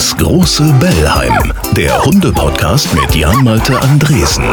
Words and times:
Das 0.00 0.16
große 0.16 0.62
Bellheim, 0.80 1.52
der 1.76 2.02
Hunde-Podcast 2.02 2.88
mit 2.94 3.14
Jan-Malte 3.14 3.78
Andresen. 3.82 4.44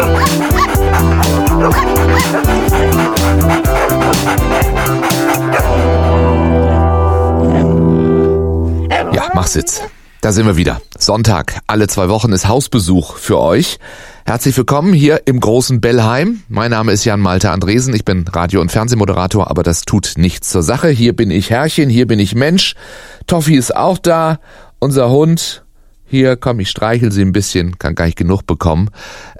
Ja, 9.13 9.29
mach 9.33 9.47
Sitz. 9.47 9.83
Da 10.19 10.33
sind 10.33 10.47
wir 10.47 10.57
wieder. 10.57 10.81
Sonntag, 10.97 11.61
alle 11.65 11.87
zwei 11.87 12.09
Wochen 12.09 12.33
ist 12.33 12.49
Hausbesuch 12.49 13.15
für 13.15 13.39
euch. 13.39 13.79
Herzlich 14.25 14.57
willkommen 14.57 14.91
hier 14.91 15.21
im 15.25 15.39
großen 15.39 15.79
Bellheim. 15.79 16.41
Mein 16.49 16.71
Name 16.71 16.91
ist 16.91 17.05
Jan 17.05 17.21
Malte 17.21 17.51
Andresen. 17.51 17.95
Ich 17.95 18.03
bin 18.03 18.27
Radio- 18.27 18.59
und 18.59 18.69
Fernsehmoderator, 18.69 19.49
aber 19.49 19.63
das 19.63 19.83
tut 19.83 20.15
nichts 20.17 20.49
zur 20.49 20.63
Sache. 20.63 20.89
Hier 20.89 21.15
bin 21.15 21.31
ich 21.31 21.49
Herrchen, 21.49 21.89
hier 21.89 22.07
bin 22.07 22.19
ich 22.19 22.35
Mensch. 22.35 22.75
Toffi 23.27 23.55
ist 23.55 23.73
auch 23.73 23.97
da. 23.97 24.39
Unser 24.79 25.09
Hund 25.09 25.63
hier, 26.09 26.37
komm, 26.37 26.61
ich 26.61 26.69
streichel 26.69 27.11
sie 27.11 27.21
ein 27.21 27.33
bisschen, 27.33 27.77
kann 27.79 27.93
gar 27.93 28.05
nicht 28.05 28.17
genug 28.17 28.43
bekommen. 28.43 28.89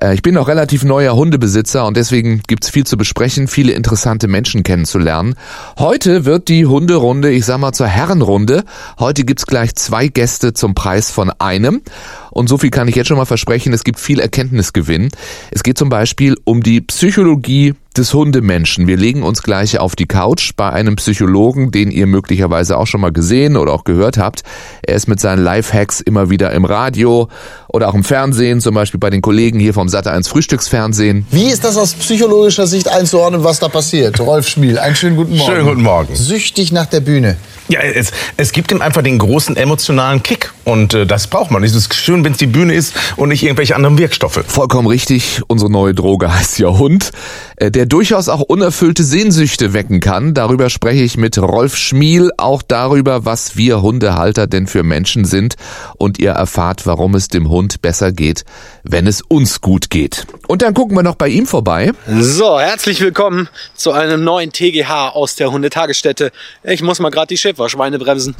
Äh, 0.02 0.16
ich 0.16 0.22
bin 0.22 0.34
noch 0.34 0.50
relativ 0.50 0.84
neuer 0.84 1.16
Hundebesitzer 1.16 1.86
und 1.86 1.96
deswegen 1.96 2.42
gibt's 2.46 2.70
viel 2.70 2.86
zu 2.86 2.98
besprechen, 2.98 3.48
viele 3.48 3.72
interessante 3.72 4.28
Menschen 4.28 4.64
kennenzulernen. 4.64 5.36
Heute 5.80 6.26
wird 6.26 6.50
die 6.50 6.66
Hunderunde, 6.66 7.32
ich 7.32 7.46
sag 7.46 7.60
mal 7.60 7.72
zur 7.72 7.88
Herrenrunde. 7.88 8.66
Heute 9.00 9.24
gibt's 9.24 9.46
gleich 9.46 9.76
zwei 9.76 10.10
Gäste 10.10 10.54
zum 10.54 10.76
Preis 10.76 11.10
von 11.10 11.32
einem. 11.40 11.84
Und 12.32 12.50
so 12.50 12.58
viel 12.58 12.70
kann 12.70 12.90
ich 12.90 12.96
jetzt 12.96 13.08
schon 13.08 13.18
mal 13.18 13.26
versprechen, 13.26 13.72
es 13.72 13.86
gibt 13.86 14.00
viel 14.00 14.20
Erkenntnisgewinn. 14.20 15.10
Es 15.52 15.64
geht 15.64 15.78
zum 15.78 15.88
Beispiel 15.88 16.36
um 16.44 16.64
die 16.64 16.82
Psychologie 16.82 17.76
des 17.98 18.14
Hundemenschen. 18.14 18.88
Wir 18.88 18.98
legen 18.98 19.24
uns 19.24 19.42
gleich 19.42 19.80
auf 19.80 19.96
die 19.96 20.06
Couch 20.06 20.52
bei 20.56 20.70
einem 20.70 20.96
Psychologen, 20.98 21.72
den 21.72 21.92
ihr 21.92 22.08
möglicherweise 22.08 22.78
auch 22.78 22.88
schon 22.88 23.02
mal 23.02 23.12
gesehen 23.12 23.58
oder 23.58 23.74
auch 23.74 23.84
gehört 23.84 24.18
habt. 24.18 24.44
Er 24.84 24.96
ist 24.96 25.08
mit 25.08 25.20
seinen 25.20 25.44
Lifehacks 25.44 26.02
immer 26.02 26.30
wieder 26.30 26.52
im 26.52 26.66
Radio 26.66 27.28
oder 27.70 27.90
auch 27.90 27.94
im 27.94 28.04
Fernsehen, 28.04 28.62
zum 28.62 28.76
Beispiel 28.76 29.00
bei 29.00 29.10
den 29.10 29.22
Kollegen 29.22 29.60
hier 29.60 29.74
vom 29.74 29.88
Sat1 29.88 30.30
Frühstücksfernsehen. 30.30 31.26
Wie 31.32 31.50
ist 31.50 31.64
das 31.64 31.78
aus 31.78 31.94
psychologischer 31.94 32.68
Sicht 32.68 32.90
einzuordnen, 32.90 33.44
was 33.44 33.60
da 33.60 33.68
passiert? 33.68 34.20
Rolf 34.20 34.48
Schmiel, 34.48 34.80
einen 34.80 34.96
schönen 34.96 35.16
guten 35.16 35.36
Morgen. 35.38 35.52
Schönen 35.52 35.68
guten 35.68 35.84
Morgen. 35.84 36.16
Süchtig 36.16 36.72
nach 36.72 36.86
der 36.86 37.02
Bühne. 37.02 37.38
Ja, 37.70 37.82
es, 37.82 38.12
es 38.38 38.54
gibt 38.54 38.72
ihm 38.72 38.82
einfach 38.82 39.02
den 39.02 39.18
großen 39.18 39.58
emotionalen 39.58 40.24
Kick. 40.24 40.54
Und 40.64 40.94
äh, 40.94 41.06
das 41.06 41.28
braucht 41.28 41.52
man. 41.52 41.64
Es 41.64 41.76
ist 41.76 41.94
schön, 41.94 42.24
wenn 42.24 42.32
es 42.32 42.38
die 42.38 42.48
Bühne 42.48 42.74
ist 42.74 42.94
und 43.18 43.30
nicht 43.30 43.44
irgendwelche 43.44 43.76
anderen 43.76 43.98
Wirkstoffe. 43.98 44.42
Vollkommen 44.48 44.88
richtig. 44.88 45.42
Unsere 45.48 45.70
neue 45.70 45.94
Droge 45.94 46.34
heißt 46.34 46.60
ja 46.60 46.70
Hund, 46.70 47.12
äh, 47.58 47.70
der 47.70 47.86
durchaus 47.86 48.30
auch 48.30 48.42
unerfüllte 48.42 49.04
Sehnsüchte 49.04 49.74
wecken 49.74 50.00
kann. 50.00 50.34
Darüber 50.34 50.70
spreche 50.70 51.04
ich 51.04 51.18
mit 51.18 51.38
Rolf 51.38 51.76
Schmiel, 51.76 52.32
auch 52.38 52.62
darüber, 52.62 53.26
was 53.26 53.58
wir 53.58 53.82
Hundehalter 53.82 54.48
denn 54.48 54.68
für 54.68 54.84
Menschen 54.84 55.26
sind. 55.26 55.56
Und 55.98 56.20
ihr 56.20 56.32
erfahrt, 56.32 56.86
warum 56.86 57.16
es 57.16 57.28
dem 57.28 57.50
Hund 57.50 57.57
besser 57.82 58.12
geht, 58.12 58.46
wenn 58.84 59.08
es 59.08 59.22
uns 59.22 59.62
gut 59.62 59.90
geht. 59.90 60.28
Und 60.48 60.62
dann 60.62 60.74
gucken 60.74 60.96
wir 60.96 61.04
noch 61.04 61.16
bei 61.16 61.28
ihm 61.28 61.46
vorbei. 61.46 61.92
So, 62.08 62.60
herzlich 62.60 63.02
willkommen 63.02 63.50
zu 63.76 63.92
einem 63.92 64.24
neuen 64.24 64.52
TGH 64.52 65.10
aus 65.10 65.36
der 65.36 65.52
Hundetagesstätte. 65.52 66.32
Ich 66.64 66.82
muss 66.82 67.00
mal 67.00 67.10
gerade 67.10 67.28
die 67.28 67.38
Schäferschweine 67.38 68.00
bremsen. 68.00 68.36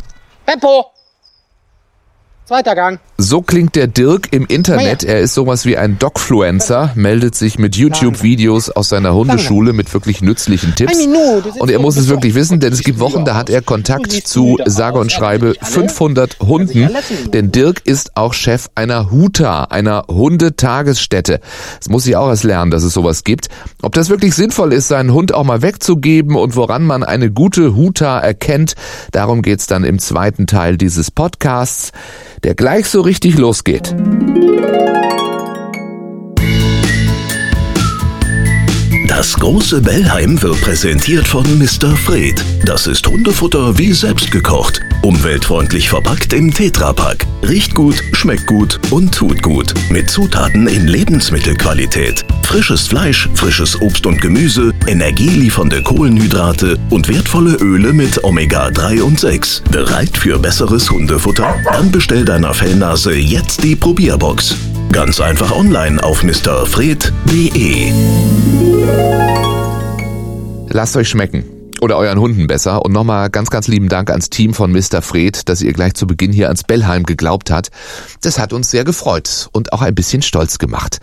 Tempo! 0.46 0.97
Zweiter 2.48 2.76
Gang. 2.76 3.02
So 3.18 3.42
klingt 3.42 3.76
der 3.76 3.88
Dirk 3.88 4.32
im 4.32 4.46
Internet. 4.46 5.04
Er 5.04 5.20
ist 5.20 5.34
sowas 5.34 5.66
wie 5.66 5.76
ein 5.76 6.00
Dogfluencer, 6.00 6.92
meldet 6.96 7.36
sich 7.36 7.60
mit 7.60 7.76
YouTube-Videos 7.76 8.70
aus 8.70 8.88
seiner 8.88 9.14
Hundeschule 9.14 9.74
mit 9.74 9.94
wirklich 9.94 10.22
nützlichen 10.22 10.74
Tipps. 10.74 10.98
Und 11.60 11.70
er 11.70 11.80
muss 11.80 11.98
es 11.98 12.08
wirklich 12.08 12.36
wissen, 12.36 12.62
denn 12.62 12.72
es 12.72 12.84
gibt 12.84 13.00
Wochen, 13.00 13.26
da 13.26 13.36
hat 13.36 13.50
er 13.50 13.62
Kontakt 13.62 14.14
zu, 14.14 14.58
sage 14.66 14.98
und 14.98 15.12
schreibe, 15.12 15.56
500 15.62 16.40
Hunden. 16.40 16.90
Denn 17.34 17.52
Dirk 17.52 17.82
ist 17.84 18.16
auch 18.16 18.34
Chef 18.34 18.70
einer 18.76 19.12
Huta, 19.12 19.64
einer 19.64 20.06
Hundetagesstätte. 20.08 21.42
Das 21.80 21.90
muss 21.90 22.08
ich 22.08 22.16
auch 22.16 22.30
erst 22.30 22.46
lernen, 22.46 22.72
dass 22.72 22.84
es 22.84 22.94
sowas 22.94 23.26
gibt. 23.26 23.50
Ob 23.82 23.94
das 23.94 24.08
wirklich 24.08 24.36
sinnvoll 24.36 24.72
ist, 24.72 24.88
seinen 24.88 25.12
Hund 25.12 25.34
auch 25.34 25.44
mal 25.44 25.64
wegzugeben 25.64 26.38
und 26.38 26.56
woran 26.56 26.86
man 26.86 27.04
eine 27.04 27.30
gute 27.30 27.76
Huta 27.76 28.20
erkennt, 28.20 28.76
darum 29.12 29.42
geht's 29.42 29.68
dann 29.68 29.84
im 29.84 30.00
zweiten 30.00 30.48
Teil 30.48 30.78
dieses 30.78 31.12
Podcasts 31.12 31.92
der 32.44 32.56
gleich 32.56 32.88
so 32.88 33.02
richtig 33.02 33.38
losgeht. 33.38 33.96
Das 39.18 39.34
große 39.34 39.82
Bellheim 39.82 40.40
wird 40.44 40.62
präsentiert 40.62 41.28
von 41.28 41.44
Mr. 41.58 41.96
Fred. 41.96 42.46
Das 42.66 42.86
ist 42.86 43.08
Hundefutter 43.08 43.76
wie 43.76 43.92
selbst 43.92 44.30
gekocht. 44.30 44.80
Umweltfreundlich 45.02 45.90
verpackt 45.90 46.34
im 46.34 46.54
Tetrapack. 46.54 47.26
Riecht 47.42 47.74
gut, 47.74 47.96
schmeckt 48.14 48.46
gut 48.46 48.80
und 48.92 49.16
tut 49.16 49.42
gut. 49.42 49.74
Mit 49.90 50.12
Zutaten 50.12 50.68
in 50.68 50.88
Lebensmittelqualität. 50.88 52.26
Frisches 52.44 52.86
Fleisch, 52.86 53.28
frisches 53.34 53.82
Obst 53.82 54.06
und 54.06 54.22
Gemüse, 54.22 54.72
energieliefernde 54.86 55.82
Kohlenhydrate 55.82 56.78
und 56.92 57.08
wertvolle 57.08 57.56
Öle 57.56 57.94
mit 57.94 58.24
Omega-3 58.24 59.02
und 59.02 59.20
6. 59.20 59.64
Bereit 59.72 60.16
für 60.16 60.38
besseres 60.38 60.92
Hundefutter? 60.92 61.56
Dann 61.64 61.92
bestell 61.92 62.24
deiner 62.24 62.54
Fellnase 62.54 63.16
jetzt 63.16 63.64
die 63.64 63.76
Probierbox. 63.76 64.56
Ganz 64.92 65.20
einfach 65.20 65.52
online 65.52 66.04
auf 66.04 66.24
mrfred.de. 66.24 67.92
Lasst 70.70 70.96
euch 70.98 71.10
schmecken. 71.10 71.57
Oder 71.82 71.98
euren 71.98 72.20
Hunden 72.20 72.48
besser. 72.48 72.84
Und 72.84 72.92
nochmal 72.92 73.30
ganz, 73.30 73.50
ganz 73.50 73.68
lieben 73.68 73.90
Dank 73.90 74.10
ans 74.10 74.30
Team 74.30 74.54
von 74.54 74.72
Mr. 74.72 75.02
Fred, 75.02 75.48
dass 75.50 75.62
ihr 75.62 75.74
gleich 75.74 75.94
zu 75.94 76.08
Beginn 76.08 76.32
hier 76.32 76.48
ans 76.48 76.64
Bellheim 76.64 77.04
geglaubt 77.04 77.52
hat. 77.52 77.70
Das 78.22 78.40
hat 78.40 78.54
uns 78.54 78.70
sehr 78.70 78.84
gefreut 78.84 79.50
und 79.52 79.74
auch 79.74 79.82
ein 79.82 79.96
bisschen 79.96 80.22
stolz 80.22 80.58
gemacht. 80.58 81.00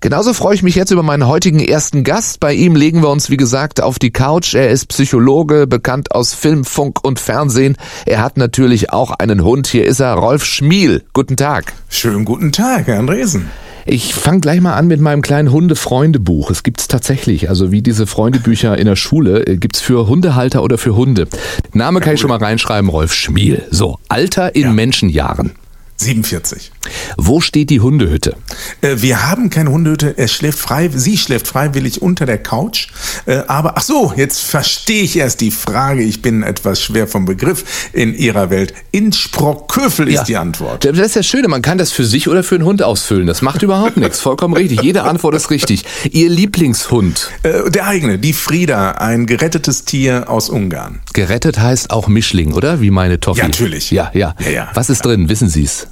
Genauso 0.00 0.34
freue 0.34 0.54
ich 0.54 0.62
mich 0.62 0.74
jetzt 0.74 0.90
über 0.90 1.02
meinen 1.02 1.26
heutigen 1.26 1.60
ersten 1.60 2.04
Gast. 2.04 2.40
Bei 2.40 2.52
ihm 2.52 2.76
legen 2.76 3.02
wir 3.02 3.10
uns, 3.10 3.30
wie 3.30 3.36
gesagt, 3.36 3.80
auf 3.80 3.98
die 3.98 4.10
Couch. 4.10 4.54
Er 4.54 4.70
ist 4.70 4.86
Psychologe, 4.88 5.66
bekannt 5.66 6.12
aus 6.12 6.34
Film, 6.34 6.64
Funk 6.64 7.04
und 7.04 7.18
Fernsehen. 7.18 7.76
Er 8.06 8.22
hat 8.22 8.36
natürlich 8.36 8.92
auch 8.92 9.10
einen 9.12 9.44
Hund. 9.44 9.66
Hier 9.66 9.86
ist 9.86 10.00
er, 10.00 10.14
Rolf 10.14 10.44
Schmiel. 10.44 11.04
Guten 11.12 11.36
Tag. 11.36 11.72
Schönen 11.88 12.24
guten 12.24 12.52
Tag, 12.52 12.86
Herr 12.86 12.98
Andresen. 12.98 13.48
Ich 13.90 14.14
fange 14.14 14.40
gleich 14.40 14.60
mal 14.60 14.74
an 14.74 14.86
mit 14.86 15.00
meinem 15.00 15.22
kleinen 15.22 15.50
Hunde-Freunde-Buch. 15.50 16.50
Es 16.50 16.62
gibt's 16.62 16.88
tatsächlich, 16.88 17.48
also 17.48 17.72
wie 17.72 17.80
diese 17.80 18.06
Freundebücher 18.06 18.76
in 18.76 18.84
der 18.84 18.96
Schule, 18.96 19.46
äh, 19.46 19.56
gibt's 19.56 19.80
für 19.80 20.06
Hundehalter 20.06 20.62
oder 20.62 20.76
für 20.76 20.94
Hunde. 20.94 21.26
Name 21.72 22.00
kann 22.00 22.12
ich 22.12 22.20
schon 22.20 22.28
mal 22.28 22.36
reinschreiben, 22.36 22.90
Rolf 22.90 23.14
Schmiel. 23.14 23.62
So, 23.70 23.98
Alter 24.10 24.54
in 24.54 24.62
Ja. 24.64 24.72
Menschenjahren. 24.72 25.52
47. 26.00 26.70
Wo 27.16 27.40
steht 27.40 27.70
die 27.70 27.80
Hundehütte? 27.80 28.36
Äh, 28.80 28.96
wir 28.98 29.28
haben 29.28 29.50
keine 29.50 29.70
Hundehütte. 29.70 30.16
Er 30.16 30.28
schläft 30.28 30.58
frei, 30.58 30.88
sie 30.94 31.18
schläft 31.18 31.48
freiwillig 31.48 32.00
unter 32.00 32.24
der 32.24 32.38
Couch. 32.38 32.88
Äh, 33.26 33.42
aber 33.48 33.76
ach 33.76 33.82
so, 33.82 34.12
jetzt 34.16 34.40
verstehe 34.40 35.02
ich 35.02 35.16
erst 35.16 35.40
die 35.40 35.50
Frage. 35.50 36.02
Ich 36.02 36.22
bin 36.22 36.42
etwas 36.42 36.80
schwer 36.82 37.08
vom 37.08 37.24
Begriff 37.24 37.90
in 37.92 38.14
ihrer 38.14 38.50
Welt. 38.50 38.74
In 38.92 39.12
Sprockhövel 39.12 40.08
ist 40.08 40.24
die 40.24 40.36
Antwort. 40.36 40.84
Das 40.84 40.96
ist 40.98 41.16
das 41.16 41.26
Schöne, 41.26 41.48
man 41.48 41.62
kann 41.62 41.78
das 41.78 41.90
für 41.90 42.04
sich 42.04 42.28
oder 42.28 42.44
für 42.44 42.54
einen 42.54 42.64
Hund 42.64 42.82
ausfüllen. 42.82 43.26
Das 43.26 43.42
macht 43.42 43.62
überhaupt 43.62 43.96
nichts. 43.98 44.20
Vollkommen 44.20 44.54
richtig. 44.54 44.82
Jede 44.82 45.02
Antwort 45.02 45.34
ist 45.34 45.50
richtig. 45.50 45.84
Ihr 46.10 46.30
Lieblingshund. 46.30 47.30
Äh, 47.42 47.70
der 47.70 47.86
eigene, 47.86 48.18
die 48.18 48.32
Frieda, 48.32 48.92
ein 48.92 49.26
gerettetes 49.26 49.84
Tier 49.84 50.30
aus 50.30 50.48
Ungarn. 50.48 51.00
Gerettet 51.12 51.58
heißt 51.58 51.90
auch 51.90 52.06
Mischling, 52.06 52.52
oder? 52.52 52.80
Wie 52.80 52.90
meine 52.90 53.18
Toffi. 53.18 53.40
Ja, 53.40 53.46
natürlich. 53.48 53.90
Ja, 53.90 54.10
ja. 54.14 54.34
Ja, 54.38 54.50
ja. 54.50 54.68
Was 54.74 54.90
ist 54.90 55.04
drin? 55.04 55.28
Wissen 55.28 55.48
Sie's? 55.48 55.87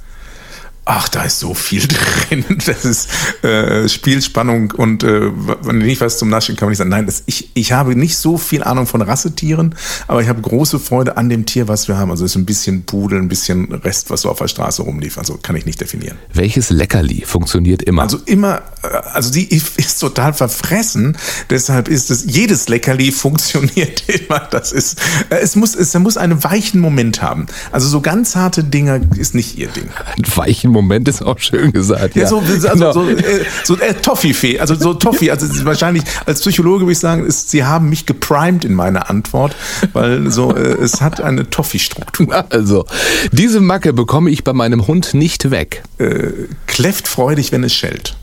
Ach, 0.89 1.09
da 1.09 1.23
ist 1.23 1.39
so 1.39 1.53
viel 1.53 1.85
drin. 2.29 2.45
Das 2.65 2.85
ist 2.85 3.09
äh, 3.43 3.89
Spielspannung 3.89 4.71
und 4.71 5.03
äh, 5.03 5.31
wenn 5.61 5.79
nicht 5.79 5.99
was 5.99 6.17
zum 6.17 6.29
Naschen 6.29 6.55
kann 6.55 6.67
man 6.67 6.71
nicht 6.71 6.77
sagen. 6.77 6.89
Nein, 6.89 7.05
das, 7.05 7.23
ich, 7.25 7.51
ich 7.55 7.73
habe 7.73 7.93
nicht 7.95 8.15
so 8.17 8.37
viel 8.37 8.63
Ahnung 8.63 8.87
von 8.87 9.01
Rassetieren, 9.01 9.75
aber 10.07 10.21
ich 10.21 10.29
habe 10.29 10.41
große 10.41 10.79
Freude 10.79 11.17
an 11.17 11.27
dem 11.27 11.45
Tier, 11.45 11.67
was 11.67 11.89
wir 11.89 11.97
haben. 11.97 12.09
Also 12.09 12.23
es 12.23 12.31
ist 12.31 12.37
ein 12.37 12.45
bisschen 12.45 12.83
Pudel, 12.83 13.19
ein 13.19 13.27
bisschen 13.27 13.73
Rest, 13.73 14.09
was 14.09 14.21
so 14.21 14.29
auf 14.29 14.37
der 14.37 14.47
Straße 14.47 14.81
rumlief. 14.81 15.17
Also 15.17 15.37
kann 15.41 15.57
ich 15.57 15.65
nicht 15.65 15.81
definieren. 15.81 16.17
Welches 16.33 16.69
Leckerli 16.69 17.25
funktioniert 17.25 17.83
immer? 17.83 18.03
Also 18.03 18.19
immer, 18.25 18.61
äh, 18.81 18.87
also 19.11 19.29
die 19.29 19.43
ist 19.75 19.99
total 19.99 20.33
verfressen. 20.33 21.17
Deshalb 21.49 21.89
ist 21.89 22.11
es, 22.11 22.23
jedes 22.27 22.69
Leckerli 22.69 23.11
funktioniert 23.27 24.07
immer. 24.07 24.39
Das 24.39 24.71
ist, 24.71 24.99
äh, 25.29 25.35
es 25.41 25.57
muss, 25.57 25.75
es 25.75 25.93
muss 25.99 26.15
einen 26.15 26.45
weichen 26.45 26.79
Moment 26.79 27.21
haben. 27.21 27.47
Also 27.73 27.89
so 27.89 27.99
ganz 27.99 28.37
harte 28.37 28.63
Dinger 28.63 29.01
ist 29.17 29.35
nicht 29.35 29.57
ihr 29.57 29.67
Ding. 29.67 29.89
Ein 30.15 30.37
weichen 30.37 30.76
Moment 30.77 31.07
ist 31.07 31.21
auch 31.21 31.39
schön 31.39 31.71
gesagt. 31.71 32.15
Ja, 32.15 32.27
so, 32.27 32.39
also, 32.39 32.69
Genau. 32.69 32.91
so, 32.93 33.09
äh, 33.09 33.45
so 33.63 33.77
äh, 33.77 33.93
Toffifee, 33.95 34.59
also 34.59 34.75
so 34.75 34.93
Toffee, 34.93 35.31
also 35.31 35.47
wahrscheinlich 35.65 36.03
als 36.25 36.41
Psychologe 36.41 36.85
würde 36.85 36.91
ich 36.93 36.99
sagen, 36.99 37.25
ist, 37.25 37.49
Sie 37.49 37.63
haben 37.63 37.89
mich 37.89 38.05
geprimed 38.05 38.65
in 38.65 38.73
meiner 38.73 39.09
Antwort, 39.09 39.55
weil 39.93 40.29
so 40.31 40.55
äh, 40.55 40.59
es 40.81 41.01
hat 41.01 41.21
eine 41.21 41.49
Toffee-Struktur. 41.49 42.45
Also, 42.49 42.85
diese 43.31 43.59
Macke 43.59 43.93
bekomme 43.93 44.29
ich 44.29 44.43
bei 44.43 44.53
meinem 44.53 44.87
Hund 44.87 45.13
nicht 45.13 45.51
weg. 45.51 45.83
Äh, 45.97 46.29
kläfft 46.67 47.07
freudig, 47.07 47.51
wenn 47.51 47.63
es 47.63 47.73
schellt. 47.73 48.15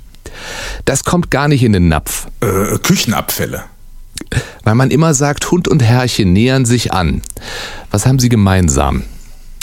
Das 0.84 1.04
kommt 1.04 1.30
gar 1.30 1.48
nicht 1.48 1.62
in 1.62 1.72
den 1.72 1.88
Napf. 1.88 2.26
Äh, 2.40 2.78
Küchenabfälle. 2.78 3.64
Weil 4.62 4.74
man 4.74 4.90
immer 4.90 5.12
sagt, 5.14 5.50
Hund 5.50 5.68
und 5.68 5.82
Herrchen 5.82 6.32
nähern 6.32 6.64
sich 6.64 6.92
an. 6.92 7.22
Was 7.90 8.06
haben 8.06 8.18
sie 8.18 8.28
gemeinsam? 8.28 9.02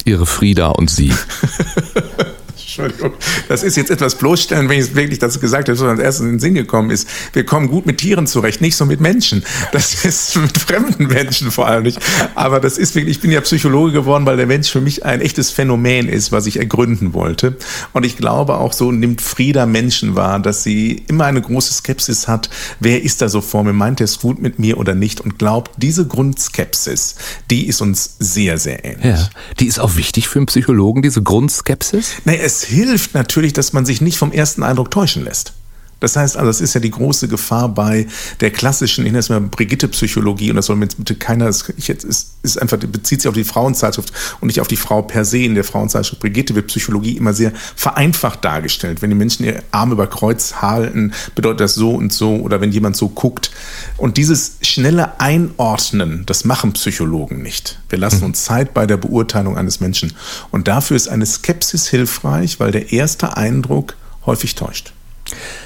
Ihre 0.06 0.26
Frieda 0.26 0.68
und 0.68 0.90
Sie? 0.90 1.14
Entschuldigung, 2.72 3.12
das 3.50 3.64
ist 3.64 3.76
jetzt 3.76 3.92
etwas 3.92 4.16
bloßstellen, 4.16 4.70
wenn 4.70 4.80
ich 4.80 4.86
es 4.86 4.96
wirklich 4.96 5.20
das 5.20 5.42
gesagt 5.42 5.68
habe, 5.68 5.78
so 5.78 5.88
als 5.88 6.00
erstes 6.00 6.26
in 6.26 6.32
den 6.34 6.40
Sinn 6.40 6.54
gekommen 6.54 6.90
ist. 6.90 7.08
Wir 7.34 7.46
kommen 7.46 7.68
gut 7.68 7.86
mit 7.86 7.98
Tieren 7.98 8.28
zurecht, 8.28 8.62
nicht 8.62 8.78
so 8.78 8.86
mit 8.86 9.02
Menschen. 9.02 9.44
Das 9.74 10.06
ist 10.06 10.38
mit 10.38 10.58
fremden 10.58 11.08
Menschen 11.08 11.52
vor 11.52 11.68
allem 11.68 11.84
nicht. 11.84 12.00
Aber 12.34 12.62
das 12.62 12.78
ist 12.78 12.96
wirklich, 12.96 13.18
ich 13.18 13.22
bin 13.22 13.30
ja 13.30 13.42
Psychologe 13.42 13.92
geworden, 13.92 14.26
weil 14.26 14.38
der 14.38 14.48
Mensch 14.48 14.70
für 14.70 14.80
mich 14.80 15.04
ein 15.04 15.20
echtes 15.20 15.52
Phänomen 15.52 16.08
ist, 16.08 16.32
was 16.32 16.46
ich 16.46 16.60
ergründen 16.60 17.14
wollte. 17.14 17.58
Und 17.92 18.06
ich 18.06 18.16
glaube 18.16 18.58
auch 18.58 18.72
so 18.72 18.92
nimmt 18.92 19.22
Frieda 19.22 19.66
Menschen 19.66 20.16
wahr, 20.16 20.40
dass 20.40 20.64
sie 20.64 21.04
immer 21.08 21.26
eine 21.26 21.42
große 21.42 21.74
Skepsis 21.74 22.30
hat. 22.30 22.50
Wer 22.80 23.04
ist 23.04 23.22
da 23.22 23.28
so 23.28 23.42
vor 23.42 23.66
mir? 23.66 23.74
Meint 23.74 24.00
er 24.00 24.06
es 24.06 24.20
gut 24.20 24.42
mit 24.42 24.60
mir 24.60 24.78
oder 24.78 24.96
nicht? 24.96 25.20
Und 25.20 25.38
glaubt, 25.38 25.72
diese 25.76 26.08
Grundskepsis, 26.08 27.16
die 27.50 27.68
ist 27.68 27.82
uns 27.82 28.16
sehr, 28.20 28.58
sehr 28.58 28.86
ähnlich. 28.86 29.20
Ja, 29.20 29.30
die 29.60 29.68
ist 29.68 29.80
auch 29.80 29.98
wichtig 29.98 30.30
für 30.30 30.40
einen 30.40 30.46
Psychologen, 30.46 31.02
diese 31.02 31.22
Grundskepsis? 31.22 32.14
Nee, 32.24 32.40
es 32.42 32.61
hilft 32.63 33.13
natürlich, 33.13 33.54
dass 33.54 33.74
man 33.74 33.86
sich 33.86 34.02
nicht 34.02 34.18
vom 34.18 34.31
ersten 34.31 34.63
Eindruck 34.63 34.92
täuschen 34.92 35.24
lässt. 35.24 35.54
Das 36.01 36.15
heißt 36.15 36.36
also, 36.36 36.48
das 36.48 36.59
ist 36.62 36.74
ja 36.74 36.81
die 36.81 36.92
große 36.92 37.27
Gefahr 37.27 37.69
bei 37.69 38.07
der 38.42 38.51
klassischen, 38.51 39.06
ich 39.06 39.12
nenne 39.12 39.19
es 39.19 39.30
mal 39.30 39.39
Brigitte-Psychologie, 39.39 40.50
und 40.50 40.57
das 40.57 40.65
soll 40.65 40.75
mir 40.75 40.86
jetzt 40.86 40.98
bitte 40.98 41.15
keiner, 41.15 41.50
ich 41.77 41.88
jetzt 41.88 42.03
ist, 42.03 42.33
ist 42.42 42.62
einfach, 42.62 42.77
bezieht 42.77 43.21
sich 43.21 43.30
auf 43.30 43.36
die 43.36 43.44
Frauenzeitschrift 43.44 44.12
und 44.42 44.48
nicht 44.48 44.59
auf 44.59 44.68
die 44.68 44.77
Frau 44.77 45.03
per 45.03 45.24
se. 45.24 45.38
In 45.38 45.56
der 45.56 45.63
Frauenzeitschrift 45.63 46.19
Brigitte 46.19 46.56
wird 46.56 46.68
Psychologie 46.68 47.18
immer 47.18 47.33
sehr 47.33 47.53
vereinfacht 47.75 48.44
dargestellt. 48.44 49.01
Wenn 49.01 49.12
die 49.12 49.15
Menschen 49.15 49.45
ihre 49.45 49.63
Arme 49.69 49.94
über 49.94 50.07
Kreuz 50.07 50.56
halten, 50.56 51.13
bedeutet 51.36 51.62
das 51.62 51.75
so 51.75 51.92
und 51.92 52.12
so, 52.12 52.36
oder 52.38 52.62
wenn 52.62 52.71
jemand 52.71 52.98
so 52.98 53.07
guckt. 53.07 53.51
Und 53.98 54.18
dieses 54.18 54.57
schnelle 54.63 55.19
Einordnen, 55.19 56.24
das 56.25 56.45
machen 56.45 56.74
Psychologen 56.74 57.44
nicht. 57.44 57.80
Wir 57.89 58.00
lassen 58.00 58.24
uns 58.25 58.44
Zeit 58.44 58.74
bei 58.74 58.88
der 58.88 58.98
Beurteilung 58.98 59.56
eines 59.56 59.80
Menschen. 59.80 60.13
Und 60.50 60.68
dafür 60.68 60.98
ist 60.98 61.09
eine 61.09 61.27
Skepsis 61.27 61.88
hilfreich, 61.88 62.59
weil 62.59 62.71
der 62.71 62.92
erste 62.92 63.38
Eindruck 63.38 63.95
häufig 64.25 64.56
täuscht. 64.56 64.94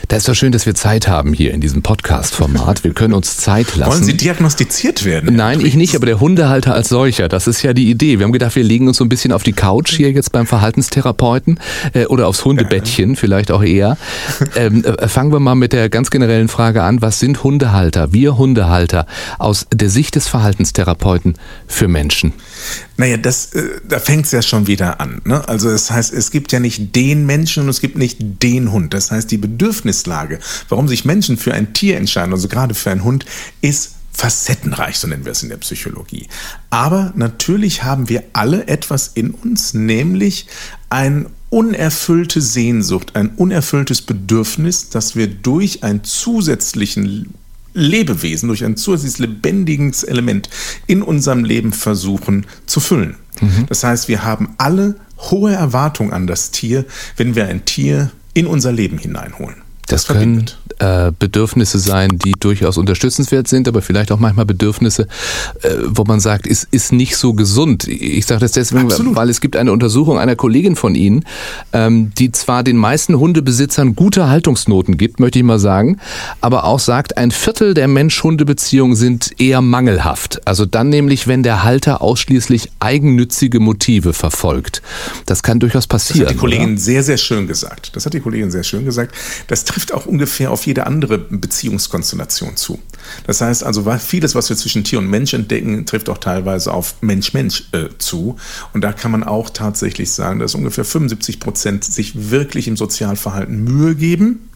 Da 0.08 0.18
ist 0.18 0.28
doch 0.28 0.36
schön, 0.36 0.52
dass 0.52 0.66
wir 0.66 0.76
Zeit 0.76 1.08
haben 1.08 1.34
hier 1.34 1.54
in 1.54 1.62
diesem 1.62 1.82
Podcast-Format. 1.82 2.84
Wir 2.84 2.94
können 2.94 3.14
uns 3.14 3.38
Zeit 3.38 3.76
lassen. 3.76 3.92
Wollen 3.92 4.04
Sie 4.04 4.16
diagnostiziert 4.16 5.04
werden? 5.04 5.36
Nein, 5.36 5.62
ich 5.62 5.76
nicht, 5.76 5.96
aber 5.96 6.06
der 6.06 6.20
Hundehalter 6.20 6.74
als 6.74 6.90
solcher. 6.90 7.28
Das 7.28 7.48
ist 7.48 7.64
ja 7.64 7.74
die 7.74 7.90
Idee. 7.90 8.20
Wir 8.20 8.26
haben 8.26 8.32
gedacht, 8.32 8.56
wir 8.56 8.64
legen 8.64 8.88
uns 8.88 8.98
so 8.98 9.04
ein 9.04 9.10
bisschen 9.10 9.32
auf 9.32 9.44
die 9.44 9.54
Couch 9.54 9.96
hier 9.96 10.12
jetzt 10.12 10.32
beim 10.32 10.46
Verhaltenstherapeuten 10.46 11.60
äh, 11.94 12.06
oder 12.06 12.28
aufs 12.28 12.46
Hundebettchen, 12.46 13.16
vielleicht 13.16 13.52
auch 13.52 13.64
eher. 13.64 13.98
Ähm, 14.56 14.84
äh, 14.86 15.08
fangen 15.08 15.32
wir 15.32 15.40
mal 15.40 15.56
mit 15.56 15.74
der 15.74 15.90
ganz 15.90 16.12
generellen 16.12 16.48
Frage 16.48 16.84
an. 16.84 17.02
Was 17.02 17.20
sind 17.20 17.44
Hundehalter, 17.44 18.14
wir 18.14 18.38
Hundehalter, 18.38 19.08
aus 19.40 19.68
der 19.74 19.90
Sicht 19.90 20.16
des 20.16 20.28
Verhaltenstherapeuten 20.28 21.36
für 21.68 21.88
Menschen? 21.88 22.34
Naja, 22.98 23.18
das, 23.18 23.54
äh, 23.54 23.82
da 23.88 24.00
fängt 24.00 24.26
es 24.26 24.32
ja 24.32 24.42
schon 24.42 24.68
wieder 24.68 25.00
an. 25.00 25.22
Ne? 25.26 25.48
Also 25.48 25.70
das 25.70 25.92
heißt, 25.92 26.14
es 26.14 26.32
gibt 26.32 26.52
ja 26.52 26.60
nicht 26.60 26.96
den 26.96 27.26
Menschen 27.26 27.64
und 27.64 27.70
es 27.70 27.82
gibt 27.82 27.98
nicht 27.98 28.18
den 28.20 28.72
Hund. 28.72 28.94
Das 28.94 29.12
heißt, 29.12 29.30
die 29.32 29.38
Bedürfnislage, 29.38 30.40
warum 30.70 30.88
sich 30.88 31.06
Menschen 31.06 31.38
für 31.38 31.54
ein 31.54 31.74
Tier 31.74 31.98
entscheiden, 31.98 32.34
also 32.34 32.48
gerade 32.48 32.74
für 32.74 32.92
einen 32.92 33.04
Hund, 33.04 33.26
ist 33.62 33.96
facettenreich, 34.16 34.98
so 34.98 35.08
nennen 35.08 35.26
wir 35.26 35.34
es 35.34 35.44
in 35.44 35.50
der 35.50 35.58
Psychologie. 35.58 36.28
Aber 36.70 37.12
natürlich 37.16 37.84
haben 37.84 38.08
wir 38.08 38.24
alle 38.34 38.68
etwas 38.68 39.12
in 39.14 39.32
uns, 39.32 39.74
nämlich 39.74 40.48
eine 40.90 41.26
unerfüllte 41.50 42.42
Sehnsucht, 42.42 43.16
ein 43.16 43.30
unerfülltes 43.36 44.02
Bedürfnis, 44.02 44.90
das 44.90 45.16
wir 45.16 45.28
durch 45.28 45.84
einen 45.84 46.04
zusätzlichen 46.04 47.34
Lebewesen, 47.76 48.48
durch 48.48 48.66
ein 48.66 48.78
zusätzliches 48.78 49.20
lebendiges 49.20 50.04
Element 50.04 50.50
in 50.88 51.04
unserem 51.04 51.44
Leben 51.44 51.74
versuchen 51.74 52.48
zu 52.66 52.80
füllen. 52.80 53.18
Das 53.68 53.84
heißt, 53.84 54.08
wir 54.08 54.24
haben 54.24 54.56
alle 54.58 54.96
hohe 55.18 55.52
Erwartungen 55.54 56.14
an 56.14 56.26
das 56.26 56.52
Tier, 56.52 56.86
wenn 57.18 57.36
wir 57.36 57.48
ein 57.48 57.66
Tier 57.66 58.12
in 58.34 58.48
unser 58.48 58.72
Leben 58.72 58.98
hineinholen. 58.98 59.65
Das, 59.88 60.08
können 60.08 60.46
äh, 60.80 61.12
Bedürfnisse 61.18 61.80
sein, 61.80 62.18
die 62.18 62.34
durchaus 62.34 62.78
unterstützenswert 62.78 63.48
sind, 63.48 63.68
aber 63.68 63.82
vielleicht 63.82 64.12
auch 64.12 64.20
manchmal 64.20 64.46
Bedürfnisse, 64.46 65.08
äh, 65.62 65.70
wo 65.86 66.04
man 66.04 66.20
sagt, 66.20 66.48
ist, 66.48 66.68
ist 66.72 66.92
nicht 66.92 67.16
so 67.18 67.34
gesund. 67.34 67.88
Ich 67.88 68.26
sage 68.26 68.42
das 68.42 68.54
deswegen, 68.54 68.86
Absolut. 68.86 69.16
weil 69.16 69.30
es 69.30 69.42
gibt 69.42 69.56
eine 69.56 69.72
Untersuchung 69.72 70.18
einer 70.18 70.36
Kollegin 70.36 70.76
von 70.76 70.96
Ihnen, 70.96 71.24
ähm, 71.72 72.12
die 72.18 72.32
zwar 72.32 72.64
den 72.64 72.78
meisten 72.78 73.18
Hundebesitzern 73.18 73.96
gute 73.96 74.28
Haltungsnoten 74.28 74.98
gibt, 74.98 75.20
möchte 75.20 75.40
ich 75.40 75.46
mal 75.46 75.60
sagen, 75.60 75.98
aber 76.42 76.66
auch 76.66 76.80
sagt, 76.80 77.18
ein 77.18 77.32
Viertel 77.32 77.74
der 77.74 77.88
Mensch-Hunde-Beziehungen 77.88 78.96
sind 78.96 79.40
eher 79.40 79.62
mangelhaft. 79.62 80.42
Also 80.46 80.66
dann 80.66 80.90
nämlich, 80.90 81.28
wenn 81.28 81.44
der 81.44 81.64
Halter 81.64 82.02
ausschließlich 82.02 82.72
eigennützige 82.80 83.60
Motive 83.60 84.14
verfolgt. 84.14 84.82
Das 85.26 85.44
kann 85.44 85.60
durchaus 85.60 85.88
passieren. 85.88 86.22
Das 86.22 86.30
hat 86.30 86.36
die 86.36 86.40
Kollegin 86.40 86.72
oder? 86.74 86.78
sehr, 86.82 87.04
sehr 87.04 87.18
schön 87.18 87.48
gesagt. 87.48 87.96
Das 87.96 88.06
hat 88.06 88.14
die 88.14 88.20
Kollegin 88.20 88.52
sehr 88.52 88.64
schön 88.64 88.84
gesagt. 88.86 89.16
Das 89.48 89.64
trifft 89.76 89.94
auch 89.94 90.06
ungefähr 90.06 90.52
auf 90.52 90.66
jede 90.66 90.88
andere 90.88 91.18
Beziehungskonstellation 91.18 92.56
zu. 92.56 92.80
Das 93.28 93.42
heißt 93.42 93.62
also, 93.62 93.84
vieles, 94.00 94.34
was 94.34 94.48
wir 94.48 94.56
zwischen 94.56 94.86
Tier 94.86 95.00
und 95.00 95.10
Mensch 95.10 95.34
entdecken, 95.34 95.86
trifft 95.86 96.08
auch 96.08 96.18
teilweise 96.18 96.74
auf 96.74 96.96
Mensch-Mensch 97.02 97.66
äh, 97.74 97.90
zu. 97.98 98.38
Und 98.74 98.86
da 98.86 98.94
kann 98.94 99.12
man 99.12 99.26
auch 99.26 99.50
tatsächlich 99.50 100.12
sagen, 100.12 100.40
dass 100.40 100.56
ungefähr 100.56 100.86
75 100.86 101.42
Prozent 101.42 101.84
sich 101.84 102.32
wirklich 102.32 102.70
im 102.70 102.78
Sozialverhalten 102.78 103.66
Mühe 103.66 103.96
geben. 103.96 104.48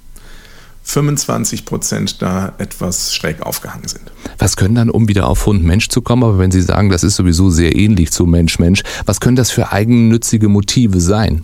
25 0.83 1.65
Prozent 1.65 2.22
da 2.22 2.54
etwas 2.57 3.13
schräg 3.13 3.42
aufgehangen 3.42 3.89
sind. 3.89 4.13
Was 4.38 4.56
können 4.56 4.75
dann, 4.75 4.89
um 4.89 5.10
wieder 5.10 5.27
auf 5.27 5.45
Hund-Mensch 5.45 5.89
zu 5.89 6.01
kommen, 6.01 6.24
aber 6.24 6.39
wenn 6.39 6.51
Sie 6.51 6.62
sagen, 6.62 6.89
das 6.89 7.04
ist 7.04 7.18
sowieso 7.18 7.50
sehr 7.50 7.75
ähnlich 7.75 8.12
zu 8.12 8.25
Mensch-Mensch, 8.25 8.83
was 9.06 9.19
können 9.19 9.36
das 9.36 9.51
für 9.51 9.74
eigennützige 9.74 10.48
Motive 10.48 11.01
sein? 11.01 11.44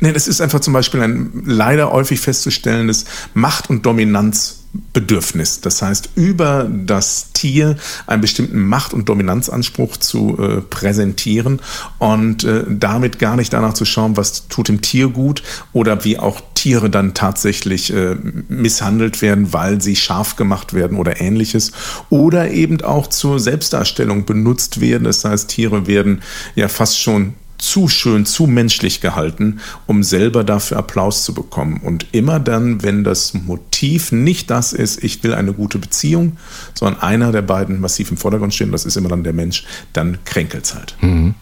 Nee, 0.00 0.12
das 0.12 0.28
ist 0.28 0.40
einfach 0.40 0.60
zum 0.60 0.72
Beispiel 0.72 1.00
ein 1.00 1.44
leider 1.46 1.90
häufig 1.92 2.20
festzustellendes 2.20 3.04
Macht- 3.32 3.70
und 3.70 3.86
Dominanzbedürfnis. 3.86 5.60
Das 5.60 5.80
heißt, 5.80 6.10
über 6.14 6.68
das 6.70 7.32
Tier 7.32 7.76
einen 8.06 8.20
bestimmten 8.20 8.66
Macht- 8.66 8.92
und 8.92 9.08
Dominanzanspruch 9.08 9.96
zu 9.96 10.38
äh, 10.38 10.60
präsentieren 10.60 11.60
und 11.98 12.44
äh, 12.44 12.64
damit 12.68 13.18
gar 13.18 13.36
nicht 13.36 13.52
danach 13.52 13.74
zu 13.74 13.84
schauen, 13.84 14.16
was 14.16 14.48
tut 14.48 14.68
dem 14.68 14.82
Tier 14.82 15.08
gut 15.08 15.42
oder 15.72 16.04
wie 16.04 16.18
auch 16.18 16.40
Tiere 16.54 16.90
dann 16.90 17.14
tatsächlich 17.14 17.92
äh, 17.92 18.14
misshandelt 18.48 19.22
werden, 19.22 19.52
weil 19.52 19.80
sie 19.80 19.96
scharf 19.96 20.36
gemacht 20.36 20.74
werden 20.74 20.98
oder 20.98 21.20
ähnliches. 21.20 21.72
Oder 22.10 22.50
eben 22.50 22.82
auch 22.82 23.06
zur 23.06 23.40
Selbstdarstellung 23.40 24.26
benutzt 24.26 24.80
werden. 24.80 25.04
Das 25.04 25.24
heißt, 25.24 25.48
Tiere 25.48 25.86
werden 25.86 26.22
ja 26.54 26.68
fast 26.68 27.00
schon 27.00 27.34
zu 27.62 27.86
schön, 27.86 28.26
zu 28.26 28.46
menschlich 28.46 29.00
gehalten, 29.00 29.60
um 29.86 30.02
selber 30.02 30.42
dafür 30.42 30.78
Applaus 30.78 31.24
zu 31.24 31.32
bekommen. 31.32 31.80
Und 31.82 32.06
immer 32.10 32.40
dann, 32.40 32.82
wenn 32.82 33.04
das 33.04 33.34
Motiv 33.34 34.10
nicht 34.10 34.50
das 34.50 34.72
ist, 34.72 35.02
ich 35.04 35.22
will 35.22 35.32
eine 35.32 35.52
gute 35.52 35.78
Beziehung, 35.78 36.36
sondern 36.74 37.00
einer 37.00 37.30
der 37.30 37.42
beiden 37.42 37.80
massiv 37.80 38.10
im 38.10 38.16
Vordergrund 38.16 38.52
stehen, 38.52 38.72
das 38.72 38.84
ist 38.84 38.96
immer 38.96 39.08
dann 39.08 39.22
der 39.22 39.32
Mensch, 39.32 39.64
dann 39.92 40.18
kränkelt 40.24 40.64
es 40.64 40.74
halt. 40.74 40.96
Mhm. 41.00 41.34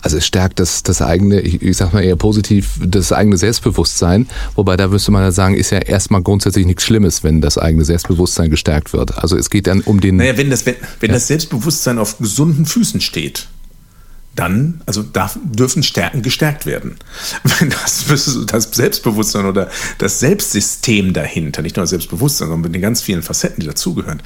Also 0.00 0.18
es 0.18 0.26
stärkt 0.26 0.60
das, 0.60 0.84
das 0.84 1.02
eigene, 1.02 1.40
ich, 1.40 1.60
ich 1.60 1.76
sag 1.76 1.92
mal 1.92 2.04
eher 2.04 2.16
positiv, 2.16 2.78
das 2.80 3.12
eigene 3.12 3.36
Selbstbewusstsein, 3.36 4.28
wobei 4.54 4.76
da 4.76 4.86
müsste 4.86 5.10
man 5.10 5.22
ja 5.22 5.32
sagen, 5.32 5.56
ist 5.56 5.70
ja 5.70 5.78
erstmal 5.78 6.22
grundsätzlich 6.22 6.66
nichts 6.66 6.84
Schlimmes, 6.84 7.24
wenn 7.24 7.40
das 7.40 7.58
eigene 7.58 7.84
Selbstbewusstsein 7.84 8.48
gestärkt 8.48 8.92
wird. 8.92 9.18
Also 9.18 9.36
es 9.36 9.50
geht 9.50 9.66
dann 9.66 9.80
um 9.80 10.00
den... 10.00 10.16
Naja, 10.16 10.36
wenn 10.36 10.50
das, 10.50 10.66
wenn, 10.66 10.76
wenn 11.00 11.10
ja. 11.10 11.14
das 11.14 11.26
Selbstbewusstsein 11.26 11.98
auf 11.98 12.18
gesunden 12.18 12.64
Füßen 12.64 13.00
steht, 13.00 13.48
dann, 14.34 14.82
also 14.86 15.02
darf, 15.02 15.38
dürfen 15.44 15.82
Stärken 15.82 16.22
gestärkt 16.22 16.66
werden. 16.66 16.96
Wenn 17.58 17.70
das, 17.70 18.04
das 18.46 18.64
Selbstbewusstsein 18.72 19.46
oder 19.46 19.70
das 19.98 20.20
Selbstsystem 20.20 21.12
dahinter, 21.12 21.62
nicht 21.62 21.76
nur 21.76 21.84
das 21.84 21.90
Selbstbewusstsein, 21.90 22.48
sondern 22.48 22.62
mit 22.62 22.74
den 22.74 22.82
ganz 22.82 23.02
vielen 23.02 23.22
Facetten, 23.22 23.60
die 23.60 23.66
dazugehören, 23.66 24.22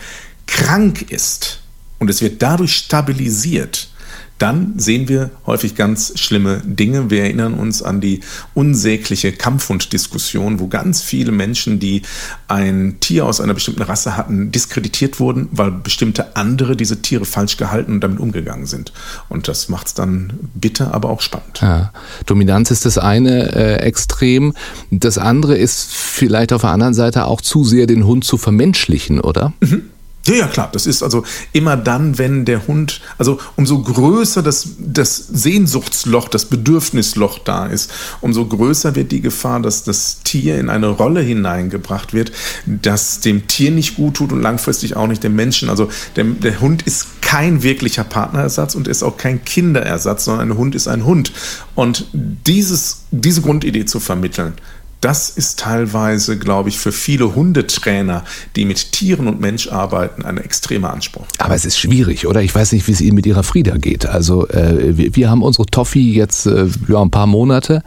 krank 0.47 1.11
ist 1.11 1.61
und 1.99 2.09
es 2.09 2.23
wird 2.23 2.43
dadurch 2.43 2.75
stabilisiert, 2.77 3.91
dann 4.39 4.75
sehen 4.79 5.09
wir 5.09 5.31
häufig 5.47 5.75
ganz 5.75 6.19
schlimme 6.19 6.63
Dinge. 6.65 7.11
Wir 7.11 7.23
erinnern 7.23 7.55
uns 7.55 7.83
an 7.83 8.01
die 8.01 8.21
unsägliche 8.55 9.33
Kampfhund-Diskussion, 9.33 10.61
wo 10.61 10.69
ganz 10.69 11.03
viele 11.03 11.33
Menschen, 11.33 11.81
die 11.81 12.03
ein 12.47 12.99
Tier 13.01 13.27
aus 13.27 13.41
einer 13.41 13.55
bestimmten 13.55 13.83
Rasse 13.83 14.17
hatten, 14.17 14.53
diskreditiert 14.53 15.19
wurden, 15.19 15.49
weil 15.51 15.73
bestimmte 15.73 16.37
andere 16.37 16.77
diese 16.77 17.03
Tiere 17.03 17.25
falsch 17.25 17.57
gehalten 17.57 17.93
und 17.95 18.01
damit 18.01 18.21
umgegangen 18.21 18.67
sind. 18.67 18.93
Und 19.29 19.49
das 19.49 19.69
macht 19.69 19.89
es 19.89 19.95
dann 19.95 20.33
bitter, 20.55 20.95
aber 20.95 21.11
auch 21.11 21.21
spannend. 21.21 21.61
Ja. 21.61 21.93
Dominanz 22.27 22.71
ist 22.71 22.87
das 22.87 22.97
eine 22.97 23.55
äh, 23.55 23.75
Extrem. 23.81 24.55
Das 24.91 25.19
andere 25.19 25.57
ist 25.57 25.93
vielleicht 25.93 26.53
auf 26.53 26.61
der 26.61 26.71
anderen 26.71 26.95
Seite 26.95 27.27
auch 27.27 27.41
zu 27.41 27.65
sehr 27.65 27.87
den 27.87 28.07
Hund 28.07 28.25
zu 28.25 28.39
vermenschlichen, 28.39 29.21
oder? 29.21 29.53
Mhm. 29.61 29.91
Ja, 30.29 30.35
ja, 30.35 30.47
klar. 30.47 30.69
Das 30.71 30.87
ist 30.87 31.03
also 31.03 31.25
immer 31.53 31.77
dann, 31.77 32.19
wenn 32.19 32.45
der 32.45 32.67
Hund, 32.67 33.01
also 33.17 33.41
umso 33.57 33.83
größer 33.83 34.43
das, 34.43 34.69
das 34.79 35.17
Sehnsuchtsloch, 35.17 36.29
das 36.29 36.45
Bedürfnisloch 36.45 37.39
da 37.39 37.67
ist, 37.67 37.91
umso 38.21 38.45
größer 38.45 38.95
wird 38.95 39.11
die 39.11 39.23
Gefahr, 39.23 39.61
dass 39.61 39.85
das 39.85 40.21
Tier 40.25 40.59
in 40.59 40.69
eine 40.69 40.89
Rolle 40.89 41.23
hineingebracht 41.23 42.13
wird, 42.13 42.33
das 42.67 43.21
dem 43.21 43.49
Tier 43.49 43.71
nicht 43.71 43.97
gut 43.97 44.15
tut 44.15 44.33
und 44.33 44.43
langfristig 44.43 44.97
auch 44.97 45.07
nicht 45.07 45.25
dem 45.25 45.35
Menschen. 45.35 45.71
Also 45.71 45.89
der, 46.17 46.25
der 46.25 46.61
Hund 46.61 46.83
ist 46.83 47.23
kein 47.23 47.63
wirklicher 47.63 48.05
Partnerersatz 48.05 48.75
und 48.75 48.87
ist 48.87 49.03
auch 49.03 49.17
kein 49.17 49.45
Kinderersatz, 49.45 50.27
sondern 50.27 50.51
ein 50.51 50.59
Hund 50.59 50.75
ist 50.75 50.89
ein 50.89 51.05
Hund. 51.05 51.33
Und 51.75 52.07
dieses, 52.13 53.05
diese 53.11 53.41
Grundidee 53.41 53.87
zu 53.87 53.99
vermitteln, 53.99 54.55
das 55.01 55.31
ist 55.31 55.61
teilweise, 55.61 56.39
glaube 56.39 56.69
ich, 56.69 56.79
für 56.79 56.91
viele 56.91 57.35
Hundetrainer, 57.35 58.25
die 58.57 58.65
mit 58.65 58.93
Tieren 58.93 59.29
und 59.29 59.41
Mensch 59.41 59.69
arbeiten, 59.69 60.25
ein 60.25 60.39
extremer 60.39 60.93
Anspruch. 60.93 61.25
Aber 61.39 61.55
es 61.55 61.65
ist 61.65 61.79
schwierig, 61.79 62.27
oder? 62.27 62.43
Ich 62.43 62.53
weiß 62.53 62.73
nicht, 62.73 62.87
wie 62.89 62.93
es 62.93 63.01
Ihnen 63.01 63.15
mit 63.15 63.25
Ihrer 63.25 63.45
Frieda 63.45 63.77
geht. 63.77 64.07
Also 64.07 64.49
äh, 64.49 64.97
wir, 64.97 65.15
wir, 65.15 65.31
haben 65.31 65.43
unsere 65.43 65.67
Toffee 65.67 66.11
jetzt 66.13 66.47
äh, 66.47 66.67
ja, 66.89 67.01
ein 67.01 67.11
paar 67.11 67.27
Monate. 67.27 67.83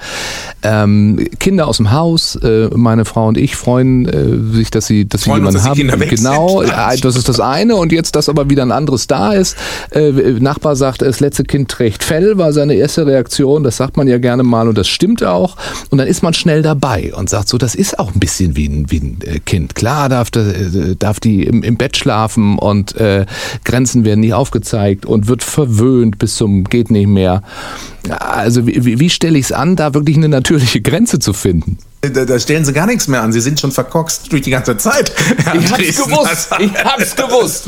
Ähm, 0.63 1.27
Kinder 1.39 1.68
aus 1.68 1.77
dem 1.77 1.91
Haus, 1.91 2.36
äh, 2.36 2.70
meine 2.75 3.03
Frau 3.03 3.27
und 3.27 3.38
ich 3.38 3.56
freuen 3.56 4.08
äh, 4.08 4.56
sich, 4.56 4.72
dass 4.72 4.88
sie, 4.88 5.08
dass 5.08 5.24
freuen 5.24 5.51
sie 5.51 5.58
jemanden 5.58 5.58
uns, 5.58 5.65
dass 5.65 5.91
haben. 5.91 6.10
genau, 6.10 6.63
das 6.63 7.15
ist 7.15 7.27
das 7.27 7.39
eine. 7.39 7.75
Und 7.75 7.91
jetzt, 7.91 8.15
dass 8.15 8.30
aber 8.30 8.50
wieder 8.50 8.63
ein 8.63 8.72
anderes 8.72 9.08
da 9.08 9.34
ist. 9.34 9.58
Äh, 9.91 10.12
Nachbar 10.39 10.77
sagt, 10.77 11.01
das 11.01 11.20
letzte 11.20 11.44
Kind 11.44 11.70
trägt 11.70 12.03
Fell, 12.03 12.38
war 12.38 12.53
seine 12.53 12.75
erste 12.75 13.06
Reaktion. 13.06 13.63
Das 13.63 13.77
sagt 13.77 13.98
man 13.98 14.08
ja 14.08 14.18
gerne 14.18 14.44
mal 14.44 14.70
und 14.70 14.77
das 14.77 14.88
stimmt 14.88 15.24
auch. 15.24 15.58
Und 15.89 15.98
dann 15.98 16.08
ist 16.08 16.24
man 16.24 16.34
schnell 16.34 16.62
dabei 16.62 17.00
und 17.10 17.29
sagt 17.29 17.48
so, 17.48 17.58
das 17.58 17.75
ist 17.75 18.00
auch 18.00 18.13
ein 18.13 18.20
bisschen 18.20 18.55
wie 18.55 18.67
ein, 18.67 18.91
wie 18.91 19.00
ein 19.00 19.20
äh, 19.24 19.39
Kind. 19.39 19.75
Klar 19.75 20.10
darf, 20.10 20.29
äh, 20.36 20.96
darf 20.98 21.20
die 21.20 21.43
im, 21.43 21.63
im 21.63 21.77
Bett 21.77 21.98
schlafen 21.98 22.58
und 22.58 22.96
äh, 22.96 23.25
Grenzen 23.63 24.05
werden 24.05 24.22
nicht 24.22 24.34
aufgezeigt 24.34 25.05
und 25.05 25.27
wird 25.27 25.43
verwöhnt 25.43 26.20
bis 26.20 26.36
zum 26.36 26.63
geht 26.65 26.91
nicht 26.91 27.08
mehr. 27.08 27.41
Also 28.10 28.67
wie, 28.67 29.00
wie 29.00 29.10
stelle 29.10 29.38
ich 29.38 29.46
es 29.46 29.51
an, 29.51 29.75
da 29.75 29.93
wirklich 29.93 30.17
eine 30.17 30.29
natürliche 30.29 30.81
Grenze 30.81 31.20
zu 31.20 31.34
finden? 31.34 31.77
Da, 32.01 32.25
da, 32.25 32.39
stellen 32.39 32.65
sie 32.65 32.74
gar 32.74 32.88
nichts 32.88 33.08
mehr 33.08 33.22
an. 33.22 33.31
Sie 33.31 33.41
sind 33.41 33.60
schon 33.60 33.72
verkorkst 33.72 34.31
durch 34.31 34.41
die 34.41 34.50
ganze 34.50 34.75
Zeit. 34.75 35.13
Ich 35.53 35.72
hab's 35.72 36.03
gewusst. 36.03 36.50
Ich 36.58 36.84
hab's 36.84 37.15
gewusst. 37.15 37.65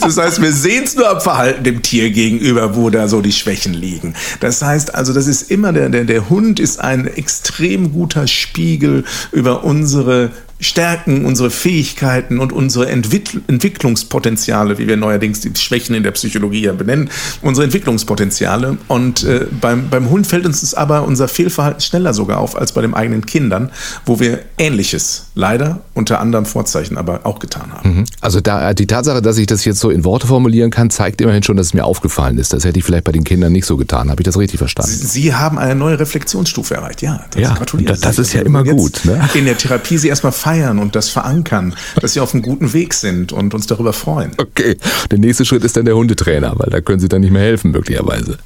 Das 0.00 0.16
heißt, 0.16 0.40
wir 0.40 0.52
sehen 0.52 0.84
es 0.84 0.96
nur 0.96 1.08
am 1.10 1.20
Verhalten 1.20 1.64
dem 1.64 1.82
Tier 1.82 2.10
gegenüber, 2.10 2.76
wo 2.76 2.88
da 2.88 3.08
so 3.08 3.20
die 3.20 3.32
Schwächen 3.32 3.74
liegen. 3.74 4.14
Das 4.40 4.62
heißt 4.62 4.94
also, 4.94 5.12
das 5.12 5.26
ist 5.26 5.50
immer 5.50 5.74
der, 5.74 5.90
der, 5.90 6.04
der 6.04 6.30
Hund 6.30 6.60
ist 6.60 6.80
ein 6.80 7.06
extrem 7.06 7.92
guter 7.92 8.26
Spiegel 8.26 9.04
über 9.32 9.64
unsere 9.64 10.30
Stärken, 10.60 11.24
unsere 11.24 11.50
Fähigkeiten 11.50 12.40
und 12.40 12.52
unsere 12.52 12.88
Entwick 12.88 13.40
Entwicklungspotenziale, 13.46 14.78
wie 14.78 14.88
wir 14.88 14.96
neuerdings 14.96 15.40
die 15.40 15.52
Schwächen 15.54 15.94
in 15.94 16.02
der 16.02 16.10
Psychologie 16.12 16.62
ja 16.62 16.72
benennen, 16.72 17.10
unsere 17.42 17.64
Entwicklungspotenziale. 17.64 18.76
Und 18.88 19.22
äh, 19.24 19.46
beim, 19.60 19.88
beim 19.88 20.10
Hund 20.10 20.26
fällt 20.26 20.46
uns 20.46 20.74
aber 20.74 21.04
unser 21.04 21.28
Fehlverhalten 21.28 21.80
schneller 21.80 22.12
sogar 22.12 22.38
auf 22.38 22.56
als 22.56 22.72
bei 22.72 22.82
den 22.82 22.94
eigenen 22.94 23.24
Kindern, 23.26 23.70
wo 24.04 24.18
wir 24.20 24.40
Ähnliches 24.58 25.26
leider 25.34 25.80
unter 25.94 26.20
anderem 26.20 26.44
Vorzeichen 26.44 26.98
aber 26.98 27.20
auch 27.24 27.38
getan 27.38 27.72
haben. 27.72 27.98
Mhm. 27.98 28.04
Also 28.20 28.40
da, 28.40 28.74
die 28.74 28.86
Tatsache, 28.86 29.22
dass 29.22 29.38
ich 29.38 29.46
das 29.46 29.64
jetzt 29.64 29.78
so 29.78 29.90
in 29.90 30.04
Worte 30.04 30.26
formulieren 30.26 30.70
kann, 30.70 30.90
zeigt 30.90 31.20
immerhin 31.20 31.42
schon, 31.42 31.56
dass 31.56 31.68
es 31.68 31.74
mir 31.74 31.84
aufgefallen 31.84 32.38
ist. 32.38 32.52
Das 32.52 32.64
hätte 32.64 32.78
ich 32.78 32.84
vielleicht 32.84 33.04
bei 33.04 33.12
den 33.12 33.24
Kindern 33.24 33.52
nicht 33.52 33.66
so 33.66 33.76
getan. 33.76 34.10
Habe 34.10 34.22
ich 34.22 34.24
das 34.24 34.36
richtig 34.36 34.58
verstanden? 34.58 34.90
Sie, 34.90 35.06
Sie 35.06 35.34
haben 35.34 35.58
eine 35.58 35.76
neue 35.76 35.98
Reflexionsstufe 36.00 36.74
erreicht. 36.74 37.02
Ja, 37.02 37.24
das 37.30 37.42
ja, 37.42 37.54
gratuliere. 37.54 37.92
Das, 37.92 38.00
das 38.00 38.18
ist 38.18 38.32
ja 38.32 38.42
immer 38.42 38.64
gut. 38.64 39.04
Ne? 39.04 39.20
In 39.34 39.44
der 39.44 39.56
Therapie 39.56 39.98
Sie 39.98 40.08
erstmal 40.08 40.32
feiern 40.48 40.78
und 40.78 40.96
das 40.96 41.10
verankern, 41.10 41.74
dass 42.00 42.14
sie 42.14 42.20
auf 42.20 42.32
einem 42.32 42.42
guten 42.42 42.72
Weg 42.72 42.94
sind 42.94 43.32
und 43.32 43.52
uns 43.52 43.66
darüber 43.66 43.92
freuen. 43.92 44.32
Okay, 44.38 44.78
der 45.10 45.18
nächste 45.18 45.44
Schritt 45.44 45.62
ist 45.62 45.76
dann 45.76 45.84
der 45.84 45.94
Hundetrainer, 45.94 46.54
weil 46.56 46.70
da 46.70 46.80
können 46.80 47.00
sie 47.00 47.08
dann 47.08 47.20
nicht 47.20 47.32
mehr 47.32 47.42
helfen, 47.42 47.70
möglicherweise. 47.70 48.38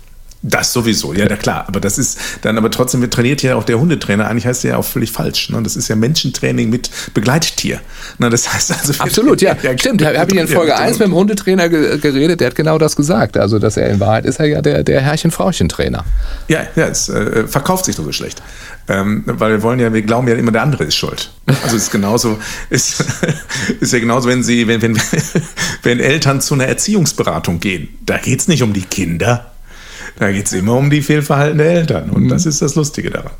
Das 0.45 0.73
sowieso, 0.73 1.13
ja, 1.13 1.27
klar. 1.37 1.67
Aber 1.69 1.79
das 1.79 1.99
ist 1.99 2.19
dann 2.43 2.59
aber 2.59 2.69
trotzdem 2.69 3.01
wird 3.01 3.15
trainiert 3.15 3.43
ja 3.43 3.55
auch 3.55 3.63
der 3.63 3.79
Hundetrainer. 3.79 4.27
Eigentlich 4.27 4.45
heißt 4.45 4.65
der 4.65 4.73
ja 4.73 4.77
auch 4.77 4.85
völlig 4.85 5.13
falsch. 5.13 5.51
Ne? 5.51 5.63
Das 5.63 5.77
ist 5.77 5.87
ja 5.87 5.95
Menschentraining 5.95 6.69
mit 6.69 6.91
Begleittier. 7.15 7.81
Ne? 8.19 8.29
Das 8.29 8.53
heißt 8.53 8.73
also. 8.73 8.93
Absolut, 8.99 9.41
ja. 9.41 9.57
ja 9.63 9.79
stimmt. 9.79 10.01
Da 10.01 10.13
habe 10.19 10.33
ich 10.33 10.41
in 10.41 10.49
Folge 10.49 10.77
1 10.77 10.99
mit 10.99 11.07
dem 11.07 11.15
Hundetrainer 11.15 11.69
geredet, 11.69 12.41
der 12.41 12.49
hat 12.49 12.57
genau 12.57 12.77
das 12.77 12.97
gesagt. 12.97 13.37
Also, 13.37 13.61
dass 13.61 13.77
er 13.77 13.89
in 13.89 14.01
Wahrheit 14.01 14.27
ist 14.27 14.41
er 14.41 14.47
ja 14.47 14.63
der, 14.63 14.83
der 14.83 15.01
Herrchen-Frauchen-Trainer. 15.01 16.05
Ja, 16.49 16.67
ja, 16.75 16.89
es 16.89 17.09
äh, 17.09 17.47
verkauft 17.47 17.85
sich 17.85 17.97
nur 17.97 18.07
so 18.07 18.13
schlecht. 18.13 18.43
Ähm, 18.89 19.23
weil 19.27 19.53
wir 19.53 19.63
wollen 19.63 19.79
ja, 19.79 19.95
wir 19.95 20.03
glauben 20.03 20.27
ja 20.27 20.35
immer, 20.35 20.51
der 20.51 20.63
andere 20.63 20.83
ist 20.83 20.97
schuld. 20.97 21.31
Also 21.47 21.77
es 21.77 21.85
ist 21.85 21.93
genauso, 21.93 22.37
ist, 22.71 23.05
ist 23.79 23.93
ja 23.93 24.01
genauso, 24.01 24.29
wenn 24.29 24.43
sie, 24.43 24.67
wenn, 24.67 24.83
wenn, 24.83 25.01
wenn 25.85 26.01
Eltern 26.01 26.41
zu 26.41 26.55
einer 26.55 26.67
Erziehungsberatung 26.67 27.61
gehen. 27.61 27.91
Da 28.05 28.19
geht 28.19 28.41
es 28.41 28.49
nicht 28.49 28.65
um 28.65 28.73
die 28.73 28.83
Kinder, 28.83 29.51
da 30.16 30.31
geht 30.31 30.47
es 30.47 30.52
immer 30.52 30.75
um 30.75 30.90
die 30.90 31.02
Fehlverhalten 31.02 31.59
der 31.59 31.73
Eltern. 31.73 32.11
Und 32.11 32.28
das 32.28 32.47
ist 32.47 32.62
das 32.62 32.75
Lustige 32.75 33.11
daran. 33.11 33.33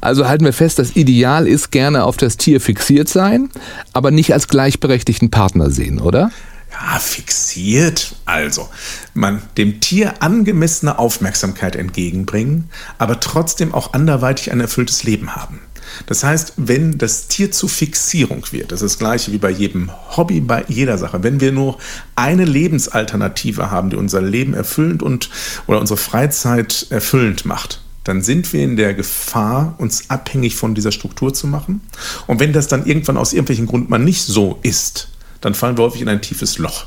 Also 0.00 0.28
halten 0.28 0.44
wir 0.44 0.52
fest, 0.52 0.78
das 0.78 0.96
Ideal 0.96 1.46
ist 1.46 1.70
gerne 1.70 2.04
auf 2.04 2.16
das 2.16 2.36
Tier 2.36 2.60
fixiert 2.60 3.08
sein, 3.08 3.48
aber 3.92 4.10
nicht 4.10 4.32
als 4.32 4.48
gleichberechtigten 4.48 5.30
Partner 5.30 5.70
sehen, 5.70 6.00
oder? 6.00 6.30
Ja, 6.72 6.98
fixiert. 6.98 8.16
Also, 8.26 8.68
man 9.14 9.42
dem 9.56 9.80
Tier 9.80 10.22
angemessene 10.22 10.98
Aufmerksamkeit 10.98 11.74
entgegenbringen, 11.74 12.68
aber 12.98 13.20
trotzdem 13.20 13.72
auch 13.72 13.94
anderweitig 13.94 14.52
ein 14.52 14.60
erfülltes 14.60 15.04
Leben 15.04 15.34
haben. 15.34 15.60
Das 16.06 16.22
heißt, 16.22 16.54
wenn 16.56 16.98
das 16.98 17.28
Tier 17.28 17.50
zur 17.50 17.68
Fixierung 17.68 18.44
wird, 18.50 18.72
das 18.72 18.82
ist 18.82 18.94
das 18.94 18.98
gleiche 18.98 19.32
wie 19.32 19.38
bei 19.38 19.50
jedem 19.50 19.90
Hobby, 20.16 20.40
bei 20.40 20.64
jeder 20.68 20.98
Sache, 20.98 21.22
wenn 21.22 21.40
wir 21.40 21.52
nur 21.52 21.78
eine 22.14 22.44
Lebensalternative 22.44 23.70
haben, 23.70 23.90
die 23.90 23.96
unser 23.96 24.20
Leben 24.20 24.54
erfüllend 24.54 25.02
und 25.02 25.30
oder 25.66 25.80
unsere 25.80 25.96
Freizeit 25.96 26.86
erfüllend 26.90 27.44
macht, 27.46 27.80
dann 28.04 28.22
sind 28.22 28.52
wir 28.52 28.62
in 28.62 28.76
der 28.76 28.94
Gefahr, 28.94 29.74
uns 29.78 30.10
abhängig 30.10 30.54
von 30.54 30.74
dieser 30.74 30.92
Struktur 30.92 31.34
zu 31.34 31.46
machen. 31.46 31.80
Und 32.26 32.38
wenn 32.38 32.52
das 32.52 32.68
dann 32.68 32.86
irgendwann 32.86 33.16
aus 33.16 33.32
irgendwelchen 33.32 33.66
Grund 33.66 33.90
mal 33.90 33.98
nicht 33.98 34.22
so 34.22 34.58
ist, 34.62 35.08
dann 35.40 35.54
fallen 35.54 35.76
wir 35.76 35.84
häufig 35.84 36.02
in 36.02 36.08
ein 36.08 36.22
tiefes 36.22 36.58
Loch. 36.58 36.86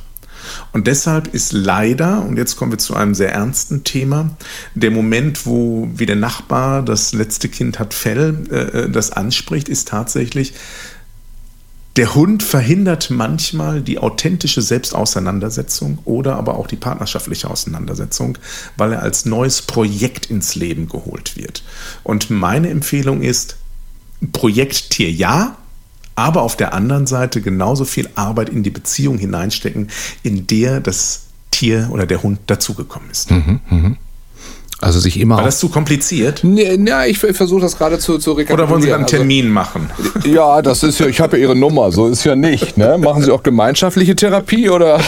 Und 0.72 0.88
deshalb 0.88 1.34
ist 1.34 1.52
leider, 1.54 2.24
und 2.24 2.38
jetzt 2.38 2.56
kommen 2.56 2.72
wir 2.72 2.78
zu 2.78 2.96
einem 2.96 3.16
sehr 3.16 3.32
ernsten 3.34 3.84
Thema, 3.84 4.32
der 4.76 4.92
Moment, 4.92 5.46
wo 5.46 5.90
wie 5.94 6.06
der 6.06 6.16
Nachbar, 6.16 6.84
das 6.84 7.14
letzte 7.14 7.50
Kind 7.50 7.80
hat 7.80 7.94
Fell, 7.94 8.44
äh, 8.52 8.56
äh, 8.56 8.90
das 8.90 9.12
anspricht, 9.12 9.70
ist 9.70 9.88
tatsächlich, 9.88 10.54
der 11.96 12.16
Hund 12.16 12.44
verhindert 12.44 13.10
manchmal 13.10 13.82
die 13.82 13.98
authentische 13.98 14.62
Selbstauseinandersetzung 14.62 15.98
oder 16.06 16.38
aber 16.38 16.58
auch 16.58 16.68
die 16.68 16.78
partnerschaftliche 16.78 17.50
Auseinandersetzung, 17.50 18.38
weil 18.78 18.94
er 18.94 19.02
als 19.02 19.26
neues 19.26 19.62
Projekt 19.64 20.28
ins 20.28 20.56
Leben 20.56 20.88
geholt 20.88 21.36
wird. 21.36 21.64
Und 22.04 22.30
meine 22.30 22.70
Empfehlung 22.70 23.22
ist, 23.22 23.58
Projekttier 24.32 25.12
ja, 25.12 25.58
aber 26.20 26.42
auf 26.42 26.58
der 26.58 26.74
anderen 26.74 27.08
Seite 27.08 27.40
genauso 27.40 27.86
viel 27.86 28.10
Arbeit 28.16 28.50
in 28.50 28.62
die 28.62 28.70
Beziehung 28.70 29.18
hineinstecken, 29.18 29.88
in 30.22 30.48
der 30.48 30.82
das 30.82 31.28
Tier 31.50 31.90
oder 31.92 32.06
der 32.06 32.22
Hund 32.22 32.40
dazugekommen 32.48 33.10
ist. 33.10 33.32
Mhm, 33.32 33.60
mh. 33.70 33.96
Also 34.82 35.00
sich 35.00 35.20
immer. 35.20 35.38
War 35.38 35.44
das 35.44 35.60
zu 35.60 35.68
kompliziert? 35.68 36.42
Nee, 36.44 36.78
ja, 36.86 37.06
ich 37.06 37.20
versuche 37.20 37.62
das 37.62 37.78
gerade 37.78 38.00
zu, 38.00 38.18
zu 38.18 38.32
rekapitulieren. 38.32 38.60
Oder 38.60 38.70
wollen 38.70 38.82
Sie 38.82 38.94
einen 38.94 39.04
also 39.04 39.18
Termin 39.18 39.46
also, 39.46 39.54
machen? 39.54 39.90
Ja, 40.26 40.62
das 40.62 40.84
ist 40.84 41.00
ja, 41.00 41.08
ich 41.08 41.20
habe 41.20 41.38
ja 41.38 41.44
Ihre 41.44 41.56
Nummer, 41.56 41.92
so 41.92 42.08
ist 42.08 42.24
ja 42.24 42.36
nicht. 42.36 42.78
Ne? 42.78 42.98
Machen 42.98 43.24
Sie 43.24 43.32
auch 43.32 43.44
gemeinschaftliche 43.44 44.16
Therapie 44.16 44.70
oder? 44.70 45.02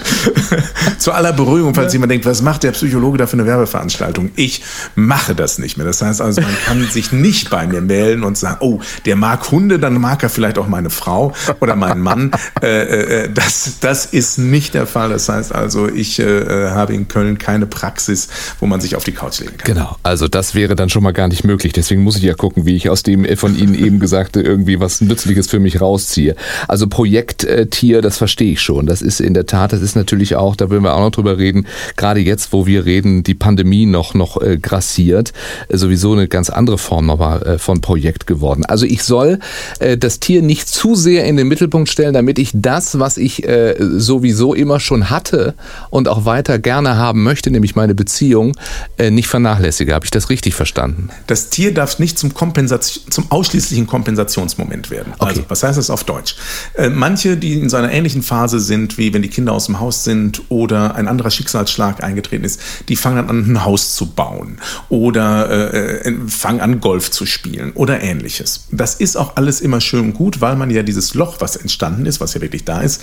zu 0.98 1.12
aller 1.12 1.32
Beruhigung, 1.32 1.74
falls 1.74 1.92
ja. 1.92 1.96
jemand 1.98 2.12
denkt, 2.12 2.26
was 2.26 2.42
macht 2.42 2.62
der 2.62 2.72
Psychologe 2.72 3.18
da 3.18 3.26
für 3.26 3.34
eine 3.34 3.46
Werbeveranstaltung? 3.46 4.30
Ich 4.36 4.62
mache 4.94 5.34
das 5.34 5.58
nicht 5.58 5.76
mehr. 5.76 5.86
Das 5.86 6.02
heißt 6.02 6.20
also, 6.20 6.40
man 6.40 6.56
kann 6.66 6.86
sich 6.90 7.12
nicht 7.12 7.50
bei 7.50 7.66
mir 7.66 7.80
melden 7.80 8.24
und 8.24 8.38
sagen, 8.38 8.58
oh, 8.60 8.80
der 9.04 9.16
mag 9.16 9.50
Hunde, 9.50 9.78
dann 9.78 9.94
mag 10.00 10.22
er 10.22 10.28
vielleicht 10.28 10.58
auch 10.58 10.68
meine 10.68 10.90
Frau 10.90 11.32
oder 11.60 11.76
meinen 11.76 12.00
Mann. 12.00 12.30
Äh, 12.62 12.82
äh, 12.82 13.24
äh, 13.24 13.30
das, 13.32 13.78
das 13.80 14.06
ist 14.06 14.38
nicht 14.38 14.74
der 14.74 14.86
Fall. 14.86 15.10
Das 15.10 15.28
heißt 15.28 15.54
also, 15.54 15.88
ich 15.88 16.18
äh, 16.18 16.22
äh, 16.22 16.70
habe 16.70 16.94
in 16.94 17.08
Köln 17.08 17.36
keine 17.38 17.66
Praxis, 17.66 18.28
wo 18.60 18.66
man 18.66 18.80
sich 18.80 18.96
auf 18.96 19.04
die 19.04 19.12
Couch 19.12 19.40
legen 19.40 19.56
kann. 19.58 19.74
Genau, 19.74 19.96
also 20.02 20.28
das 20.28 20.54
wäre 20.54 20.74
dann 20.74 20.88
schon 20.88 21.02
mal 21.02 21.12
gar 21.12 21.28
nicht 21.28 21.44
möglich. 21.44 21.72
Deswegen 21.72 22.02
muss 22.02 22.16
ich 22.16 22.22
ja 22.22 22.34
gucken, 22.34 22.64
wie 22.64 22.76
ich 22.76 22.88
aus 22.88 23.02
dem 23.02 23.24
von 23.36 23.56
Ihnen 23.56 23.74
eben 23.74 23.98
Gesagte 23.98 24.40
irgendwie 24.40 24.80
was 24.80 25.00
Nützliches 25.00 25.48
für 25.48 25.58
mich 25.58 25.80
rausziehe. 25.80 26.36
Also 26.68 26.86
Projekttier, 26.86 28.02
das 28.02 28.18
verstehe 28.18 28.52
ich 28.52 28.60
schon. 28.60 28.86
Das 28.86 29.02
ist 29.02 29.20
in 29.20 29.34
der 29.34 29.46
Tat, 29.46 29.72
das 29.72 29.82
ist 29.82 29.96
natürlich 29.96 30.36
auch 30.36 30.43
auch, 30.44 30.56
da 30.56 30.70
würden 30.70 30.84
wir 30.84 30.94
auch 30.94 31.00
noch 31.00 31.10
drüber 31.10 31.38
reden, 31.38 31.66
gerade 31.96 32.20
jetzt, 32.20 32.52
wo 32.52 32.66
wir 32.66 32.84
reden, 32.84 33.22
die 33.22 33.34
Pandemie 33.34 33.86
noch, 33.86 34.14
noch 34.14 34.40
äh, 34.40 34.58
grassiert, 34.58 35.32
äh, 35.68 35.76
sowieso 35.76 36.12
eine 36.12 36.28
ganz 36.28 36.50
andere 36.50 36.78
Form 36.78 37.10
aber 37.10 37.46
äh, 37.46 37.58
von 37.58 37.80
Projekt 37.80 38.26
geworden. 38.26 38.64
Also 38.64 38.86
ich 38.86 39.02
soll 39.02 39.38
äh, 39.78 39.96
das 39.96 40.20
Tier 40.20 40.42
nicht 40.42 40.68
zu 40.68 40.94
sehr 40.94 41.24
in 41.24 41.36
den 41.36 41.48
Mittelpunkt 41.48 41.88
stellen, 41.88 42.14
damit 42.14 42.38
ich 42.38 42.50
das, 42.54 42.98
was 42.98 43.16
ich 43.16 43.46
äh, 43.48 43.74
sowieso 43.78 44.54
immer 44.54 44.80
schon 44.80 45.10
hatte 45.10 45.54
und 45.90 46.08
auch 46.08 46.24
weiter 46.24 46.58
gerne 46.58 46.96
haben 46.96 47.22
möchte, 47.22 47.50
nämlich 47.50 47.74
meine 47.74 47.94
Beziehung, 47.94 48.56
äh, 48.98 49.10
nicht 49.10 49.28
vernachlässige. 49.28 49.94
Habe 49.94 50.04
ich 50.04 50.10
das 50.10 50.30
richtig 50.30 50.54
verstanden? 50.54 51.08
Das 51.26 51.50
Tier 51.50 51.72
darf 51.72 51.98
nicht 51.98 52.18
zum, 52.18 52.34
Kompensation, 52.34 53.04
zum 53.10 53.30
ausschließlichen 53.30 53.86
Kompensationsmoment 53.86 54.90
werden. 54.90 55.14
Okay. 55.18 55.28
Also, 55.28 55.42
was 55.48 55.62
heißt 55.62 55.78
das 55.78 55.90
auf 55.90 56.04
Deutsch? 56.04 56.36
Äh, 56.74 56.90
manche, 56.90 57.36
die 57.36 57.54
in 57.54 57.68
so 57.68 57.76
einer 57.76 57.92
ähnlichen 57.92 58.22
Phase 58.22 58.60
sind, 58.60 58.98
wie 58.98 59.14
wenn 59.14 59.22
die 59.22 59.28
Kinder 59.28 59.52
aus 59.52 59.66
dem 59.66 59.80
Haus 59.80 60.04
sind 60.04 60.23
oder 60.48 60.94
ein 60.94 61.08
anderer 61.08 61.30
Schicksalsschlag 61.30 62.02
eingetreten 62.02 62.44
ist, 62.44 62.60
die 62.88 62.96
fangen 62.96 63.16
dann 63.16 63.28
an, 63.30 63.52
ein 63.52 63.64
Haus 63.64 63.94
zu 63.94 64.06
bauen 64.06 64.58
oder 64.88 65.50
äh, 65.50 66.08
äh, 66.08 66.28
fangen 66.28 66.60
an, 66.60 66.80
Golf 66.80 67.10
zu 67.10 67.26
spielen 67.26 67.72
oder 67.72 68.02
ähnliches. 68.02 68.68
Das 68.70 68.94
ist 68.94 69.16
auch 69.16 69.36
alles 69.36 69.60
immer 69.60 69.80
schön 69.80 70.00
und 70.00 70.14
gut, 70.14 70.40
weil 70.40 70.56
man 70.56 70.70
ja 70.70 70.82
dieses 70.82 71.14
Loch, 71.14 71.36
was 71.40 71.56
entstanden 71.56 72.06
ist, 72.06 72.20
was 72.20 72.34
ja 72.34 72.40
wirklich 72.40 72.64
da 72.64 72.80
ist, 72.80 73.02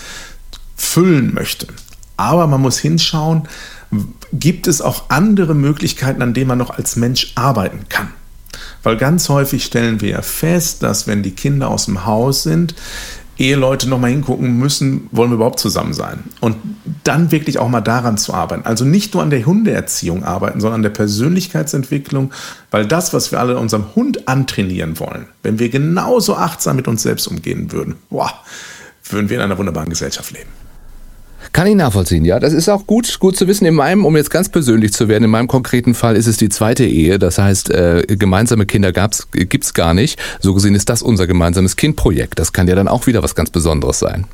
füllen 0.75 1.33
möchte. 1.33 1.67
Aber 2.17 2.47
man 2.47 2.61
muss 2.61 2.77
hinschauen, 2.77 3.47
gibt 4.33 4.67
es 4.67 4.81
auch 4.81 5.09
andere 5.09 5.53
Möglichkeiten, 5.53 6.21
an 6.21 6.33
denen 6.33 6.47
man 6.47 6.57
noch 6.57 6.71
als 6.71 6.95
Mensch 6.95 7.33
arbeiten 7.35 7.87
kann. 7.89 8.09
Weil 8.83 8.97
ganz 8.97 9.29
häufig 9.29 9.63
stellen 9.63 10.01
wir 10.01 10.09
ja 10.09 10.21
fest, 10.21 10.83
dass 10.83 11.07
wenn 11.07 11.23
die 11.23 11.31
Kinder 11.31 11.69
aus 11.69 11.85
dem 11.85 12.05
Haus 12.05 12.43
sind, 12.43 12.75
Eheleute 13.41 13.89
nochmal 13.89 14.11
hingucken 14.11 14.57
müssen, 14.57 15.09
wollen 15.11 15.31
wir 15.31 15.35
überhaupt 15.35 15.59
zusammen 15.59 15.93
sein? 15.93 16.19
Und 16.39 16.55
dann 17.03 17.31
wirklich 17.31 17.59
auch 17.59 17.67
mal 17.67 17.81
daran 17.81 18.17
zu 18.17 18.33
arbeiten. 18.33 18.65
Also 18.65 18.85
nicht 18.85 19.13
nur 19.13 19.23
an 19.23 19.31
der 19.31 19.45
Hundeerziehung 19.45 20.23
arbeiten, 20.23 20.61
sondern 20.61 20.79
an 20.79 20.83
der 20.83 20.91
Persönlichkeitsentwicklung, 20.91 22.31
weil 22.69 22.85
das, 22.85 23.13
was 23.13 23.31
wir 23.31 23.39
alle 23.39 23.57
unserem 23.57 23.95
Hund 23.95 24.27
antrainieren 24.27 24.99
wollen, 24.99 25.27
wenn 25.43 25.59
wir 25.59 25.69
genauso 25.69 26.35
achtsam 26.35 26.75
mit 26.75 26.87
uns 26.87 27.01
selbst 27.01 27.27
umgehen 27.27 27.71
würden, 27.71 27.95
boah, 28.09 28.31
würden 29.09 29.29
wir 29.29 29.37
in 29.37 29.43
einer 29.43 29.57
wunderbaren 29.57 29.89
Gesellschaft 29.89 30.31
leben. 30.31 30.49
Kann 31.53 31.67
ich 31.67 31.75
nachvollziehen, 31.75 32.23
ja. 32.23 32.39
Das 32.39 32.53
ist 32.53 32.69
auch 32.69 32.87
gut, 32.87 33.19
gut 33.19 33.35
zu 33.35 33.47
wissen. 33.47 33.65
In 33.65 33.75
meinem, 33.75 34.05
um 34.05 34.15
jetzt 34.15 34.29
ganz 34.29 34.47
persönlich 34.47 34.93
zu 34.93 35.09
werden, 35.09 35.25
in 35.25 35.29
meinem 35.29 35.47
konkreten 35.47 35.93
Fall 35.93 36.15
ist 36.15 36.27
es 36.27 36.37
die 36.37 36.49
zweite 36.49 36.85
Ehe. 36.85 37.19
Das 37.19 37.37
heißt, 37.37 37.71
äh, 37.71 38.03
gemeinsame 38.07 38.65
Kinder 38.65 38.93
gibt's 38.93 39.73
gar 39.73 39.93
nicht. 39.93 40.17
So 40.39 40.53
gesehen 40.53 40.75
ist 40.75 40.89
das 40.89 41.01
unser 41.01 41.27
gemeinsames 41.27 41.75
Kindprojekt. 41.75 42.39
Das 42.39 42.53
kann 42.53 42.67
ja 42.67 42.75
dann 42.75 42.87
auch 42.87 43.05
wieder 43.05 43.21
was 43.21 43.35
ganz 43.35 43.49
Besonderes 43.49 43.99
sein. 43.99 44.25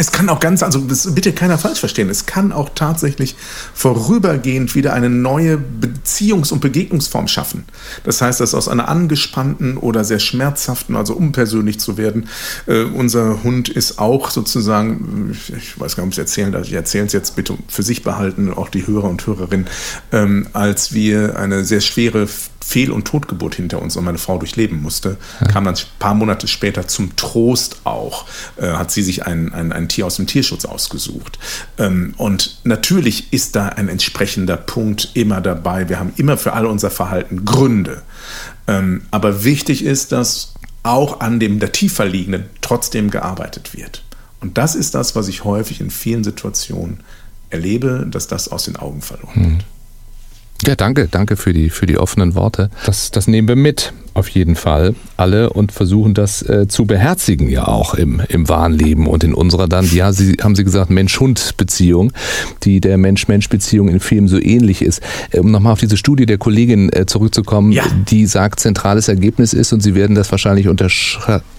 Es 0.00 0.12
kann 0.12 0.30
auch 0.30 0.40
ganz, 0.40 0.62
also 0.62 0.80
bitte 1.12 1.34
keiner 1.34 1.58
falsch 1.58 1.78
verstehen, 1.78 2.08
es 2.08 2.24
kann 2.24 2.52
auch 2.52 2.70
tatsächlich 2.74 3.36
vorübergehend 3.74 4.74
wieder 4.74 4.94
eine 4.94 5.10
neue 5.10 5.58
Beziehungs- 5.58 6.54
und 6.54 6.60
Begegnungsform 6.60 7.28
schaffen. 7.28 7.66
Das 8.04 8.22
heißt, 8.22 8.40
dass 8.40 8.54
aus 8.54 8.66
einer 8.66 8.88
angespannten 8.88 9.76
oder 9.76 10.02
sehr 10.04 10.18
schmerzhaften, 10.18 10.96
also 10.96 11.12
unpersönlich 11.12 11.80
zu 11.80 11.98
werden, 11.98 12.30
äh, 12.66 12.84
unser 12.84 13.42
Hund 13.42 13.68
ist 13.68 13.98
auch 13.98 14.30
sozusagen, 14.30 15.36
ich 15.54 15.78
weiß 15.78 15.96
gar 15.96 16.06
nicht, 16.06 16.12
ob 16.18 16.18
ich 16.18 16.18
es 16.18 16.30
erzählen 16.30 16.52
darf, 16.52 16.66
ich 16.66 16.72
erzähle 16.72 17.04
es 17.04 17.12
jetzt 17.12 17.36
bitte 17.36 17.58
für 17.68 17.82
sich 17.82 18.02
behalten, 18.02 18.54
auch 18.54 18.70
die 18.70 18.86
Hörer 18.86 19.10
und 19.10 19.26
Hörerinnen, 19.26 19.66
ähm, 20.12 20.46
als 20.54 20.94
wir 20.94 21.38
eine 21.38 21.66
sehr 21.66 21.82
schwere 21.82 22.26
Fehl- 22.70 22.92
und 22.92 23.06
Totgeburt 23.06 23.56
hinter 23.56 23.82
uns 23.82 23.96
und 23.96 24.04
meine 24.04 24.18
Frau 24.18 24.38
durchleben 24.38 24.80
musste, 24.80 25.16
kam 25.52 25.64
dann 25.64 25.74
ein 25.74 25.80
paar 25.98 26.14
Monate 26.14 26.46
später 26.46 26.86
zum 26.86 27.16
Trost 27.16 27.80
auch, 27.84 28.26
äh, 28.56 28.68
hat 28.68 28.90
sie 28.90 29.02
sich 29.02 29.26
ein, 29.26 29.52
ein, 29.52 29.72
ein 29.72 29.88
Tier 29.90 30.06
aus 30.06 30.16
dem 30.16 30.26
Tierschutz 30.26 30.64
ausgesucht. 30.64 31.38
Ähm, 31.78 32.14
und 32.16 32.60
natürlich 32.64 33.32
ist 33.32 33.56
da 33.56 33.68
ein 33.68 33.88
entsprechender 33.88 34.56
Punkt 34.56 35.10
immer 35.14 35.40
dabei. 35.40 35.88
Wir 35.88 36.00
haben 36.00 36.12
immer 36.16 36.38
für 36.38 36.54
all 36.54 36.66
unser 36.66 36.90
Verhalten 36.90 37.44
Gründe. 37.44 38.02
Ähm, 38.66 39.02
aber 39.10 39.44
wichtig 39.44 39.84
ist, 39.84 40.12
dass 40.12 40.54
auch 40.82 41.20
an 41.20 41.38
dem 41.40 41.58
der 41.58 41.72
tiefer 41.72 42.06
liegenden 42.06 42.44
trotzdem 42.62 43.10
gearbeitet 43.10 43.76
wird. 43.76 44.02
Und 44.40 44.56
das 44.56 44.74
ist 44.74 44.94
das, 44.94 45.14
was 45.14 45.28
ich 45.28 45.44
häufig 45.44 45.80
in 45.80 45.90
vielen 45.90 46.24
Situationen 46.24 47.00
erlebe, 47.50 48.06
dass 48.10 48.26
das 48.26 48.48
aus 48.48 48.64
den 48.64 48.76
Augen 48.76 49.02
verloren 49.02 49.52
wird. 49.56 49.64
Ja, 50.66 50.74
danke, 50.76 51.08
danke 51.10 51.36
für 51.36 51.52
die, 51.52 51.70
für 51.70 51.86
die 51.86 51.96
offenen 51.98 52.34
Worte. 52.34 52.70
Das, 52.84 53.10
das 53.10 53.26
nehmen 53.26 53.48
wir 53.48 53.56
mit, 53.56 53.92
auf 54.12 54.28
jeden 54.28 54.56
Fall, 54.56 54.94
alle 55.16 55.50
und 55.50 55.72
versuchen 55.72 56.12
das 56.12 56.42
äh, 56.42 56.68
zu 56.68 56.84
beherzigen 56.84 57.48
ja 57.48 57.66
auch 57.66 57.94
im, 57.94 58.20
im 58.28 58.48
wahren 58.48 58.72
Leben 58.72 59.06
und 59.06 59.24
in 59.24 59.32
unserer 59.32 59.68
dann, 59.68 59.86
ja, 59.90 60.12
Sie 60.12 60.36
haben 60.42 60.54
Sie 60.54 60.64
gesagt, 60.64 60.90
Mensch-Hund-Beziehung, 60.90 62.12
die 62.64 62.80
der 62.80 62.98
Mensch-Mensch-Beziehung 62.98 63.88
in 63.88 64.00
Filmen 64.00 64.28
so 64.28 64.38
ähnlich 64.38 64.82
ist. 64.82 65.00
Äh, 65.30 65.38
Um 65.38 65.50
nochmal 65.50 65.72
auf 65.72 65.80
diese 65.80 65.96
Studie 65.96 66.26
der 66.26 66.36
Kollegin 66.38 66.92
äh, 66.92 67.06
zurückzukommen, 67.06 67.72
Ja. 67.72 67.84
die 68.10 68.26
sagt, 68.26 68.60
zentrales 68.60 69.08
Ergebnis 69.08 69.54
ist, 69.54 69.72
und 69.72 69.80
Sie 69.80 69.94
werden 69.94 70.14
das 70.14 70.30
wahrscheinlich 70.30 70.68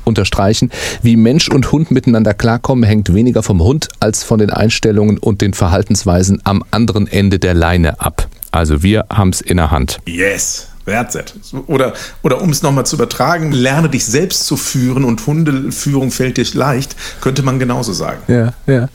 unterstreichen, 0.06 0.70
wie 1.02 1.16
Mensch 1.16 1.50
und 1.50 1.72
Hund 1.72 1.90
miteinander 1.90 2.34
klarkommen, 2.36 2.84
hängt 2.84 3.14
weniger 3.14 3.42
vom 3.42 3.64
Hund 3.64 3.88
als 4.00 4.24
von 4.24 4.38
den 4.40 4.52
Einstellungen 4.52 5.18
und 5.18 5.42
den 5.42 5.54
Verhaltensweisen 5.54 6.42
am 6.44 6.64
anderen 6.70 7.08
Ende 7.08 7.40
der 7.40 7.56
Leine 7.56 8.00
ab. 8.00 8.28
Also 8.52 8.84
wir 8.84 9.06
haben 9.10 9.30
es 9.30 9.42
in 9.42 9.58
der 9.58 9.72
Hand. 9.72 10.00
Yes. 10.06 10.71
That's 10.92 11.16
it. 11.16 11.34
Oder, 11.68 11.94
oder 12.22 12.42
um 12.42 12.50
es 12.50 12.62
nochmal 12.62 12.86
zu 12.86 12.98
übertragen, 12.98 13.52
lerne 13.52 13.90
dich 13.90 14.06
selbst 14.06 14.46
zu 14.46 14.58
führen 14.58 15.06
und 15.06 15.26
Hundeführung 15.26 16.12
fällt 16.12 16.38
dir 16.38 16.46
leicht, 16.54 16.96
könnte 17.22 17.44
man 17.44 17.60
genauso 17.60 17.94
sagen. 17.94 18.20
Ja, 18.28 18.54
ja. 18.68 18.90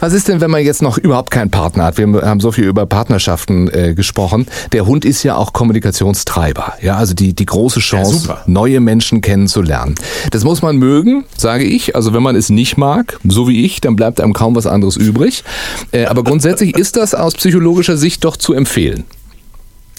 Was 0.00 0.12
ist 0.12 0.28
denn, 0.28 0.40
wenn 0.40 0.50
man 0.50 0.64
jetzt 0.64 0.82
noch 0.82 0.98
überhaupt 0.98 1.30
keinen 1.30 1.50
Partner 1.50 1.84
hat? 1.84 1.98
Wir 1.98 2.06
haben 2.22 2.40
so 2.40 2.50
viel 2.50 2.64
über 2.64 2.86
Partnerschaften 2.86 3.68
äh, 3.72 3.94
gesprochen. 3.94 4.46
Der 4.72 4.86
Hund 4.86 5.04
ist 5.04 5.22
ja 5.22 5.36
auch 5.36 5.52
Kommunikationstreiber. 5.52 6.74
Ja, 6.80 6.96
also 6.96 7.14
die, 7.14 7.34
die 7.34 7.46
große 7.46 7.80
Chance, 7.80 8.20
super. 8.20 8.42
neue 8.46 8.80
Menschen 8.80 9.20
kennenzulernen. 9.20 9.94
Das 10.32 10.42
muss 10.42 10.62
man 10.62 10.76
mögen, 10.76 11.24
sage 11.36 11.64
ich. 11.64 11.94
Also 11.94 12.12
wenn 12.12 12.22
man 12.22 12.34
es 12.34 12.50
nicht 12.50 12.76
mag, 12.76 13.20
so 13.24 13.46
wie 13.46 13.64
ich, 13.64 13.80
dann 13.80 13.94
bleibt 13.94 14.20
einem 14.20 14.32
kaum 14.32 14.56
was 14.56 14.66
anderes 14.66 14.96
übrig. 14.96 15.44
Äh, 15.92 16.06
aber 16.06 16.24
grundsätzlich 16.24 16.76
ist 16.76 16.96
das 16.96 17.14
aus 17.14 17.34
psychologischer 17.34 17.96
Sicht 17.96 18.24
doch 18.24 18.36
zu 18.36 18.52
empfehlen. 18.52 19.04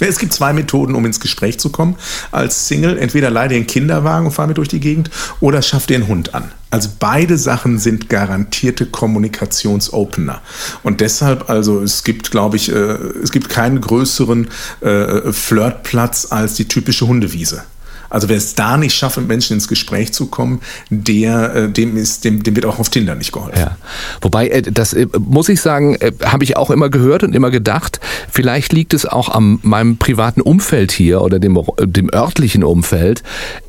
Es 0.09 0.19
gibt 0.19 0.33
zwei 0.33 0.53
Methoden, 0.53 0.95
um 0.95 1.05
ins 1.05 1.19
Gespräch 1.19 1.59
zu 1.59 1.69
kommen. 1.69 1.95
Als 2.31 2.67
Single, 2.67 2.97
entweder 2.97 3.29
leih 3.29 3.47
dir 3.47 3.55
einen 3.55 3.67
Kinderwagen 3.67 4.25
und 4.25 4.31
fahr 4.31 4.47
mit 4.47 4.57
durch 4.57 4.67
die 4.67 4.79
Gegend 4.79 5.09
oder 5.39 5.61
schaff 5.61 5.85
dir 5.85 5.95
einen 5.95 6.07
Hund 6.07 6.33
an. 6.33 6.51
Also 6.71 6.89
beide 6.99 7.37
Sachen 7.37 7.79
sind 7.79 8.09
garantierte 8.09 8.85
Kommunikationsopener. 8.85 10.41
Und 10.83 11.01
deshalb, 11.01 11.49
also 11.49 11.81
es 11.81 12.03
gibt, 12.03 12.31
glaube 12.31 12.55
ich, 12.55 12.71
äh, 12.71 12.75
es 12.75 13.31
gibt 13.31 13.49
keinen 13.49 13.81
größeren 13.81 14.47
äh, 14.79 15.33
Flirtplatz 15.33 16.27
als 16.29 16.53
die 16.53 16.67
typische 16.67 17.07
Hundewiese. 17.07 17.63
Also 18.11 18.29
wer 18.29 18.37
es 18.37 18.53
da 18.55 18.77
nicht 18.77 18.93
schafft, 18.93 19.17
mit 19.17 19.27
Menschen 19.27 19.53
ins 19.53 19.67
Gespräch 19.67 20.13
zu 20.13 20.27
kommen, 20.27 20.61
der, 20.89 21.55
äh, 21.55 21.69
dem, 21.69 21.97
ist, 21.97 22.25
dem, 22.25 22.43
dem 22.43 22.55
wird 22.55 22.65
auch 22.65 22.77
auf 22.77 22.89
Tinder 22.89 23.15
nicht 23.15 23.31
geholfen. 23.31 23.57
Ja. 23.57 23.77
Wobei, 24.21 24.49
äh, 24.49 24.61
das 24.61 24.93
äh, 24.93 25.07
muss 25.17 25.49
ich 25.49 25.61
sagen, 25.61 25.95
äh, 25.95 26.11
habe 26.23 26.43
ich 26.43 26.57
auch 26.57 26.69
immer 26.69 26.89
gehört 26.89 27.23
und 27.23 27.33
immer 27.33 27.49
gedacht, 27.49 27.99
vielleicht 28.29 28.73
liegt 28.73 28.93
es 28.93 29.05
auch 29.05 29.29
an 29.29 29.59
meinem 29.63 29.97
privaten 29.97 30.41
Umfeld 30.41 30.91
hier 30.91 31.21
oder 31.21 31.39
dem, 31.39 31.59
dem 31.79 32.13
örtlichen 32.13 32.63
Umfeld. 32.63 33.23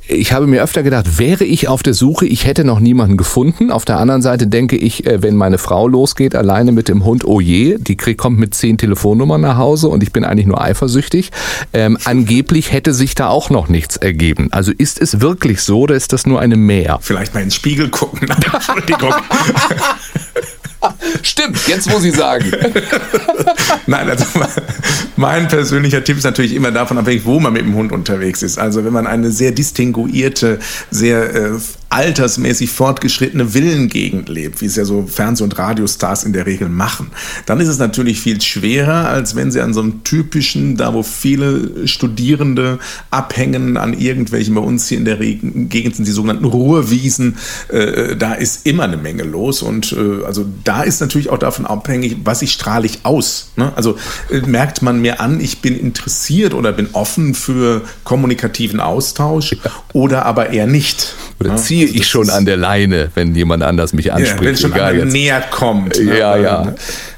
Ich 0.09 0.33
habe 0.33 0.49
mir 0.49 0.63
öfter 0.63 0.83
gedacht, 0.83 1.19
wäre 1.19 1.45
ich 1.45 1.69
auf 1.69 1.83
der 1.83 1.95
Suche, 1.95 2.27
ich 2.27 2.45
hätte 2.45 2.65
noch 2.65 2.81
niemanden 2.81 3.17
gefunden. 3.17 3.71
Auf 3.71 3.85
der 3.85 3.99
anderen 3.99 4.21
Seite 4.21 4.49
denke 4.49 4.77
ich, 4.77 5.07
äh, 5.07 5.23
wenn 5.23 5.37
meine 5.37 5.59
Frau 5.59 5.87
losgeht, 5.87 6.35
alleine 6.35 6.73
mit 6.73 6.89
dem 6.89 7.05
Hund, 7.05 7.25
oh 7.25 7.41
je, 7.41 7.79
die 7.79 7.97
krieg, 7.97 8.19
kommt 8.19 8.39
mit 8.39 8.53
zehn 8.55 8.79
Telefonnummern 8.79 9.41
nach 9.41 9.57
Hause 9.57 9.89
und 9.89 10.03
ich 10.03 10.13
bin 10.13 10.25
eigentlich 10.25 10.47
nur 10.47 10.61
eifersüchtig. 10.61 11.31
Ähm, 11.73 11.99
angeblich 12.05 12.73
hätte 12.73 12.95
sich 12.95 13.15
da 13.15 13.29
auch 13.29 13.49
noch 13.49 13.69
nichts 13.69 13.97
ergeben. 13.97 14.49
Also 14.51 14.73
ist 14.77 15.01
es 15.01 15.21
wirklich 15.21 15.61
so 15.61 15.83
oder 15.83 15.95
ist 15.95 16.13
das 16.13 16.27
nur 16.27 16.41
eine 16.41 16.57
Mehr? 16.57 16.99
Vielleicht 17.01 17.35
mal 17.35 17.41
in 17.41 17.47
den 17.47 17.53
Spiegel 17.53 17.89
gucken. 17.89 18.29
Entschuldigung. 18.53 19.15
Stimmt, 21.23 21.59
jetzt 21.69 21.89
muss 21.91 22.05
ich 22.05 22.15
sagen. 22.15 22.51
Nein, 23.87 24.09
also 24.11 24.25
mein 25.17 25.49
persönlicher 25.49 26.03
Tipp 26.03 26.17
ist 26.19 26.25
natürlich 26.25 26.55
immer 26.55 26.71
davon 26.71 26.99
abhängig, 26.99 27.25
wo 27.25 27.39
man 27.41 27.53
mit 27.53 27.63
dem 27.63 27.75
Hund 27.75 27.93
unterwegs 27.93 28.43
ist. 28.43 28.59
Also 28.59 28.85
wenn 28.85 28.93
man 28.93 29.07
eine 29.07 29.31
sehr 29.31 29.53
distinguierte, 29.53 30.59
sehr 30.91 31.35
äh, 31.35 31.51
altersmäßig 31.93 32.71
fortgeschrittene 32.71 33.53
Villengegend 33.53 34.31
lebt, 34.31 34.63
wie 34.63 34.67
es 34.67 34.77
ja 34.77 34.85
so 34.87 35.07
Fernseh- 35.07 35.45
und 35.45 35.59
Radiostars 35.59 36.25
in 36.25 36.33
der 36.33 36.47
Regel 36.47 36.71
machen, 36.71 37.11
dann 37.45 37.61
ist 37.61 37.69
es 37.69 37.79
natürlich 37.79 38.19
viel 38.19 38.41
schwerer, 38.41 39.09
als 39.09 39.37
wenn 39.37 39.51
sie 39.51 39.61
an 39.61 39.75
so 39.75 39.81
einem 39.83 40.03
typischen, 40.03 40.79
da 40.79 40.95
wo 40.95 41.03
viele 41.03 41.87
Studierende 41.87 42.79
abhängen, 43.11 43.77
an 43.77 43.93
irgendwelchen, 43.93 44.55
bei 44.55 44.63
uns 44.63 44.89
hier 44.89 44.99
in 44.99 45.05
der 45.05 45.19
Gegend 45.19 45.97
sind 45.97 46.09
die 46.09 46.13
sogenannten 46.13 46.47
Ruhrwiesen, 46.47 47.37
äh, 47.69 48.17
da 48.17 48.33
ist 48.33 48.67
immer 48.67 48.85
eine 48.85 48.97
Menge 48.97 49.25
los 49.25 49.61
und 49.61 49.93
äh, 49.93 50.25
also 50.25 50.47
da 50.65 50.72
ist 50.81 51.01
natürlich 51.03 51.29
auch 51.29 51.39
davon 51.39 51.67
abhängig, 51.67 52.17
was 52.25 52.41
ich 52.41 52.53
strahle 52.53 52.87
ich 52.87 53.01
aus. 53.05 53.51
Ne? 53.57 53.71
Also 53.77 53.99
äh, 54.31 54.41
merkt 54.41 54.81
man 54.81 55.01
mir 55.01 55.21
an, 55.21 55.39
ich 55.41 55.61
bin 55.61 55.79
interessiert 55.79 56.55
oder 56.55 56.73
bin 56.73 56.89
offen 56.95 57.35
für 57.35 57.83
kommunikativen 58.05 58.81
Austausch 58.81 59.55
oder 59.93 60.25
aber 60.25 60.51
eher 60.51 60.67
nicht. 60.67 61.15
Oder 61.39 61.51
ne? 61.51 61.57
ziehe 61.57 61.87
Also 61.87 61.95
ich 61.95 62.09
schon 62.09 62.31
an 62.31 62.47
der 62.47 62.57
Leine, 62.57 63.11
wenn 63.15 63.35
jemand 63.35 63.63
anders 63.63 63.93
mich 63.93 64.07
ja, 64.07 64.17
wenn 64.17 64.23
anspricht? 64.23 64.61
schon 64.61 64.73
egal 64.73 65.05
näher 65.07 65.43
kommt. 65.51 65.99
ne? 65.99 66.19
Ja, 66.19 66.37
ja. 66.37 66.75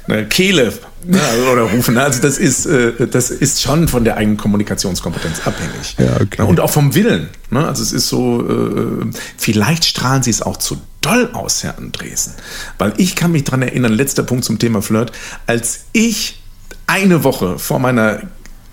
Eine 0.07 0.27
Kehle 0.27 0.73
ne, 1.05 1.19
oder 1.51 1.63
rufen. 1.63 1.97
Also 1.97 2.21
das 2.21 2.37
ist, 2.37 2.65
äh, 2.65 3.07
das 3.07 3.31
ist 3.31 3.61
schon 3.61 3.87
von 3.87 4.03
der 4.03 4.17
eigenen 4.17 4.37
Kommunikationskompetenz 4.37 5.45
abhängig. 5.45 5.95
Ja, 5.97 6.21
okay. 6.21 6.41
Und 6.43 6.59
auch 6.59 6.69
vom 6.69 6.93
Willen. 6.95 7.29
Ne? 7.49 7.65
Also 7.67 7.83
es 7.83 7.91
ist 7.91 8.09
so, 8.09 8.41
äh, 8.41 9.05
vielleicht 9.37 9.85
strahlen 9.85 10.23
sie 10.23 10.31
es 10.31 10.41
auch 10.41 10.57
zu 10.57 10.79
doll 11.01 11.29
aus, 11.33 11.63
Herr 11.63 11.77
Andresen. 11.77 12.33
Weil 12.77 12.93
ich 12.97 13.15
kann 13.15 13.31
mich 13.31 13.43
dran 13.43 13.61
erinnern, 13.61 13.93
letzter 13.93 14.23
Punkt 14.23 14.45
zum 14.45 14.59
Thema 14.59 14.81
Flirt, 14.81 15.11
als 15.47 15.85
ich 15.93 16.41
eine 16.87 17.23
Woche 17.23 17.59
vor 17.59 17.79
meiner 17.79 18.21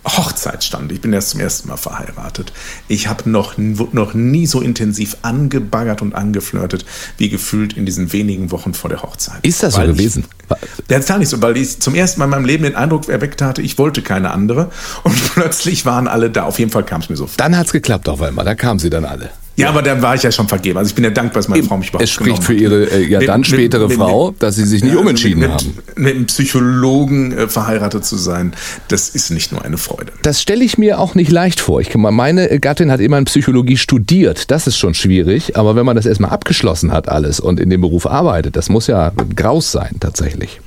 Hochzeit 0.05 0.65
stand. 0.65 0.91
Ich 0.93 1.01
bin 1.01 1.13
erst 1.13 1.31
zum 1.31 1.41
ersten 1.41 1.69
Mal 1.69 1.77
verheiratet. 1.77 2.53
Ich 2.89 3.07
habe 3.07 3.31
noch, 3.31 3.57
noch 3.57 4.15
nie 4.15 4.47
so 4.47 4.61
intensiv 4.61 5.17
angebaggert 5.23 6.03
und 6.03 6.15
angeflirtet, 6.15 6.85
wie 7.19 7.29
gefühlt 7.29 7.75
in 7.75 7.87
diesen 7.87 8.13
wenigen 8.13 8.51
Wochen 8.51 8.75
vor 8.75 8.91
der 8.91 9.03
Hochzeit. 9.03 9.39
Ist 9.43 9.63
das 9.63 9.75
so 9.75 9.81
Weil 9.81 9.89
gewesen? 9.89 10.25
Ich, 10.51 10.87
der 10.87 10.99
ist 10.99 11.09
gar 11.09 11.19
nicht 11.19 11.29
so, 11.29 11.41
weil 11.41 11.57
ich 11.57 11.79
zum 11.79 11.95
ersten 11.95 12.19
Mal 12.19 12.25
in 12.27 12.31
meinem 12.31 12.45
Leben 12.45 12.65
den 12.65 12.75
Eindruck 12.75 13.09
erweckt 13.09 13.41
hatte, 13.43 13.63
ich 13.63 13.79
wollte 13.79 14.03
keine 14.03 14.33
andere. 14.33 14.71
Und 15.05 15.15
plötzlich 15.35 15.87
waren 15.87 16.09
alle 16.09 16.31
da. 16.31 16.45
Auf 16.45 16.59
jeden 16.59 16.71
Fall 16.71 16.85
kam 16.85 17.01
es 17.01 17.09
mir 17.09 17.17
so 17.17 17.27
vor. 17.27 17.37
Dann 17.37 17.57
hat 17.57 17.67
es 17.67 17.73
geklappt 17.73 18.09
auf 18.09 18.21
einmal. 18.23 18.45
Da 18.45 18.55
kamen 18.55 18.81
sie 18.81 18.91
dann 18.91 19.05
alle. 19.05 19.31
Ja, 19.57 19.69
aber 19.69 19.83
dann 19.83 20.01
war 20.01 20.15
ich 20.15 20.23
ja 20.23 20.33
schon 20.33 20.49
vergeben. 20.49 20.79
Also 20.79 20.89
ich 20.89 20.95
bin 20.95 21.05
ja 21.05 21.11
dankbar, 21.11 21.41
dass 21.41 21.49
meine 21.49 21.63
Frau 21.63 21.77
mich 21.77 21.89
überhaupt 21.91 22.05
Es 22.05 22.11
spricht 22.11 22.43
für 22.43 22.55
hat. 22.55 22.61
ihre 22.61 22.85
äh, 22.91 23.07
ja 23.07 23.19
Mit- 23.19 23.29
dann 23.29 23.45
spätere 23.45 23.87
mit- 23.89 23.97
Frau, 23.99 24.31
mit- 24.31 24.43
dass 24.43 24.57
sie 24.57 24.65
sich 24.65 24.83
nicht 24.83 24.93
Ja, 24.93 24.99
also 24.99 25.03
umentschieden 25.03 25.41
mit, 25.41 25.51
haben. 25.51 25.79
Mit 25.97 26.15
einem 26.17 26.27
Psychologen 26.27 27.33
äh, 27.37 27.49
verheiratet 27.49 28.05
zu 28.05 28.17
sein, 28.17 28.55
das 28.89 29.11
ist 29.11 29.31
nicht 29.31 29.53
nur 29.53 29.63
eine 29.65 29.77
Freude. 29.77 30.13
Das 30.23 30.41
stelle 30.41 30.65
ich 30.65 30.79
mir 30.79 30.99
auch 30.99 31.15
nicht 31.15 31.31
leicht 31.31 31.61
vor. 31.61 31.81
Ich, 31.81 31.91
kann 31.91 32.01
mal- 32.01 32.11
meine 32.13 32.59
Gattin 32.61 32.91
hat 32.91 33.01
immerhin 33.01 33.27
Psychologie 33.27 33.77
studiert. 33.77 34.51
Das 34.51 34.67
ist 34.67 34.79
schon 34.79 34.95
schwierig. 34.95 35.57
Aber 35.57 35.77
wenn 35.77 35.85
man 35.85 35.97
das 35.97 36.07
erstmal 36.07 36.31
abgeschlossen 36.31 36.93
hat 36.93 37.09
alles 37.11 37.39
und 37.41 37.61
in 37.61 37.69
dem 37.69 37.81
Beruf 37.83 38.07
arbeitet, 38.07 38.57
das 38.57 38.69
muss 38.71 38.87
ja 38.87 39.13
ein 39.17 39.37
Graus 39.37 39.71
sein 39.71 39.97
tatsächlich. 40.01 40.61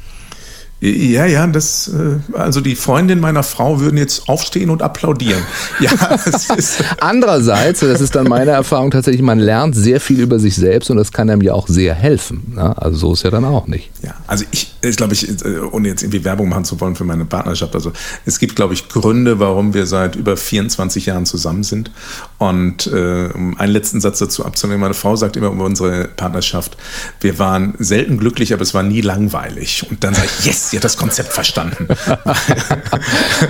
Ja, 0.81 1.25
ja, 1.25 1.47
das, 1.47 1.87
äh, 1.87 2.37
also 2.37 2.59
die 2.59 2.75
Freundin 2.75 3.19
meiner 3.19 3.43
Frau 3.43 3.79
würden 3.79 3.97
jetzt 3.97 4.27
aufstehen 4.27 4.69
und 4.69 4.81
applaudieren. 4.81 5.41
Ja, 5.79 5.91
es 6.25 6.49
ist, 6.49 6.83
Andererseits, 6.99 7.81
das 7.81 7.99
ist 7.99 8.15
dann 8.15 8.27
meine 8.27 8.51
Erfahrung 8.51 8.91
tatsächlich, 8.91 9.21
man 9.21 9.39
lernt 9.39 9.75
sehr 9.75 9.99
viel 9.99 10.21
über 10.21 10.39
sich 10.39 10.55
selbst 10.55 10.89
und 10.89 10.97
das 10.97 11.11
kann 11.11 11.29
einem 11.29 11.41
ja 11.41 11.53
auch 11.53 11.67
sehr 11.67 11.93
helfen. 11.93 12.53
ne? 12.55 12.81
Also 12.81 12.97
so 12.97 13.13
ist 13.13 13.23
ja 13.23 13.29
dann 13.29 13.43
auch 13.45 13.67
nicht. 13.67 13.89
ja, 14.01 14.13
also 14.27 14.45
ich, 14.51 14.73
ich 14.81 14.95
glaube, 14.95 15.13
ich, 15.13 15.27
äh, 15.43 15.59
ohne 15.71 15.89
jetzt 15.89 16.03
irgendwie 16.03 16.23
Werbung 16.23 16.49
machen 16.49 16.65
zu 16.65 16.79
wollen 16.79 16.95
für 16.95 17.03
meine 17.03 17.25
Partnerschaft, 17.25 17.75
also 17.75 17.91
es 18.25 18.39
gibt, 18.39 18.55
glaube 18.55 18.73
ich, 18.73 18.87
Gründe, 18.87 19.39
warum 19.39 19.73
wir 19.73 19.85
seit 19.85 20.15
über 20.15 20.37
24 20.37 21.07
Jahren 21.07 21.25
zusammen 21.25 21.63
sind. 21.63 21.91
Und 22.37 22.87
äh, 22.87 23.29
um 23.33 23.57
einen 23.57 23.71
letzten 23.71 24.01
Satz 24.01 24.19
dazu 24.19 24.45
abzunehmen, 24.45 24.81
meine 24.81 24.93
Frau 24.93 25.15
sagt 25.15 25.37
immer 25.37 25.47
über 25.47 25.63
unsere 25.63 26.09
Partnerschaft, 26.09 26.75
wir 27.21 27.39
waren 27.39 27.75
selten 27.79 28.17
glücklich, 28.17 28.53
aber 28.53 28.61
es 28.61 28.73
war 28.73 28.83
nie 28.83 28.99
langweilig. 28.99 29.85
Und 29.89 30.03
dann 30.03 30.13
sage 30.13 30.27
ich, 30.39 30.45
yes, 30.45 30.71
sie 30.71 30.77
hat 30.77 30.83
das 30.83 30.97
Konzept 30.97 31.31
verstanden. 31.31 31.87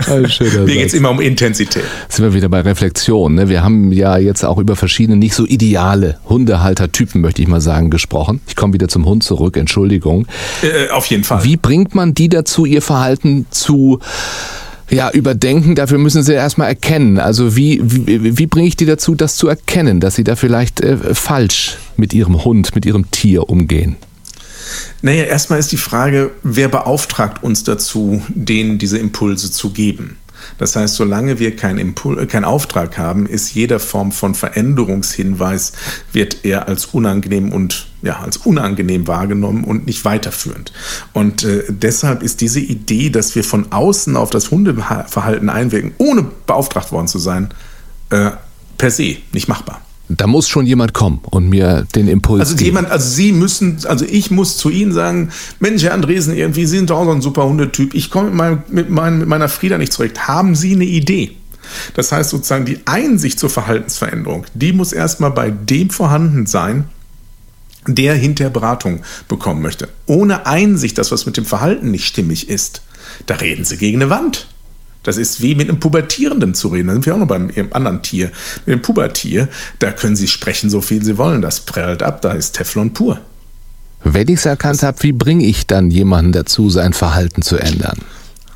Mir 0.08 0.66
geht 0.66 0.88
es 0.88 0.94
immer 0.94 1.10
um 1.10 1.20
Intensität. 1.20 1.84
Sind 2.10 2.26
wir 2.26 2.34
wieder 2.36 2.50
bei 2.50 2.62
Reflexion. 2.62 3.34
Ne? 3.36 3.50
Wir 3.50 3.64
haben 3.64 3.92
ja 3.92 4.18
jetzt 4.18 4.46
auch 4.46 4.60
über 4.60 4.76
verschiedene 4.76 5.18
nicht 5.18 5.34
so 5.34 5.46
ideale 5.46 6.20
Hundehaltertypen, 6.30 7.22
möchte 7.22 7.42
ich 7.42 7.48
mal 7.48 7.62
sagen, 7.62 7.90
gesprochen. 7.90 8.42
Ich 8.48 8.56
komme 8.56 8.74
wieder 8.74 8.88
zum 8.88 9.06
Hund 9.06 9.24
zurück, 9.24 9.58
Entschuldigung. 9.58 10.28
Äh, 10.62 10.90
auf 10.92 11.08
jeden 11.08 11.24
Fall. 11.24 11.44
Wie 11.44 11.58
bringt 11.58 11.96
man 11.96 12.14
die 12.14 12.30
dazu, 12.30 12.66
ihr 12.66 12.84
Verhalten 12.84 13.48
zu 13.50 14.00
ja, 14.90 15.12
überdenken? 15.12 15.76
Dafür 15.76 15.98
müssen 15.98 16.24
sie 16.24 16.34
erstmal 16.34 16.68
erkennen. 16.68 17.20
Also 17.20 17.56
wie, 17.56 17.82
wie, 17.84 18.38
wie 18.38 18.48
bringe 18.48 18.68
ich 18.68 18.76
die 18.76 18.86
dazu, 18.86 19.16
das 19.16 19.36
zu 19.36 19.48
erkennen, 19.48 20.00
dass 20.00 20.16
sie 20.16 20.24
da 20.24 20.36
vielleicht 20.36 20.82
äh, 20.82 20.98
falsch 21.14 21.78
mit 21.98 22.14
ihrem 22.14 22.44
Hund, 22.46 22.76
mit 22.76 22.86
ihrem 22.86 23.10
Tier 23.12 23.50
umgehen? 23.50 23.96
Naja, 25.02 25.24
erstmal 25.24 25.60
ist 25.60 25.72
die 25.72 25.78
Frage, 25.78 26.32
wer 26.44 26.68
beauftragt 26.68 27.44
uns 27.44 27.64
dazu, 27.64 28.22
denen 28.30 28.78
diese 28.78 28.98
Impulse 28.98 29.52
zu 29.52 29.72
geben? 29.72 30.18
Das 30.58 30.76
heißt, 30.76 30.96
solange 30.96 31.40
wir 31.40 31.56
keinen 31.56 31.80
Impul 31.80 32.20
äh, 32.20 32.26
keinen 32.26 32.46
Auftrag 32.46 32.98
haben, 32.98 33.26
ist 33.26 33.54
jeder 33.54 33.80
Form 33.80 34.12
von 34.12 34.36
Veränderungshinweis 34.36 35.74
wird 36.12 36.44
er 36.44 36.68
als 36.68 36.86
unangenehm 36.88 37.52
und 37.52 37.88
ja 38.02 38.20
als 38.20 38.38
unangenehm 38.38 39.08
wahrgenommen 39.08 39.64
und 39.64 39.86
nicht 39.86 40.06
weiterführend. 40.06 40.72
Und 41.14 41.44
äh, 41.44 41.64
deshalb 41.70 42.24
ist 42.24 42.42
diese 42.42 42.60
Idee, 42.60 43.10
dass 43.10 43.36
wir 43.36 43.44
von 43.44 43.72
außen 43.72 44.16
auf 44.16 44.30
das 44.30 44.52
Hundeverhalten 44.52 45.50
einwirken, 45.50 45.94
ohne 45.98 46.26
beauftragt 46.46 46.92
worden 46.92 47.08
zu 47.08 47.20
sein, 47.20 47.50
äh, 48.10 48.32
per 48.78 48.92
se 48.92 49.18
nicht 49.32 49.48
machbar. 49.48 49.82
Da 50.08 50.28
muss 50.28 50.48
schon 50.48 50.66
jemand 50.68 50.94
kommen 50.94 51.20
und 51.24 51.50
mir 51.50 51.88
den 51.96 52.08
Impuls 52.08 52.42
Also 52.42 52.56
geben. 52.56 52.66
jemand, 52.66 52.92
also 52.92 53.10
Sie 53.10 53.32
müssen, 53.32 53.80
also 53.86 54.06
ich 54.06 54.30
muss 54.30 54.58
zu 54.58 54.70
Ihnen 54.70 54.92
sagen, 54.94 55.30
Mensch, 55.60 55.84
Herr 55.84 55.94
Andresen, 55.94 56.36
irgendwie, 56.36 56.66
Sie 56.66 56.78
sind 56.78 56.90
doch 56.92 57.00
auch 57.00 57.06
so 57.06 57.12
ein 57.12 57.22
super 57.22 57.46
Hundetyp. 57.46 57.94
Ich 57.96 58.12
komme 58.12 58.28
mit, 58.30 58.36
meinem, 58.36 58.64
mit, 58.70 58.90
meinem, 58.90 59.20
mit 59.20 59.28
meiner 59.28 59.50
Frieda 59.50 59.78
nicht 59.78 59.94
zurecht. 59.94 60.28
Haben 60.28 60.56
Sie 60.56 60.74
eine 60.76 60.86
Idee? 60.86 61.32
Das 61.96 62.12
heißt 62.12 62.30
sozusagen, 62.30 62.66
die 62.66 62.80
Einsicht 62.86 63.40
zur 63.40 63.50
Verhaltensveränderung, 63.50 64.46
die 64.54 64.74
muss 64.74 64.94
erstmal 64.94 65.32
bei 65.32 65.50
dem 65.50 65.90
vorhanden 65.90 66.46
sein, 66.46 66.86
der 67.88 68.14
hinter 68.14 68.50
Beratung 68.52 69.02
bekommen 69.28 69.62
möchte. 69.64 69.90
Ohne 70.06 70.46
Einsicht, 70.46 70.98
dass 70.98 71.12
was 71.12 71.26
mit 71.26 71.38
dem 71.38 71.46
Verhalten 71.46 71.90
nicht 71.92 72.06
stimmig 72.06 72.50
ist, 72.50 72.82
da 73.26 73.36
reden 73.36 73.66
Sie 73.66 73.78
gegen 73.78 74.02
eine 74.02 74.10
Wand. 74.12 74.48
Das 75.06 75.18
ist 75.18 75.42
wie 75.42 75.56
mit 75.56 75.70
einem 75.70 75.80
Pubertierenden 75.80 76.56
zu 76.56 76.70
reden. 76.70 76.88
Da 76.88 76.94
sind 76.94 77.06
wir 77.06 77.14
auch 77.14 77.20
noch 77.20 77.28
beim 77.28 77.52
anderen 77.72 78.02
Tier. 78.02 78.32
Mit 78.66 78.74
dem 78.74 78.82
Pubertier, 78.82 79.48
da 79.80 79.92
können 79.92 80.16
Sie 80.16 80.28
sprechen, 80.28 80.70
so 80.70 80.82
viel 80.82 81.04
Sie 81.04 81.18
wollen. 81.18 81.42
Das 81.42 81.62
prellt 81.62 82.04
ab, 82.04 82.22
da 82.22 82.34
ist 82.34 82.56
Teflon 82.56 82.92
pur. 82.92 83.22
Wenn 84.04 84.28
ich 84.28 84.40
es 84.40 84.46
erkannt 84.46 84.84
habe, 84.84 85.02
wie 85.04 85.12
bringe 85.12 85.46
ich 85.46 85.68
dann 85.68 85.92
jemanden 85.92 86.32
dazu, 86.32 86.70
sein 86.70 86.94
Verhalten 86.94 87.44
zu 87.44 87.58
ändern? 87.58 88.00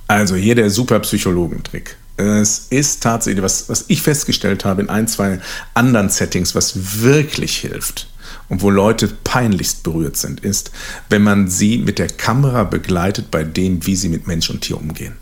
Also 0.08 0.36
hier 0.36 0.56
der 0.56 0.72
super 0.72 1.00
Psychologentrick. 1.00 1.96
Es 2.18 2.68
ist 2.72 3.02
tatsächlich, 3.04 3.44
was, 3.44 3.70
was 3.70 3.86
ich 3.88 4.02
festgestellt 4.02 4.66
habe 4.66 4.82
in 4.82 4.90
ein, 4.90 5.08
zwei 5.08 5.40
anderen 5.76 6.10
Settings, 6.10 6.56
was 6.56 7.02
wirklich 7.02 7.58
hilft 7.58 8.10
und 8.50 8.62
wo 8.62 8.72
Leute 8.72 9.08
peinlichst 9.08 9.84
berührt 9.84 10.18
sind, 10.18 10.40
ist, 10.42 10.72
wenn 11.10 11.22
man 11.22 11.48
sie 11.48 11.78
mit 11.78 12.00
der 12.00 12.10
Kamera 12.10 12.64
begleitet 12.64 13.32
bei 13.32 13.44
dem, 13.44 13.86
wie 13.86 13.96
sie 13.96 14.10
mit 14.10 14.28
Mensch 14.28 14.50
und 14.50 14.62
Tier 14.62 14.78
umgehen. 14.78 15.14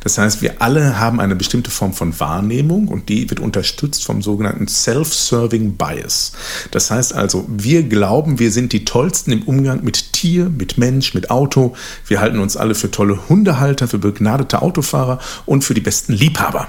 Das 0.00 0.18
heißt, 0.18 0.42
wir 0.42 0.60
alle 0.60 0.98
haben 0.98 1.20
eine 1.20 1.36
bestimmte 1.36 1.70
Form 1.70 1.92
von 1.92 2.18
Wahrnehmung 2.20 2.88
und 2.88 3.08
die 3.08 3.28
wird 3.30 3.40
unterstützt 3.40 4.04
vom 4.04 4.22
sogenannten 4.22 4.68
Self-Serving 4.68 5.76
Bias. 5.76 6.32
Das 6.70 6.90
heißt 6.90 7.14
also, 7.14 7.46
wir 7.48 7.82
glauben, 7.82 8.38
wir 8.38 8.50
sind 8.50 8.72
die 8.72 8.84
Tollsten 8.84 9.32
im 9.32 9.42
Umgang 9.42 9.84
mit 9.84 10.12
Tier, 10.12 10.48
mit 10.48 10.78
Mensch, 10.78 11.14
mit 11.14 11.30
Auto. 11.30 11.74
Wir 12.06 12.20
halten 12.20 12.38
uns 12.38 12.56
alle 12.56 12.74
für 12.74 12.90
tolle 12.90 13.28
Hundehalter, 13.28 13.88
für 13.88 13.98
begnadete 13.98 14.62
Autofahrer 14.62 15.18
und 15.46 15.62
für 15.62 15.74
die 15.74 15.80
besten 15.80 16.12
Liebhaber. 16.12 16.68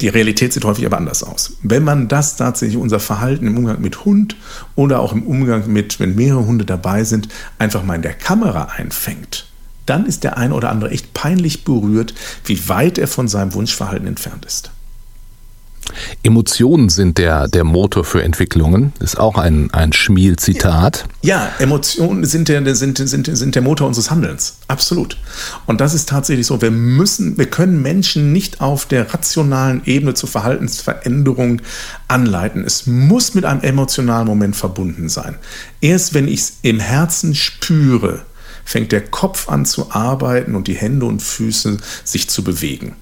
Die 0.00 0.08
Realität 0.08 0.52
sieht 0.52 0.64
häufig 0.64 0.86
aber 0.86 0.96
anders 0.96 1.22
aus. 1.22 1.58
Wenn 1.62 1.84
man 1.84 2.08
das 2.08 2.36
tatsächlich, 2.36 2.78
unser 2.78 3.00
Verhalten 3.00 3.46
im 3.46 3.58
Umgang 3.58 3.80
mit 3.82 4.04
Hund 4.04 4.36
oder 4.74 5.00
auch 5.00 5.12
im 5.12 5.26
Umgang 5.26 5.70
mit, 5.70 6.00
wenn 6.00 6.14
mehrere 6.14 6.46
Hunde 6.46 6.64
dabei 6.64 7.04
sind, 7.04 7.28
einfach 7.58 7.82
mal 7.84 7.96
in 7.96 8.02
der 8.02 8.14
Kamera 8.14 8.68
einfängt, 8.76 9.49
dann 9.90 10.06
ist 10.06 10.24
der 10.24 10.38
eine 10.38 10.54
oder 10.54 10.70
andere 10.70 10.90
echt 10.90 11.12
peinlich 11.14 11.64
berührt, 11.64 12.14
wie 12.44 12.68
weit 12.68 12.96
er 12.96 13.08
von 13.08 13.28
seinem 13.28 13.54
Wunschverhalten 13.54 14.06
entfernt 14.06 14.44
ist. 14.44 14.70
Emotionen 16.22 16.88
sind 16.88 17.18
der, 17.18 17.48
der 17.48 17.64
Motor 17.64 18.04
für 18.04 18.22
Entwicklungen. 18.22 18.92
Ist 19.00 19.18
auch 19.18 19.36
ein, 19.36 19.72
ein 19.72 19.92
Schmiel-Zitat. 19.92 21.06
Ja, 21.22 21.50
Emotionen 21.58 22.24
sind 22.24 22.48
der, 22.48 22.74
sind, 22.74 22.98
sind, 22.98 23.36
sind 23.36 23.54
der 23.54 23.62
Motor 23.62 23.88
unseres 23.88 24.10
Handelns. 24.10 24.58
Absolut. 24.68 25.16
Und 25.66 25.80
das 25.80 25.94
ist 25.94 26.08
tatsächlich 26.08 26.46
so. 26.46 26.62
Wir 26.62 26.70
müssen, 26.70 27.38
wir 27.38 27.46
können 27.46 27.82
Menschen 27.82 28.32
nicht 28.32 28.60
auf 28.60 28.86
der 28.86 29.12
rationalen 29.12 29.82
Ebene 29.84 30.14
zur 30.14 30.28
Verhaltensveränderung 30.28 31.62
anleiten. 32.08 32.64
Es 32.64 32.86
muss 32.86 33.34
mit 33.34 33.44
einem 33.44 33.62
emotionalen 33.62 34.26
Moment 34.26 34.56
verbunden 34.56 35.08
sein. 35.08 35.36
Erst 35.80 36.14
wenn 36.14 36.28
ich 36.28 36.40
es 36.40 36.52
im 36.62 36.80
Herzen 36.80 37.34
spüre, 37.34 38.20
fängt 38.70 38.92
der 38.92 39.00
Kopf 39.00 39.48
an 39.48 39.66
zu 39.66 39.90
arbeiten 39.90 40.54
und 40.54 40.68
die 40.68 40.74
Hände 40.74 41.04
und 41.06 41.20
Füße 41.20 41.78
sich 42.04 42.30
zu 42.30 42.44
bewegen. 42.44 42.94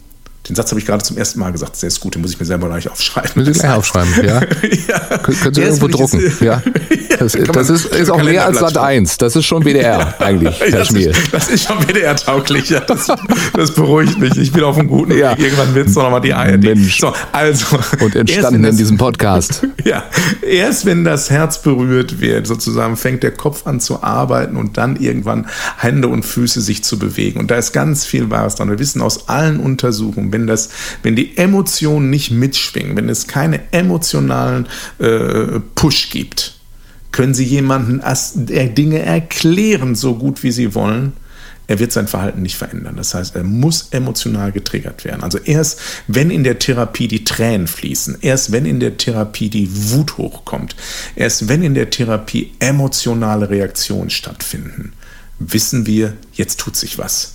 Den 0.48 0.57
Satz 0.57 0.70
habe 0.70 0.81
ich 0.81 0.87
gerade 0.87 1.04
zum 1.04 1.18
ersten 1.18 1.40
Mal 1.40 1.52
gesagt. 1.52 1.83
Der 1.83 1.88
ist 1.88 2.00
gut, 2.00 2.14
den 2.14 2.22
muss 2.22 2.33
ich 2.33 2.40
mir 2.40 2.46
selber 2.46 2.68
gleich 2.68 2.88
aufschreiben. 2.88 3.33
Müssen 3.35 3.52
Sie 3.52 3.61
gleich 3.61 3.72
aufschreiben, 3.72 4.24
ja? 4.24 4.40
ja. 4.88 5.18
Können 5.18 5.54
Sie 5.54 5.61
irgendwo 5.61 5.88
drucken, 5.88 6.22
ja? 6.40 6.62
Das, 7.18 7.33
das 7.33 7.70
ist, 7.70 7.87
ist 7.87 8.11
auch 8.11 8.22
mehr 8.22 8.46
als 8.46 8.59
Sat 8.59 8.76
1. 8.78 9.16
Das 9.18 9.37
ist 9.37 9.46
schon 9.46 9.64
WDR 9.64 10.14
eigentlich, 10.20 10.61
Herr 10.61 10.70
das, 10.78 10.88
Schmiel. 10.88 11.11
ist, 11.11 11.33
das 11.33 11.48
ist 11.48 11.64
schon 11.66 11.78
WDR-tauglich. 11.87 12.70
Ja, 12.70 12.81
das, 12.81 13.07
das 13.54 13.72
beruhigt 13.74 14.18
mich. 14.18 14.37
Ich 14.37 14.52
bin 14.52 14.62
auf 14.64 14.78
einem 14.78 14.88
guten 14.88 15.16
Ja. 15.16 15.33
Weg. 15.33 15.40
Irgendwann 15.44 15.74
wird 15.74 15.88
es 15.88 15.94
doch 15.94 16.02
nochmal 16.04 16.20
die 16.20 16.33
ARD. 16.35 16.62
Mensch. 16.62 16.98
So, 17.00 17.12
also. 17.33 17.78
Und 18.00 18.14
entstanden 18.16 18.62
das- 18.62 18.72
in 18.72 18.76
diesem 18.78 18.96
Podcast. 18.98 19.66
Ja, 19.85 20.04
erst 20.42 20.85
wenn 20.85 21.04
das 21.04 21.31
Herz 21.31 21.62
berührt 21.62 22.20
wird, 22.20 22.46
sozusagen, 22.46 22.96
fängt 22.96 23.22
der 23.22 23.31
Kopf 23.31 23.66
an 23.66 23.81
zu 23.81 24.02
arbeiten 24.02 24.57
und 24.57 24.76
dann 24.76 24.96
irgendwann 24.96 25.46
Hände 25.78 26.09
und 26.09 26.24
Füße 26.24 26.61
sich 26.61 26.85
zu 26.85 26.98
bewegen. 26.98 27.38
Und 27.40 27.50
da 27.50 27.54
ist 27.57 27.72
ganz 27.72 28.04
viel 28.04 28.28
Wahres 28.28 28.57
dran. 28.57 28.68
Wir 28.68 28.78
wissen 28.78 29.00
aus 29.00 29.28
allen 29.31 29.61
Untersuchungen, 29.61 30.31
wenn 30.33 30.46
das, 30.46 30.68
wenn 31.02 31.16
die 31.16 31.38
Emotionen 31.38 32.11
nicht 32.11 32.31
mitschwingen, 32.33 32.96
wenn 32.96 33.09
es 33.09 33.28
keine 33.28 33.61
emotionalen 33.72 34.66
äh, 34.98 35.61
Push 35.74 36.11
gibt, 36.11 36.58
können 37.12 37.35
Sie 37.35 37.44
jemanden 37.44 38.03
Dinge 38.75 39.01
erklären, 39.01 39.94
so 39.94 40.14
gut 40.14 40.42
wie 40.42 40.53
Sie 40.53 40.75
wollen. 40.75 41.12
er 41.68 41.79
wird 41.79 41.92
sein 41.92 42.09
Verhalten 42.09 42.40
nicht 42.40 42.57
verändern. 42.57 42.97
Das 42.97 43.14
heißt, 43.14 43.37
er 43.37 43.44
muss 43.44 43.88
emotional 43.90 44.53
getriggert 44.53 45.05
werden. 45.05 45.23
Also 45.23 45.38
erst 45.38 45.79
wenn 46.07 46.31
in 46.31 46.42
der 46.42 46.59
Therapie 46.59 47.09
die 47.09 47.25
Tränen 47.25 47.66
fließen, 47.66 48.18
erst 48.23 48.53
wenn 48.53 48.64
in 48.64 48.81
der 48.81 48.97
Therapie 48.97 49.51
die 49.51 49.68
Wut 49.90 50.16
hochkommt, 50.16 50.75
erst 51.14 51.49
wenn 51.49 51.62
in 51.62 51.75
der 51.75 51.90
Therapie 51.90 52.53
emotionale 52.59 53.51
Reaktionen 53.51 54.09
stattfinden, 54.09 54.92
wissen 55.38 55.87
wir, 55.87 56.14
jetzt 56.33 56.59
tut 56.59 56.75
sich 56.75 56.97
was. 56.97 57.35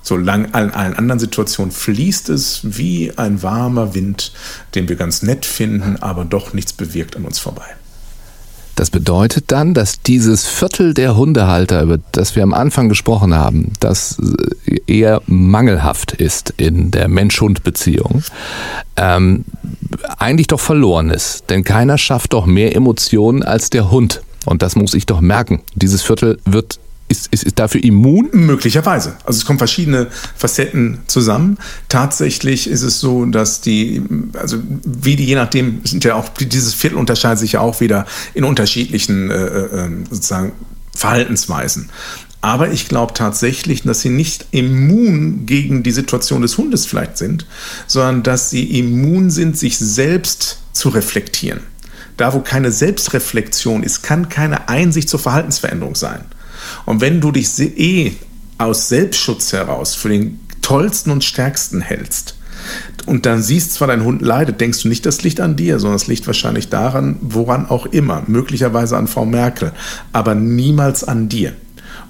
Solange 0.00 0.46
in 0.46 0.54
allen 0.54 0.94
anderen 0.94 1.18
Situationen 1.18 1.70
fließt 1.70 2.30
es 2.30 2.60
wie 2.62 3.12
ein 3.18 3.42
warmer 3.42 3.94
Wind, 3.94 4.32
den 4.74 4.88
wir 4.88 4.96
ganz 4.96 5.22
nett 5.22 5.44
finden, 5.44 5.96
aber 5.96 6.24
doch 6.24 6.54
nichts 6.54 6.72
bewirkt 6.72 7.16
an 7.16 7.26
uns 7.26 7.38
vorbei. 7.38 7.66
Das 8.78 8.90
bedeutet 8.90 9.46
dann, 9.48 9.74
dass 9.74 10.02
dieses 10.02 10.46
Viertel 10.46 10.94
der 10.94 11.16
Hundehalter, 11.16 11.82
über 11.82 11.98
das 12.12 12.36
wir 12.36 12.44
am 12.44 12.54
Anfang 12.54 12.88
gesprochen 12.88 13.34
haben, 13.34 13.72
das 13.80 14.22
eher 14.86 15.20
mangelhaft 15.26 16.12
ist 16.12 16.54
in 16.58 16.92
der 16.92 17.08
Mensch-Hund-Beziehung, 17.08 18.22
ähm, 18.94 19.44
eigentlich 20.18 20.46
doch 20.46 20.60
verloren 20.60 21.10
ist. 21.10 21.50
Denn 21.50 21.64
keiner 21.64 21.98
schafft 21.98 22.34
doch 22.34 22.46
mehr 22.46 22.76
Emotionen 22.76 23.42
als 23.42 23.68
der 23.68 23.90
Hund. 23.90 24.22
Und 24.46 24.62
das 24.62 24.76
muss 24.76 24.94
ich 24.94 25.06
doch 25.06 25.20
merken. 25.20 25.60
Dieses 25.74 26.02
Viertel 26.02 26.38
wird 26.44 26.78
ist, 27.08 27.28
ist, 27.32 27.44
ist 27.44 27.58
dafür 27.58 27.82
immun? 27.82 28.28
Möglicherweise. 28.32 29.16
Also 29.24 29.38
es 29.38 29.44
kommen 29.44 29.58
verschiedene 29.58 30.08
Facetten 30.36 31.00
zusammen. 31.06 31.58
Tatsächlich 31.88 32.68
ist 32.68 32.82
es 32.82 33.00
so, 33.00 33.24
dass 33.26 33.60
die, 33.60 34.02
also 34.34 34.58
wie 34.84 35.16
die 35.16 35.24
je 35.24 35.34
nachdem, 35.34 35.80
sind 35.84 36.04
ja 36.04 36.14
auch, 36.14 36.28
dieses 36.28 36.74
Viertel 36.74 36.98
unterscheidet 36.98 37.38
sich 37.38 37.52
ja 37.52 37.60
auch 37.60 37.80
wieder 37.80 38.06
in 38.34 38.44
unterschiedlichen 38.44 39.30
äh, 39.30 39.46
äh, 39.46 39.84
ähm, 39.84 40.04
sozusagen 40.10 40.52
Verhaltensweisen. 40.94 41.90
Aber 42.40 42.70
ich 42.70 42.88
glaube 42.88 43.14
tatsächlich, 43.14 43.82
dass 43.82 44.00
sie 44.00 44.10
nicht 44.10 44.46
immun 44.52 45.46
gegen 45.46 45.82
die 45.82 45.90
Situation 45.90 46.42
des 46.42 46.56
Hundes 46.56 46.86
vielleicht 46.86 47.18
sind, 47.18 47.46
sondern 47.86 48.22
dass 48.22 48.50
sie 48.50 48.78
immun 48.78 49.30
sind, 49.30 49.58
sich 49.58 49.76
selbst 49.76 50.60
zu 50.72 50.90
reflektieren. 50.90 51.60
Da, 52.16 52.34
wo 52.34 52.40
keine 52.40 52.70
Selbstreflexion 52.70 53.82
ist, 53.82 54.02
kann 54.02 54.28
keine 54.28 54.68
Einsicht 54.68 55.08
zur 55.08 55.20
Verhaltensveränderung 55.20 55.94
sein. 55.94 56.24
Und 56.88 57.02
wenn 57.02 57.20
du 57.20 57.32
dich 57.32 57.58
eh 57.60 58.14
aus 58.56 58.88
Selbstschutz 58.88 59.52
heraus 59.52 59.94
für 59.94 60.08
den 60.08 60.40
tollsten 60.62 61.10
und 61.10 61.22
stärksten 61.22 61.82
hältst, 61.82 62.36
und 63.04 63.26
dann 63.26 63.42
siehst 63.42 63.74
zwar, 63.74 63.88
dein 63.88 64.04
Hund 64.04 64.22
leidet, 64.22 64.58
denkst 64.62 64.82
du 64.82 64.88
nicht, 64.88 65.04
das 65.04 65.22
liegt 65.22 65.38
an 65.38 65.54
dir, 65.54 65.80
sondern 65.80 65.96
es 65.96 66.06
liegt 66.06 66.26
wahrscheinlich 66.26 66.70
daran, 66.70 67.16
woran 67.20 67.66
auch 67.66 67.84
immer, 67.84 68.22
möglicherweise 68.26 68.96
an 68.96 69.06
Frau 69.06 69.26
Merkel, 69.26 69.72
aber 70.14 70.34
niemals 70.34 71.04
an 71.04 71.28
dir. 71.28 71.52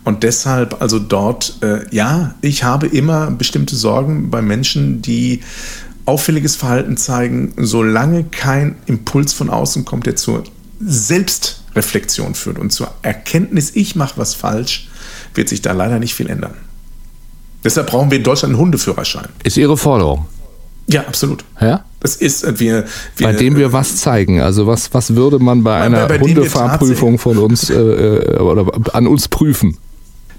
Und 0.04 0.22
deshalb 0.22 0.80
also 0.80 1.00
dort, 1.00 1.58
äh, 1.60 1.80
ja, 1.90 2.36
ich 2.40 2.62
habe 2.62 2.86
immer 2.86 3.32
bestimmte 3.32 3.74
Sorgen 3.74 4.30
bei 4.30 4.42
Menschen, 4.42 5.02
die 5.02 5.40
auffälliges 6.04 6.54
Verhalten 6.54 6.96
zeigen, 6.96 7.52
solange 7.56 8.22
kein 8.22 8.76
Impuls 8.86 9.32
von 9.32 9.50
außen 9.50 9.84
kommt, 9.84 10.06
der 10.06 10.14
zur 10.14 10.44
Selbstreflexion 11.78 12.34
führt 12.34 12.58
und 12.58 12.72
zur 12.72 12.92
Erkenntnis, 13.02 13.72
ich 13.74 13.96
mache 13.96 14.14
was 14.16 14.34
falsch, 14.34 14.88
wird 15.34 15.48
sich 15.48 15.62
da 15.62 15.72
leider 15.72 15.98
nicht 15.98 16.14
viel 16.14 16.28
ändern. 16.28 16.54
Deshalb 17.64 17.88
brauchen 17.88 18.10
wir 18.10 18.18
in 18.18 18.24
Deutschland 18.24 18.54
einen 18.54 18.60
Hundeführerschein. 18.60 19.28
Ist 19.44 19.56
Ihre 19.56 19.76
Forderung? 19.76 20.26
Ja, 20.86 21.02
absolut. 21.02 21.44
Ja? 21.60 21.84
Das 22.00 22.16
ist, 22.16 22.44
äh, 22.44 22.58
wir, 22.58 22.84
wir, 23.16 23.26
bei 23.26 23.32
dem 23.34 23.56
wir 23.56 23.72
was 23.72 23.96
zeigen. 23.96 24.40
Also 24.40 24.66
was, 24.66 24.94
was 24.94 25.14
würde 25.14 25.38
man 25.38 25.62
bei, 25.62 25.78
bei 25.78 25.84
einer 25.84 26.06
bei 26.06 26.18
Hundefahrprüfung 26.18 27.18
von 27.18 27.38
uns 27.38 27.68
äh, 27.68 27.74
äh, 27.74 28.38
oder 28.38 28.66
an 28.94 29.06
uns 29.06 29.28
prüfen? 29.28 29.76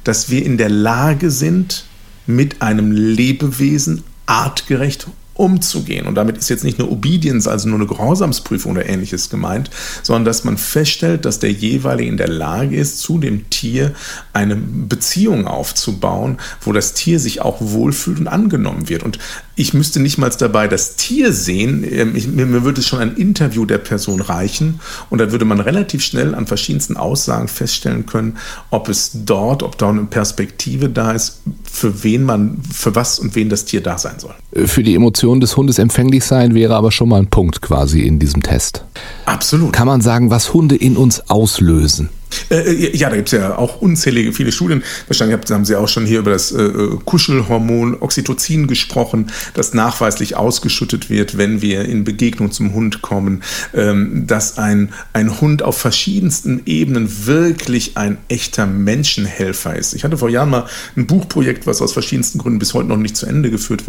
Dass 0.03 0.29
wir 0.29 0.43
in 0.43 0.57
der 0.57 0.69
Lage 0.69 1.29
sind, 1.29 1.85
mit 2.25 2.61
einem 2.61 2.91
Lebewesen 2.91 4.03
artgerecht 4.25 5.07
umzugehen. 5.39 6.05
Und 6.05 6.15
damit 6.15 6.37
ist 6.37 6.49
jetzt 6.49 6.65
nicht 6.65 6.79
nur 6.79 6.91
Obedience, 6.91 7.47
also 7.47 7.69
nur 7.69 7.79
eine 7.79 7.87
Gehorsamsprüfung 7.87 8.73
oder 8.73 8.85
ähnliches 8.85 9.29
gemeint, 9.29 9.69
sondern 10.03 10.25
dass 10.25 10.43
man 10.43 10.57
feststellt, 10.57 11.23
dass 11.23 11.39
der 11.39 11.51
jeweilige 11.51 12.09
in 12.09 12.17
der 12.17 12.27
Lage 12.27 12.75
ist, 12.75 12.99
zu 12.99 13.17
dem 13.19 13.49
Tier 13.49 13.93
eine 14.33 14.57
Beziehung 14.57 15.47
aufzubauen, 15.47 16.37
wo 16.61 16.73
das 16.73 16.93
Tier 16.93 17.19
sich 17.19 17.41
auch 17.41 17.57
wohlfühlt 17.61 18.19
und 18.19 18.27
angenommen 18.27 18.89
wird. 18.89 19.03
Und 19.03 19.17
ich 19.59 19.73
müsste 19.73 19.99
nicht 19.99 20.17
mal 20.17 20.29
dabei 20.29 20.69
das 20.69 20.95
Tier 20.95 21.33
sehen, 21.33 21.85
ähm, 21.89 22.15
ich, 22.15 22.27
mir 22.27 22.63
würde 22.63 22.81
schon 22.81 22.99
ein 22.99 23.15
Interview 23.15 23.65
der 23.65 23.77
Person 23.77 24.21
reichen 24.21 24.79
und 25.09 25.19
da 25.19 25.31
würde 25.33 25.43
man 25.43 25.59
relativ 25.59 26.01
schnell 26.01 26.33
an 26.33 26.47
verschiedensten 26.47 26.95
Aussagen 26.95 27.49
feststellen 27.49 28.05
können, 28.05 28.37
ob 28.69 28.87
es 28.87 29.11
dort, 29.25 29.61
ob 29.61 29.77
da 29.77 29.89
eine 29.89 30.05
Perspektive 30.05 30.87
da 30.87 31.11
ist, 31.11 31.41
für 31.69 32.03
wen 32.03 32.23
man, 32.23 32.61
für 32.73 32.95
was 32.95 33.19
und 33.19 33.35
wen 33.35 33.49
das 33.49 33.65
Tier 33.65 33.81
da 33.81 33.97
sein 33.97 34.19
soll. 34.19 34.33
Für 34.67 34.81
die 34.81 34.95
Emotionen 34.95 35.41
des 35.41 35.57
Hundes 35.57 35.77
empfänglich 35.77 36.23
sein 36.23 36.55
wäre 36.55 36.75
aber 36.75 36.91
schon 36.91 37.09
mal 37.09 37.19
ein 37.19 37.29
Punkt 37.29 37.61
quasi 37.61 38.01
in 38.01 38.17
diesem 38.17 38.41
Test. 38.41 38.85
Absolut. 39.25 39.73
Kann 39.73 39.87
man 39.87 39.99
sagen, 39.99 40.29
was 40.29 40.53
Hunde 40.53 40.77
in 40.77 40.95
uns 40.95 41.29
auslösen? 41.29 42.09
Äh, 42.49 42.55
äh, 42.55 42.97
ja, 42.97 43.09
da 43.09 43.15
gibt 43.15 43.31
es 43.31 43.39
ja 43.39 43.57
auch 43.57 43.81
unzählige, 43.81 44.33
viele 44.33 44.51
Studien. 44.51 44.83
Wahrscheinlich 45.07 45.37
haben 45.49 45.65
Sie 45.65 45.75
auch 45.75 45.87
schon 45.87 46.05
hier 46.05 46.19
über 46.19 46.31
das 46.31 46.51
äh, 46.51 46.61
äh, 46.61 46.97
Kuschelhormon 47.05 47.97
Oxytocin 47.99 48.67
gesprochen, 48.67 49.31
das 49.53 49.73
nachweislich 49.73 50.35
ausgeschüttet 50.35 51.09
wird, 51.09 51.37
wenn 51.37 51.61
wir 51.61 51.85
in 51.85 52.03
Begegnung 52.03 52.51
zum 52.51 52.73
Hund 52.73 53.01
kommen, 53.01 53.43
ähm, 53.73 54.25
dass 54.27 54.57
ein, 54.57 54.93
ein 55.13 55.41
Hund 55.41 55.63
auf 55.63 55.77
verschiedensten 55.77 56.61
Ebenen 56.65 57.25
wirklich 57.25 57.97
ein 57.97 58.17
echter 58.27 58.65
Menschenhelfer 58.65 59.75
ist. 59.75 59.93
Ich 59.93 60.03
hatte 60.03 60.17
vor 60.17 60.29
Jahren 60.29 60.49
mal 60.49 60.65
ein 60.95 61.07
Buchprojekt, 61.07 61.67
was 61.67 61.81
aus 61.81 61.93
verschiedensten 61.93 62.39
Gründen 62.39 62.59
bis 62.59 62.73
heute 62.73 62.89
noch 62.89 62.97
nicht 62.97 63.17
zu 63.17 63.25
Ende 63.25 63.49
geführt 63.49 63.83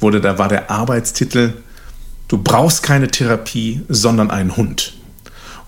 wurde. 0.00 0.20
Da 0.20 0.38
war 0.38 0.48
der 0.48 0.70
Arbeitstitel 0.70 1.54
Du 2.28 2.38
brauchst 2.38 2.82
keine 2.82 3.06
Therapie, 3.06 3.82
sondern 3.88 4.32
einen 4.32 4.56
Hund. 4.56 4.94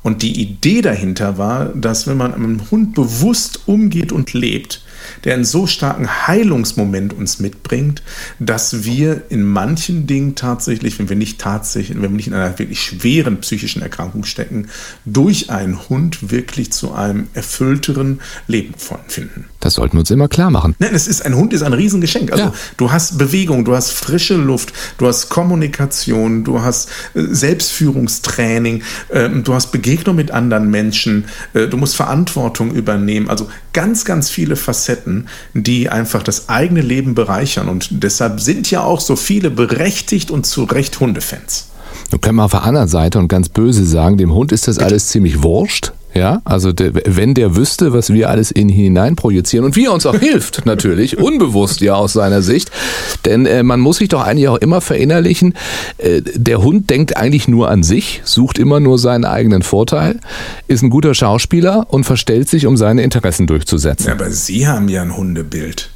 Und 0.02 0.22
die 0.22 0.40
Idee 0.40 0.80
dahinter 0.80 1.38
war, 1.38 1.66
dass 1.66 2.06
wenn 2.06 2.16
man 2.16 2.34
einem 2.34 2.70
Hund 2.70 2.94
bewusst 2.94 3.60
umgeht 3.66 4.12
und 4.12 4.32
lebt, 4.32 4.82
der 5.24 5.34
einen 5.34 5.44
so 5.44 5.66
starken 5.66 6.26
Heilungsmoment 6.26 7.12
uns 7.12 7.38
mitbringt, 7.38 8.02
dass 8.38 8.84
wir 8.84 9.22
in 9.28 9.44
manchen 9.44 10.06
Dingen 10.06 10.34
tatsächlich, 10.34 10.98
wenn 10.98 11.08
wir 11.08 11.16
nicht 11.16 11.40
tatsächlich, 11.40 11.96
wenn 11.96 12.02
wir 12.02 12.08
nicht 12.10 12.28
in 12.28 12.34
einer 12.34 12.58
wirklich 12.58 12.80
schweren 12.80 13.40
psychischen 13.40 13.82
Erkrankung 13.82 14.24
stecken, 14.24 14.68
durch 15.04 15.50
einen 15.50 15.88
Hund 15.88 16.30
wirklich 16.30 16.72
zu 16.72 16.92
einem 16.92 17.28
erfüllteren 17.34 18.20
Leben 18.46 18.74
finden. 19.08 19.46
Das 19.60 19.74
sollten 19.74 19.96
wir 19.96 20.00
uns 20.00 20.10
immer 20.10 20.28
klar 20.28 20.50
machen. 20.50 20.76
Nein, 20.78 20.94
es 20.94 21.08
ist 21.08 21.24
ein 21.24 21.34
Hund 21.34 21.52
ist 21.52 21.62
ein 21.62 21.72
Riesengeschenk. 21.72 22.30
Also 22.32 22.44
ja. 22.44 22.54
du 22.76 22.92
hast 22.92 23.18
Bewegung, 23.18 23.64
du 23.64 23.74
hast 23.74 23.90
frische 23.90 24.36
Luft, 24.36 24.72
du 24.98 25.06
hast 25.06 25.28
Kommunikation, 25.28 26.44
du 26.44 26.62
hast 26.62 26.88
äh, 27.14 27.22
Selbstführungstraining, 27.30 28.82
ähm, 29.10 29.44
du 29.44 29.54
hast 29.54 29.72
Begegnung 29.72 30.16
mit 30.16 30.30
anderen 30.30 30.70
Menschen, 30.70 31.26
äh, 31.54 31.66
du 31.66 31.76
musst 31.76 31.96
Verantwortung 31.96 32.72
übernehmen. 32.72 33.28
Also 33.28 33.48
ganz, 33.78 34.04
ganz 34.04 34.28
viele 34.28 34.56
Facetten, 34.56 35.28
die 35.54 35.88
einfach 35.88 36.24
das 36.24 36.48
eigene 36.48 36.80
Leben 36.80 37.14
bereichern. 37.14 37.68
Und 37.68 38.02
deshalb 38.02 38.40
sind 38.40 38.68
ja 38.72 38.82
auch 38.82 39.00
so 39.00 39.14
viele 39.14 39.52
berechtigt 39.52 40.32
und 40.32 40.46
zu 40.46 40.64
Recht 40.64 40.98
Hundefans. 40.98 41.68
Nun 42.10 42.20
können 42.20 42.38
wir 42.38 42.44
auf 42.44 42.50
der 42.50 42.64
anderen 42.64 42.88
Seite 42.88 43.20
und 43.20 43.28
ganz 43.28 43.48
böse 43.48 43.86
sagen, 43.86 44.18
dem 44.18 44.34
Hund 44.34 44.50
ist 44.50 44.66
das 44.66 44.80
alles 44.80 45.06
ziemlich 45.06 45.44
wurscht. 45.44 45.92
Ja, 46.14 46.40
also 46.44 46.72
der, 46.72 46.92
wenn 46.94 47.34
der 47.34 47.54
wüsste, 47.54 47.92
was 47.92 48.12
wir 48.12 48.30
alles 48.30 48.50
in 48.50 48.68
ihn 48.68 48.74
hinein 48.74 49.14
projizieren 49.14 49.64
und 49.64 49.76
wie 49.76 49.86
er 49.86 49.92
uns 49.92 50.06
auch 50.06 50.18
hilft, 50.18 50.62
natürlich, 50.66 51.18
unbewusst 51.18 51.80
ja 51.80 51.94
aus 51.94 52.14
seiner 52.14 52.42
Sicht. 52.42 52.70
Denn 53.24 53.46
äh, 53.46 53.62
man 53.62 53.80
muss 53.80 53.98
sich 53.98 54.08
doch 54.08 54.22
eigentlich 54.22 54.48
auch 54.48 54.56
immer 54.56 54.80
verinnerlichen, 54.80 55.54
äh, 55.98 56.22
der 56.22 56.62
Hund 56.62 56.90
denkt 56.90 57.16
eigentlich 57.16 57.46
nur 57.46 57.68
an 57.70 57.82
sich, 57.82 58.22
sucht 58.24 58.58
immer 58.58 58.80
nur 58.80 58.98
seinen 58.98 59.24
eigenen 59.24 59.62
Vorteil, 59.62 60.20
ist 60.66 60.82
ein 60.82 60.90
guter 60.90 61.14
Schauspieler 61.14 61.86
und 61.88 62.04
verstellt 62.04 62.48
sich, 62.48 62.66
um 62.66 62.76
seine 62.76 63.02
Interessen 63.02 63.46
durchzusetzen. 63.46 64.06
Ja, 64.06 64.14
aber 64.14 64.30
Sie 64.30 64.66
haben 64.66 64.88
ja 64.88 65.02
ein 65.02 65.16
Hundebild. 65.16 65.90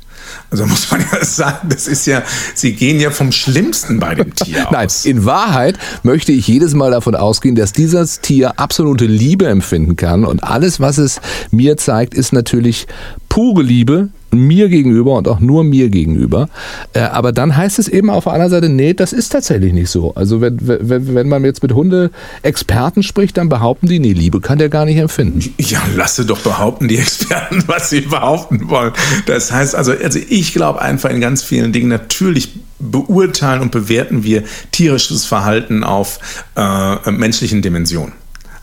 Also 0.53 0.67
muss 0.67 0.91
man 0.91 1.01
ja 1.01 1.25
sagen, 1.25 1.71
das 1.71 1.89
ist 1.89 2.07
ja, 2.07 2.23
sie 2.55 2.75
gehen 2.75 3.01
ja 3.01 3.11
vom 3.11 3.33
Schlimmsten 3.33 3.99
bei 3.99 4.15
dem 4.15 4.35
Tier 4.35 4.67
aus. 4.69 4.73
Nein, 4.73 4.89
in 5.05 5.25
Wahrheit 5.25 5.79
möchte 6.03 6.31
ich 6.31 6.47
jedes 6.47 6.75
Mal 6.75 6.91
davon 6.91 7.15
ausgehen, 7.15 7.55
dass 7.55 7.73
dieses 7.73 8.21
Tier 8.21 8.61
absolute 8.61 9.07
Liebe 9.07 9.47
empfinden 9.47 9.97
kann 9.97 10.27
und 10.27 10.45
alles, 10.45 10.79
was 10.79 10.99
es 10.99 11.23
mir 11.51 11.79
zeigt, 11.79 12.13
ist 12.13 12.35
natürlich 12.35 12.87
pure 13.31 13.63
Liebe, 13.63 14.11
mir 14.33 14.69
gegenüber 14.69 15.15
und 15.15 15.29
auch 15.29 15.41
nur 15.41 15.65
mir 15.65 15.89
gegenüber. 15.89 16.49
Äh, 16.93 17.01
aber 17.01 17.33
dann 17.33 17.57
heißt 17.57 17.79
es 17.79 17.89
eben 17.89 18.11
auf 18.11 18.25
der 18.25 18.33
anderen 18.33 18.51
Seite, 18.51 18.69
nee, 18.69 18.95
das 18.95 19.13
ist 19.13 19.31
tatsächlich 19.31 19.73
nicht 19.73 19.91
so. 19.91 20.15
Also 20.15 20.41
wenn, 20.41 20.59
wenn, 20.61 21.15
wenn 21.15 21.29
man 21.29 21.45
jetzt 21.45 21.63
mit 21.63 21.73
Hunde-Experten 21.73 23.03
spricht, 23.03 23.37
dann 23.37 23.49
behaupten 23.49 23.87
die, 23.87 23.99
nee, 23.99 24.13
Liebe 24.13 24.41
kann 24.41 24.59
der 24.59 24.69
gar 24.69 24.85
nicht 24.85 24.97
empfinden. 24.97 25.43
Ja, 25.59 25.83
lasse 25.95 26.25
doch 26.25 26.41
behaupten, 26.41 26.89
die 26.89 26.99
Experten, 26.99 27.65
was 27.67 27.91
sie 27.91 28.01
behaupten 28.01 28.69
wollen. 28.69 28.93
Das 29.27 29.53
heißt 29.53 29.75
also, 29.75 29.93
also 29.93 30.19
ich 30.29 30.53
glaube 30.53 30.81
einfach 30.81 31.11
in 31.11 31.21
ganz 31.21 31.43
vielen 31.43 31.73
Dingen 31.73 31.89
natürlich 31.89 32.61
beurteilen 32.79 33.61
und 33.61 33.71
bewerten 33.71 34.25
wir 34.25 34.43
tierisches 34.73 35.25
Verhalten 35.25 35.85
auf 35.85 36.19
äh, 36.57 37.11
menschlichen 37.11 37.63
Dimensionen. 37.63 38.13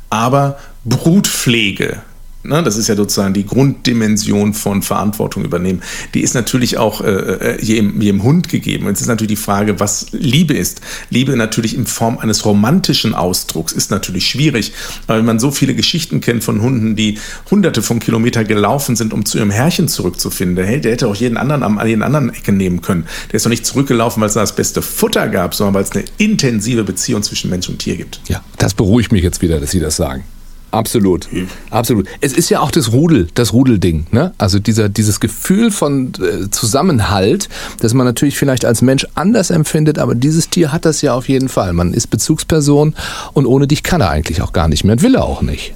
Aber 0.09 0.57
Brutpflege 0.83 2.01
Ne, 2.41 2.63
das 2.63 2.77
ist 2.77 2.87
ja 2.87 2.95
sozusagen 2.95 3.33
die 3.33 3.45
Grunddimension 3.45 4.53
von 4.53 4.81
Verantwortung 4.81 5.43
übernehmen. 5.43 5.81
Die 6.13 6.21
ist 6.21 6.35
natürlich 6.35 6.77
auch 6.77 7.01
äh, 7.01 7.09
äh, 7.09 7.61
jedem, 7.61 8.01
jedem 8.01 8.23
Hund 8.23 8.47
gegeben. 8.47 8.87
Jetzt 8.87 9.01
ist 9.01 9.07
natürlich 9.07 9.31
die 9.31 9.43
Frage, 9.43 9.81
was 9.81 10.07
Liebe 10.11 10.53
ist. 10.53 10.79
Liebe 11.09 11.35
natürlich 11.35 11.75
in 11.75 11.85
Form 11.85 12.17
eines 12.17 12.45
romantischen 12.45 13.13
Ausdrucks 13.13 13.73
ist 13.73 13.91
natürlich 13.91 14.29
schwierig. 14.29 14.71
Wenn 15.07 15.25
man 15.25 15.39
so 15.39 15.51
viele 15.51 15.75
Geschichten 15.75 16.21
kennt 16.21 16.41
von 16.45 16.61
Hunden, 16.61 16.95
die 16.95 17.17
hunderte 17.51 17.81
von 17.81 17.99
Kilometern 17.99 18.47
gelaufen 18.47 18.95
sind, 18.95 19.11
um 19.11 19.25
zu 19.25 19.37
ihrem 19.37 19.51
Herrchen 19.51 19.89
zurückzufinden, 19.89 20.55
der, 20.55 20.77
der 20.77 20.93
hätte 20.93 21.09
auch 21.09 21.15
jeden 21.15 21.35
anderen 21.35 21.61
an 21.61 21.85
jeden 21.85 22.03
anderen 22.03 22.33
Ecken 22.33 22.55
nehmen 22.55 22.81
können. 22.81 23.05
Der 23.27 23.35
ist 23.35 23.45
doch 23.45 23.49
nicht 23.49 23.65
zurückgelaufen, 23.65 24.21
weil 24.21 24.27
es 24.27 24.35
da 24.35 24.39
das 24.39 24.55
beste 24.55 24.81
Futter 24.81 25.27
gab, 25.27 25.53
sondern 25.53 25.73
weil 25.73 25.83
es 25.83 25.91
eine 25.91 26.05
intensive 26.17 26.85
Beziehung 26.85 27.21
zwischen 27.21 27.49
Mensch 27.49 27.67
und 27.67 27.79
Tier 27.79 27.97
gibt. 27.97 28.21
Ja, 28.29 28.41
das 28.57 28.73
beruhigt 28.73 29.11
mich 29.11 29.23
jetzt 29.23 29.41
wieder, 29.41 29.59
dass 29.59 29.71
Sie 29.71 29.81
das 29.81 29.97
sagen. 29.97 30.23
Absolut, 30.71 31.27
absolut. 31.71 32.07
Es 32.21 32.33
ist 32.33 32.49
ja 32.49 32.59
auch 32.59 32.71
das 32.71 32.91
Rudel, 32.91 33.27
das 33.33 33.53
Rudelding, 33.53 34.05
ne? 34.11 34.33
Also 34.37 34.59
dieser, 34.59 34.87
dieses 34.87 35.19
Gefühl 35.19 35.71
von 35.71 36.13
äh, 36.19 36.49
Zusammenhalt, 36.51 37.49
das 37.79 37.93
man 37.93 38.05
natürlich 38.05 38.37
vielleicht 38.37 38.65
als 38.65 38.81
Mensch 38.81 39.07
anders 39.15 39.49
empfindet, 39.49 39.97
aber 39.97 40.13
dieses 40.13 40.49
Tier 40.49 40.71
hat 40.71 40.85
das 40.85 41.01
ja 41.01 41.13
auf 41.13 41.27
jeden 41.27 41.49
Fall. 41.49 41.73
Man 41.73 41.93
ist 41.93 42.07
Bezugsperson 42.07 42.95
und 43.33 43.45
ohne 43.45 43.67
dich 43.67 43.83
kann 43.83 44.01
er 44.01 44.09
eigentlich 44.09 44.41
auch 44.41 44.53
gar 44.53 44.67
nicht 44.67 44.83
mehr 44.83 44.93
und 44.93 45.01
will 45.01 45.15
er 45.15 45.23
auch 45.23 45.41
nicht. 45.41 45.73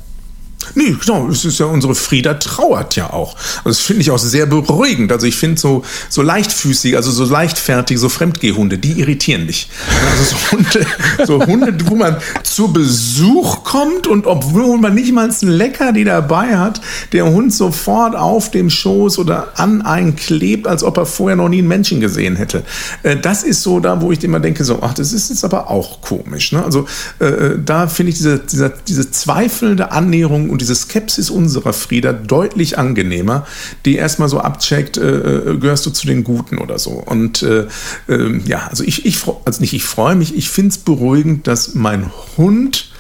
Nee, 0.75 0.95
genau, 0.99 1.29
es 1.29 1.45
ist 1.45 1.59
ja 1.59 1.65
unsere 1.65 1.95
Frieda 1.95 2.35
trauert 2.35 2.95
ja 2.95 3.11
auch. 3.11 3.35
Also 3.57 3.69
das 3.69 3.79
finde 3.79 4.01
ich 4.01 4.11
auch 4.11 4.17
sehr 4.17 4.45
beruhigend. 4.45 5.11
Also 5.11 5.27
ich 5.27 5.35
finde 5.35 5.59
so, 5.59 5.83
so 6.09 6.21
leichtfüßig, 6.21 6.95
also 6.95 7.11
so 7.11 7.25
leichtfertig, 7.25 7.99
so 7.99 8.09
Fremdgehhunde, 8.09 8.77
die 8.77 8.99
irritieren 8.99 9.45
mich. 9.45 9.69
Also 10.11 10.35
so 10.35 10.51
Hunde, 10.51 10.85
so 11.25 11.45
Hunde, 11.45 11.75
wo 11.89 11.95
man 11.95 12.17
zu 12.43 12.71
Besuch 12.71 13.63
kommt 13.63 14.07
und 14.07 14.27
obwohl 14.27 14.77
man 14.77 14.95
nicht 14.95 15.11
mal 15.11 15.29
ein 15.29 15.47
Leckerli 15.47 16.03
dabei 16.03 16.57
hat, 16.57 16.81
der 17.11 17.25
Hund 17.25 17.53
sofort 17.53 18.15
auf 18.15 18.51
dem 18.51 18.69
Schoß 18.69 19.19
oder 19.19 19.59
an 19.59 19.81
einen 19.81 20.15
klebt, 20.15 20.67
als 20.67 20.83
ob 20.83 20.97
er 20.97 21.05
vorher 21.05 21.35
noch 21.35 21.49
nie 21.49 21.59
einen 21.59 21.67
Menschen 21.67 21.99
gesehen 21.99 22.35
hätte. 22.35 22.63
Äh, 23.03 23.17
das 23.17 23.43
ist 23.43 23.63
so 23.63 23.79
da, 23.79 24.01
wo 24.01 24.11
ich 24.11 24.23
immer 24.23 24.39
denke, 24.39 24.63
so, 24.63 24.79
ach, 24.81 24.93
das 24.93 25.13
ist 25.13 25.29
jetzt 25.29 25.43
aber 25.43 25.69
auch 25.69 26.01
komisch. 26.01 26.51
Ne? 26.51 26.63
Also 26.63 26.85
äh, 27.19 27.25
äh 27.25 27.59
da 27.63 27.87
finde 27.87 28.11
ich 28.11 28.17
diese, 28.17 28.39
diese, 28.39 28.73
diese 28.87 29.11
zweifelnde 29.11 29.91
Annäherung 29.91 30.49
und 30.53 30.61
diese 30.61 30.75
Skepsis 30.75 31.31
unserer 31.31 31.73
Frieda 31.73 32.13
deutlich 32.13 32.77
angenehmer, 32.77 33.47
die 33.85 33.95
erstmal 33.95 34.29
so 34.29 34.39
abcheckt, 34.39 34.97
äh, 34.97 35.01
äh, 35.01 35.57
gehörst 35.57 35.83
du 35.87 35.89
zu 35.89 36.05
den 36.05 36.23
Guten 36.23 36.59
oder 36.59 36.77
so. 36.77 36.91
Und 36.91 37.41
äh, 37.41 37.65
äh, 38.07 38.37
ja, 38.45 38.67
also 38.69 38.83
ich, 38.83 39.03
ich 39.03 39.17
also 39.45 39.61
nicht 39.61 39.73
ich 39.73 39.83
freue 39.83 40.13
mich, 40.15 40.35
ich 40.37 40.51
finde 40.51 40.69
es 40.69 40.77
beruhigend, 40.77 41.47
dass 41.47 41.73
mein 41.73 42.11
Hund 42.37 42.91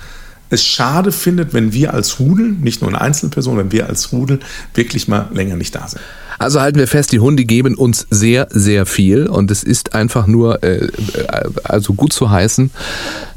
es 0.49 0.65
schade 0.65 1.11
findet, 1.11 1.53
wenn 1.53 1.73
wir 1.73 1.93
als 1.93 2.19
Rudel, 2.19 2.53
nicht 2.53 2.81
nur 2.81 2.89
eine 2.89 3.01
Einzelperson, 3.01 3.57
wenn 3.57 3.71
wir 3.71 3.87
als 3.87 4.11
Rudel 4.11 4.39
wirklich 4.73 5.07
mal 5.07 5.29
länger 5.31 5.55
nicht 5.55 5.75
da 5.75 5.87
sind. 5.87 6.01
Also 6.39 6.61
halten 6.61 6.79
wir 6.79 6.87
fest, 6.87 7.11
die 7.11 7.19
Hunde 7.19 7.45
geben 7.45 7.75
uns 7.75 8.07
sehr, 8.09 8.47
sehr 8.49 8.85
viel 8.85 9.27
und 9.27 9.51
es 9.51 9.63
ist 9.63 9.95
einfach 9.95 10.27
nur 10.27 10.63
äh, 10.63 10.87
also 11.63 11.93
gut 11.93 12.13
zu 12.13 12.29
heißen, 12.29 12.71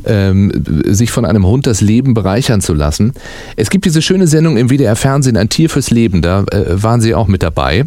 ähm, 0.04 0.52
sich 0.86 1.10
von 1.10 1.24
einem 1.24 1.46
Hund 1.46 1.66
das 1.66 1.80
Leben 1.80 2.14
bereichern 2.14 2.60
zu 2.60 2.74
lassen. 2.74 3.12
Es 3.56 3.70
gibt 3.70 3.84
diese 3.84 4.02
schöne 4.02 4.26
Sendung 4.26 4.56
im 4.56 4.70
WDR 4.70 4.96
Fernsehen, 4.96 5.36
ein 5.36 5.48
Tier 5.48 5.70
fürs 5.70 5.90
Leben, 5.90 6.22
da 6.22 6.44
äh, 6.50 6.82
waren 6.82 7.00
Sie 7.00 7.14
auch 7.14 7.28
mit 7.28 7.42
dabei. 7.42 7.86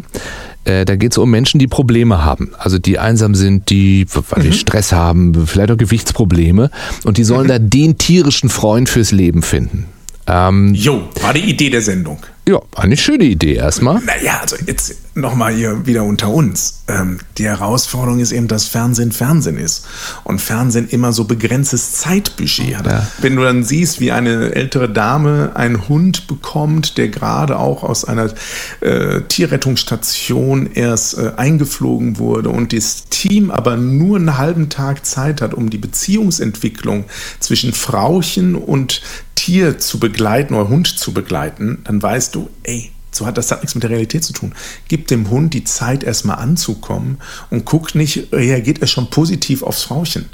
Äh, 0.64 0.84
da 0.84 0.96
geht 0.96 1.12
es 1.12 1.18
um 1.18 1.30
Menschen, 1.30 1.58
die 1.58 1.66
Probleme 1.66 2.24
haben. 2.24 2.50
Also 2.58 2.78
die 2.78 2.98
einsam 2.98 3.34
sind, 3.34 3.70
die, 3.70 4.06
weil 4.30 4.44
mhm. 4.44 4.52
Stress 4.52 4.92
haben, 4.92 5.46
vielleicht 5.46 5.70
auch 5.70 5.78
Gewichtsprobleme. 5.78 6.70
Und 7.04 7.16
die 7.16 7.24
sollen 7.24 7.44
mhm. 7.44 7.48
da 7.48 7.58
den 7.58 7.98
tierischen 7.98 8.50
Freund 8.50 8.88
fürs 8.88 9.10
Leben 9.10 9.42
finden. 9.42 9.86
Ähm, 10.26 10.74
jo, 10.74 11.08
war 11.22 11.32
die 11.32 11.40
Idee 11.40 11.70
der 11.70 11.80
Sendung. 11.80 12.18
Ja, 12.48 12.60
eine 12.74 12.96
schöne 12.96 13.24
Idee 13.24 13.54
erstmal. 13.54 14.00
Naja, 14.00 14.40
also 14.40 14.56
jetzt 14.66 14.96
nochmal 15.14 15.54
hier 15.54 15.86
wieder 15.86 16.04
unter 16.04 16.30
uns. 16.30 16.82
Ähm, 16.88 17.18
die 17.38 17.44
Herausforderung 17.44 18.20
ist 18.20 18.32
eben, 18.32 18.48
dass 18.48 18.64
Fernsehen 18.64 19.12
Fernsehen 19.12 19.58
ist. 19.58 19.86
Und 20.24 20.40
Fernsehen 20.40 20.88
immer 20.88 21.12
so 21.12 21.24
begrenztes 21.24 21.92
Zeitbudget 21.92 22.78
hat. 22.78 22.86
Ja. 22.86 23.06
Wenn 23.18 23.36
du 23.36 23.42
dann 23.42 23.62
siehst, 23.62 24.00
wie 24.00 24.10
eine 24.10 24.54
ältere 24.54 24.88
Dame 24.88 25.52
einen 25.54 25.88
Hund 25.88 26.26
bekommt, 26.26 26.96
der 26.96 27.08
gerade 27.08 27.58
auch 27.58 27.82
aus 27.82 28.04
einer 28.04 28.32
äh, 28.80 29.20
Tierrettungsstation 29.22 30.70
erst 30.72 31.18
äh, 31.18 31.32
eingeflogen 31.36 32.18
wurde 32.18 32.48
und 32.48 32.72
das 32.72 33.04
Team 33.10 33.50
aber 33.50 33.76
nur 33.76 34.16
einen 34.16 34.38
halben 34.38 34.70
Tag 34.70 35.04
Zeit 35.04 35.42
hat, 35.42 35.54
um 35.54 35.70
die 35.70 35.78
Beziehungsentwicklung 35.78 37.04
zwischen 37.38 37.72
Frauchen 37.72 38.54
und 38.54 39.02
Tier 39.40 39.78
zu 39.78 39.98
begleiten 39.98 40.52
oder 40.52 40.68
Hund 40.68 40.86
zu 40.86 41.14
begleiten, 41.14 41.78
dann 41.84 42.02
weißt 42.30 42.34
du, 42.34 42.48
ey, 42.62 42.90
so 43.10 43.26
hat 43.26 43.36
das 43.38 43.50
hat 43.50 43.62
nichts 43.62 43.74
mit 43.74 43.82
der 43.82 43.90
Realität 43.90 44.22
zu 44.22 44.32
tun. 44.32 44.54
Gib 44.88 45.08
dem 45.08 45.30
Hund 45.30 45.52
die 45.52 45.64
Zeit, 45.64 46.04
erstmal 46.04 46.36
anzukommen 46.36 47.18
und 47.50 47.64
guck 47.64 47.94
nicht, 47.94 48.32
reagiert 48.32 48.80
er 48.80 48.86
schon 48.86 49.10
positiv 49.10 49.62
aufs 49.62 49.82
Frauchen. 49.82 50.26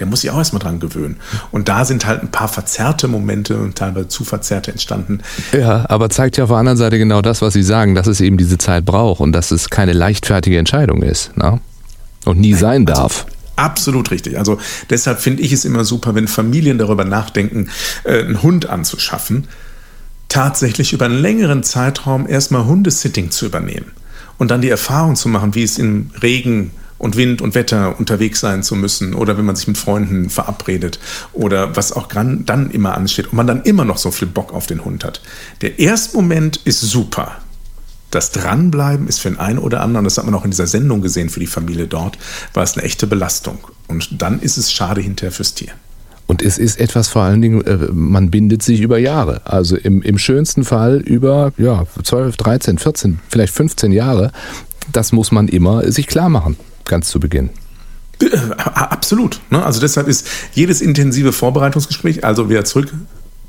Der 0.00 0.08
muss 0.08 0.22
sich 0.22 0.30
auch 0.30 0.38
erstmal 0.38 0.60
dran 0.60 0.80
gewöhnen. 0.80 1.18
Und 1.52 1.68
da 1.68 1.84
sind 1.84 2.04
halt 2.04 2.20
ein 2.20 2.32
paar 2.32 2.48
verzerrte 2.48 3.06
Momente 3.06 3.56
und 3.56 3.76
teilweise 3.76 4.08
zu 4.08 4.24
verzerrte 4.24 4.72
entstanden. 4.72 5.20
Ja, 5.52 5.88
aber 5.88 6.10
zeigt 6.10 6.36
ja 6.36 6.42
auf 6.42 6.50
der 6.50 6.58
anderen 6.58 6.78
Seite 6.78 6.98
genau 6.98 7.22
das, 7.22 7.42
was 7.42 7.52
Sie 7.52 7.62
sagen, 7.62 7.94
dass 7.94 8.08
es 8.08 8.20
eben 8.20 8.36
diese 8.36 8.58
Zeit 8.58 8.84
braucht 8.84 9.20
und 9.20 9.30
dass 9.30 9.52
es 9.52 9.70
keine 9.70 9.92
leichtfertige 9.92 10.58
Entscheidung 10.58 11.02
ist. 11.04 11.36
Ne? 11.36 11.60
Und 12.24 12.40
nie 12.40 12.50
Nein, 12.50 12.60
sein 12.60 12.88
also 12.88 13.02
darf. 13.02 13.24
Also 13.24 13.36
Absolut 13.54 14.10
richtig. 14.10 14.36
Also 14.36 14.58
deshalb 14.90 15.20
finde 15.20 15.42
ich 15.44 15.52
es 15.52 15.64
immer 15.64 15.84
super, 15.84 16.16
wenn 16.16 16.26
Familien 16.26 16.76
darüber 16.76 17.04
nachdenken, 17.04 17.70
äh, 18.02 18.18
einen 18.18 18.42
Hund 18.42 18.68
anzuschaffen, 18.68 19.46
tatsächlich 20.34 20.92
über 20.92 21.04
einen 21.04 21.20
längeren 21.20 21.62
Zeitraum 21.62 22.28
erstmal 22.28 22.64
Hundesitting 22.64 23.30
zu 23.30 23.46
übernehmen 23.46 23.92
und 24.36 24.50
dann 24.50 24.62
die 24.62 24.68
Erfahrung 24.68 25.14
zu 25.14 25.28
machen, 25.28 25.54
wie 25.54 25.62
es 25.62 25.78
im 25.78 26.10
Regen 26.24 26.72
und 26.98 27.16
Wind 27.16 27.40
und 27.40 27.54
Wetter 27.54 28.00
unterwegs 28.00 28.40
sein 28.40 28.64
zu 28.64 28.74
müssen 28.74 29.14
oder 29.14 29.38
wenn 29.38 29.44
man 29.44 29.54
sich 29.54 29.68
mit 29.68 29.78
Freunden 29.78 30.30
verabredet 30.30 30.98
oder 31.34 31.76
was 31.76 31.92
auch 31.92 32.08
dann 32.08 32.70
immer 32.72 32.96
ansteht 32.96 33.28
und 33.28 33.34
man 33.34 33.46
dann 33.46 33.62
immer 33.62 33.84
noch 33.84 33.96
so 33.96 34.10
viel 34.10 34.26
Bock 34.26 34.52
auf 34.52 34.66
den 34.66 34.84
Hund 34.84 35.04
hat. 35.04 35.20
Der 35.60 35.78
erste 35.78 36.16
Moment 36.16 36.56
ist 36.64 36.80
super 36.80 37.36
das 38.10 38.30
Dranbleiben 38.30 39.08
ist 39.08 39.18
für 39.18 39.28
den 39.28 39.40
einen 39.40 39.58
oder 39.58 39.80
anderen, 39.80 40.04
das 40.04 40.18
hat 40.18 40.24
man 40.24 40.34
auch 40.34 40.44
in 40.44 40.52
dieser 40.52 40.68
Sendung 40.68 41.02
gesehen 41.02 41.30
für 41.30 41.40
die 41.40 41.48
Familie 41.48 41.88
dort, 41.88 42.16
war 42.52 42.62
es 42.62 42.74
eine 42.74 42.84
echte 42.84 43.08
Belastung. 43.08 43.58
Und 43.88 44.22
dann 44.22 44.38
ist 44.38 44.56
es 44.56 44.72
schade 44.72 45.00
hinterher 45.00 45.32
fürs 45.32 45.54
Tier. 45.54 45.72
Und 46.26 46.42
es 46.42 46.58
ist 46.58 46.80
etwas 46.80 47.08
vor 47.08 47.22
allen 47.22 47.42
Dingen, 47.42 47.62
äh, 47.62 47.76
man 47.92 48.30
bindet 48.30 48.62
sich 48.62 48.80
über 48.80 48.98
Jahre. 48.98 49.42
Also 49.44 49.76
im, 49.76 50.02
im 50.02 50.18
schönsten 50.18 50.64
Fall 50.64 51.00
über 51.00 51.52
ja, 51.58 51.84
12, 52.02 52.36
13, 52.36 52.78
14, 52.78 53.20
vielleicht 53.28 53.54
15 53.54 53.92
Jahre. 53.92 54.32
Das 54.92 55.12
muss 55.12 55.32
man 55.32 55.48
immer 55.48 55.90
sich 55.90 56.06
klar 56.06 56.28
machen, 56.28 56.56
ganz 56.84 57.08
zu 57.08 57.20
Beginn. 57.20 57.50
Äh, 58.20 58.36
absolut. 58.64 59.40
Ne? 59.50 59.64
Also 59.64 59.80
deshalb 59.80 60.08
ist 60.08 60.26
jedes 60.52 60.80
intensive 60.80 61.32
Vorbereitungsgespräch, 61.32 62.24
also 62.24 62.48
wieder 62.48 62.64
zurück 62.64 62.92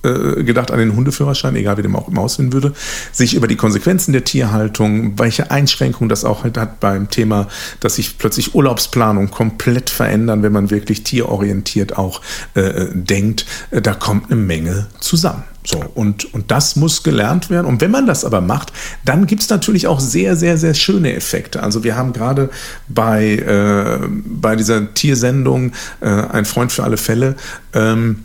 äh, 0.06 0.44
gedacht 0.44 0.72
an 0.72 0.80
den 0.80 0.96
Hundeführerschein, 0.96 1.56
egal 1.56 1.78
wie 1.78 1.82
dem 1.82 1.96
auch 1.96 2.08
immer 2.08 2.22
aussehen 2.22 2.54
würde, 2.54 2.74
sich 3.12 3.34
über 3.34 3.48
die 3.48 3.56
Konsequenzen 3.56 4.14
der 4.14 4.24
Tierhaltung, 4.24 5.18
welche 5.18 5.52
Einschränkungen 5.52 6.10
das 6.10 6.24
auch 6.24 6.44
halt 6.44 6.58
hat 6.58 6.80
beim 6.80 7.10
Thema, 7.10 7.48
dass 7.80 7.96
sich 7.96 8.18
plötzlich 8.18 8.56
Urlaubsplanung 8.56 9.32
komplett 9.32 9.90
verändern, 9.90 10.44
wenn 10.44 10.52
man 10.54 10.70
wirklich 10.70 11.04
tierorientiert 11.04 11.98
auch 11.98 12.22
äh, 12.54 12.86
denkt, 12.94 13.46
äh, 13.72 13.82
da 13.82 13.94
kommt 13.94 14.32
eine 14.32 14.40
Menge 14.40 14.88
zusammen. 15.00 15.44
So, 15.66 15.84
und, 15.96 16.32
und 16.34 16.52
das 16.52 16.76
muss 16.76 17.02
gelernt 17.02 17.50
werden. 17.50 17.66
Und 17.66 17.82
wenn 17.82 17.90
man 17.90 18.06
das 18.06 18.24
aber 18.24 18.40
macht, 18.40 18.72
dann 19.04 19.26
gibt 19.26 19.42
es 19.42 19.50
natürlich 19.50 19.88
auch 19.88 20.00
sehr, 20.00 20.36
sehr, 20.36 20.58
sehr 20.58 20.76
schöne 20.76 21.14
Effekte. 21.16 21.64
Also 21.64 21.84
wir 21.84 21.96
haben 21.96 22.14
gerade 22.14 22.50
bei, 22.88 23.38
äh, 23.38 24.08
bei 24.08 24.56
dieser 24.56 24.94
Tiersendung 24.94 25.72
äh, 26.02 26.06
Ein 26.06 26.46
Freund 26.46 26.72
für 26.72 26.84
alle 26.84 26.98
Fälle, 26.98 27.36
ähm, 27.74 28.25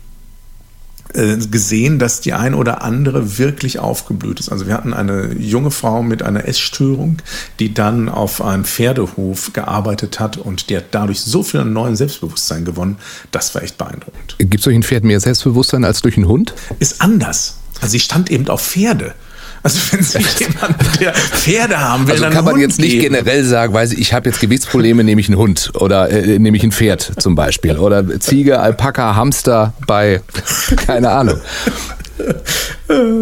gesehen, 1.13 1.99
dass 1.99 2.21
die 2.21 2.33
ein 2.33 2.53
oder 2.53 2.83
andere 2.83 3.37
wirklich 3.37 3.79
aufgeblüht 3.79 4.39
ist. 4.39 4.49
Also 4.49 4.67
wir 4.67 4.73
hatten 4.73 4.93
eine 4.93 5.33
junge 5.33 5.71
Frau 5.71 6.03
mit 6.03 6.23
einer 6.23 6.47
Essstörung, 6.47 7.17
die 7.59 7.73
dann 7.73 8.09
auf 8.09 8.41
einem 8.41 8.65
Pferdehof 8.65 9.53
gearbeitet 9.53 10.19
hat 10.19 10.37
und 10.37 10.69
die 10.69 10.77
hat 10.77 10.85
dadurch 10.91 11.21
so 11.21 11.43
viel 11.43 11.59
an 11.59 11.73
neuem 11.73 11.95
Selbstbewusstsein 11.95 12.65
gewonnen. 12.65 12.97
Das 13.31 13.53
war 13.55 13.63
echt 13.63 13.77
beeindruckend. 13.77 14.35
Gibt 14.37 14.55
es 14.55 14.63
durch 14.63 14.75
ein 14.75 14.83
Pferd 14.83 15.03
mehr 15.03 15.19
Selbstbewusstsein 15.19 15.83
als 15.83 16.01
durch 16.01 16.17
einen 16.17 16.27
Hund? 16.27 16.53
Ist 16.79 17.01
anders. 17.01 17.57
Also 17.81 17.93
sie 17.93 17.99
stand 17.99 18.29
eben 18.29 18.47
auf 18.47 18.61
Pferde. 18.61 19.13
Also 19.63 19.79
wenn 19.91 20.03
Sie 20.03 20.19
jemanden, 20.39 20.99
der 20.99 21.13
Pferde 21.13 21.79
haben 21.79 22.05
will, 22.07 22.13
also 22.13 22.23
dann 22.23 22.33
kann 22.33 22.45
man 22.45 22.55
Hund 22.55 22.63
jetzt 22.63 22.79
nicht 22.79 22.93
geben. 22.93 23.13
generell 23.13 23.43
sagen, 23.43 23.73
weiß 23.73 23.91
ich, 23.93 23.99
ich 23.99 24.13
habe 24.13 24.27
jetzt 24.29 24.39
Gewichtsprobleme, 24.39 25.03
nehme 25.03 25.21
ich 25.21 25.27
einen 25.27 25.37
Hund 25.37 25.71
oder 25.75 26.09
äh, 26.09 26.39
nehme 26.39 26.57
ich 26.57 26.63
ein 26.63 26.71
Pferd 26.71 27.11
zum 27.19 27.35
Beispiel 27.35 27.77
oder 27.77 28.19
Ziege, 28.19 28.59
Alpaka, 28.59 29.15
Hamster 29.15 29.73
bei 29.85 30.21
keine 30.87 31.11
Ahnung. 31.11 31.39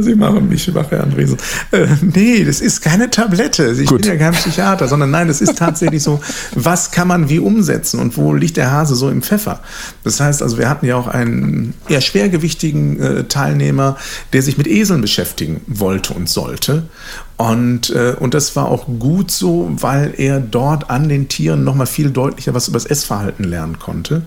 Sie 0.01 0.15
machen 0.15 0.49
mich 0.49 0.71
Herr 0.73 1.03
Andresen. 1.03 1.37
Äh, 1.71 1.87
nee, 2.01 2.43
das 2.43 2.61
ist 2.61 2.81
keine 2.81 3.09
Tablette. 3.09 3.71
Ich 3.71 3.87
Gut. 3.87 4.01
bin 4.01 4.11
ja 4.11 4.17
kein 4.17 4.33
Psychiater, 4.33 4.87
sondern 4.87 5.11
nein, 5.11 5.27
das 5.27 5.41
ist 5.41 5.57
tatsächlich 5.57 6.01
so, 6.01 6.19
was 6.55 6.91
kann 6.91 7.07
man 7.07 7.29
wie 7.29 7.39
umsetzen 7.39 7.99
und 7.99 8.17
wo 8.17 8.33
liegt 8.33 8.57
der 8.57 8.71
Hase 8.71 8.95
so 8.95 9.09
im 9.09 9.21
Pfeffer? 9.21 9.61
Das 10.03 10.19
heißt 10.19 10.41
also, 10.41 10.57
wir 10.57 10.69
hatten 10.69 10.85
ja 10.85 10.95
auch 10.95 11.07
einen 11.07 11.73
eher 11.87 12.01
schwergewichtigen 12.01 12.99
äh, 12.99 13.23
Teilnehmer, 13.25 13.97
der 14.33 14.41
sich 14.41 14.57
mit 14.57 14.67
Eseln 14.67 15.01
beschäftigen 15.01 15.61
wollte 15.67 16.13
und 16.13 16.29
sollte. 16.29 16.83
Und, 17.39 17.89
äh, 17.91 18.17
und 18.19 18.33
das 18.33 18.57
war 18.57 18.67
auch 18.67 18.85
gut 18.99 19.31
so, 19.31 19.71
weil 19.71 20.13
er 20.17 20.41
dort 20.41 20.89
an 20.89 21.07
den 21.07 21.29
Tieren 21.29 21.63
nochmal 21.63 21.87
viel 21.87 22.11
deutlicher 22.11 22.53
was 22.53 22.67
über 22.67 22.75
das 22.75 22.85
Essverhalten 22.85 23.45
lernen 23.45 23.79
konnte. 23.79 24.23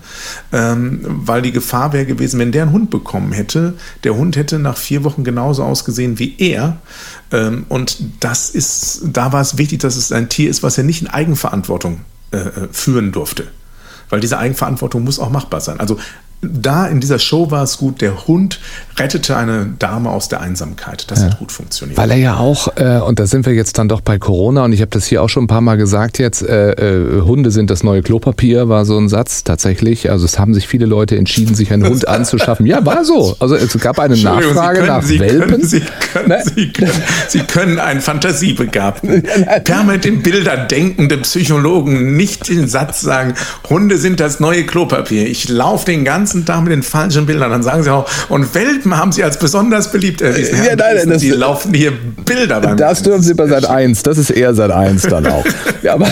Ähm, 0.51 1.01
weil 1.03 1.43
die 1.43 1.51
Gefahr 1.51 1.93
wäre 1.93 2.07
gewesen, 2.07 2.39
wenn 2.39 2.51
der 2.51 2.63
einen 2.63 2.71
Hund 2.71 2.89
bekommen 2.89 3.31
hätte, 3.31 3.75
der 4.03 4.15
Hund 4.15 4.35
hätte 4.35 4.57
nach 4.57 4.77
vier 4.77 5.03
Wochen 5.03 5.23
genauso 5.23 5.63
ausgesehen 5.63 6.17
wie 6.17 6.35
er. 6.39 6.77
Ähm, 7.31 7.67
und 7.69 7.99
das 8.19 8.49
ist, 8.49 9.01
da 9.05 9.31
war 9.31 9.41
es 9.41 9.59
wichtig, 9.59 9.81
dass 9.81 9.95
es 9.95 10.11
ein 10.11 10.27
Tier 10.27 10.49
ist, 10.49 10.63
was 10.63 10.79
er 10.79 10.83
nicht 10.83 11.03
in 11.03 11.07
Eigenverantwortung 11.07 11.99
äh, 12.31 12.37
äh, 12.37 12.67
führen 12.71 13.11
durfte. 13.11 13.43
Weil 14.09 14.21
diese 14.21 14.39
Eigenverantwortung 14.39 15.03
muss 15.03 15.19
auch 15.19 15.29
machbar 15.29 15.61
sein. 15.61 15.79
Also 15.79 15.99
da 16.43 16.87
in 16.87 16.99
dieser 16.99 17.19
Show 17.19 17.51
war 17.51 17.63
es 17.63 17.77
gut, 17.77 18.01
der 18.01 18.27
Hund 18.27 18.59
rettete 18.97 19.35
eine 19.35 19.73
Dame 19.79 20.09
aus 20.09 20.29
der 20.29 20.41
Einsamkeit. 20.41 21.09
Das 21.09 21.23
hat 21.23 21.39
gut 21.39 21.51
funktioniert. 21.51 21.97
Weil 21.97 22.11
er 22.11 22.17
ja 22.17 22.37
auch, 22.37 22.67
äh, 22.75 22.99
und 22.99 23.19
da 23.19 23.25
sind 23.25 23.45
wir 23.45 23.53
jetzt 23.53 23.77
dann 23.77 23.87
doch 23.87 24.01
bei 24.01 24.19
Corona, 24.19 24.65
und 24.65 24.73
ich 24.73 24.81
habe 24.81 24.91
das 24.91 25.05
hier 25.05 25.23
auch 25.23 25.29
schon 25.29 25.45
ein 25.45 25.47
paar 25.47 25.61
Mal 25.61 25.77
gesagt 25.77 26.19
jetzt, 26.19 26.43
äh, 26.43 26.71
äh, 26.71 27.21
Hunde 27.21 27.51
sind 27.51 27.69
das 27.69 27.83
neue 27.83 28.01
Klopapier, 28.01 28.69
war 28.69 28.85
so 28.85 28.97
ein 28.97 29.09
Satz 29.09 29.43
tatsächlich. 29.43 30.11
Also 30.11 30.25
es 30.25 30.37
haben 30.37 30.53
sich 30.53 30.67
viele 30.67 30.85
Leute 30.85 31.17
entschieden, 31.17 31.55
sich 31.55 31.71
einen 31.73 31.85
Hund 31.89 32.07
anzuschaffen. 32.07 32.65
Ja, 32.65 32.85
war 32.85 33.05
so. 33.05 33.35
Also 33.39 33.55
es 33.55 33.77
gab 33.79 33.99
eine 33.99 34.17
Nachfrage 34.17 34.75
Sie 34.75 34.81
können, 34.81 34.87
nach 34.87 35.03
Sie 35.03 35.19
Welpen. 35.19 35.49
Können, 35.49 35.65
Sie, 35.65 35.81
können, 36.13 36.23
Ne? 36.27 36.43
Sie, 36.55 36.71
können, 36.71 37.03
Sie 37.27 37.39
können 37.39 37.79
einen 37.79 38.01
Fantasiebegabten, 38.01 39.23
permanent 39.63 40.05
in 40.05 40.21
Bilder 40.21 40.57
denkende 40.57 41.17
Psychologen 41.17 42.15
nicht 42.15 42.47
den 42.49 42.67
Satz 42.67 43.01
sagen, 43.01 43.33
Hunde 43.69 43.97
sind 43.97 44.19
das 44.19 44.39
neue 44.39 44.65
Klopapier. 44.65 45.27
Ich 45.27 45.49
laufe 45.49 45.85
den 45.85 46.05
ganzen 46.05 46.32
Tag 46.45 46.63
mit 46.63 46.71
den 46.71 46.83
falschen 46.83 47.25
Bildern. 47.25 47.51
Dann 47.51 47.63
sagen 47.63 47.83
Sie 47.83 47.91
auch, 47.91 48.09
und 48.29 48.53
Welpen 48.55 48.97
haben 48.97 49.11
Sie 49.11 49.23
als 49.23 49.37
besonders 49.37 49.91
beliebt 49.91 50.21
erwiesen. 50.21 50.57
Ja, 50.57 50.75
nein, 50.75 50.81
Andresen, 50.81 51.09
das- 51.11 51.21
Sie 51.21 51.29
laufen 51.31 51.73
hier 51.73 51.91
Bilder 52.25 52.59
beim 52.61 52.77
Das 52.77 53.03
dürfen 53.03 53.21
Sie 53.21 53.33
bei 53.33 53.47
Sat 53.47 53.69
1. 53.69 54.03
Das 54.03 54.17
ist 54.17 54.29
eher 54.31 54.53
Sat 54.53 54.71
1 54.71 55.03
dann 55.03 55.27
auch. 55.27 55.45
Ja, 55.83 55.95
aber, 55.95 56.07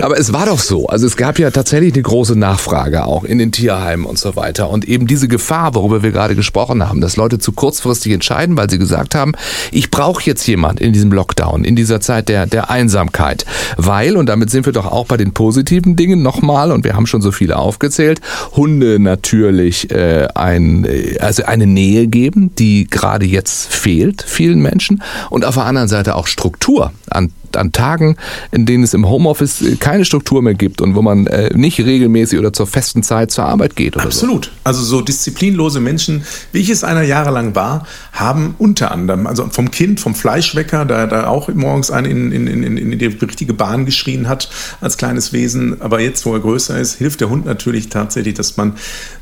aber 0.00 0.18
es 0.18 0.32
war 0.32 0.46
doch 0.46 0.60
so. 0.60 0.86
Also 0.86 1.06
es 1.06 1.16
gab 1.16 1.38
ja 1.38 1.50
tatsächlich 1.50 1.94
eine 1.94 2.02
große 2.02 2.36
Nachfrage 2.36 3.04
auch 3.04 3.24
in 3.24 3.38
den 3.38 3.52
Tierheimen 3.52 4.06
und 4.06 4.18
so 4.18 4.36
weiter. 4.36 4.70
Und 4.70 4.86
eben 4.86 5.06
diese 5.06 5.28
Gefahr, 5.28 5.74
worüber 5.74 6.02
wir 6.02 6.12
gerade 6.12 6.34
gesprochen 6.34 6.88
haben, 6.88 7.00
dass 7.00 7.16
Leute 7.16 7.38
zu 7.38 7.52
kurzfristig 7.52 8.12
entscheiden, 8.12 8.56
weil 8.56 8.70
sie 8.70 8.78
gesagt 8.78 9.14
haben, 9.14 9.32
ich 9.72 9.90
brauche 9.90 10.22
jetzt 10.24 10.46
jemand 10.46 10.80
in 10.80 10.92
diesem 10.92 11.12
Lockdown, 11.12 11.64
in 11.64 11.76
dieser 11.76 12.00
Zeit 12.00 12.28
der, 12.28 12.46
der 12.46 12.70
Einsamkeit. 12.70 13.44
Weil, 13.76 14.16
und 14.16 14.26
damit 14.26 14.50
sind 14.50 14.66
wir 14.66 14.72
doch 14.72 14.86
auch 14.86 15.06
bei 15.06 15.16
den 15.16 15.32
positiven 15.32 15.96
Dingen 15.96 16.22
nochmal, 16.22 16.72
und 16.72 16.84
wir 16.84 16.94
haben 16.94 17.06
schon 17.06 17.22
so 17.22 17.32
viele 17.32 17.56
aufgezählt, 17.56 18.20
Hunde 18.56 18.98
natürlich 18.98 19.90
äh, 19.90 20.28
ein, 20.34 20.84
äh, 20.84 21.18
also 21.20 21.44
eine 21.44 21.66
Nähe 21.66 22.06
geben, 22.06 22.54
die 22.56 22.86
gerade 22.88 23.26
jetzt 23.26 23.72
fehlt 23.72 24.22
vielen 24.26 24.60
Menschen. 24.60 25.02
Und 25.30 25.44
auf 25.44 25.54
der 25.54 25.64
anderen 25.64 25.88
Seite 25.88 26.16
auch 26.16 26.26
Struktur 26.26 26.92
an 27.10 27.32
an 27.56 27.72
Tagen, 27.72 28.16
in 28.50 28.66
denen 28.66 28.84
es 28.84 28.94
im 28.94 29.08
Homeoffice 29.08 29.64
keine 29.78 30.04
Struktur 30.04 30.42
mehr 30.42 30.54
gibt 30.54 30.80
und 30.80 30.94
wo 30.94 31.02
man 31.02 31.26
äh, 31.26 31.50
nicht 31.54 31.78
regelmäßig 31.78 32.38
oder 32.38 32.52
zur 32.52 32.66
festen 32.66 33.02
Zeit 33.02 33.30
zur 33.30 33.44
Arbeit 33.44 33.76
geht 33.76 33.96
Absolut. 33.96 34.52
Also 34.64 34.82
so 34.82 35.00
disziplinlose 35.00 35.80
Menschen, 35.80 36.24
wie 36.52 36.60
ich 36.60 36.70
es 36.70 36.84
einer 36.84 37.02
jahrelang 37.02 37.54
war, 37.54 37.86
haben 38.12 38.54
unter 38.58 38.90
anderem, 38.90 39.26
also 39.26 39.48
vom 39.50 39.70
Kind, 39.70 40.00
vom 40.00 40.14
Fleischwecker, 40.14 40.84
da 40.84 41.06
da 41.06 41.26
auch 41.26 41.48
morgens 41.48 41.90
einen 41.90 42.32
in, 42.32 42.46
in, 42.46 42.62
in, 42.62 42.76
in 42.76 42.98
die 42.98 43.06
richtige 43.06 43.54
Bahn 43.54 43.84
geschrien 43.84 44.28
hat 44.28 44.50
als 44.80 44.96
kleines 44.96 45.32
Wesen, 45.32 45.80
aber 45.80 46.00
jetzt, 46.00 46.24
wo 46.26 46.32
er 46.34 46.40
größer 46.40 46.78
ist, 46.78 46.94
hilft 46.94 47.20
der 47.20 47.30
Hund 47.30 47.44
natürlich 47.44 47.88
tatsächlich, 47.88 48.34
dass 48.34 48.56
man 48.56 48.74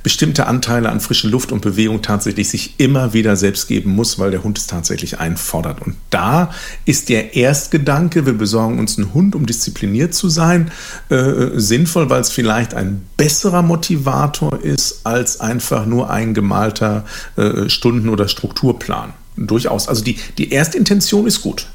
bestimmte 0.03 0.47
Anteile 0.47 0.91
an 0.91 1.01
frische 1.01 1.29
Luft 1.29 1.53
und 1.53 1.61
Bewegung 1.61 2.03
tatsächlich 2.03 2.49
sich 2.49 2.75
immer 2.79 3.13
wieder 3.13 3.37
selbst 3.37 3.69
geben 3.69 3.91
muss, 3.95 4.19
weil 4.19 4.31
der 4.31 4.45
Hund 4.45 4.59
es 4.59 4.67
tatsächlich 4.67 5.19
einfordert. 5.19 5.83
Und 5.83 5.97
da 6.11 6.51
ist 6.85 7.09
der 7.09 7.35
Erstgedanke, 7.35 8.18
wir 8.27 8.33
besorgen 8.33 8.79
uns 8.79 8.99
einen 8.99 9.15
Hund, 9.15 9.35
um 9.35 9.47
diszipliniert 9.47 10.15
zu 10.15 10.29
sein, 10.29 10.71
äh, 11.09 11.51
sinnvoll, 11.55 12.11
weil 12.11 12.21
es 12.21 12.31
vielleicht 12.31 12.75
ein 12.75 13.07
besserer 13.17 13.63
Motivator 13.63 14.61
ist 14.63 15.01
als 15.05 15.41
einfach 15.41 15.87
nur 15.87 16.11
ein 16.11 16.35
gemalter 16.35 17.05
äh, 17.37 17.69
Stunden- 17.69 18.09
oder 18.09 18.29
Strukturplan. 18.29 19.13
Durchaus. 19.37 19.89
Also 19.89 20.03
die, 20.03 20.19
die 20.37 20.53
Erstintention 20.53 21.27
ist 21.27 21.43
gut. 21.43 21.67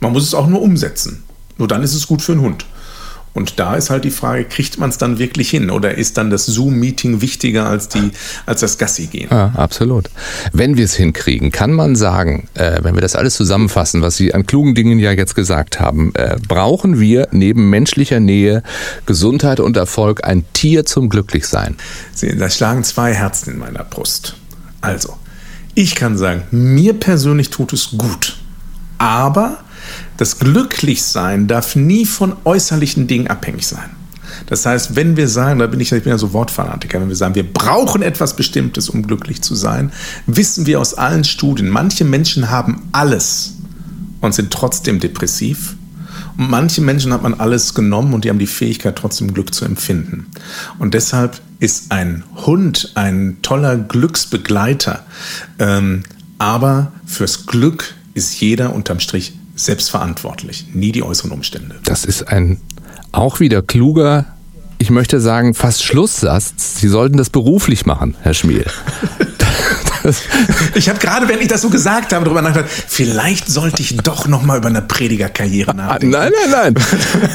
Man 0.00 0.12
muss 0.12 0.24
es 0.24 0.34
auch 0.34 0.46
nur 0.46 0.60
umsetzen. 0.60 1.22
Nur 1.56 1.68
dann 1.68 1.82
ist 1.82 1.94
es 1.94 2.06
gut 2.06 2.20
für 2.20 2.32
einen 2.32 2.42
Hund. 2.42 2.66
Und 3.34 3.58
da 3.58 3.74
ist 3.74 3.90
halt 3.90 4.04
die 4.04 4.10
Frage, 4.10 4.44
kriegt 4.44 4.78
man 4.78 4.90
es 4.90 4.98
dann 4.98 5.18
wirklich 5.18 5.50
hin? 5.50 5.68
Oder 5.68 5.98
ist 5.98 6.16
dann 6.16 6.30
das 6.30 6.46
Zoom-Meeting 6.46 7.20
wichtiger 7.20 7.66
als, 7.68 7.88
die, 7.88 8.12
als 8.46 8.60
das 8.60 8.78
Gassi 8.78 9.06
gehen? 9.06 9.28
Ja, 9.28 9.52
absolut. 9.56 10.08
Wenn 10.52 10.76
wir 10.76 10.84
es 10.84 10.94
hinkriegen, 10.94 11.50
kann 11.50 11.72
man 11.72 11.96
sagen, 11.96 12.48
äh, 12.54 12.78
wenn 12.82 12.94
wir 12.94 13.00
das 13.00 13.16
alles 13.16 13.34
zusammenfassen, 13.34 14.02
was 14.02 14.16
Sie 14.16 14.32
an 14.32 14.46
klugen 14.46 14.76
Dingen 14.76 15.00
ja 15.00 15.10
jetzt 15.10 15.34
gesagt 15.34 15.80
haben, 15.80 16.12
äh, 16.14 16.36
brauchen 16.46 17.00
wir 17.00 17.26
neben 17.32 17.70
menschlicher 17.70 18.20
Nähe, 18.20 18.62
Gesundheit 19.04 19.58
und 19.58 19.76
Erfolg 19.76 20.22
ein 20.22 20.44
Tier 20.52 20.84
zum 20.84 21.08
Glücklichsein. 21.08 21.74
Sehen, 22.12 22.38
da 22.38 22.48
schlagen 22.48 22.84
zwei 22.84 23.14
Herzen 23.14 23.54
in 23.54 23.58
meiner 23.58 23.82
Brust. 23.82 24.36
Also, 24.80 25.16
ich 25.74 25.96
kann 25.96 26.16
sagen, 26.16 26.44
mir 26.52 26.94
persönlich 26.94 27.50
tut 27.50 27.72
es 27.72 27.90
gut. 27.98 28.36
Aber 28.98 29.63
das 30.16 30.38
Glücklichsein 30.38 31.46
darf 31.46 31.76
nie 31.76 32.06
von 32.06 32.36
äußerlichen 32.44 33.06
Dingen 33.06 33.28
abhängig 33.28 33.66
sein. 33.66 33.90
Das 34.46 34.66
heißt, 34.66 34.96
wenn 34.96 35.16
wir 35.16 35.28
sagen, 35.28 35.60
da 35.60 35.66
bin 35.66 35.80
ich, 35.80 35.92
ich 35.92 36.02
bin 36.02 36.10
ja 36.10 36.18
so 36.18 36.32
Wortfanatiker, 36.32 37.00
wenn 37.00 37.08
wir 37.08 37.16
sagen, 37.16 37.34
wir 37.34 37.50
brauchen 37.50 38.02
etwas 38.02 38.36
Bestimmtes, 38.36 38.88
um 38.88 39.06
glücklich 39.06 39.42
zu 39.42 39.54
sein, 39.54 39.92
wissen 40.26 40.66
wir 40.66 40.80
aus 40.80 40.94
allen 40.94 41.24
Studien, 41.24 41.68
manche 41.68 42.04
Menschen 42.04 42.50
haben 42.50 42.82
alles 42.92 43.54
und 44.20 44.34
sind 44.34 44.50
trotzdem 44.52 45.00
depressiv. 45.00 45.76
Und 46.36 46.50
manche 46.50 46.80
Menschen 46.80 47.12
hat 47.12 47.22
man 47.22 47.34
alles 47.34 47.74
genommen 47.74 48.12
und 48.12 48.24
die 48.24 48.28
haben 48.28 48.40
die 48.40 48.48
Fähigkeit, 48.48 48.96
trotzdem 48.96 49.32
Glück 49.32 49.54
zu 49.54 49.64
empfinden. 49.64 50.26
Und 50.78 50.94
deshalb 50.94 51.40
ist 51.60 51.92
ein 51.92 52.24
Hund 52.34 52.92
ein 52.96 53.36
toller 53.42 53.76
Glücksbegleiter. 53.76 55.04
Ähm, 55.60 56.02
aber 56.38 56.92
fürs 57.06 57.46
Glück 57.46 57.94
ist 58.14 58.40
jeder 58.40 58.74
unterm 58.74 58.98
Strich 58.98 59.34
selbstverantwortlich, 59.54 60.66
nie 60.72 60.92
die 60.92 61.02
äußeren 61.02 61.30
Umstände. 61.30 61.76
Das 61.84 62.04
ist 62.04 62.28
ein 62.28 62.60
auch 63.12 63.40
wieder 63.40 63.62
kluger, 63.62 64.26
ich 64.78 64.90
möchte 64.90 65.20
sagen, 65.20 65.54
fast 65.54 65.84
Schlusssatz. 65.84 66.52
Sie 66.80 66.88
sollten 66.88 67.16
das 67.16 67.30
beruflich 67.30 67.86
machen, 67.86 68.16
Herr 68.20 68.34
Schmiel. 68.34 68.66
Ich 70.74 70.88
habe 70.88 70.98
gerade, 70.98 71.28
wenn 71.28 71.40
ich 71.40 71.48
das 71.48 71.62
so 71.62 71.70
gesagt 71.70 72.12
habe, 72.12 72.24
darüber 72.24 72.42
nachgedacht, 72.42 72.70
vielleicht 72.88 73.48
sollte 73.48 73.82
ich 73.82 73.96
doch 73.98 74.26
noch 74.26 74.42
mal 74.42 74.58
über 74.58 74.68
eine 74.68 74.82
Predigerkarriere 74.82 75.74
nachdenken. 75.74 76.10
nein, 76.10 76.32
nein, 76.50 76.74
nein. 76.74 76.84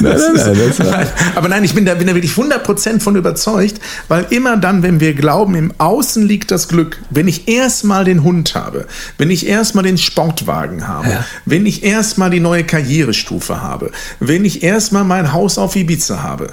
nein, 0.00 0.20
nein, 0.34 0.72
nein 0.78 1.08
aber 1.34 1.48
nein, 1.48 1.64
ich 1.64 1.74
bin 1.74 1.84
da, 1.84 1.94
bin 1.94 2.06
da 2.06 2.14
wirklich 2.14 2.32
100% 2.32 3.00
von 3.00 3.16
überzeugt, 3.16 3.80
weil 4.08 4.26
immer 4.30 4.56
dann, 4.56 4.82
wenn 4.82 5.00
wir 5.00 5.14
glauben, 5.14 5.54
im 5.54 5.72
Außen 5.78 6.26
liegt 6.26 6.50
das 6.50 6.68
Glück, 6.68 7.00
wenn 7.10 7.28
ich 7.28 7.48
erstmal 7.48 8.04
den 8.04 8.22
Hund 8.22 8.54
habe, 8.54 8.86
wenn 9.18 9.30
ich 9.30 9.46
erstmal 9.46 9.84
den 9.84 9.98
Sportwagen 9.98 10.86
habe, 10.86 11.24
wenn 11.46 11.66
ich 11.66 11.82
erstmal 11.82 12.30
die 12.30 12.40
neue 12.40 12.64
Karrierestufe 12.64 13.62
habe, 13.62 13.90
wenn 14.18 14.44
ich 14.44 14.62
erstmal 14.62 15.04
mein 15.04 15.32
Haus 15.32 15.58
auf 15.58 15.76
Ibiza 15.76 16.22
habe, 16.22 16.52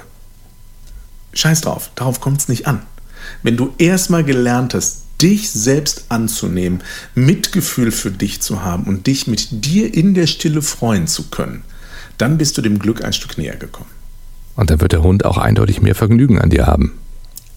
scheiß 1.32 1.62
drauf, 1.62 1.90
darauf 1.94 2.20
kommt 2.20 2.40
es 2.40 2.48
nicht 2.48 2.66
an. 2.66 2.82
Wenn 3.42 3.56
du 3.56 3.74
erstmal 3.78 4.24
gelernt 4.24 4.74
hast, 4.74 5.02
dich 5.20 5.50
selbst 5.50 6.06
anzunehmen, 6.08 6.82
Mitgefühl 7.14 7.90
für 7.90 8.10
dich 8.10 8.40
zu 8.40 8.62
haben 8.62 8.84
und 8.84 9.06
dich 9.06 9.26
mit 9.26 9.64
dir 9.64 9.92
in 9.92 10.14
der 10.14 10.26
Stille 10.26 10.62
freuen 10.62 11.06
zu 11.06 11.28
können, 11.30 11.62
dann 12.18 12.38
bist 12.38 12.58
du 12.58 12.62
dem 12.62 12.78
Glück 12.78 13.04
ein 13.04 13.12
Stück 13.12 13.38
näher 13.38 13.56
gekommen. 13.56 13.90
und 14.56 14.70
dann 14.70 14.80
wird 14.80 14.92
der 14.92 15.02
Hund 15.02 15.24
auch 15.24 15.38
eindeutig 15.38 15.82
mehr 15.82 15.94
Vergnügen 15.94 16.40
an 16.40 16.50
dir 16.50 16.66
haben. 16.66 16.98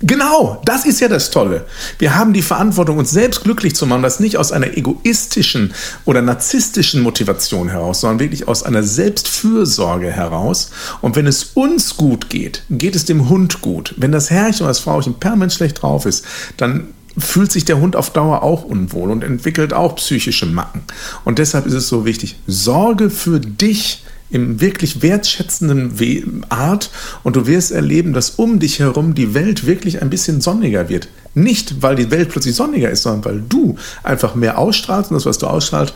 Genau, 0.03 0.59
das 0.65 0.85
ist 0.85 0.99
ja 0.99 1.07
das 1.07 1.29
Tolle. 1.29 1.65
Wir 1.99 2.15
haben 2.15 2.33
die 2.33 2.41
Verantwortung, 2.41 2.97
uns 2.97 3.11
selbst 3.11 3.43
glücklich 3.43 3.75
zu 3.75 3.85
machen, 3.85 4.01
das 4.01 4.19
nicht 4.19 4.37
aus 4.37 4.51
einer 4.51 4.75
egoistischen 4.75 5.73
oder 6.05 6.23
narzisstischen 6.23 7.01
Motivation 7.01 7.69
heraus, 7.69 8.01
sondern 8.01 8.19
wirklich 8.19 8.47
aus 8.47 8.63
einer 8.63 8.81
Selbstfürsorge 8.81 10.11
heraus. 10.11 10.71
Und 11.01 11.15
wenn 11.15 11.27
es 11.27 11.43
uns 11.53 11.97
gut 11.97 12.29
geht, 12.31 12.63
geht 12.71 12.95
es 12.95 13.05
dem 13.05 13.29
Hund 13.29 13.61
gut. 13.61 13.93
Wenn 13.97 14.11
das 14.11 14.31
Herrchen 14.31 14.63
oder 14.63 14.71
das 14.71 14.79
Frauchen 14.79 15.19
permanent 15.19 15.53
schlecht 15.53 15.83
drauf 15.83 16.07
ist, 16.07 16.25
dann 16.57 16.87
fühlt 17.17 17.51
sich 17.51 17.65
der 17.65 17.79
Hund 17.79 17.95
auf 17.95 18.11
Dauer 18.11 18.43
auch 18.43 18.63
unwohl 18.63 19.11
und 19.11 19.23
entwickelt 19.23 19.73
auch 19.73 19.95
psychische 19.95 20.45
Macken. 20.45 20.81
Und 21.25 21.39
deshalb 21.39 21.65
ist 21.65 21.73
es 21.73 21.87
so 21.87 22.05
wichtig, 22.05 22.37
sorge 22.47 23.09
für 23.09 23.39
dich 23.39 24.03
im 24.31 24.61
wirklich 24.61 25.01
wertschätzenden 25.01 25.99
We 25.99 26.23
Art 26.49 26.89
und 27.23 27.35
du 27.35 27.47
wirst 27.47 27.71
erleben, 27.71 28.13
dass 28.13 28.31
um 28.31 28.59
dich 28.59 28.79
herum 28.79 29.13
die 29.13 29.33
Welt 29.33 29.65
wirklich 29.65 30.01
ein 30.01 30.09
bisschen 30.09 30.39
sonniger 30.39 30.87
wird. 30.87 31.09
Nicht, 31.33 31.81
weil 31.81 31.95
die 31.95 32.11
Welt 32.11 32.29
plötzlich 32.29 32.55
sonniger 32.55 32.89
ist, 32.89 33.03
sondern 33.03 33.25
weil 33.25 33.43
du 33.47 33.75
einfach 34.03 34.35
mehr 34.35 34.57
ausstrahlst 34.57 35.11
und 35.11 35.15
das, 35.15 35.25
was 35.25 35.37
du 35.37 35.47
ausstrahlst, 35.47 35.93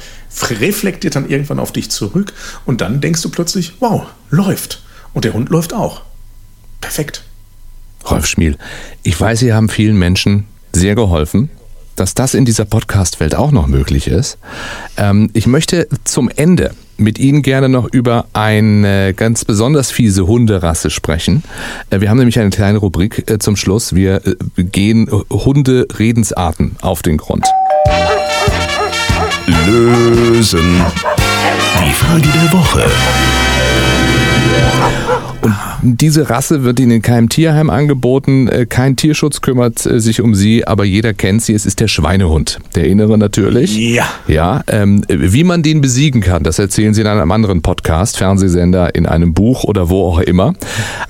reflektiert 0.59 1.15
dann 1.15 1.29
irgendwann 1.29 1.59
auf 1.59 1.71
dich 1.71 1.89
zurück 1.89 2.33
und 2.65 2.81
dann 2.81 2.99
denkst 2.99 3.21
du 3.21 3.29
plötzlich, 3.29 3.73
wow, 3.79 4.05
läuft. 4.29 4.83
Und 5.13 5.23
der 5.23 5.33
Hund 5.33 5.49
läuft 5.49 5.73
auch. 5.73 6.01
Perfekt. 6.81 7.23
Rolf 8.09 8.27
Schmiel, 8.27 8.57
ich 9.01 9.19
weiß, 9.19 9.39
Sie 9.39 9.53
haben 9.53 9.69
vielen 9.69 9.97
Menschen 9.97 10.45
sehr 10.75 10.95
geholfen 10.95 11.49
dass 11.95 12.13
das 12.13 12.33
in 12.33 12.45
dieser 12.45 12.65
Podcast-Welt 12.65 13.35
auch 13.35 13.51
noch 13.51 13.67
möglich 13.67 14.07
ist. 14.07 14.37
Ähm, 14.97 15.29
ich 15.33 15.47
möchte 15.47 15.87
zum 16.03 16.29
Ende 16.29 16.71
mit 16.97 17.19
Ihnen 17.19 17.41
gerne 17.41 17.69
noch 17.69 17.91
über 17.91 18.25
eine 18.33 19.13
ganz 19.13 19.45
besonders 19.45 19.91
fiese 19.91 20.27
Hunderasse 20.27 20.89
sprechen. 20.89 21.43
Äh, 21.89 22.01
wir 22.01 22.09
haben 22.09 22.17
nämlich 22.17 22.39
eine 22.39 22.49
kleine 22.49 22.77
Rubrik 22.79 23.29
äh, 23.29 23.39
zum 23.39 23.55
Schluss. 23.55 23.95
Wir 23.95 24.21
äh, 24.25 24.63
gehen 24.63 25.09
Hunde-Redensarten 25.29 26.77
auf 26.81 27.01
den 27.01 27.17
Grund. 27.17 27.45
Lösen. 29.65 30.83
Die 31.85 31.93
Frage 31.93 32.27
der 32.27 32.51
Woche. 32.51 32.85
Und 35.45 35.55
diese 35.83 36.31
Rasse 36.31 36.63
wird 36.63 36.79
Ihnen 36.79 36.89
in 36.89 37.01
keinem 37.03 37.29
Tierheim 37.29 37.69
angeboten. 37.69 38.47
Äh, 38.47 38.65
kein 38.65 38.95
Tierschutz 38.95 39.41
kümmert 39.41 39.85
äh, 39.85 39.99
sich 39.99 40.21
um 40.21 40.33
sie, 40.33 40.65
aber 40.65 40.85
jeder 40.85 41.13
kennt 41.13 41.43
sie. 41.43 41.53
Es 41.53 41.67
ist 41.67 41.79
der 41.79 41.87
Schweinehund. 41.87 42.57
Der 42.73 42.85
innere 42.85 43.15
natürlich. 43.19 43.77
Ja. 43.77 44.07
Ja. 44.27 44.63
Ähm, 44.65 45.03
wie 45.07 45.43
man 45.43 45.61
den 45.61 45.81
besiegen 45.81 46.21
kann, 46.21 46.41
das 46.41 46.57
erzählen 46.57 46.95
Sie 46.95 47.01
in 47.01 47.07
einem 47.07 47.31
anderen 47.31 47.61
Podcast, 47.61 48.17
Fernsehsender, 48.17 48.95
in 48.95 49.05
einem 49.05 49.35
Buch 49.35 49.65
oder 49.65 49.87
wo 49.89 50.07
auch 50.07 50.19
immer. 50.19 50.55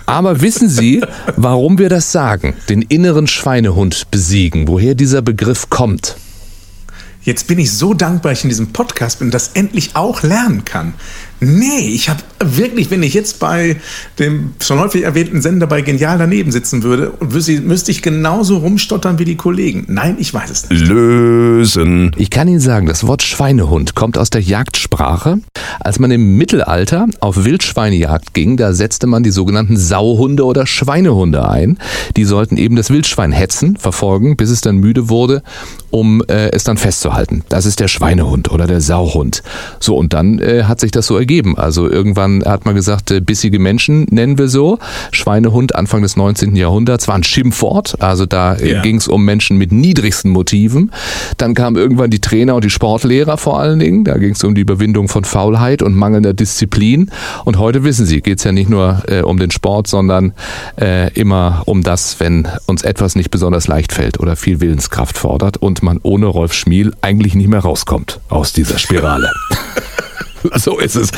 Aber 0.05 0.41
wissen 0.41 0.67
Sie, 0.67 1.01
warum 1.37 1.77
wir 1.77 1.87
das 1.87 2.11
sagen? 2.11 2.55
Den 2.67 2.81
inneren 2.81 3.27
Schweinehund 3.27 4.11
besiegen. 4.11 4.67
Woher 4.67 4.95
dieser 4.95 5.21
Begriff 5.21 5.69
kommt? 5.69 6.17
Jetzt 7.25 7.47
bin 7.47 7.57
ich 7.57 7.71
so 7.71 7.95
dankbar, 7.95 8.33
dass 8.33 8.39
ich 8.39 8.45
in 8.45 8.49
diesem 8.49 8.67
Podcast 8.67 9.17
bin 9.17 9.29
und 9.29 9.33
das 9.33 9.51
endlich 9.53 9.95
auch 9.95 10.21
lernen 10.21 10.63
kann. 10.63 10.93
Nee, 11.39 11.89
ich 11.93 12.09
habe 12.09 12.21
wirklich, 12.43 12.89
wenn 12.91 13.03
ich 13.03 13.13
jetzt 13.13 13.39
bei 13.39 13.77
dem 14.19 14.53
schon 14.59 14.79
häufig 14.79 15.03
erwähnten 15.03 15.41
Sender 15.41 15.67
bei 15.67 15.81
Genial 15.81 16.17
daneben 16.17 16.51
sitzen 16.51 16.83
würde, 16.83 17.13
müsste 17.19 17.91
ich 17.91 18.01
genauso 18.01 18.57
rumstottern 18.57 19.19
wie 19.19 19.25
die 19.25 19.35
Kollegen. 19.35 19.85
Nein, 19.87 20.15
ich 20.19 20.33
weiß 20.33 20.49
es 20.49 20.69
nicht. 20.69 20.87
Lösen. 20.87 22.11
Ich 22.17 22.29
kann 22.29 22.47
Ihnen 22.47 22.59
sagen, 22.59 22.87
das 22.87 23.05
Wort 23.05 23.21
Schweinehund 23.21 23.95
kommt 23.95 24.17
aus 24.17 24.29
der 24.29 24.41
Jagdsprache. 24.41 25.39
Als 25.79 25.99
man 25.99 26.11
im 26.11 26.37
Mittelalter 26.37 27.07
auf 27.19 27.43
Wildschweinejagd 27.43 28.33
ging, 28.33 28.57
da 28.57 28.73
setzte 28.73 29.07
man 29.07 29.23
die 29.23 29.31
sogenannten 29.31 29.77
Sauhunde 29.77 30.45
oder 30.45 30.65
Schweinehunde 30.65 31.47
ein. 31.47 31.77
Die 32.15 32.23
sollten 32.23 32.57
eben 32.57 32.75
das 32.75 32.89
Wildschwein 32.89 33.31
hetzen, 33.31 33.75
verfolgen, 33.77 34.37
bis 34.37 34.49
es 34.49 34.61
dann 34.61 34.77
müde 34.77 35.09
wurde, 35.09 35.43
um 35.91 36.23
äh, 36.27 36.51
es 36.51 36.63
dann 36.63 36.77
festzuhalten. 36.77 37.43
Das 37.49 37.65
ist 37.65 37.79
der 37.79 37.87
Schweinehund 37.87 38.51
oder 38.51 38.67
der 38.67 38.81
Sauhund. 38.81 39.43
So, 39.79 39.97
und 39.97 40.13
dann 40.13 40.39
äh, 40.39 40.63
hat 40.63 40.79
sich 40.79 40.91
das 40.91 41.07
so 41.07 41.17
ergeben. 41.25 41.57
Also 41.57 41.89
irgendwann 41.89 42.43
hat 42.45 42.65
man 42.65 42.75
gesagt, 42.75 43.09
äh, 43.09 43.19
bissige 43.19 43.57
Menschen 43.57 44.05
nennen 44.11 44.37
wir 44.37 44.47
so. 44.47 44.77
Schweinehund 45.11 45.73
Anfang 45.73 46.03
des 46.03 46.15
19. 46.15 46.55
Jahrhunderts 46.55 47.07
war 47.07 47.15
ein 47.15 47.23
Schimpfwort. 47.23 47.99
Also 47.99 48.27
da 48.27 48.53
äh, 48.53 48.73
Ja. 48.73 48.81
ging 48.83 48.97
es 48.97 49.07
um 49.07 49.25
Menschen 49.25 49.57
mit 49.57 49.71
niedrigsten 49.71 50.29
Motiven. 50.29 50.91
Dann 51.37 51.55
kamen 51.55 51.77
irgendwann 51.77 52.11
die 52.11 52.21
Trainer 52.21 52.53
und 52.53 52.63
die 52.63 52.69
Sportlehrer 52.69 53.37
vor 53.37 53.59
allen 53.59 53.79
Dingen. 53.79 54.03
Da 54.03 54.17
ging 54.19 54.33
es 54.33 54.43
um 54.43 54.53
die 54.53 54.61
Überwindung 54.61 55.07
von 55.07 55.23
Faulheit 55.23 55.81
und 55.81 55.95
mangelnder 55.95 56.33
Disziplin. 56.35 57.09
Und 57.43 57.57
heute 57.57 57.83
wissen 57.83 58.05
Sie, 58.05 58.21
geht 58.21 58.37
es 58.37 58.43
ja 58.43 58.51
nicht 58.51 58.69
nur 58.69 59.01
äh, 59.07 59.21
um 59.21 59.39
den 59.39 59.49
Sport, 59.49 59.87
sondern 59.87 60.33
äh, 60.79 61.11
immer 61.13 61.63
um 61.65 61.81
das, 61.81 62.19
wenn 62.19 62.47
uns 62.67 62.83
etwas 62.83 63.15
nicht 63.15 63.31
besonders 63.31 63.67
leicht 63.67 63.93
fällt 63.93 64.19
oder 64.19 64.35
viel 64.35 64.59
Willenskraft 64.61 65.17
fordert 65.17 65.57
und 65.57 65.81
man 65.81 65.99
ohne 66.03 66.27
Rolf 66.27 66.53
Schmiel 66.53 66.93
eigentlich 67.01 67.33
nicht 67.33 67.47
mehr 67.49 67.61
rauskommt 67.61 68.19
aus 68.29 68.53
dieser 68.53 68.77
Spirale. 68.77 69.31
so 70.55 70.79
ist 70.79 70.95
es. 70.95 71.09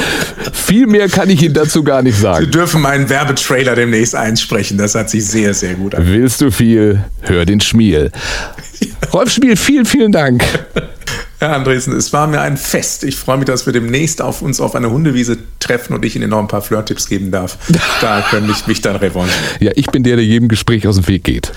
Viel 0.54 0.88
mehr 0.88 1.10
kann 1.10 1.30
ich 1.30 1.42
Ihnen 1.42 1.54
dazu 1.54 1.84
gar 1.84 2.02
nicht 2.02 2.16
Sie 2.16 2.22
sagen. 2.22 2.52
dürfen 2.52 2.82
meinen 2.82 3.10
Werbetrailer 3.10 3.76
demnächst 3.76 4.16
einsprechen. 4.16 4.78
Das 4.78 4.96
hat 4.96 5.10
sich 5.10 5.26
sehr, 5.26 5.54
sehr 5.54 5.76
gut 5.76 5.96
an. 5.96 6.06
Willst 6.08 6.42
du 6.42 6.52
viel? 6.52 7.04
Hör 7.22 7.46
den 7.46 7.60
Schmiel. 7.62 8.12
Rolf 9.14 9.32
Schmiel, 9.32 9.56
vielen, 9.56 9.86
vielen 9.86 10.12
Dank. 10.12 10.44
Herr 11.40 11.54
Andresen, 11.54 11.96
es 11.96 12.14
war 12.14 12.26
mir 12.26 12.42
ein 12.42 12.58
Fest. 12.58 13.04
Ich 13.04 13.16
freue 13.16 13.38
mich, 13.38 13.46
dass 13.46 13.68
wir 13.68 13.74
demnächst 13.74 14.24
auf 14.24 14.42
uns 14.42 14.60
auf 14.60 14.74
einer 14.74 14.90
Hundewiese 14.90 15.38
treffen 15.60 15.94
und 15.94 16.04
ich 16.04 16.16
Ihnen 16.16 16.32
noch 16.32 16.40
ein 16.40 16.48
paar 16.48 16.64
Flirt-Tipps 16.64 17.08
geben 17.08 17.30
darf. 17.32 17.58
Da 18.02 18.22
könnte 18.30 18.52
ich 18.52 18.68
mich 18.68 18.82
dann 18.82 18.96
revanchieren. 18.96 19.44
Ja, 19.60 19.72
ich 19.76 19.88
bin 19.88 20.04
der, 20.04 20.16
der 20.18 20.26
jedem 20.26 20.48
Gespräch 20.48 20.88
aus 20.88 20.96
dem 20.96 21.08
Weg 21.08 21.24
geht. 21.24 21.52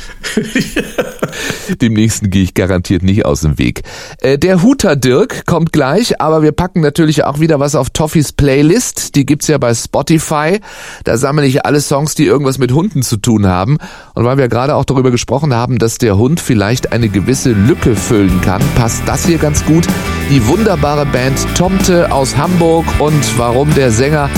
Dem 1.81 1.95
nächsten 1.95 2.31
gehe 2.31 2.43
ich 2.43 2.55
garantiert 2.55 3.03
nicht 3.03 3.25
aus 3.25 3.41
dem 3.43 3.59
Weg. 3.59 3.83
Äh, 4.21 4.39
der 4.39 4.63
Huter 4.63 4.97
Dirk 4.97 5.47
kommt 5.47 5.73
gleich, 5.73 6.21
aber 6.21 6.43
wir 6.43 6.53
packen 6.53 6.81
natürlich 6.81 7.25
auch 7.25 7.41
wieder 7.41 7.61
was 7.61 7.75
auf 7.75 7.91
Toffis 7.91 8.33
Playlist. 8.33 9.15
Die 9.15 9.27
gibt's 9.27 9.49
ja 9.49 9.59
bei 9.59 9.75
Spotify. 9.75 10.61
Da 11.05 11.17
sammle 11.17 11.47
ich 11.47 11.65
alle 11.65 11.81
Songs, 11.81 12.15
die 12.15 12.27
irgendwas 12.27 12.59
mit 12.59 12.73
Hunden 12.73 13.03
zu 13.03 13.17
tun 13.17 13.47
haben. 13.47 13.79
Und 14.15 14.25
weil 14.25 14.39
wir 14.39 14.49
gerade 14.49 14.75
auch 14.75 14.85
darüber 14.85 15.11
gesprochen 15.11 15.55
haben, 15.55 15.79
dass 15.79 15.99
der 15.99 16.17
Hund 16.17 16.41
vielleicht 16.41 16.93
eine 16.93 17.09
gewisse 17.09 17.53
Lücke 17.53 17.97
füllen 17.97 18.41
kann, 18.41 18.63
passt 18.75 19.03
das 19.07 19.27
hier 19.27 19.39
ganz 19.39 19.65
gut. 19.65 19.87
Die 20.31 20.47
wunderbare 20.47 21.07
Band 21.07 21.39
Tomte 21.57 22.13
aus 22.13 22.37
Hamburg 22.37 22.87
und 22.99 23.39
warum 23.39 23.73
der 23.75 23.91
Sänger 23.91 24.31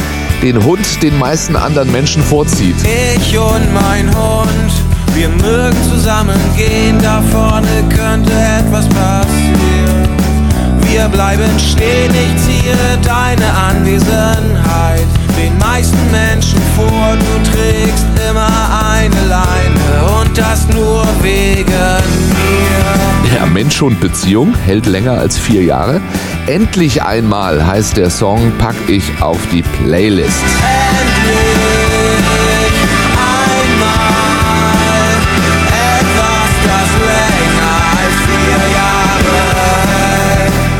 den 0.42 0.64
Hund 0.64 1.02
den 1.02 1.18
meisten 1.18 1.54
anderen 1.54 1.92
Menschen 1.92 2.22
vorzieht. 2.22 2.74
Ich 3.16 3.38
und 3.38 3.72
mein 3.72 4.08
Hund, 4.08 4.72
wir 5.14 5.28
mögen 5.28 5.76
zusammen 5.90 6.38
gehen, 6.56 6.98
da 7.02 7.22
vorne 7.30 7.84
könnte 7.88 8.32
etwas 8.32 8.88
passieren. 8.88 10.08
Wir 10.90 11.08
bleiben 11.08 11.58
stehen, 11.58 12.12
ich 12.12 12.42
ziehe 12.42 12.76
deine 13.02 13.52
Anwesenheit 13.52 15.06
den 15.38 15.56
meisten 15.58 15.98
Menschen 16.10 16.60
vor. 16.76 17.16
Du 17.16 17.50
trägst 17.50 18.06
immer 18.30 18.50
eine 18.92 19.28
Leine 19.28 20.20
und 20.20 20.36
das 20.36 20.68
nur 20.68 21.06
wegen 21.22 21.64
mir. 21.66 23.34
Ja, 23.36 23.46
Mensch-Hund-Beziehung 23.46 24.54
hält 24.54 24.86
länger 24.86 25.18
als 25.18 25.38
vier 25.38 25.62
Jahre. 25.62 26.00
Endlich 26.46 27.02
einmal 27.02 27.66
heißt 27.66 27.96
der 27.96 28.10
Song, 28.10 28.52
pack 28.58 28.76
ich 28.88 29.22
auf 29.22 29.38
die 29.52 29.62
Playlist. 29.62 30.42
Endlich 31.00 31.91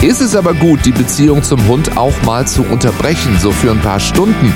Ist 0.03 0.21
es 0.21 0.35
aber 0.35 0.53
gut, 0.53 0.85
die 0.85 0.91
Beziehung 0.91 1.45
zum 1.45 1.65
Hund 1.69 1.97
auch 1.97 2.23
mal 2.23 2.45
zu 2.45 2.65
unterbrechen, 2.65 3.39
so 3.39 3.53
für 3.53 3.71
ein 3.71 3.81
paar 3.81 4.01
Stunden, 4.01 4.53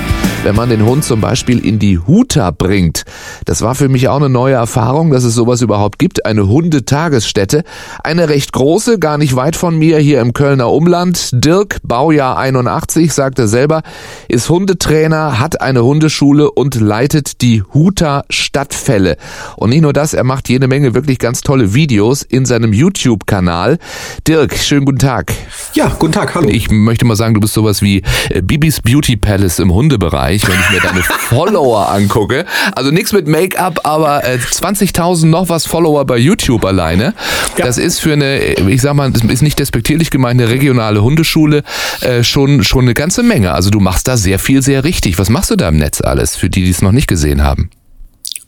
wenn 0.47 0.55
man 0.55 0.69
den 0.69 0.85
Hund 0.85 1.03
zum 1.03 1.19
Beispiel 1.19 1.59
in 1.59 1.77
die 1.77 1.99
Huta 1.99 2.51
bringt. 2.51 3.03
Das 3.43 3.63
war 3.63 3.75
für 3.75 3.89
mich 3.89 4.07
auch 4.07 4.15
eine 4.15 4.29
neue 4.29 4.53
Erfahrung, 4.53 5.11
dass 5.11 5.25
es 5.25 5.33
sowas 5.33 5.61
überhaupt 5.61 5.99
gibt, 5.99 6.25
eine 6.25 6.47
Hundetagesstätte. 6.47 7.65
Eine 8.01 8.29
recht 8.29 8.53
große, 8.53 8.97
gar 8.97 9.17
nicht 9.17 9.35
weit 9.35 9.57
von 9.57 9.77
mir, 9.77 9.97
hier 9.97 10.21
im 10.21 10.31
Kölner 10.31 10.71
Umland. 10.71 11.31
Dirk, 11.33 11.79
Baujahr 11.83 12.37
81, 12.37 13.11
sagt 13.11 13.39
er 13.39 13.49
selber, 13.49 13.81
ist 14.29 14.49
Hundetrainer, 14.49 15.37
hat 15.37 15.59
eine 15.59 15.83
Hundeschule 15.83 16.49
und 16.49 16.75
leitet 16.75 17.41
die 17.41 17.61
Huta 17.73 18.23
Stadtfälle. 18.29 19.17
Und 19.57 19.71
nicht 19.71 19.81
nur 19.81 19.91
das, 19.91 20.13
er 20.13 20.23
macht 20.23 20.47
jede 20.47 20.69
Menge 20.69 20.93
wirklich 20.93 21.19
ganz 21.19 21.41
tolle 21.41 21.73
Videos 21.73 22.21
in 22.21 22.45
seinem 22.45 22.71
YouTube-Kanal. 22.71 23.79
Dirk, 24.25 24.55
schönen 24.55 24.85
guten 24.85 24.99
Tag. 24.99 25.33
Ja, 25.73 25.93
guten 25.99 26.13
Tag, 26.13 26.35
hallo. 26.35 26.47
Ich 26.47 26.71
möchte 26.71 27.03
mal 27.03 27.17
sagen, 27.17 27.33
du 27.33 27.41
bist 27.41 27.53
sowas 27.53 27.81
wie 27.81 28.01
äh, 28.29 28.41
Bibis 28.41 28.79
Beauty 28.79 29.17
Palace 29.17 29.59
im 29.59 29.73
Hundebereich, 29.73 30.36
wenn 30.45 30.59
ich 30.59 30.69
mir 30.69 30.81
deine 30.81 31.01
Follower 31.01 31.89
angucke. 31.89 32.45
Also 32.75 32.91
nichts 32.91 33.13
mit 33.13 33.27
Make-up, 33.27 33.79
aber 33.83 34.25
äh, 34.25 34.37
20.000 34.37 35.27
noch 35.27 35.47
was 35.47 35.65
Follower 35.65 36.03
bei 36.05 36.17
YouTube 36.17 36.65
alleine. 36.65 37.13
Das 37.55 37.77
ist 37.77 37.99
für 37.99 38.13
eine, 38.13 38.57
äh, 38.57 38.69
ich 38.69 38.81
sag 38.81 38.95
mal, 38.95 39.09
das 39.11 39.23
ist 39.23 39.41
nicht 39.41 39.59
despektierlich 39.59 40.11
gemeint, 40.11 40.41
eine 40.41 40.51
regionale 40.51 41.01
Hundeschule 41.01 41.63
äh, 42.01 42.23
schon, 42.23 42.63
schon 42.63 42.83
eine 42.83 42.93
ganze 42.93 43.23
Menge. 43.23 43.53
Also 43.53 43.69
du 43.69 43.79
machst 43.79 44.07
da 44.07 44.17
sehr 44.17 44.39
viel, 44.39 44.61
sehr 44.61 44.83
richtig. 44.83 45.17
Was 45.17 45.29
machst 45.29 45.51
du 45.51 45.55
da 45.55 45.69
im 45.69 45.77
Netz 45.77 46.01
alles, 46.01 46.35
für 46.35 46.49
die, 46.49 46.63
die 46.63 46.71
es 46.71 46.81
noch 46.81 46.91
nicht 46.91 47.07
gesehen 47.07 47.43
haben? 47.43 47.69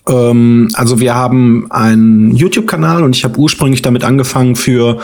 Ähm, 0.09 0.69
also 0.73 0.99
wir 0.99 1.15
haben 1.15 1.71
einen 1.71 2.35
YouTube-Kanal 2.35 3.03
und 3.03 3.15
ich 3.15 3.23
habe 3.23 3.39
ursprünglich 3.39 3.81
damit 3.81 4.03
angefangen, 4.03 4.55
für 4.55 4.99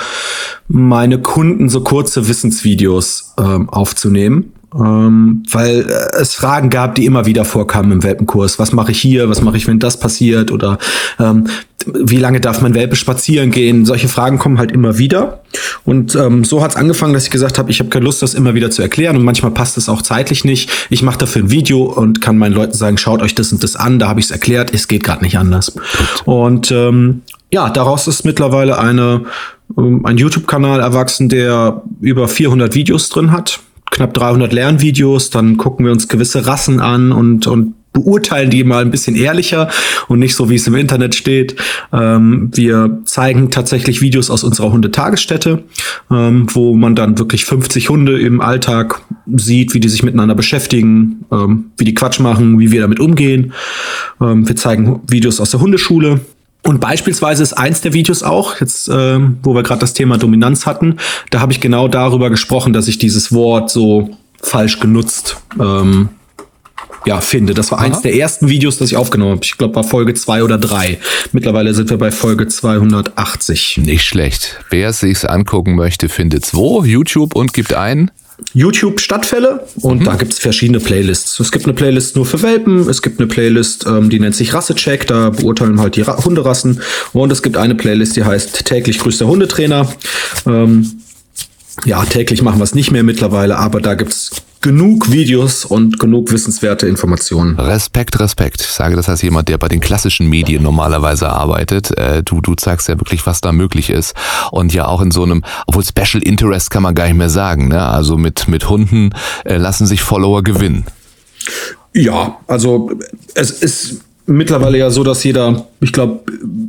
meine 0.67 1.21
Kunden 1.21 1.69
so 1.69 1.81
kurze 1.81 2.27
Wissensvideos 2.27 3.35
ähm, 3.39 3.69
aufzunehmen. 3.69 4.53
Ähm, 4.77 5.43
weil 5.51 5.81
äh, 5.81 6.21
es 6.21 6.33
Fragen 6.35 6.69
gab, 6.69 6.95
die 6.95 7.05
immer 7.05 7.25
wieder 7.25 7.45
vorkamen 7.45 7.91
im 7.91 8.03
Welpenkurs. 8.03 8.59
Was 8.59 8.73
mache 8.73 8.91
ich 8.91 8.99
hier? 8.99 9.29
Was 9.29 9.41
mache 9.41 9.57
ich, 9.57 9.67
wenn 9.67 9.79
das 9.79 9.99
passiert? 9.99 10.51
Oder 10.51 10.77
ähm, 11.19 11.47
wie 11.85 12.17
lange 12.17 12.41
darf 12.41 12.61
mein 12.61 12.73
Welpe 12.73 12.95
spazieren 12.95 13.51
gehen? 13.51 13.85
Solche 13.85 14.07
Fragen 14.07 14.37
kommen 14.37 14.57
halt 14.57 14.71
immer 14.71 14.97
wieder. 14.97 15.43
Und 15.85 16.15
ähm, 16.15 16.43
so 16.43 16.61
hat 16.61 16.71
es 16.71 16.77
angefangen, 16.77 17.13
dass 17.13 17.25
ich 17.25 17.31
gesagt 17.31 17.57
habe, 17.57 17.71
ich 17.71 17.79
habe 17.79 17.89
keine 17.89 18.05
Lust, 18.05 18.21
das 18.21 18.33
immer 18.33 18.53
wieder 18.53 18.71
zu 18.71 18.81
erklären. 18.81 19.15
Und 19.15 19.23
manchmal 19.23 19.51
passt 19.51 19.77
es 19.77 19.87
auch 19.87 20.01
zeitlich 20.01 20.43
nicht. 20.43 20.69
Ich 20.89 21.03
mache 21.03 21.19
dafür 21.19 21.43
ein 21.43 21.51
Video 21.51 21.83
und 21.83 22.21
kann 22.21 22.37
meinen 22.37 22.53
Leuten 22.53 22.73
sagen, 22.73 22.97
schaut 22.97 23.21
euch 23.21 23.35
das 23.35 23.53
und 23.53 23.63
das 23.63 23.75
an. 23.75 23.99
Da 23.99 24.09
habe 24.09 24.19
ich 24.19 24.25
es 24.25 24.31
erklärt. 24.31 24.73
Es 24.73 24.87
geht 24.87 25.03
gerade 25.03 25.23
nicht 25.23 25.37
anders. 25.37 25.75
Und 26.25 26.71
ähm, 26.71 27.21
ja, 27.51 27.69
daraus 27.69 28.07
ist 28.07 28.25
mittlerweile 28.25 28.77
eine, 28.77 29.21
ähm, 29.77 30.05
ein 30.05 30.17
YouTube-Kanal 30.17 30.81
erwachsen, 30.81 31.29
der 31.29 31.83
über 32.01 32.27
400 32.27 32.75
Videos 32.75 33.09
drin 33.09 33.31
hat 33.31 33.59
knapp 33.91 34.13
300 34.13 34.51
Lernvideos, 34.51 35.29
dann 35.29 35.57
gucken 35.57 35.85
wir 35.85 35.91
uns 35.91 36.07
gewisse 36.07 36.45
Rassen 36.45 36.79
an 36.79 37.11
und, 37.11 37.47
und 37.47 37.75
beurteilen 37.95 38.49
die 38.49 38.63
mal 38.63 38.83
ein 38.83 38.91
bisschen 38.91 39.15
ehrlicher 39.15 39.69
und 40.07 40.19
nicht 40.19 40.35
so, 40.35 40.49
wie 40.49 40.55
es 40.55 40.67
im 40.67 40.75
Internet 40.75 41.15
steht. 41.15 41.55
Ähm, 41.93 42.51
wir 42.53 43.01
zeigen 43.05 43.49
tatsächlich 43.49 44.01
Videos 44.01 44.29
aus 44.29 44.43
unserer 44.43 44.71
Hundetagesstätte, 44.71 45.63
ähm, 46.11 46.47
wo 46.51 46.75
man 46.75 46.95
dann 46.95 47.17
wirklich 47.17 47.45
50 47.45 47.89
Hunde 47.89 48.19
im 48.19 48.41
Alltag 48.41 49.01
sieht, 49.33 49.73
wie 49.73 49.79
die 49.79 49.89
sich 49.89 50.03
miteinander 50.03 50.35
beschäftigen, 50.35 51.25
ähm, 51.31 51.71
wie 51.77 51.85
die 51.85 51.95
Quatsch 51.95 52.19
machen, 52.19 52.59
wie 52.59 52.71
wir 52.71 52.81
damit 52.81 52.99
umgehen. 52.99 53.53
Ähm, 54.21 54.47
wir 54.47 54.57
zeigen 54.57 55.01
Videos 55.07 55.39
aus 55.39 55.51
der 55.51 55.61
Hundeschule, 55.61 56.19
und 56.65 56.79
beispielsweise 56.79 57.43
ist 57.43 57.53
eins 57.53 57.81
der 57.81 57.93
Videos 57.93 58.23
auch, 58.23 58.59
jetzt 58.59 58.89
äh, 58.89 59.19
wo 59.43 59.53
wir 59.53 59.63
gerade 59.63 59.81
das 59.81 59.93
Thema 59.93 60.17
Dominanz 60.17 60.65
hatten, 60.65 60.97
da 61.29 61.39
habe 61.39 61.51
ich 61.51 61.61
genau 61.61 61.87
darüber 61.87 62.29
gesprochen, 62.29 62.73
dass 62.73 62.87
ich 62.87 62.97
dieses 62.97 63.31
Wort 63.31 63.69
so 63.69 64.17
falsch 64.41 64.79
genutzt 64.79 65.37
ähm, 65.59 66.09
ja, 67.05 67.21
finde. 67.21 67.53
Das 67.53 67.71
war 67.71 67.77
Aha. 67.77 67.85
eins 67.85 68.01
der 68.01 68.15
ersten 68.15 68.49
Videos, 68.49 68.79
das 68.79 68.89
ich 68.89 68.97
aufgenommen 68.97 69.33
habe. 69.33 69.41
Ich 69.43 69.57
glaube, 69.57 69.75
war 69.75 69.83
Folge 69.83 70.15
zwei 70.15 70.43
oder 70.43 70.57
drei. 70.57 70.97
Mittlerweile 71.31 71.73
sind 71.75 71.91
wir 71.91 71.97
bei 71.97 72.11
Folge 72.11 72.47
280. 72.47 73.81
Nicht 73.83 74.03
schlecht. 74.03 74.59
Wer 74.71 74.89
es 74.89 75.01
sich 75.01 75.29
angucken 75.29 75.75
möchte, 75.75 76.09
findet's 76.09 76.55
wo? 76.55 76.83
YouTube 76.83 77.35
und 77.35 77.53
gibt 77.53 77.73
ein 77.73 78.09
YouTube 78.53 78.99
Stadtfälle 78.99 79.65
und 79.81 80.01
mhm. 80.01 80.05
da 80.05 80.15
gibt 80.15 80.33
es 80.33 80.39
verschiedene 80.39 80.79
Playlists. 80.79 81.39
Es 81.39 81.51
gibt 81.51 81.65
eine 81.65 81.73
Playlist 81.73 82.15
nur 82.15 82.25
für 82.25 82.41
Welpen, 82.41 82.87
es 82.89 83.01
gibt 83.01 83.19
eine 83.19 83.27
Playlist, 83.27 83.85
ähm, 83.87 84.09
die 84.09 84.19
nennt 84.19 84.35
sich 84.35 84.53
Rassecheck, 84.53 85.07
da 85.07 85.29
beurteilen 85.29 85.79
halt 85.79 85.95
die 85.95 86.01
Ra 86.01 86.23
Hunderassen 86.23 86.81
und 87.13 87.31
es 87.31 87.41
gibt 87.41 87.57
eine 87.57 87.75
Playlist, 87.75 88.15
die 88.15 88.23
heißt 88.23 88.65
täglich 88.65 88.99
grüßt 88.99 89.21
der 89.21 89.27
Hundetrainer. 89.27 89.91
Ähm, 90.45 91.01
ja, 91.85 92.03
täglich 92.05 92.41
machen 92.41 92.59
wir 92.59 92.63
es 92.63 92.75
nicht 92.75 92.91
mehr 92.91 93.03
mittlerweile, 93.03 93.57
aber 93.57 93.81
da 93.81 93.95
gibt 93.95 94.11
es 94.11 94.31
genug 94.65 95.11
Videos 95.11 95.63
und 95.63 95.99
genug 95.99 96.31
wissenswerte 96.31 96.87
Informationen. 96.87 97.59
Respekt, 97.59 98.19
Respekt. 98.19 98.61
Ich 98.61 98.67
sage 98.67 98.95
das 98.95 99.07
als 99.07 99.21
jemand, 99.21 99.47
der 99.47 99.59
bei 99.59 99.67
den 99.67 99.79
klassischen 99.79 100.27
Medien 100.27 100.63
normalerweise 100.63 101.29
arbeitet. 101.29 101.95
Äh, 101.99 102.23
du, 102.23 102.41
du 102.41 102.55
zeigst 102.55 102.87
ja 102.87 102.99
wirklich, 102.99 103.27
was 103.27 103.41
da 103.41 103.51
möglich 103.51 103.91
ist. 103.91 104.15
Und 104.49 104.73
ja 104.73 104.87
auch 104.87 105.01
in 105.01 105.11
so 105.11 105.21
einem, 105.21 105.43
obwohl 105.67 105.83
Special 105.83 106.23
Interest 106.23 106.71
kann 106.71 106.81
man 106.81 106.95
gar 106.95 107.05
nicht 107.05 107.15
mehr 107.15 107.29
sagen. 107.29 107.67
Ne? 107.67 107.79
Also 107.79 108.17
mit, 108.17 108.47
mit 108.47 108.67
Hunden 108.67 109.11
äh, 109.43 109.57
lassen 109.57 109.85
sich 109.85 110.01
Follower 110.01 110.41
gewinnen. 110.41 110.85
Ja, 111.93 112.39
also 112.47 112.91
es 113.35 113.51
ist 113.51 114.01
mittlerweile 114.27 114.77
ja 114.77 114.89
so, 114.89 115.03
dass 115.03 115.23
jeder, 115.23 115.65
ich 115.81 115.93
glaube, 115.93 116.19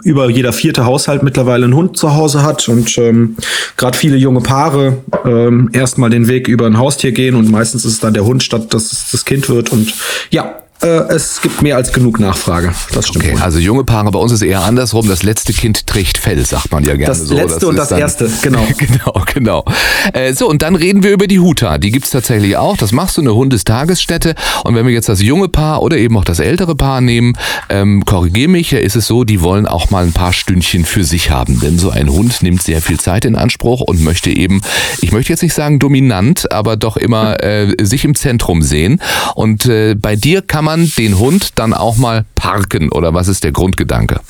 über 0.04 0.28
jeder 0.28 0.52
vierte 0.52 0.84
Haushalt 0.84 1.22
mittlerweile 1.22 1.64
einen 1.64 1.74
Hund 1.74 1.96
zu 1.96 2.14
Hause 2.14 2.42
hat 2.42 2.68
und 2.68 2.96
ähm, 2.98 3.36
gerade 3.76 3.96
viele 3.96 4.16
junge 4.16 4.40
Paare 4.40 4.98
ähm, 5.24 5.70
erstmal 5.72 6.10
den 6.10 6.28
Weg 6.28 6.48
über 6.48 6.66
ein 6.66 6.78
Haustier 6.78 7.12
gehen 7.12 7.34
und 7.34 7.50
meistens 7.50 7.84
ist 7.84 7.92
es 7.94 8.00
dann 8.00 8.14
der 8.14 8.24
Hund, 8.24 8.42
statt 8.42 8.74
dass 8.74 8.92
es 8.92 9.10
das 9.10 9.24
Kind 9.24 9.48
wird. 9.48 9.72
Und 9.72 9.94
ja, 10.30 10.54
es 10.80 11.40
gibt 11.40 11.62
mehr 11.62 11.76
als 11.76 11.92
genug 11.92 12.20
Nachfrage. 12.20 12.72
Das 12.92 13.08
stimmt. 13.08 13.24
Okay, 13.24 13.34
wohl. 13.34 13.42
also 13.42 13.58
junge 13.58 13.84
Paare, 13.84 14.10
bei 14.10 14.18
uns 14.18 14.32
ist 14.32 14.42
eher 14.42 14.62
andersrum. 14.62 15.08
Das 15.08 15.22
letzte 15.22 15.52
Kind 15.52 15.86
trägt 15.86 16.18
Fell, 16.18 16.44
sagt 16.44 16.70
man 16.70 16.84
ja 16.84 16.94
gerne 16.94 17.06
das 17.06 17.20
so. 17.20 17.34
Letzte 17.34 17.60
das 17.60 17.64
und 17.64 17.76
das 17.76 17.90
erste, 17.90 18.30
genau. 18.42 18.66
genau, 18.76 19.24
genau. 19.32 19.64
Äh, 20.12 20.34
so, 20.34 20.48
und 20.48 20.62
dann 20.62 20.76
reden 20.76 21.02
wir 21.02 21.12
über 21.12 21.26
die 21.26 21.40
Huta. 21.40 21.78
Die 21.78 21.90
gibt's 21.90 22.10
tatsächlich 22.10 22.56
auch. 22.56 22.76
Das 22.76 22.92
machst 22.92 23.16
du 23.16 23.22
eine 23.22 23.34
Hundestagesstätte. 23.34 24.34
Und 24.64 24.74
wenn 24.74 24.86
wir 24.86 24.92
jetzt 24.92 25.08
das 25.08 25.22
junge 25.22 25.48
Paar 25.48 25.82
oder 25.82 25.96
eben 25.96 26.16
auch 26.18 26.24
das 26.24 26.40
ältere 26.40 26.74
Paar 26.76 27.00
nehmen, 27.00 27.34
ähm, 27.68 28.04
korrigier 28.04 28.48
mich, 28.48 28.72
ist 28.72 28.96
es 28.96 29.06
so, 29.06 29.24
die 29.24 29.40
wollen 29.40 29.66
auch 29.66 29.90
mal 29.90 30.04
ein 30.04 30.12
paar 30.12 30.32
Stündchen 30.32 30.84
für 30.84 31.04
sich 31.04 31.30
haben. 31.30 31.60
Denn 31.60 31.78
so 31.78 31.90
ein 31.90 32.10
Hund 32.10 32.42
nimmt 32.42 32.62
sehr 32.62 32.82
viel 32.82 33.00
Zeit 33.00 33.24
in 33.24 33.34
Anspruch 33.34 33.80
und 33.80 34.02
möchte 34.02 34.30
eben, 34.30 34.60
ich 35.00 35.12
möchte 35.12 35.32
jetzt 35.32 35.42
nicht 35.42 35.54
sagen 35.54 35.78
dominant, 35.78 36.52
aber 36.52 36.76
doch 36.76 36.96
immer 36.96 37.42
äh, 37.42 37.74
sich 37.82 38.04
im 38.04 38.14
Zentrum 38.14 38.62
sehen. 38.62 39.00
Und 39.34 39.66
äh, 39.66 39.94
bei 39.94 40.16
dir 40.16 40.42
kann 40.42 40.65
man 40.66 40.90
den 40.98 41.18
Hund 41.18 41.50
dann 41.54 41.72
auch 41.72 41.96
mal 41.96 42.24
parken 42.34 42.90
oder 42.90 43.14
was 43.14 43.28
ist 43.28 43.44
der 43.44 43.52
Grundgedanke? 43.52 44.20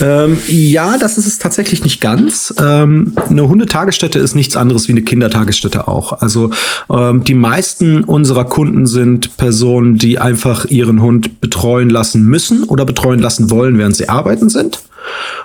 Ähm, 0.00 0.38
ja, 0.46 0.96
das 0.98 1.18
ist 1.18 1.26
es 1.26 1.38
tatsächlich 1.38 1.84
nicht 1.84 2.00
ganz. 2.00 2.52
Ähm, 2.58 3.14
eine 3.28 3.46
Hundetagesstätte 3.46 4.18
ist 4.18 4.34
nichts 4.34 4.56
anderes 4.56 4.88
wie 4.88 4.92
eine 4.92 5.02
Kindertagesstätte 5.02 5.86
auch. 5.86 6.20
Also 6.20 6.50
ähm, 6.90 7.24
die 7.24 7.34
meisten 7.34 8.04
unserer 8.04 8.46
Kunden 8.46 8.86
sind 8.86 9.36
Personen, 9.36 9.96
die 9.96 10.18
einfach 10.18 10.64
ihren 10.64 11.02
Hund 11.02 11.40
betreuen 11.42 11.90
lassen 11.90 12.24
müssen 12.24 12.64
oder 12.64 12.86
betreuen 12.86 13.20
lassen 13.20 13.50
wollen, 13.50 13.78
während 13.78 13.96
sie 13.96 14.08
arbeiten 14.08 14.48
sind. 14.48 14.80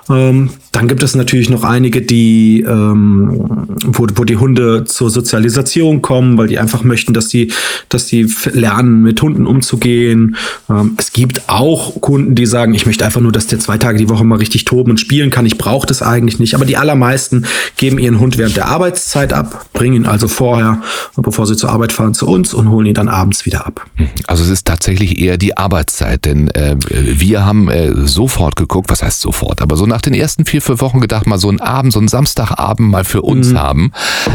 Ähm, 0.10 0.50
dann 0.72 0.88
gibt 0.88 1.04
es 1.04 1.16
natürlich 1.16 1.50
noch 1.50 1.64
einige, 1.64 2.02
die, 2.02 2.62
ähm, 2.62 3.68
wo, 3.86 4.06
wo 4.16 4.24
die 4.26 4.36
Hunde 4.36 4.84
zur 4.84 5.10
Sozialisation 5.10 6.02
kommen, 6.02 6.38
weil 6.38 6.48
die 6.48 6.60
einfach 6.60 6.84
möchten, 6.84 7.14
dass 7.14 7.30
die, 7.30 7.52
dass 7.90 8.08
die 8.08 8.28
lernen, 8.52 9.02
mit 9.02 9.22
Hunden 9.22 9.48
umzugehen. 9.48 10.36
Ähm, 10.70 10.96
es 10.98 11.14
gibt 11.14 11.48
auch 11.48 12.02
Kunden, 12.02 12.36
die 12.36 12.46
sagen, 12.46 12.74
ich 12.74 12.86
möchte 12.86 13.06
einfach 13.06 13.22
nur, 13.22 13.32
dass 13.32 13.48
der 13.48 13.60
zwei 13.60 13.78
Tage 13.78 13.98
die 13.98 14.10
Woche 14.10 14.26
mal 14.26 14.38
richtig 14.38 14.66
toben 14.66 14.92
und 14.92 15.00
spielen 15.00 15.30
kann. 15.30 15.46
Ich 15.46 15.58
brauche 15.58 15.88
das 15.88 16.02
eigentlich 16.02 16.40
nicht. 16.40 16.56
Aber 16.56 16.66
die 16.66 16.78
allermeisten 16.78 17.46
geben 17.78 17.98
ihren 17.98 18.20
Hund 18.20 18.38
während 18.38 18.58
der 18.58 18.68
Arbeitszeit 18.68 19.32
ab, 19.32 19.68
bringen 19.74 19.96
ihn 19.96 20.06
also 20.06 20.28
vorher, 20.28 20.82
bevor 21.16 21.48
sie 21.48 21.56
zur 21.56 21.70
Arbeit 21.70 21.94
fahren, 21.94 22.14
zu 22.14 22.28
uns 22.28 22.54
und 22.54 22.70
holen 22.70 22.86
ihn 22.86 22.94
dann 22.94 23.08
abends 23.08 23.46
wieder 23.46 23.66
ab. 23.66 23.86
Also 24.28 24.44
es 24.44 24.50
ist 24.50 24.68
tatsächlich 24.68 25.20
eher 25.20 25.38
die 25.38 25.58
Arbeitszeit, 25.58 26.26
denn 26.26 26.50
äh, 26.50 26.76
wir 26.90 27.46
haben 27.46 27.70
äh, 27.70 27.94
sofort 28.06 28.56
geguckt, 28.58 28.90
was 28.90 29.02
heißt 29.02 29.22
sofort, 29.22 29.45
aber 29.62 29.78
so 29.78 29.86
nach 29.86 30.02
den 30.02 30.14
ersten 30.14 30.46
vier, 30.46 30.62
fünf 30.62 30.82
Wochen 30.82 31.00
gedacht, 31.00 31.28
mal 31.28 31.38
so 31.38 31.50
einen 31.50 31.60
Abend, 31.60 31.94
so 31.94 32.00
einen 32.00 32.08
Samstagabend 32.08 32.90
mal 32.90 33.04
für 33.04 33.22
uns 33.22 33.52
mhm. 33.52 33.60
haben. 33.60 33.92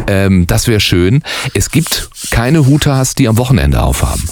Ähm, 0.06 0.46
das 0.46 0.66
wäre 0.66 0.80
schön. 0.80 1.22
Es 1.54 1.70
gibt 1.70 2.10
keine 2.30 2.66
Hutas, 2.66 3.14
die 3.14 3.28
am 3.28 3.36
Wochenende 3.38 3.82
aufhaben. 3.82 4.28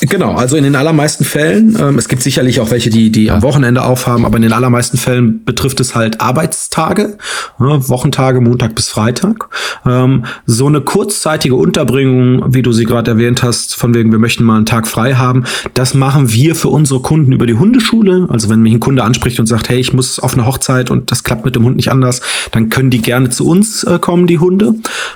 Genau, 0.00 0.34
also 0.34 0.56
in 0.56 0.64
den 0.64 0.76
allermeisten 0.76 1.24
Fällen, 1.24 1.76
ähm, 1.80 1.98
es 1.98 2.08
gibt 2.08 2.22
sicherlich 2.22 2.60
auch 2.60 2.70
welche, 2.70 2.90
die, 2.90 3.10
die 3.10 3.30
am 3.30 3.42
Wochenende 3.42 3.82
aufhaben, 3.82 4.24
aber 4.24 4.36
in 4.36 4.42
den 4.42 4.52
allermeisten 4.52 4.98
Fällen 4.98 5.44
betrifft 5.44 5.80
es 5.80 5.94
halt 5.94 6.20
Arbeitstage, 6.20 7.18
ja, 7.60 7.88
Wochentage, 7.88 8.40
Montag 8.40 8.74
bis 8.74 8.88
Freitag. 8.88 9.48
Ähm, 9.86 10.24
so 10.46 10.66
eine 10.66 10.80
kurzzeitige 10.80 11.54
Unterbringung, 11.54 12.54
wie 12.54 12.62
du 12.62 12.72
sie 12.72 12.84
gerade 12.84 13.12
erwähnt 13.12 13.42
hast, 13.42 13.74
von 13.74 13.94
wegen, 13.94 14.12
wir 14.12 14.18
möchten 14.18 14.44
mal 14.44 14.56
einen 14.56 14.66
Tag 14.66 14.86
frei 14.86 15.14
haben, 15.14 15.44
das 15.74 15.94
machen 15.94 16.32
wir 16.32 16.54
für 16.54 16.68
unsere 16.68 17.00
Kunden 17.00 17.32
über 17.32 17.46
die 17.46 17.54
Hundeschule. 17.54 18.26
Also 18.28 18.48
wenn 18.48 18.60
mich 18.60 18.74
ein 18.74 18.80
Kunde 18.80 19.04
anspricht 19.04 19.40
und 19.40 19.46
sagt, 19.46 19.68
hey, 19.68 19.78
ich 19.78 19.92
muss 19.92 20.18
auf 20.18 20.34
eine 20.34 20.46
Hochzeit 20.46 20.90
und 20.90 21.10
das 21.10 21.24
klappt 21.24 21.44
mit 21.44 21.54
dem 21.54 21.64
Hund 21.64 21.76
nicht 21.76 21.90
anders, 21.90 22.20
dann 22.50 22.68
können 22.68 22.90
die 22.90 23.02
gerne 23.02 23.30
zu 23.30 23.46
uns 23.46 23.84
äh, 23.84 23.98
kommen, 23.98 24.26
die 24.26 24.38
Hunde, 24.38 24.74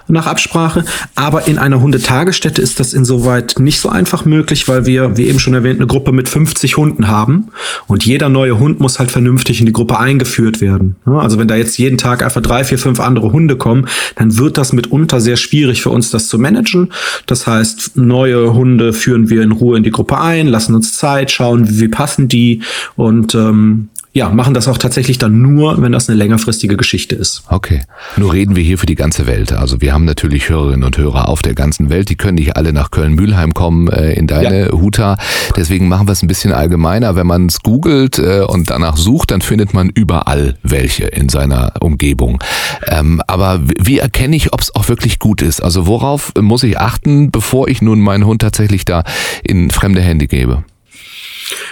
nach 0.09 0.27
Absprache. 0.27 0.85
Aber 1.15 1.49
in 1.49 1.59
einer 1.59 1.81
Hundetagesstätte 1.81 2.63
ist 2.63 2.81
das 2.81 2.95
insoweit 2.95 3.57
nicht 3.59 3.81
so 3.81 3.89
einfach 3.89 4.16
einfach 4.17 4.25
möglich, 4.25 4.67
weil 4.67 4.87
wir, 4.87 5.17
wie 5.17 5.27
eben 5.27 5.39
schon 5.39 5.53
erwähnt, 5.55 5.79
eine 5.79 5.87
Gruppe 5.87 6.13
mit 6.13 6.29
50 6.29 6.77
Hunden 6.77 7.09
haben 7.09 7.49
und 7.87 8.07
jeder 8.07 8.29
neue 8.29 8.59
Hund 8.59 8.81
muss 8.81 8.99
halt 8.99 9.11
vernünftig 9.11 9.61
in 9.61 9.67
die 9.67 9.73
Gruppe 9.73 9.99
eingeführt 9.99 10.61
werden. 10.61 10.97
Also 11.05 11.39
wenn 11.39 11.49
da 11.49 11.57
jetzt 11.57 11.77
jeden 11.77 11.99
Tag 11.99 12.23
einfach 12.23 12.41
drei, 12.41 12.65
vier, 12.65 12.79
fünf 12.79 12.99
andere 12.99 13.33
Hunde 13.33 13.57
kommen, 13.57 13.87
dann 14.17 14.39
wird 14.39 14.57
das 14.57 14.73
mitunter 14.73 15.21
sehr 15.21 15.37
schwierig 15.37 15.83
für 15.83 15.91
uns, 15.91 16.11
das 16.11 16.29
zu 16.29 16.39
managen. 16.39 16.93
Das 17.27 17.47
heißt, 17.47 17.97
neue 17.97 18.55
Hunde 18.55 18.93
führen 18.93 19.29
wir 19.29 19.43
in 19.43 19.53
Ruhe 19.53 19.77
in 19.77 19.83
die 19.83 19.91
Gruppe 19.91 20.19
ein, 20.19 20.47
lassen 20.47 20.75
uns 20.75 20.97
Zeit, 20.97 21.31
schauen, 21.31 21.69
wie, 21.69 21.81
wie 21.81 21.89
passen 21.89 22.29
die 22.29 22.63
und 22.97 23.35
ähm, 23.35 23.89
ja, 24.17 24.31
machen 24.31 24.55
das 24.55 24.67
auch 24.67 24.79
tatsächlich 24.79 25.19
dann 25.19 25.43
nur, 25.43 25.83
wenn 25.83 25.93
das 25.93 26.09
eine 26.09 26.17
längerfristige 26.17 26.79
Geschichte 26.79 27.15
ist. 27.15 27.43
Okay. 27.51 27.83
Nur 28.17 28.33
reden 28.33 28.57
wir 28.57 28.63
hier 28.63 28.79
für 28.79 28.87
die 28.87 28.95
ganze 28.95 29.27
Welt. 29.27 29.53
Also 29.53 29.83
wir 29.83 29.93
haben 29.93 30.07
natürlich 30.07 30.49
Hörerinnen 30.49 30.85
und 30.85 30.97
Hörer 30.97 31.29
auf 31.29 31.43
der 31.43 31.53
ganzen 31.55 31.91
Welt. 31.91 32.09
Die 32.09 32.17
können 32.17 32.37
nicht 32.37 32.57
alle 32.57 32.73
nach 32.73 32.91
Köln-Mühlheim 32.91 33.53
kommen 33.53 33.89
äh, 33.89 34.15
in 34.15 34.27
deine 34.27 34.69
ja. 34.69 34.73
Huta. 34.73 35.19
Deswegen 35.55 35.89
machen 35.89 36.09
wir 36.09 36.13
es 36.13 36.23
ein 36.23 36.29
bisschen 36.29 36.55
allgemeiner. 36.55 37.15
Wenn 37.15 37.27
man 37.27 37.45
es 37.45 37.61
googelt 37.61 38.19
äh, 38.19 38.41
und 38.41 38.71
danach 38.71 38.97
sucht, 38.97 39.33
dann 39.33 39.43
findet 39.43 39.75
man 39.75 39.91
überall 39.91 40.57
welche 40.63 41.05
in 41.05 41.29
seiner 41.29 41.75
Umgebung. 41.81 42.43
Ähm, 42.87 43.21
aber 43.27 43.61
wie 43.79 43.99
erkenne 43.99 44.35
ich, 44.35 44.55
ob 44.55 44.63
es 44.63 44.75
auch 44.75 44.89
wirklich 44.89 45.19
gut 45.19 45.43
ist? 45.43 45.63
Also 45.63 45.87
worauf 45.87 46.33
muss 46.41 46.63
ich 46.63 46.79
achten, 46.79 47.31
bevor 47.31 47.69
ich 47.69 47.83
nun 47.83 48.01
meinen 48.01 48.25
Hund 48.25 48.41
tatsächlich 48.41 48.87
da 48.87 49.05
in 49.43 49.69
fremde 49.69 50.01
Hände 50.01 50.27
gebe? 50.27 50.65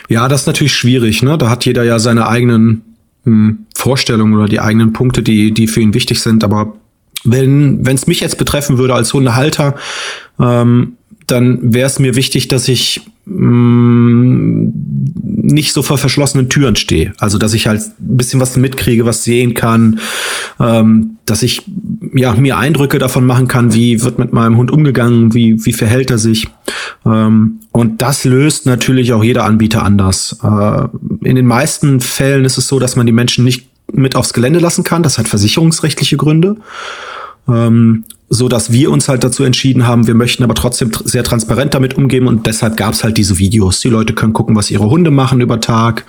Ja, 0.08 0.28
das 0.28 0.42
ist 0.42 0.46
natürlich 0.46 0.74
schwierig. 0.74 1.22
Ne? 1.22 1.38
Da 1.38 1.50
hat 1.50 1.64
jeder 1.64 1.84
ja 1.84 1.98
seine 1.98 2.28
eigenen 2.28 2.82
hm, 3.24 3.66
Vorstellungen 3.74 4.34
oder 4.34 4.48
die 4.48 4.60
eigenen 4.60 4.92
Punkte, 4.92 5.22
die, 5.22 5.52
die 5.52 5.66
für 5.66 5.80
ihn 5.80 5.94
wichtig 5.94 6.20
sind. 6.20 6.44
Aber 6.44 6.76
wenn 7.24 7.84
es 7.86 8.06
mich 8.06 8.20
jetzt 8.20 8.38
betreffen 8.38 8.78
würde 8.78 8.94
als 8.94 9.12
Hundehalter, 9.12 9.76
ähm, 10.38 10.96
dann 11.26 11.72
wäre 11.72 11.86
es 11.86 11.98
mir 11.98 12.16
wichtig, 12.16 12.48
dass 12.48 12.68
ich 12.68 13.00
mh, 13.24 13.48
mm, 13.48 14.72
nicht 15.44 15.72
so 15.72 15.82
vor 15.82 15.98
verschlossenen 15.98 16.48
Türen 16.48 16.76
stehe. 16.76 17.12
Also 17.18 17.38
dass 17.38 17.54
ich 17.54 17.66
halt 17.66 17.80
ein 17.80 18.16
bisschen 18.16 18.40
was 18.40 18.56
mitkriege, 18.56 19.04
was 19.04 19.24
sehen 19.24 19.54
kann, 19.54 20.00
ähm, 20.58 21.18
dass 21.26 21.42
ich 21.42 21.62
ja 22.14 22.34
mir 22.34 22.56
Eindrücke 22.56 22.98
davon 22.98 23.26
machen 23.26 23.48
kann, 23.48 23.74
wie 23.74 24.02
wird 24.02 24.18
mit 24.18 24.32
meinem 24.32 24.56
Hund 24.56 24.70
umgegangen, 24.70 25.34
wie 25.34 25.64
wie 25.64 25.72
verhält 25.72 26.10
er 26.10 26.18
sich. 26.18 26.48
Ähm, 27.04 27.60
und 27.72 28.02
das 28.02 28.24
löst 28.24 28.66
natürlich 28.66 29.12
auch 29.12 29.24
jeder 29.24 29.44
Anbieter 29.44 29.82
anders. 29.82 30.38
Äh, 30.42 30.88
in 31.26 31.36
den 31.36 31.46
meisten 31.46 32.00
Fällen 32.00 32.44
ist 32.44 32.58
es 32.58 32.68
so, 32.68 32.78
dass 32.78 32.96
man 32.96 33.06
die 33.06 33.12
Menschen 33.12 33.44
nicht 33.44 33.68
mit 33.92 34.16
aufs 34.16 34.32
Gelände 34.32 34.60
lassen 34.60 34.84
kann. 34.84 35.02
Das 35.02 35.18
hat 35.18 35.28
versicherungsrechtliche 35.28 36.16
Gründe. 36.16 36.56
Ähm, 37.48 38.04
so 38.28 38.48
dass 38.48 38.72
wir 38.72 38.90
uns 38.90 39.08
halt 39.08 39.22
dazu 39.22 39.44
entschieden 39.44 39.86
haben, 39.86 40.06
wir 40.06 40.14
möchten 40.14 40.42
aber 40.42 40.54
trotzdem 40.54 40.92
tr 40.92 41.06
sehr 41.06 41.24
transparent 41.24 41.74
damit 41.74 41.94
umgehen 41.94 42.26
und 42.26 42.46
deshalb 42.46 42.76
gab 42.76 42.94
es 42.94 43.04
halt 43.04 43.16
diese 43.16 43.38
Videos. 43.38 43.80
Die 43.80 43.88
Leute 43.88 44.14
können 44.14 44.32
gucken, 44.32 44.56
was 44.56 44.70
ihre 44.70 44.88
Hunde 44.88 45.10
machen 45.10 45.40
über 45.40 45.60
Tag, 45.60 46.04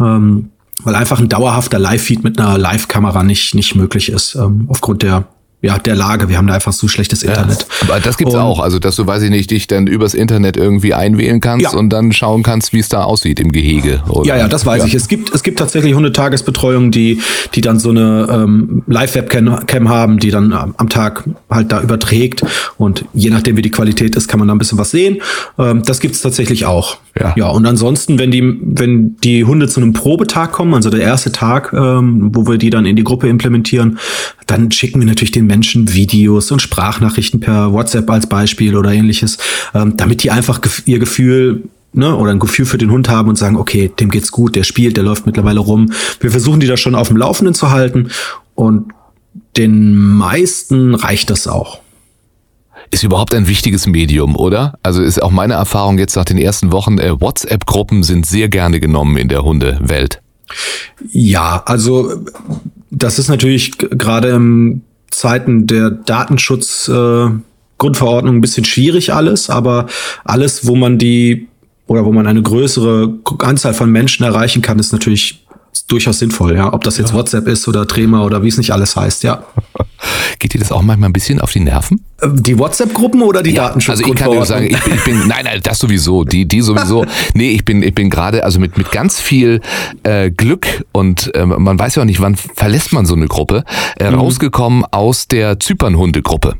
ähm, 0.00 0.50
weil 0.82 0.94
einfach 0.94 1.18
ein 1.18 1.28
dauerhafter 1.28 1.78
Live-Feed 1.78 2.24
mit 2.24 2.38
einer 2.38 2.58
Live-Kamera 2.58 3.22
nicht 3.22 3.54
nicht 3.54 3.74
möglich 3.74 4.10
ist 4.10 4.34
ähm, 4.36 4.66
aufgrund 4.68 5.02
der 5.02 5.26
ja, 5.62 5.78
der 5.78 5.96
Lage. 5.96 6.28
Wir 6.28 6.36
haben 6.36 6.46
da 6.46 6.54
einfach 6.54 6.72
so 6.72 6.86
schlechtes 6.86 7.22
Internet. 7.22 7.66
Ja, 7.82 7.88
aber 7.88 8.00
das 8.00 8.18
gibt's 8.18 8.34
und, 8.34 8.40
auch. 8.40 8.60
Also, 8.60 8.78
dass 8.78 8.96
du, 8.96 9.06
weiß 9.06 9.22
ich 9.22 9.30
nicht, 9.30 9.50
dich 9.50 9.66
dann 9.66 9.86
übers 9.86 10.14
Internet 10.14 10.56
irgendwie 10.56 10.92
einwählen 10.92 11.40
kannst 11.40 11.72
ja. 11.72 11.78
und 11.78 11.90
dann 11.90 12.12
schauen 12.12 12.42
kannst, 12.42 12.72
wie 12.72 12.78
es 12.78 12.88
da 12.88 13.04
aussieht 13.04 13.40
im 13.40 13.50
Gehege. 13.52 14.02
Oder? 14.08 14.28
Ja, 14.28 14.36
ja, 14.36 14.48
das 14.48 14.66
weiß 14.66 14.82
ja. 14.82 14.88
ich. 14.88 14.94
Es 14.94 15.08
gibt, 15.08 15.34
es 15.34 15.42
gibt 15.42 15.58
tatsächlich 15.58 15.94
Hundetagesbetreuung, 15.94 16.90
die, 16.90 17.20
die 17.54 17.62
dann 17.62 17.78
so 17.78 17.90
eine 17.90 18.28
ähm, 18.30 18.82
Live-Webcam 18.86 19.88
haben, 19.88 20.18
die 20.18 20.30
dann 20.30 20.52
am 20.52 20.88
Tag 20.88 21.24
halt 21.50 21.72
da 21.72 21.80
überträgt. 21.80 22.42
Und 22.76 23.06
je 23.14 23.30
nachdem, 23.30 23.56
wie 23.56 23.62
die 23.62 23.70
Qualität 23.70 24.14
ist, 24.14 24.28
kann 24.28 24.38
man 24.38 24.48
da 24.48 24.54
ein 24.54 24.58
bisschen 24.58 24.78
was 24.78 24.90
sehen. 24.90 25.22
Ähm, 25.58 25.82
das 25.84 26.00
gibt's 26.00 26.20
tatsächlich 26.20 26.66
auch. 26.66 26.98
Ja. 27.18 27.32
ja, 27.36 27.48
und 27.48 27.64
ansonsten, 27.64 28.18
wenn 28.18 28.30
die, 28.30 28.42
wenn 28.60 29.16
die 29.16 29.44
Hunde 29.44 29.68
zu 29.68 29.80
einem 29.80 29.94
Probetag 29.94 30.52
kommen, 30.52 30.74
also 30.74 30.90
der 30.90 31.00
erste 31.00 31.32
Tag, 31.32 31.72
ähm, 31.72 32.30
wo 32.34 32.46
wir 32.46 32.58
die 32.58 32.68
dann 32.68 32.84
in 32.84 32.94
die 32.94 33.04
Gruppe 33.04 33.28
implementieren, 33.28 33.98
dann 34.46 34.70
schicken 34.70 35.00
wir 35.00 35.06
natürlich 35.06 35.30
den 35.30 35.46
Menschen 35.46 35.94
Videos 35.94 36.50
und 36.50 36.60
Sprachnachrichten 36.60 37.40
per 37.40 37.72
WhatsApp 37.72 38.10
als 38.10 38.26
Beispiel 38.28 38.76
oder 38.76 38.92
ähnliches, 38.92 39.38
ähm, 39.74 39.96
damit 39.96 40.22
die 40.22 40.30
einfach 40.30 40.60
ihr 40.84 40.98
Gefühl 40.98 41.62
ne, 41.94 42.14
oder 42.14 42.32
ein 42.32 42.38
Gefühl 42.38 42.66
für 42.66 42.78
den 42.78 42.90
Hund 42.90 43.08
haben 43.08 43.30
und 43.30 43.36
sagen, 43.36 43.56
okay, 43.56 43.90
dem 43.98 44.10
geht's 44.10 44.30
gut, 44.30 44.54
der 44.54 44.64
spielt, 44.64 44.98
der 44.98 45.04
läuft 45.04 45.24
mittlerweile 45.24 45.60
rum. 45.60 45.92
Wir 46.20 46.30
versuchen 46.30 46.60
die 46.60 46.66
da 46.66 46.76
schon 46.76 46.94
auf 46.94 47.08
dem 47.08 47.16
Laufenden 47.16 47.54
zu 47.54 47.70
halten 47.70 48.10
und 48.54 48.92
den 49.56 49.96
meisten 49.96 50.94
reicht 50.94 51.30
das 51.30 51.48
auch 51.48 51.80
ist 52.90 53.02
überhaupt 53.02 53.34
ein 53.34 53.48
wichtiges 53.48 53.86
Medium, 53.86 54.36
oder? 54.36 54.78
Also 54.82 55.02
ist 55.02 55.22
auch 55.22 55.30
meine 55.30 55.54
Erfahrung 55.54 55.98
jetzt 55.98 56.16
nach 56.16 56.24
den 56.24 56.38
ersten 56.38 56.72
Wochen, 56.72 56.98
äh, 56.98 57.20
WhatsApp-Gruppen 57.20 58.02
sind 58.02 58.26
sehr 58.26 58.48
gerne 58.48 58.80
genommen 58.80 59.16
in 59.16 59.28
der 59.28 59.42
Hundewelt. 59.42 60.20
Ja, 61.10 61.62
also 61.66 62.24
das 62.90 63.18
ist 63.18 63.28
natürlich 63.28 63.76
gerade 63.78 64.28
in 64.30 64.82
Zeiten 65.10 65.66
der 65.66 65.90
Datenschutz 65.90 66.88
äh, 66.88 67.28
Grundverordnung 67.78 68.36
ein 68.36 68.40
bisschen 68.40 68.64
schwierig 68.64 69.12
alles, 69.12 69.50
aber 69.50 69.86
alles, 70.24 70.66
wo 70.66 70.76
man 70.76 70.98
die 70.98 71.48
oder 71.86 72.04
wo 72.04 72.12
man 72.12 72.26
eine 72.26 72.42
größere 72.42 73.14
Anzahl 73.38 73.74
von 73.74 73.90
Menschen 73.90 74.24
erreichen 74.24 74.62
kann, 74.62 74.78
ist 74.78 74.92
natürlich 74.92 75.46
durchaus 75.88 76.18
sinnvoll, 76.18 76.56
ja. 76.56 76.72
Ob 76.72 76.84
das 76.84 76.98
jetzt 76.98 77.10
ja. 77.10 77.16
WhatsApp 77.16 77.46
ist 77.48 77.68
oder 77.68 77.86
Trema 77.86 78.24
oder 78.24 78.42
wie 78.42 78.48
es 78.48 78.58
nicht 78.58 78.72
alles 78.72 78.96
heißt, 78.96 79.22
ja. 79.22 79.44
Geht 80.38 80.54
dir 80.54 80.58
das 80.58 80.72
auch 80.72 80.82
manchmal 80.82 81.10
ein 81.10 81.12
bisschen 81.12 81.40
auf 81.40 81.52
die 81.52 81.60
Nerven? 81.60 82.00
Die 82.24 82.58
WhatsApp-Gruppen 82.58 83.20
oder 83.20 83.42
die 83.42 83.50
ja, 83.50 83.66
Datenschutz? 83.66 83.98
Also 83.98 84.10
ich 84.10 84.14
kann 84.14 84.30
dir 84.30 84.44
sagen, 84.46 84.66
ich 84.70 84.80
bin, 84.82 84.94
ich 84.94 85.04
bin, 85.04 85.28
nein, 85.28 85.44
nein, 85.44 85.60
das 85.62 85.78
sowieso, 85.78 86.24
die, 86.24 86.46
die 86.48 86.62
sowieso. 86.62 87.04
nee, 87.34 87.50
ich 87.50 87.64
bin, 87.64 87.82
ich 87.82 87.94
bin 87.94 88.08
gerade, 88.08 88.42
also 88.42 88.58
mit, 88.58 88.78
mit 88.78 88.90
ganz 88.90 89.20
viel 89.20 89.60
äh, 90.02 90.30
Glück 90.30 90.86
und 90.92 91.34
äh, 91.34 91.44
man 91.44 91.78
weiß 91.78 91.96
ja 91.96 92.02
auch 92.02 92.06
nicht, 92.06 92.22
wann 92.22 92.34
verlässt 92.36 92.94
man 92.94 93.04
so 93.04 93.14
eine 93.14 93.26
Gruppe, 93.26 93.64
äh, 94.00 94.10
mhm. 94.10 94.18
rausgekommen 94.18 94.84
aus 94.90 95.28
der 95.28 95.60
Zypern-Hunde-Gruppe. 95.60 96.54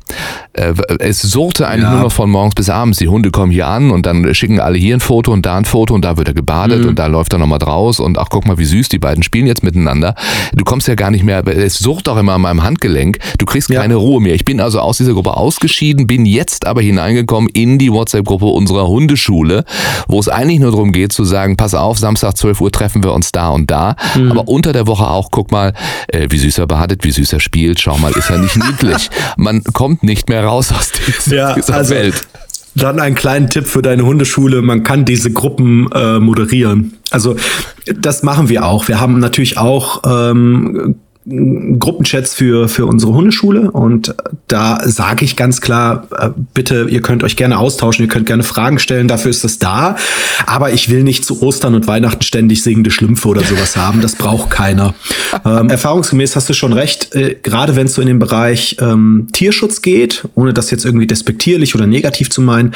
Äh, 0.52 0.74
es 0.98 1.22
surrte 1.22 1.66
eigentlich 1.66 1.84
ja. 1.84 1.92
nur 1.92 2.02
noch 2.02 2.12
von 2.12 2.28
morgens 2.28 2.54
bis 2.54 2.68
abends. 2.68 2.98
Die 2.98 3.08
Hunde 3.08 3.30
kommen 3.30 3.50
hier 3.50 3.66
an 3.66 3.90
und 3.90 4.04
dann 4.04 4.34
schicken 4.34 4.60
alle 4.60 4.76
hier 4.76 4.94
ein 4.94 5.00
Foto 5.00 5.32
und 5.32 5.46
da 5.46 5.56
ein 5.56 5.64
Foto 5.64 5.94
und 5.94 6.04
da 6.04 6.18
wird 6.18 6.28
er 6.28 6.34
gebadet 6.34 6.82
mhm. 6.82 6.88
und 6.88 6.98
da 6.98 7.06
läuft 7.06 7.32
er 7.32 7.38
nochmal 7.38 7.58
draus 7.58 7.98
und 7.98 8.18
ach, 8.18 8.26
guck 8.28 8.46
mal, 8.46 8.58
wie 8.58 8.66
süß, 8.66 8.90
die 8.90 8.98
beiden 8.98 9.22
spielen 9.22 9.46
jetzt 9.46 9.62
miteinander. 9.62 10.14
Du 10.52 10.64
kommst 10.64 10.86
ja 10.86 10.94
gar 10.96 11.10
nicht 11.10 11.24
mehr, 11.24 11.46
es 11.46 11.78
sucht 11.78 12.10
auch 12.10 12.18
immer 12.18 12.34
an 12.34 12.42
meinem 12.42 12.62
Handgelenk. 12.62 13.18
Du 13.38 13.46
kriegst 13.46 13.70
ja. 13.70 13.80
keine 13.80 13.94
Ruhe 13.94 14.20
mehr. 14.20 14.34
Ich 14.34 14.44
bin 14.44 14.60
also 14.60 14.80
aus 14.80 14.98
dieser 14.98 15.14
Gruppe 15.14 15.34
ausgeschieden, 15.46 16.08
bin 16.08 16.26
jetzt 16.26 16.66
aber 16.66 16.82
hineingekommen 16.82 17.48
in 17.50 17.78
die 17.78 17.92
WhatsApp-Gruppe 17.92 18.46
unserer 18.46 18.88
Hundeschule, 18.88 19.64
wo 20.08 20.18
es 20.18 20.28
eigentlich 20.28 20.58
nur 20.58 20.72
darum 20.72 20.90
geht 20.90 21.12
zu 21.12 21.24
sagen, 21.24 21.56
pass 21.56 21.74
auf, 21.74 21.98
Samstag 21.98 22.36
12 22.36 22.60
Uhr 22.60 22.72
treffen 22.72 23.04
wir 23.04 23.12
uns 23.12 23.30
da 23.30 23.50
und 23.50 23.70
da. 23.70 23.94
Mhm. 24.16 24.32
Aber 24.32 24.48
unter 24.48 24.72
der 24.72 24.88
Woche 24.88 25.08
auch, 25.08 25.30
guck 25.30 25.52
mal, 25.52 25.72
äh, 26.08 26.26
wie 26.30 26.38
süß 26.38 26.58
er 26.58 26.66
badet, 26.66 27.04
wie 27.04 27.12
süß 27.12 27.32
er 27.32 27.40
spielt, 27.40 27.78
schau 27.80 27.96
mal, 27.98 28.10
ist 28.12 28.28
er 28.28 28.38
nicht 28.38 28.56
niedlich. 28.70 29.08
Man 29.36 29.62
kommt 29.62 30.02
nicht 30.02 30.28
mehr 30.28 30.44
raus 30.44 30.72
aus 30.72 30.90
dieser, 30.90 31.36
ja, 31.36 31.54
dieser 31.54 31.74
also, 31.74 31.94
Welt. 31.94 32.26
Dann 32.74 32.98
einen 32.98 33.14
kleinen 33.14 33.48
Tipp 33.48 33.66
für 33.66 33.82
deine 33.82 34.04
Hundeschule. 34.04 34.60
Man 34.62 34.82
kann 34.82 35.04
diese 35.06 35.30
Gruppen 35.30 35.88
äh, 35.92 36.18
moderieren. 36.18 36.98
Also 37.10 37.36
das 37.86 38.22
machen 38.22 38.48
wir 38.48 38.66
auch. 38.66 38.88
Wir 38.88 39.00
haben 39.00 39.18
natürlich 39.18 39.56
auch 39.56 40.02
ähm, 40.04 40.96
Gruppenchats 41.28 42.34
für, 42.34 42.68
für 42.68 42.86
unsere 42.86 43.12
Hundeschule 43.12 43.70
und 43.72 44.14
da 44.46 44.80
sage 44.84 45.24
ich 45.24 45.34
ganz 45.34 45.60
klar, 45.60 46.06
äh, 46.16 46.30
bitte, 46.54 46.86
ihr 46.88 47.02
könnt 47.02 47.24
euch 47.24 47.36
gerne 47.36 47.58
austauschen, 47.58 48.04
ihr 48.04 48.08
könnt 48.08 48.26
gerne 48.26 48.44
Fragen 48.44 48.78
stellen, 48.78 49.08
dafür 49.08 49.30
ist 49.30 49.44
es 49.44 49.58
da. 49.58 49.96
Aber 50.46 50.72
ich 50.72 50.88
will 50.88 51.02
nicht 51.02 51.24
zu 51.24 51.42
Ostern 51.42 51.74
und 51.74 51.86
Weihnachten 51.88 52.22
ständig 52.22 52.62
singende 52.62 52.90
Schlümpfe 52.90 53.28
oder 53.28 53.42
sowas 53.42 53.76
haben. 53.76 54.00
Das 54.02 54.14
braucht 54.14 54.50
keiner. 54.50 54.94
Ähm, 55.44 55.68
erfahrungsgemäß 55.68 56.36
hast 56.36 56.48
du 56.48 56.54
schon 56.54 56.72
recht, 56.72 57.14
äh, 57.14 57.36
gerade 57.42 57.74
wenn 57.74 57.86
es 57.86 57.94
so 57.94 58.00
in 58.00 58.08
den 58.08 58.20
Bereich 58.20 58.76
ähm, 58.80 59.26
Tierschutz 59.32 59.82
geht, 59.82 60.28
ohne 60.36 60.54
das 60.54 60.70
jetzt 60.70 60.84
irgendwie 60.84 61.06
despektierlich 61.06 61.74
oder 61.74 61.86
negativ 61.86 62.30
zu 62.30 62.40
meinen, 62.40 62.72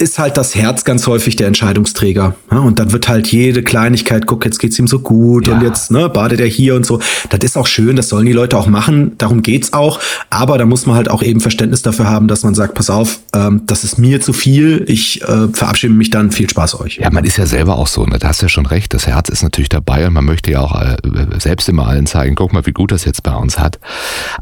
ist 0.00 0.18
halt 0.18 0.36
das 0.36 0.54
Herz 0.54 0.84
ganz 0.84 1.06
häufig 1.06 1.36
der 1.36 1.46
Entscheidungsträger. 1.46 2.34
Ja, 2.50 2.58
und 2.58 2.78
dann 2.78 2.92
wird 2.92 3.08
halt 3.08 3.28
jede 3.28 3.62
Kleinigkeit, 3.62 4.26
guck, 4.26 4.44
jetzt 4.44 4.58
geht's 4.58 4.78
ihm 4.78 4.86
so 4.86 5.00
gut 5.00 5.46
ja. 5.46 5.54
und 5.54 5.62
jetzt 5.62 5.90
ne, 5.90 6.08
badet 6.08 6.40
er 6.40 6.46
hier 6.46 6.74
und 6.74 6.86
so. 6.86 7.00
Das 7.28 7.40
ist 7.42 7.56
auch 7.56 7.66
schön, 7.66 7.96
das 7.96 8.08
sollen 8.08 8.26
die 8.26 8.32
Leute 8.32 8.56
auch 8.56 8.66
machen, 8.66 9.12
darum 9.18 9.42
geht's 9.42 9.72
auch. 9.72 10.00
Aber 10.30 10.56
da 10.58 10.64
muss 10.64 10.86
man 10.86 10.96
halt 10.96 11.10
auch 11.10 11.22
eben 11.22 11.40
Verständnis 11.40 11.82
dafür 11.82 12.08
haben, 12.08 12.28
dass 12.28 12.42
man 12.42 12.54
sagt, 12.54 12.74
pass 12.74 12.88
auf, 12.88 13.20
ähm, 13.34 13.62
das 13.66 13.84
ist 13.84 13.98
mir 13.98 14.20
zu 14.20 14.32
viel, 14.32 14.84
ich 14.88 15.22
äh, 15.22 15.48
verabschiede 15.52 15.92
mich 15.92 16.10
dann, 16.10 16.30
viel 16.30 16.48
Spaß 16.48 16.80
euch. 16.80 16.96
Ja, 16.96 17.10
man 17.10 17.24
ist 17.24 17.36
ja 17.36 17.46
selber 17.46 17.76
auch 17.76 17.86
so, 17.86 18.04
ne? 18.06 18.18
da 18.18 18.28
hast 18.28 18.40
du 18.40 18.46
ja 18.46 18.50
schon 18.50 18.66
recht, 18.66 18.94
das 18.94 19.06
Herz 19.06 19.28
ist 19.28 19.42
natürlich 19.42 19.68
dabei 19.68 20.06
und 20.06 20.14
man 20.14 20.24
möchte 20.24 20.50
ja 20.50 20.60
auch 20.60 20.80
äh, 20.80 20.96
selbst 21.38 21.68
immer 21.68 21.86
allen 21.86 22.06
zeigen, 22.06 22.36
guck 22.36 22.52
mal, 22.52 22.64
wie 22.64 22.72
gut 22.72 22.90
das 22.90 23.04
jetzt 23.04 23.22
bei 23.22 23.34
uns 23.34 23.58
hat. 23.58 23.78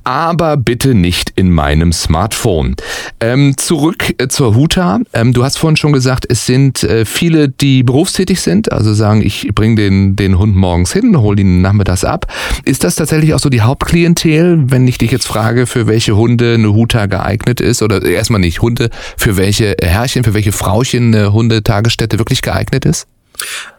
Aber 0.05 0.57
bitte 0.57 0.95
nicht 0.95 1.33
in 1.35 1.51
meinem 1.51 1.93
Smartphone. 1.93 2.77
Ähm, 3.21 3.57
zurück 3.57 4.15
äh, 4.19 4.29
zur 4.29 4.55
Huta. 4.55 5.01
Ähm, 5.13 5.33
du 5.33 5.45
hast 5.45 5.48
vorhin 5.57 5.77
schon 5.77 5.93
gesagt, 5.93 6.27
es 6.29 6.47
sind 6.47 6.83
äh, 6.83 7.05
viele, 7.05 7.49
die 7.49 7.83
berufstätig 7.83 8.41
sind, 8.41 8.73
also 8.73 8.93
sagen, 8.93 9.23
ich 9.23 9.49
bringe 9.55 9.77
den, 9.77 10.17
den 10.17 10.39
Hund 10.39 10.55
morgens 10.55 10.93
hin, 10.93 11.17
hole 11.19 11.41
ihn 11.41 11.61
nachmittags 11.61 12.05
ab. 12.05 12.27
Ist 12.65 12.85
das 12.85 12.97
tatsächlich 12.97 13.35
auch 13.35 13.39
so 13.39 13.49
die 13.49 13.63
Hauptklientel, 13.63 14.71
wenn 14.71 14.87
ich 14.87 14.99
dich 14.99 15.11
jetzt 15.11 15.27
frage, 15.27 15.67
für 15.67 15.87
welche 15.87 16.17
Hunde 16.17 16.55
eine 16.55 16.73
Huta 16.73 17.07
geeignet 17.07 17.61
ist? 17.61 17.83
Oder 17.83 18.05
erstmal 18.05 18.41
nicht 18.41 18.63
Hunde, 18.63 18.91
für 19.17 19.37
welche 19.37 19.77
Herrchen, 19.81 20.25
für 20.25 20.35
welche 20.35 20.53
Frauchen 20.53 21.15
eine 21.15 21.33
Hundetagesstätte 21.33 22.19
wirklich 22.19 22.43
geeignet 22.43 22.85
ist? 22.85 23.07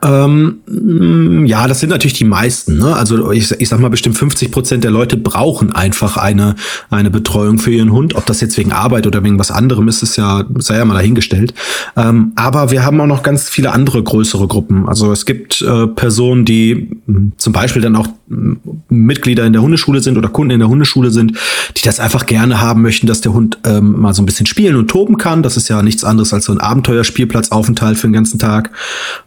Ähm, 0.01 1.45
ja, 1.45 1.67
das 1.67 1.79
sind 1.79 1.89
natürlich 1.89 2.13
die 2.13 2.25
meisten. 2.25 2.77
Ne? 2.77 2.95
Also 2.95 3.31
ich, 3.31 3.51
ich 3.59 3.69
sag 3.69 3.79
mal, 3.79 3.89
bestimmt 3.89 4.17
50 4.17 4.51
Prozent 4.51 4.83
der 4.83 4.91
Leute 4.91 5.17
brauchen 5.17 5.73
einfach 5.73 6.17
eine, 6.17 6.55
eine 6.89 7.09
Betreuung 7.09 7.59
für 7.59 7.71
ihren 7.71 7.91
Hund. 7.91 8.15
Ob 8.15 8.25
das 8.25 8.41
jetzt 8.41 8.57
wegen 8.57 8.71
Arbeit 8.71 9.07
oder 9.07 9.23
wegen 9.23 9.37
was 9.39 9.51
anderem 9.51 9.87
ist, 9.87 10.01
ist 10.03 10.15
ja, 10.15 10.45
sei 10.57 10.77
ja 10.77 10.85
mal 10.85 10.93
dahingestellt. 10.93 11.53
Ähm, 11.97 12.31
aber 12.35 12.71
wir 12.71 12.85
haben 12.85 12.99
auch 13.01 13.07
noch 13.07 13.23
ganz 13.23 13.49
viele 13.49 13.71
andere 13.71 14.01
größere 14.01 14.47
Gruppen. 14.47 14.87
Also 14.87 15.11
es 15.11 15.25
gibt 15.25 15.61
äh, 15.61 15.87
Personen, 15.87 16.45
die 16.45 16.89
hm, 17.05 17.33
zum 17.37 17.53
Beispiel 17.53 17.81
dann 17.81 17.95
auch 17.95 18.07
hm, 18.29 18.59
Mitglieder 18.89 19.45
in 19.45 19.53
der 19.53 19.61
Hundeschule 19.61 20.01
sind 20.01 20.17
oder 20.17 20.29
Kunden 20.29 20.51
in 20.51 20.59
der 20.59 20.69
Hundeschule 20.69 21.11
sind, 21.11 21.33
die 21.75 21.81
das 21.83 21.99
einfach 21.99 22.25
gerne 22.25 22.61
haben 22.61 22.81
möchten, 22.81 23.07
dass 23.07 23.21
der 23.21 23.33
Hund 23.33 23.57
ähm, 23.65 23.99
mal 23.99 24.13
so 24.13 24.21
ein 24.21 24.25
bisschen 24.25 24.45
spielen 24.45 24.75
und 24.75 24.89
toben 24.89 25.17
kann. 25.17 25.43
Das 25.43 25.57
ist 25.57 25.67
ja 25.67 25.81
nichts 25.81 26.03
anderes 26.03 26.33
als 26.33 26.45
so 26.45 26.53
ein 26.53 26.59
Abenteuerspielplatzaufenthalt 26.59 27.97
für 27.97 28.07
den 28.07 28.13
ganzen 28.13 28.39
Tag. 28.39 28.71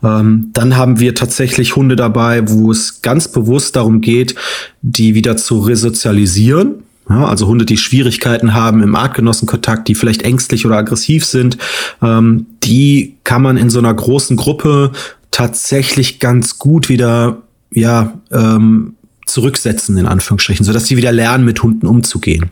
Ähm, 0.02 0.21
ähm, 0.22 0.50
dann 0.52 0.76
haben 0.76 1.00
wir 1.00 1.14
tatsächlich 1.14 1.76
Hunde 1.76 1.96
dabei, 1.96 2.48
wo 2.48 2.70
es 2.70 3.02
ganz 3.02 3.28
bewusst 3.28 3.76
darum 3.76 4.00
geht, 4.00 4.34
die 4.80 5.14
wieder 5.14 5.36
zu 5.36 5.60
resozialisieren. 5.60 6.84
Ja, 7.08 7.26
also 7.26 7.48
Hunde, 7.48 7.66
die 7.66 7.76
Schwierigkeiten 7.76 8.54
haben 8.54 8.82
im 8.82 8.94
Artgenossenkontakt, 8.94 9.88
die 9.88 9.94
vielleicht 9.94 10.22
ängstlich 10.22 10.64
oder 10.64 10.76
aggressiv 10.76 11.24
sind, 11.24 11.58
ähm, 12.00 12.46
die 12.62 13.16
kann 13.24 13.42
man 13.42 13.56
in 13.56 13.70
so 13.70 13.80
einer 13.80 13.92
großen 13.92 14.36
Gruppe 14.36 14.92
tatsächlich 15.30 16.20
ganz 16.20 16.58
gut 16.58 16.88
wieder 16.88 17.38
ja 17.72 18.14
ähm, 18.30 18.94
zurücksetzen, 19.26 19.96
in 19.96 20.06
Anführungsstrichen, 20.06 20.64
sodass 20.64 20.86
sie 20.86 20.96
wieder 20.96 21.10
lernen, 21.10 21.44
mit 21.44 21.62
Hunden 21.62 21.86
umzugehen. 21.86 22.50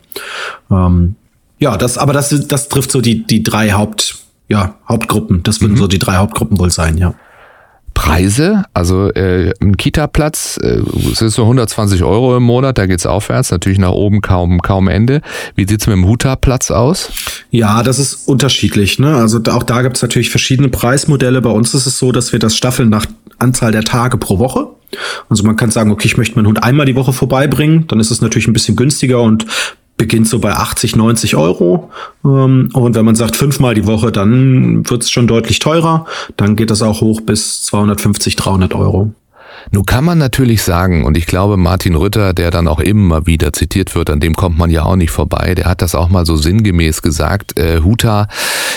Ähm, 0.69 1.15
ja, 1.59 1.77
das, 1.77 1.97
aber 1.97 2.11
das, 2.11 2.47
das 2.47 2.69
trifft 2.69 2.91
so 2.91 3.01
die, 3.01 3.25
die 3.25 3.43
drei 3.43 3.71
Haupt, 3.71 4.17
ja, 4.49 4.75
Hauptgruppen. 4.87 5.43
Das 5.43 5.61
würden 5.61 5.73
mhm. 5.73 5.77
so 5.77 5.87
die 5.87 5.99
drei 5.99 6.17
Hauptgruppen 6.17 6.59
wohl 6.59 6.71
sein, 6.71 6.97
ja. 6.97 7.13
Preise, 7.93 8.63
also 8.73 9.09
äh, 9.13 9.53
ein 9.61 9.77
Kita-Platz, 9.77 10.59
äh, 10.61 10.81
es 11.11 11.21
ist 11.21 11.35
so 11.35 11.43
120 11.43 12.03
Euro 12.03 12.35
im 12.37 12.43
Monat, 12.43 12.77
da 12.77 12.85
geht's 12.85 13.05
aufwärts, 13.05 13.51
natürlich 13.51 13.79
nach 13.79 13.91
oben 13.91 14.21
kaum 14.21 14.61
kaum 14.61 14.87
Ende. 14.87 15.21
Wie 15.55 15.67
sieht's 15.67 15.87
mit 15.87 15.95
dem 15.95 16.07
Huta-Platz 16.07 16.71
aus? 16.71 17.11
Ja, 17.51 17.83
das 17.83 17.99
ist 17.99 18.27
unterschiedlich. 18.27 18.99
Ne? 18.99 19.15
Also 19.15 19.39
auch 19.49 19.63
da 19.63 19.81
gibt's 19.81 20.01
natürlich 20.01 20.29
verschiedene 20.29 20.69
Preismodelle. 20.69 21.41
Bei 21.41 21.49
uns 21.49 21.73
ist 21.73 21.85
es 21.85 21.97
so, 21.97 22.11
dass 22.11 22.31
wir 22.31 22.39
das 22.39 22.55
staffeln 22.55 22.89
nach 22.89 23.05
Anzahl 23.39 23.71
der 23.71 23.83
Tage 23.83 24.17
pro 24.17 24.39
Woche. 24.39 24.67
Also 25.29 25.43
man 25.43 25.55
kann 25.55 25.71
sagen, 25.71 25.91
okay, 25.91 26.07
ich 26.07 26.17
möchte 26.17 26.35
meinen 26.35 26.47
Hund 26.47 26.63
einmal 26.63 26.85
die 26.85 26.95
Woche 26.95 27.13
vorbeibringen, 27.13 27.87
dann 27.87 27.99
ist 27.99 28.11
es 28.11 28.21
natürlich 28.21 28.47
ein 28.47 28.53
bisschen 28.53 28.75
günstiger 28.75 29.21
und 29.21 29.45
beginnt 30.01 30.27
so 30.27 30.39
bei 30.39 30.53
80, 30.53 30.95
90 30.95 31.35
Euro. 31.35 31.91
Ähm, 32.25 32.69
und 32.73 32.95
wenn 32.95 33.05
man 33.05 33.13
sagt 33.13 33.35
fünfmal 33.35 33.75
die 33.75 33.85
Woche, 33.85 34.11
dann 34.11 34.89
wird 34.89 35.03
es 35.03 35.11
schon 35.11 35.27
deutlich 35.27 35.59
teurer. 35.59 36.07
Dann 36.37 36.55
geht 36.55 36.71
das 36.71 36.81
auch 36.81 37.01
hoch 37.01 37.21
bis 37.21 37.61
250, 37.65 38.35
300 38.35 38.73
Euro. 38.73 39.13
Nun 39.69 39.85
kann 39.85 40.03
man 40.03 40.17
natürlich 40.17 40.63
sagen, 40.63 41.05
und 41.05 41.19
ich 41.19 41.27
glaube, 41.27 41.55
Martin 41.55 41.93
Rütter, 41.93 42.33
der 42.33 42.49
dann 42.49 42.67
auch 42.67 42.79
immer 42.79 43.27
wieder 43.27 43.53
zitiert 43.53 43.93
wird, 43.93 44.09
an 44.09 44.19
dem 44.19 44.33
kommt 44.33 44.57
man 44.57 44.71
ja 44.71 44.81
auch 44.81 44.95
nicht 44.95 45.11
vorbei, 45.11 45.53
der 45.53 45.65
hat 45.65 45.83
das 45.83 45.93
auch 45.93 46.09
mal 46.09 46.25
so 46.25 46.35
sinngemäß 46.35 47.03
gesagt, 47.03 47.59
äh, 47.59 47.81
Huta, 47.81 48.27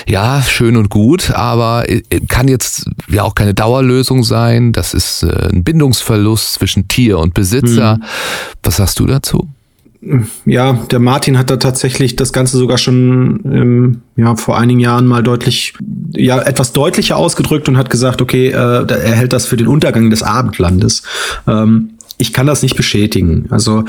ja, 0.07 0.43
schön 0.43 0.77
und 0.77 0.91
gut, 0.91 1.31
aber 1.31 1.89
äh, 1.89 2.03
kann 2.29 2.49
jetzt 2.49 2.91
ja 3.09 3.23
auch 3.23 3.35
keine 3.35 3.55
Dauerlösung 3.55 4.25
sein. 4.25 4.73
Das 4.73 4.93
ist 4.93 5.23
äh, 5.23 5.49
ein 5.55 5.65
Bindungsverlust 5.65 6.53
zwischen 6.53 6.87
Tier 6.87 7.19
und 7.19 7.33
Besitzer. 7.33 7.95
Hm. 7.95 8.03
Was 8.63 8.77
sagst 8.77 9.01
du 9.01 9.07
dazu? 9.07 9.49
Ja, 10.45 10.73
der 10.91 10.99
Martin 10.99 11.39
hat 11.39 11.51
da 11.51 11.57
tatsächlich 11.57 12.17
das 12.17 12.33
Ganze 12.33 12.59
sogar 12.59 12.79
schon 12.79 13.41
ähm, 13.45 14.03
ja, 14.17 14.37
vor 14.37 14.59
einigen 14.59 14.81
Jahren 14.81 15.07
mal 15.07 15.23
deutlich, 15.23 15.75
ja, 16.13 16.41
etwas 16.41 16.73
deutlicher 16.73 17.17
ausgedrückt 17.17 17.69
und 17.69 17.77
hat 17.77 17.91
gesagt, 17.91 18.21
okay, 18.21 18.49
äh, 18.49 18.53
er 18.53 19.15
hält 19.15 19.33
das 19.33 19.47
für 19.47 19.57
den 19.57 19.67
Untergang 19.67 20.11
des 20.11 20.23
Abendlandes. 20.23 21.03
Ähm, 21.47 21.91
ich 22.19 22.33
kann 22.33 22.47
das 22.47 22.63
nicht 22.63 22.77
bestätigen. 22.77 23.47
Also 23.51 23.85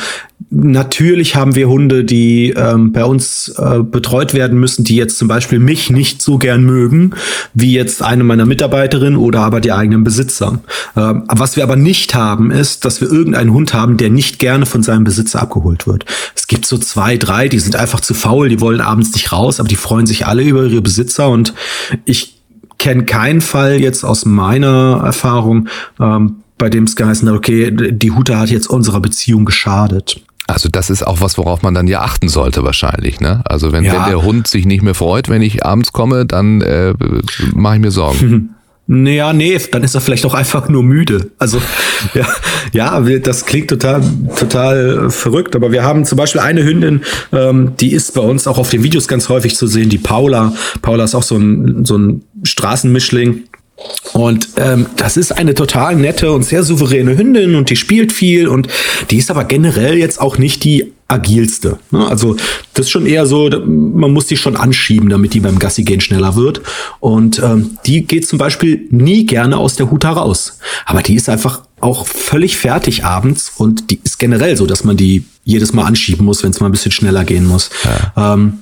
natürlich 0.49 1.35
haben 1.35 1.55
wir 1.55 1.69
Hunde, 1.69 2.03
die 2.03 2.51
ähm, 2.51 2.91
bei 2.91 3.05
uns 3.05 3.49
äh, 3.57 3.83
betreut 3.83 4.33
werden 4.33 4.59
müssen, 4.59 4.83
die 4.83 4.95
jetzt 4.95 5.17
zum 5.17 5.27
Beispiel 5.27 5.59
mich 5.59 5.89
nicht 5.89 6.21
so 6.21 6.37
gern 6.37 6.63
mögen, 6.63 7.11
wie 7.53 7.73
jetzt 7.73 8.01
eine 8.01 8.23
meiner 8.23 8.45
Mitarbeiterinnen 8.45 9.17
oder 9.17 9.41
aber 9.41 9.61
die 9.61 9.71
eigenen 9.71 10.03
Besitzer. 10.03 10.59
Ähm, 10.95 11.23
was 11.27 11.55
wir 11.55 11.63
aber 11.63 11.75
nicht 11.75 12.15
haben, 12.15 12.51
ist, 12.51 12.85
dass 12.85 12.99
wir 12.99 13.11
irgendeinen 13.11 13.53
Hund 13.53 13.73
haben, 13.73 13.97
der 13.97 14.09
nicht 14.09 14.39
gerne 14.39 14.65
von 14.65 14.81
seinem 14.81 15.03
Besitzer 15.03 15.41
abgeholt 15.41 15.85
wird. 15.85 16.05
Es 16.35 16.47
gibt 16.47 16.65
so 16.65 16.77
zwei, 16.77 17.17
drei, 17.17 17.47
die 17.47 17.59
sind 17.59 17.75
einfach 17.75 17.99
zu 17.99 18.13
faul, 18.13 18.49
die 18.49 18.61
wollen 18.61 18.81
abends 18.81 19.13
nicht 19.13 19.31
raus, 19.31 19.59
aber 19.59 19.69
die 19.69 19.75
freuen 19.75 20.07
sich 20.07 20.25
alle 20.25 20.43
über 20.43 20.65
ihre 20.65 20.81
Besitzer 20.81 21.29
und 21.29 21.53
ich 22.05 22.41
kenne 22.77 23.05
keinen 23.05 23.41
Fall 23.41 23.79
jetzt 23.79 24.03
aus 24.03 24.25
meiner 24.25 25.01
Erfahrung, 25.03 25.69
ähm, 25.99 26.37
bei 26.57 26.69
dem 26.69 26.85
es 26.85 26.95
geheißen 26.95 27.27
hat, 27.27 27.35
okay, 27.35 27.71
die 27.71 28.11
Huta 28.11 28.37
hat 28.39 28.49
jetzt 28.49 28.69
unserer 28.69 28.99
Beziehung 28.99 29.45
geschadet. 29.45 30.21
Also 30.47 30.69
das 30.69 30.89
ist 30.89 31.05
auch 31.05 31.21
was, 31.21 31.37
worauf 31.37 31.63
man 31.63 31.73
dann 31.73 31.87
ja 31.87 32.01
achten 32.01 32.29
sollte 32.29 32.63
wahrscheinlich. 32.63 33.19
Ne? 33.19 33.41
Also 33.45 33.71
wenn, 33.71 33.83
ja. 33.83 33.93
wenn 33.93 34.09
der 34.09 34.23
Hund 34.23 34.47
sich 34.47 34.65
nicht 34.65 34.83
mehr 34.83 34.93
freut, 34.93 35.27
wenn 35.27 35.41
ich 35.41 35.65
abends 35.65 35.91
komme, 35.91 36.25
dann 36.25 36.61
äh, 36.61 36.93
mache 37.53 37.75
ich 37.75 37.81
mir 37.81 37.91
Sorgen. 37.91 38.49
Naja, 38.87 39.33
nee, 39.33 39.59
dann 39.71 39.83
ist 39.83 39.95
er 39.95 40.01
vielleicht 40.01 40.27
auch 40.27 40.35
einfach 40.35 40.69
nur 40.69 40.83
müde. 40.83 41.31
Also 41.39 41.59
ja, 42.13 42.27
ja, 42.71 43.01
das 43.17 43.47
klingt 43.47 43.67
total, 43.71 44.03
total 44.37 45.09
verrückt. 45.09 45.55
Aber 45.55 45.71
wir 45.71 45.81
haben 45.81 46.05
zum 46.05 46.19
Beispiel 46.19 46.41
eine 46.41 46.63
Hündin, 46.63 47.01
ähm, 47.31 47.71
die 47.79 47.93
ist 47.93 48.13
bei 48.13 48.21
uns 48.21 48.45
auch 48.45 48.59
auf 48.59 48.69
den 48.69 48.83
Videos 48.83 49.07
ganz 49.07 49.27
häufig 49.27 49.55
zu 49.55 49.65
sehen, 49.65 49.89
die 49.89 49.97
Paula. 49.97 50.53
Paula 50.83 51.05
ist 51.05 51.15
auch 51.15 51.23
so 51.23 51.35
ein, 51.35 51.83
so 51.83 51.97
ein 51.97 52.21
Straßenmischling. 52.43 53.45
Und 54.13 54.49
ähm, 54.55 54.85
das 54.95 55.17
ist 55.17 55.33
eine 55.33 55.53
total 55.53 55.97
nette 55.97 56.31
und 56.31 56.43
sehr 56.43 56.63
souveräne 56.63 57.17
Hündin 57.17 57.55
und 57.55 57.69
die 57.69 57.75
spielt 57.75 58.13
viel 58.13 58.47
und 58.47 58.69
die 59.11 59.17
ist 59.17 59.29
aber 59.29 59.43
generell 59.43 59.97
jetzt 59.97 60.21
auch 60.21 60.37
nicht 60.37 60.63
die 60.63 60.93
agilste. 61.07 61.77
Ne? 61.91 62.07
Also 62.07 62.35
das 62.73 62.85
ist 62.85 62.91
schon 62.91 63.05
eher 63.05 63.25
so, 63.25 63.49
man 63.49 64.11
muss 64.11 64.27
die 64.27 64.37
schon 64.37 64.55
anschieben, 64.55 65.09
damit 65.09 65.33
die 65.33 65.41
beim 65.41 65.59
Gassi 65.59 65.83
gehen 65.83 66.01
schneller 66.01 66.35
wird. 66.35 66.61
Und 66.99 67.41
ähm, 67.43 67.77
die 67.85 68.05
geht 68.05 68.27
zum 68.27 68.39
Beispiel 68.39 68.87
nie 68.89 69.25
gerne 69.25 69.57
aus 69.57 69.75
der 69.75 69.91
Huta 69.91 70.11
raus. 70.11 70.59
Aber 70.85 71.01
die 71.01 71.15
ist 71.15 71.27
einfach 71.27 71.61
auch 71.81 72.07
völlig 72.07 72.57
fertig 72.57 73.03
abends 73.03 73.51
und 73.57 73.91
die 73.91 73.99
ist 74.03 74.17
generell 74.17 74.55
so, 74.55 74.65
dass 74.65 74.83
man 74.85 74.97
die 74.97 75.25
jedes 75.43 75.73
Mal 75.73 75.83
anschieben 75.83 76.25
muss, 76.25 76.41
wenn 76.41 76.51
es 76.51 76.59
mal 76.59 76.67
ein 76.67 76.71
bisschen 76.71 76.91
schneller 76.91 77.25
gehen 77.25 77.45
muss. 77.45 77.69
Ja. 77.83 78.33
Ähm, 78.33 78.59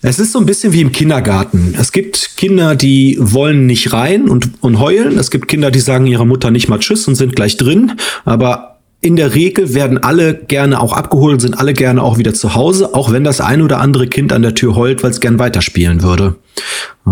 es 0.00 0.18
ist 0.18 0.32
so 0.32 0.38
ein 0.38 0.46
bisschen 0.46 0.72
wie 0.72 0.80
im 0.80 0.92
Kindergarten. 0.92 1.74
Es 1.78 1.90
gibt 1.90 2.36
Kinder, 2.36 2.76
die 2.76 3.16
wollen 3.20 3.66
nicht 3.66 3.92
rein 3.92 4.28
und, 4.28 4.50
und 4.62 4.78
heulen. 4.78 5.18
Es 5.18 5.30
gibt 5.30 5.48
Kinder, 5.48 5.70
die 5.70 5.80
sagen 5.80 6.06
ihrer 6.06 6.24
Mutter 6.24 6.50
nicht 6.50 6.68
mal 6.68 6.78
Tschüss 6.78 7.08
und 7.08 7.16
sind 7.16 7.34
gleich 7.34 7.56
drin. 7.56 7.92
Aber 8.24 8.78
in 9.00 9.16
der 9.16 9.34
Regel 9.34 9.74
werden 9.74 9.98
alle 9.98 10.34
gerne 10.34 10.80
auch 10.80 10.92
abgeholt, 10.92 11.40
sind 11.40 11.58
alle 11.58 11.72
gerne 11.72 12.02
auch 12.02 12.18
wieder 12.18 12.34
zu 12.34 12.54
Hause, 12.54 12.94
auch 12.94 13.12
wenn 13.12 13.24
das 13.24 13.40
ein 13.40 13.62
oder 13.62 13.80
andere 13.80 14.06
Kind 14.06 14.32
an 14.32 14.42
der 14.42 14.54
Tür 14.54 14.76
heult, 14.76 15.02
weil 15.02 15.10
es 15.10 15.20
gern 15.20 15.38
weiterspielen 15.38 16.02
würde. 16.02 16.36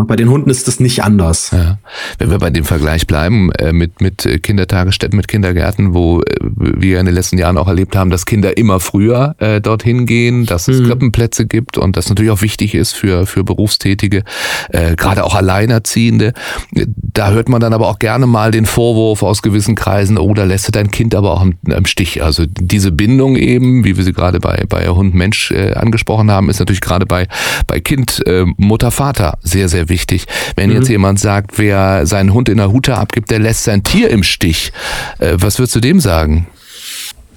Bei 0.05 0.17
den 0.17 0.29
Hunden 0.29 0.51
ist 0.51 0.69
das 0.69 0.81
nicht 0.81 1.03
anders. 1.03 1.51
Ja. 1.53 1.79
Wenn 2.19 2.31
wir 2.31 2.39
bei 2.39 2.51
dem 2.51 2.65
Vergleich 2.65 3.07
bleiben 3.07 3.51
äh, 3.53 3.73
mit, 3.73 4.01
mit 4.01 4.43
Kindertagesstätten, 4.43 5.17
mit 5.17 5.29
Kindergärten, 5.29 5.95
wo 5.95 6.21
äh, 6.21 6.25
wir 6.41 7.01
in 7.01 7.07
den 7.07 7.15
letzten 7.15 7.39
Jahren 7.39 7.57
auch 7.57 7.69
erlebt 7.69 7.97
haben, 7.97 8.11
dass 8.11 8.27
Kinder 8.27 8.57
immer 8.57 8.81
früher 8.81 9.35
äh, 9.39 9.61
dorthin 9.61 10.07
gehen, 10.07 10.45
dass 10.45 10.69
es 10.69 10.81
mhm. 10.81 10.89
Krippenplätze 10.89 11.47
gibt 11.47 11.79
und 11.79 11.97
das 11.97 12.09
natürlich 12.09 12.31
auch 12.31 12.43
wichtig 12.43 12.75
ist 12.75 12.93
für, 12.93 13.27
für 13.27 13.45
Berufstätige, 13.45 14.23
äh, 14.71 14.97
gerade 14.97 15.25
auch 15.25 15.35
Alleinerziehende. 15.35 16.33
Da 16.73 17.31
hört 17.31 17.49
man 17.49 17.61
dann 17.61 17.73
aber 17.73 17.89
auch 17.89 17.99
gerne 17.99 18.27
mal 18.27 18.51
den 18.51 18.67
Vorwurf 18.67 19.23
aus 19.23 19.43
gewissen 19.43 19.75
Kreisen, 19.75 20.19
oh, 20.19 20.35
da 20.35 20.45
lässt 20.45 20.69
du 20.69 20.73
dein 20.73 20.91
Kind 20.91 21.15
aber 21.15 21.33
auch 21.33 21.43
im, 21.43 21.55
im 21.65 21.87
Stich. 21.87 22.23
Also 22.23 22.45
diese 22.47 22.93
Bindung 22.93 23.37
eben, 23.37 23.85
wie 23.85 23.97
wir 23.97 24.05
sie 24.05 24.13
gerade 24.13 24.41
bei, 24.41 24.65
bei 24.69 24.87
Hund 24.89 25.15
Mensch 25.15 25.51
äh, 25.53 25.73
angesprochen 25.73 26.31
haben, 26.31 26.51
ist 26.51 26.59
natürlich 26.59 26.81
gerade 26.81 27.07
bei, 27.07 27.27
bei 27.67 27.81
Kind, 27.81 28.23
äh, 28.27 28.45
Mutter, 28.59 28.91
Vater 28.91 29.36
sehr, 29.43 29.69
sehr 29.69 29.89
wichtig. 29.89 30.27
Wenn 30.57 30.71
mhm. 30.71 30.77
jetzt 30.77 30.89
jemand 30.89 31.21
sagt, 31.21 31.59
wer 31.59 32.07
seinen 32.07 32.33
Hund 32.33 32.49
in 32.49 32.57
der 32.57 32.73
Hute 32.73 32.97
abgibt, 32.97 33.31
der 33.31 33.39
lässt 33.39 33.65
sein 33.65 33.83
Tier 33.83 34.11
im 34.11 34.23
Stich. 34.23 34.73
Äh, 35.19 35.37
was 35.39 35.59
würdest 35.59 35.77
du 35.77 35.81
dem 35.81 36.01
sagen? 36.01 36.47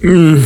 Mm, 0.02 0.38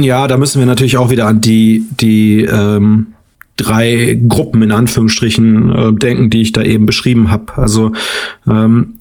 ja, 0.00 0.28
da 0.28 0.36
müssen 0.36 0.58
wir 0.58 0.66
natürlich 0.66 0.96
auch 0.96 1.10
wieder 1.10 1.26
an 1.26 1.40
die, 1.40 1.84
die 1.98 2.42
ähm, 2.42 3.08
drei 3.56 4.18
Gruppen 4.28 4.62
in 4.62 4.72
Anführungsstrichen 4.72 5.70
äh, 5.70 5.92
denken, 5.92 6.30
die 6.30 6.42
ich 6.42 6.52
da 6.52 6.62
eben 6.62 6.86
beschrieben 6.86 7.30
habe. 7.30 7.56
Also 7.56 7.92
ähm, 8.46 8.94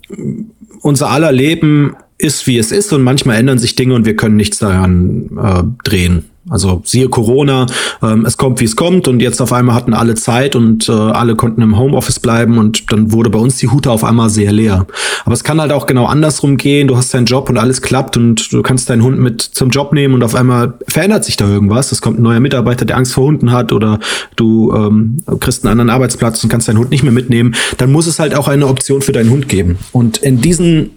unser 0.81 1.09
aller 1.09 1.31
Leben 1.31 1.95
ist, 2.17 2.47
wie 2.47 2.57
es 2.57 2.71
ist 2.71 2.91
und 2.93 3.03
manchmal 3.03 3.37
ändern 3.37 3.59
sich 3.59 3.75
Dinge 3.75 3.93
und 3.93 4.05
wir 4.05 4.15
können 4.15 4.35
nichts 4.35 4.59
daran 4.59 5.29
äh, 5.37 5.63
drehen. 5.83 6.25
Also 6.49 6.81
siehe 6.85 7.09
Corona, 7.09 7.65
ähm, 8.01 8.25
es 8.25 8.37
kommt, 8.37 8.59
wie 8.59 8.65
es 8.65 8.75
kommt 8.75 9.07
und 9.07 9.21
jetzt 9.21 9.41
auf 9.41 9.51
einmal 9.51 9.75
hatten 9.75 9.93
alle 9.93 10.15
Zeit 10.15 10.55
und 10.55 10.87
äh, 10.87 10.91
alle 10.91 11.35
konnten 11.35 11.61
im 11.61 11.77
Homeoffice 11.77 12.19
bleiben 12.19 12.57
und 12.57 12.91
dann 12.91 13.11
wurde 13.11 13.29
bei 13.29 13.39
uns 13.39 13.57
die 13.57 13.69
Hute 13.69 13.91
auf 13.91 14.03
einmal 14.03 14.29
sehr 14.29 14.51
leer. 14.51 14.85
Aber 15.25 15.33
es 15.33 15.43
kann 15.43 15.59
halt 15.59 15.71
auch 15.71 15.85
genau 15.85 16.05
andersrum 16.05 16.57
gehen. 16.57 16.87
Du 16.87 16.95
hast 16.95 17.13
deinen 17.13 17.25
Job 17.25 17.49
und 17.49 17.57
alles 17.57 17.81
klappt 17.81 18.17
und 18.17 18.51
du 18.53 18.61
kannst 18.61 18.89
deinen 18.89 19.03
Hund 19.03 19.19
mit 19.19 19.41
zum 19.41 19.69
Job 19.69 19.91
nehmen 19.93 20.13
und 20.13 20.23
auf 20.23 20.35
einmal 20.35 20.73
verändert 20.87 21.25
sich 21.25 21.35
da 21.35 21.47
irgendwas. 21.47 21.91
Es 21.91 22.01
kommt 22.01 22.19
ein 22.19 22.23
neuer 22.23 22.39
Mitarbeiter, 22.39 22.85
der 22.85 22.97
Angst 22.97 23.13
vor 23.13 23.25
Hunden 23.25 23.51
hat 23.51 23.73
oder 23.73 23.99
du 24.35 24.73
ähm, 24.73 25.23
kriegst 25.39 25.65
einen 25.65 25.71
anderen 25.71 25.89
Arbeitsplatz 25.89 26.43
und 26.43 26.49
kannst 26.49 26.67
deinen 26.67 26.77
Hund 26.77 26.91
nicht 26.91 27.03
mehr 27.03 27.11
mitnehmen. 27.11 27.55
Dann 27.77 27.91
muss 27.91 28.07
es 28.07 28.19
halt 28.19 28.35
auch 28.35 28.47
eine 28.47 28.67
Option 28.67 29.01
für 29.01 29.11
deinen 29.11 29.29
Hund 29.29 29.49
geben. 29.49 29.77
Und 29.91 30.17
in 30.17 30.39
diesen 30.41 30.91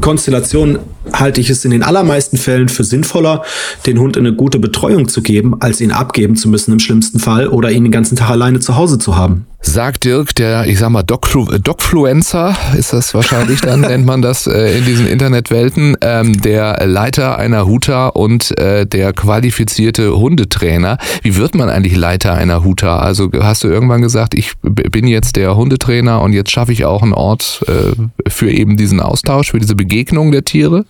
Konstellation 0.00 0.78
halte 1.12 1.40
ich 1.40 1.50
es 1.50 1.64
in 1.64 1.70
den 1.70 1.82
allermeisten 1.82 2.36
Fällen 2.36 2.68
für 2.68 2.84
sinnvoller, 2.84 3.42
den 3.86 3.98
Hund 3.98 4.16
eine 4.16 4.32
gute 4.32 4.58
Betreuung 4.58 5.08
zu 5.08 5.22
geben, 5.22 5.60
als 5.60 5.80
ihn 5.80 5.92
abgeben 5.92 6.36
zu 6.36 6.48
müssen 6.48 6.72
im 6.72 6.78
schlimmsten 6.78 7.18
Fall 7.18 7.48
oder 7.48 7.70
ihn 7.70 7.84
den 7.84 7.92
ganzen 7.92 8.16
Tag 8.16 8.30
alleine 8.30 8.60
zu 8.60 8.76
Hause 8.76 8.98
zu 8.98 9.16
haben. 9.16 9.46
Sagt 9.66 10.04
Dirk, 10.04 10.34
der, 10.34 10.66
ich 10.66 10.78
sag 10.78 10.90
mal, 10.90 11.02
Docfluencer 11.02 12.54
ist 12.76 12.92
das 12.92 13.14
wahrscheinlich, 13.14 13.62
dann 13.62 13.80
nennt 13.80 14.04
man 14.04 14.20
das 14.20 14.46
äh, 14.46 14.76
in 14.76 14.84
diesen 14.84 15.06
Internetwelten, 15.06 15.96
ähm, 16.02 16.38
der 16.42 16.86
Leiter 16.86 17.38
einer 17.38 17.64
Huta 17.64 18.08
und 18.08 18.56
äh, 18.58 18.86
der 18.86 19.14
qualifizierte 19.14 20.14
Hundetrainer. 20.16 20.98
Wie 21.22 21.36
wird 21.36 21.54
man 21.54 21.70
eigentlich 21.70 21.96
Leiter 21.96 22.34
einer 22.34 22.62
Huta? 22.62 22.98
Also 22.98 23.30
hast 23.40 23.64
du 23.64 23.68
irgendwann 23.68 24.02
gesagt, 24.02 24.34
ich 24.34 24.52
bin 24.60 25.06
jetzt 25.06 25.36
der 25.36 25.56
Hundetrainer 25.56 26.20
und 26.20 26.34
jetzt 26.34 26.50
schaffe 26.50 26.72
ich 26.72 26.84
auch 26.84 27.02
einen 27.02 27.14
Ort 27.14 27.64
äh, 27.66 28.30
für 28.30 28.50
eben 28.50 28.76
diesen 28.76 29.00
Austausch, 29.00 29.52
für 29.52 29.60
diese 29.60 29.74
Begegnung 29.74 29.83
der 29.84 30.44
Tiere? 30.44 30.84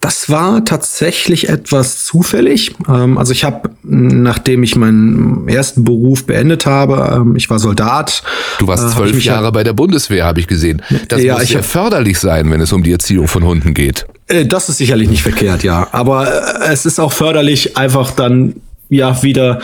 Das 0.00 0.30
war 0.30 0.64
tatsächlich 0.64 1.48
etwas 1.48 2.04
zufällig. 2.04 2.74
Ähm, 2.88 3.18
also 3.18 3.32
ich 3.32 3.44
habe, 3.44 3.70
nachdem 3.82 4.62
ich 4.62 4.76
meinen 4.76 5.48
ersten 5.48 5.84
Beruf 5.84 6.24
beendet 6.24 6.66
habe, 6.66 7.20
ähm, 7.20 7.36
ich 7.36 7.50
war 7.50 7.58
Soldat. 7.58 8.22
Du 8.58 8.66
warst 8.66 8.84
äh, 8.84 8.90
zwölf 8.90 9.22
Jahre 9.22 9.52
bei 9.52 9.64
der 9.64 9.72
Bundeswehr, 9.72 10.24
habe 10.24 10.40
ich 10.40 10.46
gesehen. 10.46 10.82
Das 11.08 11.22
ja, 11.22 11.34
muss 11.34 11.50
ja 11.50 11.62
förderlich 11.62 12.18
sein, 12.18 12.50
wenn 12.50 12.60
es 12.60 12.72
um 12.72 12.82
die 12.82 12.92
Erziehung 12.92 13.28
von 13.28 13.44
Hunden 13.44 13.74
geht. 13.74 14.06
Äh, 14.28 14.46
Das 14.46 14.68
ist 14.68 14.78
sicherlich 14.78 15.08
nicht 15.08 15.22
verkehrt, 15.22 15.62
ja. 15.62 15.88
Aber 15.92 16.28
äh, 16.62 16.72
es 16.72 16.86
ist 16.86 16.98
auch 16.98 17.12
förderlich, 17.12 17.76
einfach 17.76 18.12
dann 18.12 18.54
ja 18.88 19.22
wieder 19.22 19.60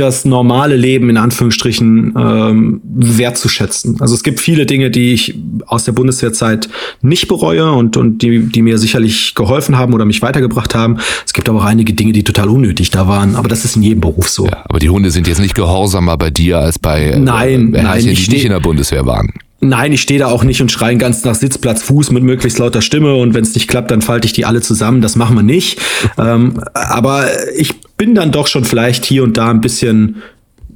das 0.00 0.24
normale 0.24 0.76
Leben 0.76 1.10
in 1.10 1.16
Anführungsstrichen 1.16 2.14
ähm, 2.16 2.80
wertzuschätzen. 2.84 4.00
Also 4.00 4.14
es 4.14 4.22
gibt 4.22 4.40
viele 4.40 4.66
Dinge, 4.66 4.90
die 4.90 5.12
ich 5.12 5.34
aus 5.66 5.84
der 5.84 5.92
Bundeswehrzeit 5.92 6.68
nicht 7.02 7.28
bereue 7.28 7.72
und, 7.72 7.96
und 7.96 8.22
die, 8.22 8.40
die 8.46 8.62
mir 8.62 8.78
sicherlich 8.78 9.34
geholfen 9.34 9.76
haben 9.76 9.94
oder 9.94 10.04
mich 10.04 10.22
weitergebracht 10.22 10.74
haben. 10.74 10.98
Es 11.26 11.32
gibt 11.32 11.48
aber 11.48 11.60
auch 11.60 11.64
einige 11.64 11.92
Dinge, 11.92 12.12
die 12.12 12.24
total 12.24 12.48
unnötig 12.48 12.90
da 12.90 13.08
waren. 13.08 13.36
Aber 13.36 13.48
das 13.48 13.64
ist 13.64 13.76
in 13.76 13.82
jedem 13.82 14.00
Beruf 14.00 14.28
so. 14.28 14.46
Ja, 14.46 14.64
aber 14.68 14.78
die 14.78 14.90
Hunde 14.90 15.10
sind 15.10 15.26
jetzt 15.26 15.40
nicht 15.40 15.54
gehorsamer 15.54 16.16
bei 16.16 16.30
dir 16.30 16.58
als 16.58 16.78
bei 16.78 17.06
äh, 17.06 17.18
Nein, 17.18 17.72
Herrchen, 17.72 17.72
nein, 17.72 18.02
die 18.02 18.10
ich 18.10 18.30
nicht 18.30 18.44
in 18.44 18.52
der 18.52 18.60
Bundeswehr 18.60 19.06
waren. 19.06 19.32
Nein, 19.60 19.92
ich 19.92 20.02
stehe 20.02 20.20
da 20.20 20.28
auch 20.28 20.44
nicht 20.44 20.60
und 20.60 20.70
schreie 20.70 20.96
ganz 20.96 21.24
nach 21.24 21.34
Sitzplatz 21.34 21.82
Fuß 21.82 22.12
mit 22.12 22.22
möglichst 22.22 22.58
lauter 22.58 22.80
Stimme 22.80 23.14
und 23.14 23.34
wenn 23.34 23.42
es 23.42 23.54
nicht 23.54 23.66
klappt, 23.66 23.90
dann 23.90 24.02
falte 24.02 24.26
ich 24.26 24.32
die 24.32 24.44
alle 24.44 24.60
zusammen. 24.60 25.00
Das 25.00 25.16
machen 25.16 25.34
wir 25.34 25.42
nicht. 25.42 25.80
ähm, 26.16 26.62
aber 26.74 27.26
ich 27.56 27.80
bin 27.96 28.14
dann 28.14 28.30
doch 28.30 28.46
schon 28.46 28.64
vielleicht 28.64 29.04
hier 29.04 29.24
und 29.24 29.36
da 29.36 29.50
ein 29.50 29.60
bisschen 29.60 30.22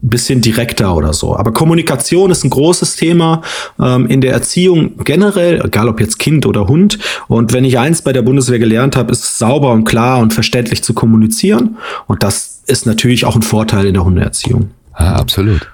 bisschen 0.02 0.40
direkter 0.40 0.94
oder 0.96 1.12
so. 1.12 1.36
Aber 1.36 1.52
Kommunikation 1.52 2.30
ist 2.30 2.44
ein 2.44 2.50
großes 2.50 2.96
Thema 2.96 3.40
ähm, 3.80 4.08
in 4.08 4.20
der 4.20 4.32
Erziehung 4.32 4.98
generell, 5.04 5.64
egal 5.64 5.88
ob 5.88 6.00
jetzt 6.00 6.18
Kind 6.18 6.44
oder 6.44 6.66
Hund. 6.66 6.98
Und 7.28 7.52
wenn 7.52 7.64
ich 7.64 7.78
eins 7.78 8.02
bei 8.02 8.12
der 8.12 8.22
Bundeswehr 8.22 8.58
gelernt 8.58 8.96
habe, 8.96 9.12
ist 9.12 9.22
es 9.22 9.38
sauber 9.38 9.70
und 9.70 9.84
klar 9.84 10.18
und 10.18 10.34
verständlich 10.34 10.82
zu 10.82 10.92
kommunizieren. 10.92 11.78
Und 12.08 12.24
das 12.24 12.62
ist 12.66 12.84
natürlich 12.84 13.24
auch 13.24 13.36
ein 13.36 13.42
Vorteil 13.42 13.86
in 13.86 13.94
der 13.94 14.04
Hundeerziehung. 14.04 14.70
Ja, 14.98 15.14
absolut. 15.14 15.70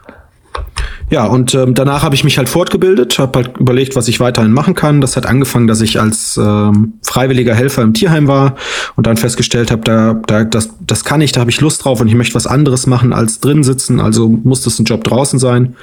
Ja, 1.11 1.25
und 1.25 1.55
ähm, 1.55 1.75
danach 1.75 2.03
habe 2.03 2.15
ich 2.15 2.23
mich 2.23 2.37
halt 2.37 2.51
fortgebildet, 2.51 3.19
habe 3.19 3.39
halt 3.39 3.57
überlegt, 3.59 3.97
was 3.97 4.09
ich 4.09 4.21
weiterhin 4.21 4.53
machen 4.53 4.75
kann. 4.75 5.01
Das 5.01 5.17
hat 5.17 5.25
angefangen, 5.25 5.67
dass 5.67 5.81
ich 5.81 5.99
als 5.99 6.37
ähm, 6.37 6.95
freiwilliger 7.03 7.55
Helfer 7.55 7.83
im 7.83 7.95
Tierheim 7.95 8.29
war 8.29 8.57
und 8.95 9.07
dann 9.07 9.17
festgestellt 9.17 9.71
habe, 9.71 9.83
da, 9.83 10.15
da, 10.27 10.45
das, 10.45 10.71
das 10.81 11.05
kann 11.05 11.23
ich, 11.23 11.33
da 11.33 11.41
habe 11.41 11.51
ich 11.51 11.61
Lust 11.63 11.85
drauf 11.85 12.01
und 12.03 12.09
ich 12.09 12.15
möchte 12.15 12.35
was 12.35 12.47
anderes 12.47 12.87
machen 12.87 13.15
als 13.15 13.41
drin 13.41 13.65
sitzen, 13.65 14.01
also 14.01 14.29
muss 14.29 14.63
das 14.63 14.79
ein 14.79 14.85
Job 14.85 15.03
draußen 15.03 15.39
sein. 15.39 15.77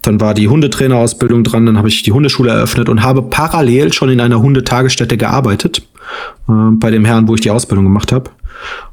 Dann 0.00 0.20
war 0.20 0.32
die 0.32 0.48
Hundetrainerausbildung 0.48 1.44
dran, 1.44 1.66
dann 1.66 1.76
habe 1.76 1.88
ich 1.88 2.02
die 2.02 2.12
Hundeschule 2.12 2.50
eröffnet 2.50 2.88
und 2.88 3.02
habe 3.02 3.22
parallel 3.22 3.92
schon 3.92 4.08
in 4.08 4.20
einer 4.20 4.40
Hundetagesstätte 4.40 5.18
gearbeitet, 5.18 5.82
äh, 6.48 6.52
bei 6.70 6.90
dem 6.90 7.04
Herrn, 7.04 7.28
wo 7.28 7.34
ich 7.34 7.42
die 7.42 7.50
Ausbildung 7.50 7.84
gemacht 7.84 8.10
habe. 8.10 8.30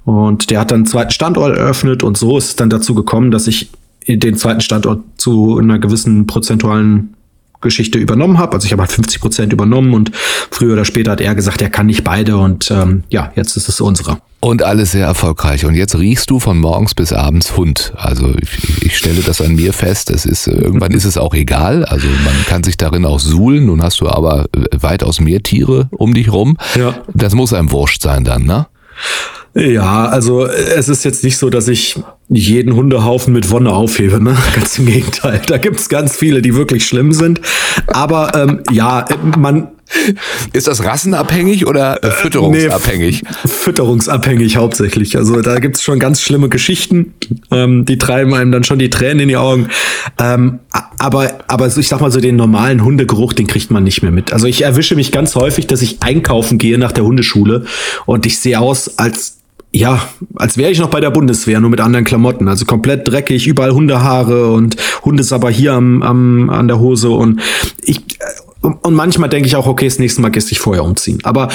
Und 0.03 0.49
der 0.49 0.59
hat 0.59 0.71
dann 0.71 0.79
einen 0.79 0.85
zweiten 0.85 1.11
Standort 1.11 1.55
eröffnet 1.55 2.03
und 2.03 2.17
so 2.17 2.37
ist 2.37 2.45
es 2.45 2.55
dann 2.57 2.69
dazu 2.69 2.95
gekommen, 2.95 3.31
dass 3.31 3.47
ich 3.47 3.69
den 4.07 4.35
zweiten 4.37 4.61
Standort 4.61 5.01
zu 5.17 5.57
einer 5.57 5.79
gewissen 5.79 6.27
prozentualen 6.27 7.15
Geschichte 7.63 7.97
übernommen 7.97 8.37
habe. 8.37 8.53
Also 8.53 8.65
ich 8.65 8.71
habe 8.71 8.83
halt 8.83 8.91
50 8.91 9.19
Prozent 9.19 9.53
übernommen 9.53 9.95
und 9.95 10.11
früher 10.51 10.73
oder 10.73 10.85
später 10.85 11.11
hat 11.11 11.21
er 11.21 11.33
gesagt, 11.33 11.61
er 11.63 11.71
kann 11.71 11.87
nicht 11.87 12.03
beide 12.03 12.37
und 12.37 12.69
ähm, 12.69 13.03
ja, 13.09 13.31
jetzt 13.35 13.57
ist 13.57 13.69
es 13.69 13.81
unsere. 13.81 14.19
Und 14.39 14.61
alles 14.61 14.91
sehr 14.91 15.05
erfolgreich. 15.05 15.65
Und 15.65 15.73
jetzt 15.73 15.95
riechst 15.97 16.29
du 16.29 16.39
von 16.39 16.59
morgens 16.59 16.93
bis 16.93 17.13
abends 17.13 17.55
Hund. 17.55 17.93
Also 17.95 18.33
ich, 18.41 18.83
ich 18.83 18.97
stelle 18.97 19.21
das 19.21 19.39
an 19.39 19.55
mir 19.55 19.71
fest. 19.71 20.11
Es 20.11 20.25
ist, 20.25 20.47
irgendwann 20.47 20.91
ist 20.91 21.05
es 21.05 21.17
auch 21.17 21.33
egal. 21.33 21.85
Also 21.85 22.07
man 22.25 22.35
kann 22.45 22.61
sich 22.61 22.75
darin 22.75 23.05
auch 23.05 23.21
suhlen. 23.21 23.67
Nun 23.67 23.81
hast 23.81 24.01
du 24.01 24.09
aber 24.09 24.47
weitaus 24.77 25.21
mehr 25.21 25.41
Tiere 25.41 25.87
um 25.91 26.13
dich 26.13 26.31
rum. 26.31 26.57
Ja. 26.75 26.95
Das 27.13 27.33
muss 27.33 27.53
einem 27.53 27.71
wurscht 27.71 28.01
sein 28.01 28.25
dann, 28.25 28.43
ne? 28.43 28.67
Ja, 29.55 30.07
also 30.07 30.47
es 30.47 30.89
ist 30.89 31.05
jetzt 31.05 31.23
nicht 31.23 31.37
so, 31.37 31.49
dass 31.49 31.67
ich 31.67 31.99
jeden 32.27 32.75
Hundehaufen 32.75 33.33
mit 33.33 33.51
Wonne 33.51 33.71
aufhebe, 33.71 34.21
ne? 34.21 34.35
Ganz 34.55 34.79
im 34.79 34.87
Gegenteil. 34.87 35.41
Da 35.45 35.57
gibt's 35.57 35.89
ganz 35.89 36.15
viele, 36.15 36.41
die 36.41 36.55
wirklich 36.55 36.85
schlimm 36.85 37.13
sind. 37.13 37.39
Aber 37.87 38.33
ähm, 38.33 38.63
ja, 38.71 39.05
man, 39.37 39.67
Ist 40.53 40.67
das 40.67 40.83
rassenabhängig 40.83 41.67
oder 41.67 42.03
äh, 42.03 42.11
fütterungsabhängig? 42.11 43.23
Nee, 43.23 43.49
fütterungsabhängig 43.49 44.57
hauptsächlich. 44.57 45.17
Also 45.17 45.41
da 45.41 45.59
gibt's 45.59 45.83
schon 45.83 45.99
ganz 45.99 46.21
schlimme 46.21 46.49
Geschichten, 46.49 47.13
ähm, 47.51 47.85
die 47.85 47.97
treiben 47.97 48.33
einem 48.33 48.51
dann 48.51 48.63
schon 48.63 48.79
die 48.79 48.89
Tränen 48.89 49.21
in 49.21 49.27
die 49.29 49.37
Augen. 49.37 49.69
Ähm, 50.19 50.59
aber, 50.97 51.31
aber 51.47 51.67
ich 51.67 51.87
sag 51.87 52.01
mal 52.01 52.11
so, 52.11 52.19
den 52.19 52.35
normalen 52.35 52.83
Hundegeruch, 52.83 53.33
den 53.33 53.47
kriegt 53.47 53.71
man 53.71 53.83
nicht 53.83 54.01
mehr 54.01 54.11
mit. 54.11 54.33
Also 54.33 54.47
ich 54.47 54.63
erwische 54.63 54.95
mich 54.95 55.11
ganz 55.11 55.35
häufig, 55.35 55.67
dass 55.67 55.81
ich 55.81 56.01
einkaufen 56.01 56.57
gehe 56.57 56.77
nach 56.77 56.91
der 56.91 57.03
Hundeschule 57.03 57.65
und 58.05 58.25
ich 58.25 58.39
sehe 58.39 58.59
aus, 58.59 58.97
als 58.97 59.42
ja, 59.73 60.07
als 60.35 60.57
wäre 60.57 60.71
ich 60.71 60.79
noch 60.79 60.89
bei 60.89 60.99
der 60.99 61.09
Bundeswehr, 61.09 61.59
nur 61.59 61.71
mit 61.71 61.81
anderen 61.81 62.05
Klamotten. 62.05 62.47
Also 62.47 62.65
komplett 62.65 63.07
dreckig, 63.07 63.47
überall 63.47 63.71
Hundehaare 63.71 64.51
und 64.51 64.77
Hundesabber 65.03 65.49
hier 65.49 65.73
am, 65.73 66.03
am, 66.03 66.49
an 66.51 66.67
der 66.67 66.79
Hose. 66.79 67.09
Und 67.09 67.41
ich, 67.81 68.01
und 68.61 68.85
und 68.85 68.93
manchmal 68.93 69.29
denke 69.29 69.47
ich 69.47 69.55
auch, 69.55 69.65
okay, 69.65 69.85
das 69.85 69.97
nächste 69.97 70.21
Mal 70.21 70.29
gehst 70.29 70.51
dich 70.51 70.59
vorher 70.59 70.83
umziehen. 70.83 71.19
Aber 71.23 71.49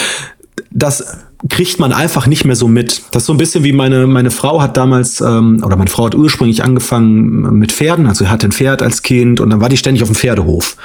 das 0.70 1.06
kriegt 1.48 1.78
man 1.78 1.92
einfach 1.92 2.26
nicht 2.26 2.44
mehr 2.44 2.56
so 2.56 2.66
mit. 2.66 3.02
Das 3.12 3.22
ist 3.22 3.26
so 3.26 3.32
ein 3.32 3.36
bisschen 3.36 3.62
wie 3.62 3.72
meine, 3.72 4.06
meine 4.06 4.30
Frau 4.30 4.60
hat 4.60 4.76
damals, 4.76 5.20
ähm, 5.20 5.62
oder 5.64 5.76
meine 5.76 5.90
Frau 5.90 6.06
hat 6.06 6.14
ursprünglich 6.16 6.64
angefangen 6.64 7.58
mit 7.58 7.70
Pferden, 7.70 8.06
also 8.06 8.24
sie 8.24 8.30
hatte 8.30 8.48
ein 8.48 8.52
Pferd 8.52 8.82
als 8.82 9.02
Kind 9.02 9.40
und 9.40 9.50
dann 9.50 9.60
war 9.60 9.68
die 9.68 9.76
ständig 9.76 10.02
auf 10.02 10.08
dem 10.08 10.16
Pferdehof. 10.16 10.76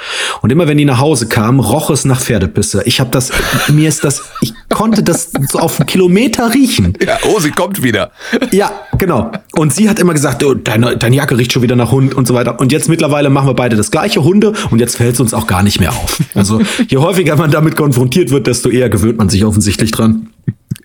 Und 0.42 0.52
immer 0.52 0.68
wenn 0.68 0.78
die 0.78 0.84
nach 0.84 1.00
Hause 1.00 1.26
kam, 1.26 1.58
roch 1.58 1.90
es 1.90 2.04
nach 2.04 2.20
Pferdepisse. 2.20 2.82
Ich 2.84 3.00
habe 3.00 3.10
das, 3.10 3.32
mir 3.72 3.88
ist 3.88 4.04
das, 4.04 4.22
ich 4.42 4.54
konnte 4.68 5.02
das 5.02 5.30
so 5.48 5.58
auf 5.58 5.80
einen 5.80 5.86
Kilometer 5.86 6.54
riechen. 6.54 6.92
Ja, 7.04 7.18
oh, 7.28 7.40
sie 7.40 7.50
kommt 7.50 7.82
wieder. 7.82 8.12
Ja, 8.52 8.70
genau. 8.98 9.32
Und 9.56 9.74
sie 9.74 9.88
hat 9.88 9.98
immer 9.98 10.14
gesagt, 10.14 10.44
oh, 10.44 10.54
deine, 10.54 10.96
deine 10.96 11.16
Jacke 11.16 11.36
riecht 11.36 11.52
schon 11.52 11.62
wieder 11.62 11.76
nach 11.76 11.90
Hund 11.90 12.14
und 12.14 12.28
so 12.28 12.34
weiter. 12.34 12.60
Und 12.60 12.70
jetzt 12.70 12.88
mittlerweile 12.88 13.28
machen 13.28 13.48
wir 13.48 13.54
beide 13.54 13.76
das 13.76 13.90
gleiche 13.90 14.22
Hunde 14.22 14.52
und 14.70 14.78
jetzt 14.78 14.96
fällt 14.96 15.14
es 15.14 15.20
uns 15.20 15.34
auch 15.34 15.48
gar 15.48 15.62
nicht 15.62 15.80
mehr 15.80 15.90
auf. 15.90 16.20
Also 16.34 16.60
je 16.88 16.98
häufiger 16.98 17.36
man 17.36 17.50
damit 17.50 17.76
konfrontiert 17.76 18.30
wird, 18.30 18.46
desto 18.46 18.68
eher 18.68 18.88
gewöhnt 18.88 19.18
man 19.18 19.28
sich 19.28 19.44
offensichtlich 19.44 19.90
dran. 19.90 20.28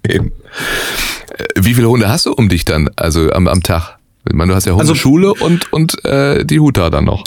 Eben. 0.10 0.32
Äh, 1.38 1.43
Wie 1.55 1.74
viele 1.74 1.89
Hunde 1.89 2.10
hast 2.10 2.26
du 2.26 2.34
um 2.34 2.49
dich 2.49 2.66
dann, 2.66 2.89
also 2.95 3.32
am, 3.32 3.47
am 3.47 3.64
Tag? 3.64 3.97
Ich 4.28 4.34
meine, 4.34 4.51
du 4.51 4.55
hast 4.55 4.66
ja 4.66 4.74
Also- 4.74 4.89
Hundeschule 4.89 5.34
und, 5.34 5.72
und 5.72 6.03
äh, 6.05 6.45
die 6.45 6.60
Huta 6.60 6.89
dann 6.89 7.05
noch. 7.05 7.24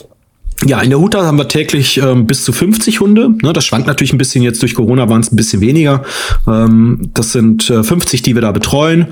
Ja, 0.64 0.80
in 0.80 0.91
der 0.91 1.01
Huta 1.01 1.24
haben 1.24 1.39
wir 1.39 1.49
täglich 1.49 1.99
ähm, 1.99 2.26
bis 2.28 2.45
zu 2.45 2.53
50 2.53 3.01
Hunde. 3.01 3.30
Ne, 3.43 3.53
das 3.53 3.64
schwankt 3.64 3.89
natürlich 3.89 4.12
ein 4.12 4.18
bisschen. 4.18 4.45
Jetzt 4.45 4.62
durch 4.62 4.76
Corona 4.76 5.09
waren 5.09 5.20
es 5.20 5.33
ein 5.33 5.37
bisschen 5.37 5.61
weniger. 5.61 6.05
Ähm, 6.47 7.11
das 7.14 7.33
sind 7.33 7.68
äh, 7.68 7.83
50, 7.83 8.22
die 8.22 8.35
wir 8.37 8.43
da 8.43 8.53
betreuen. 8.53 9.07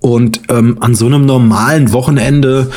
Und 0.00 0.40
ähm, 0.48 0.78
an 0.80 0.96
so 0.96 1.06
einem 1.06 1.24
normalen 1.24 1.92
Wochenende, 1.92 2.70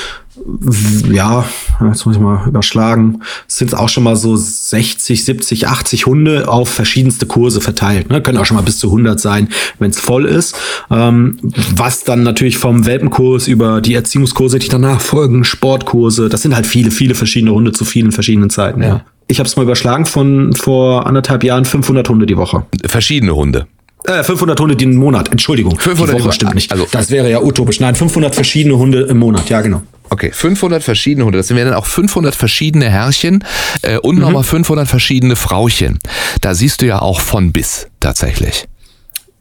ja, 1.12 1.46
jetzt 1.88 2.06
muss 2.06 2.16
ich 2.16 2.22
mal 2.22 2.48
überschlagen, 2.48 3.22
sind 3.48 3.68
es 3.70 3.74
auch 3.74 3.90
schon 3.90 4.04
mal 4.04 4.16
so 4.16 4.36
60, 4.36 5.24
70, 5.24 5.68
80 5.68 6.06
Hunde 6.06 6.48
auf 6.48 6.70
verschiedenste 6.70 7.26
Kurse 7.26 7.62
verteilt. 7.62 8.10
Ne? 8.10 8.22
Können 8.22 8.38
auch 8.38 8.46
schon 8.46 8.56
mal 8.58 8.64
bis 8.64 8.80
zu 8.80 8.88
100 8.88 9.20
sein, 9.20 9.50
wenn 9.80 9.90
es 9.92 10.00
voll 10.00 10.26
ist. 10.26 10.56
Ähm, 10.92 11.38
was 11.76 12.04
dann 12.04 12.24
natürlich 12.24 12.58
vom 12.58 12.86
Welpenkurs 12.86 13.48
über 13.48 13.82
die 13.82 13.94
Erziehungskurse, 13.94 14.60
die 14.60 14.70
danach 14.70 15.02
folgen, 15.02 15.44
Sportkurse, 15.44 16.30
das 16.30 16.42
sind 16.42 16.56
halt 16.56 16.68
viele, 16.68 16.92
viele 16.92 17.16
verschiedene 17.16 17.54
Hunde 17.54 17.72
zu 17.72 17.86
vielen 17.86 18.12
verschiedenen 18.12 18.50
Zeiten. 18.50 18.82
Ja. 18.84 19.02
Ich 19.28 19.40
habe 19.40 19.48
es 19.48 19.56
mal 19.56 19.64
überschlagen 19.64 20.06
von 20.06 20.54
vor 20.54 21.06
anderthalb 21.06 21.44
Jahren 21.44 21.66
500 21.66 22.10
Hunde 22.10 22.26
die 22.26 22.38
Woche. 22.38 22.66
Verschiedene 22.86 23.36
Hunde. 23.36 23.68
Äh, 24.06 24.24
500 24.24 24.60
Hunde 24.60 24.76
den 24.76 24.96
Monat, 24.96 25.32
Entschuldigung. 25.32 25.78
500 25.80 26.16
die 26.16 26.20
Woche 26.22 26.30
im- 26.30 26.32
stimmt 26.34 26.56
nicht. 26.56 26.72
also- 26.72 26.88
das 26.92 27.12
wäre 27.12 27.30
ja 27.30 27.42
utopisch. 27.42 27.80
Nein, 27.80 27.96
500 27.96 28.34
verschiedene 28.34 28.78
Hunde 28.78 29.02
im 29.02 29.18
Monat, 29.20 29.50
ja 29.50 29.62
genau. 29.62 29.84
Okay, 30.10 30.32
500 30.32 30.84
verschiedene 30.84 31.26
Hunde. 31.26 31.38
Das 31.38 31.49
wären 31.53 31.68
dann 31.70 31.76
auch 31.76 31.86
500 31.86 32.34
verschiedene 32.36 32.89
Herrchen 32.89 33.43
äh, 33.84 33.97
und 33.97 34.16
Mhm. 34.16 34.22
nochmal 34.22 34.43
500 34.43 34.88
verschiedene 34.88 35.36
Frauchen. 35.36 35.99
Da 36.41 36.55
siehst 36.55 36.82
du 36.82 36.88
ja 36.88 36.99
auch 37.01 37.22
von 37.22 37.51
bis 37.51 37.88
tatsächlich. 37.99 38.66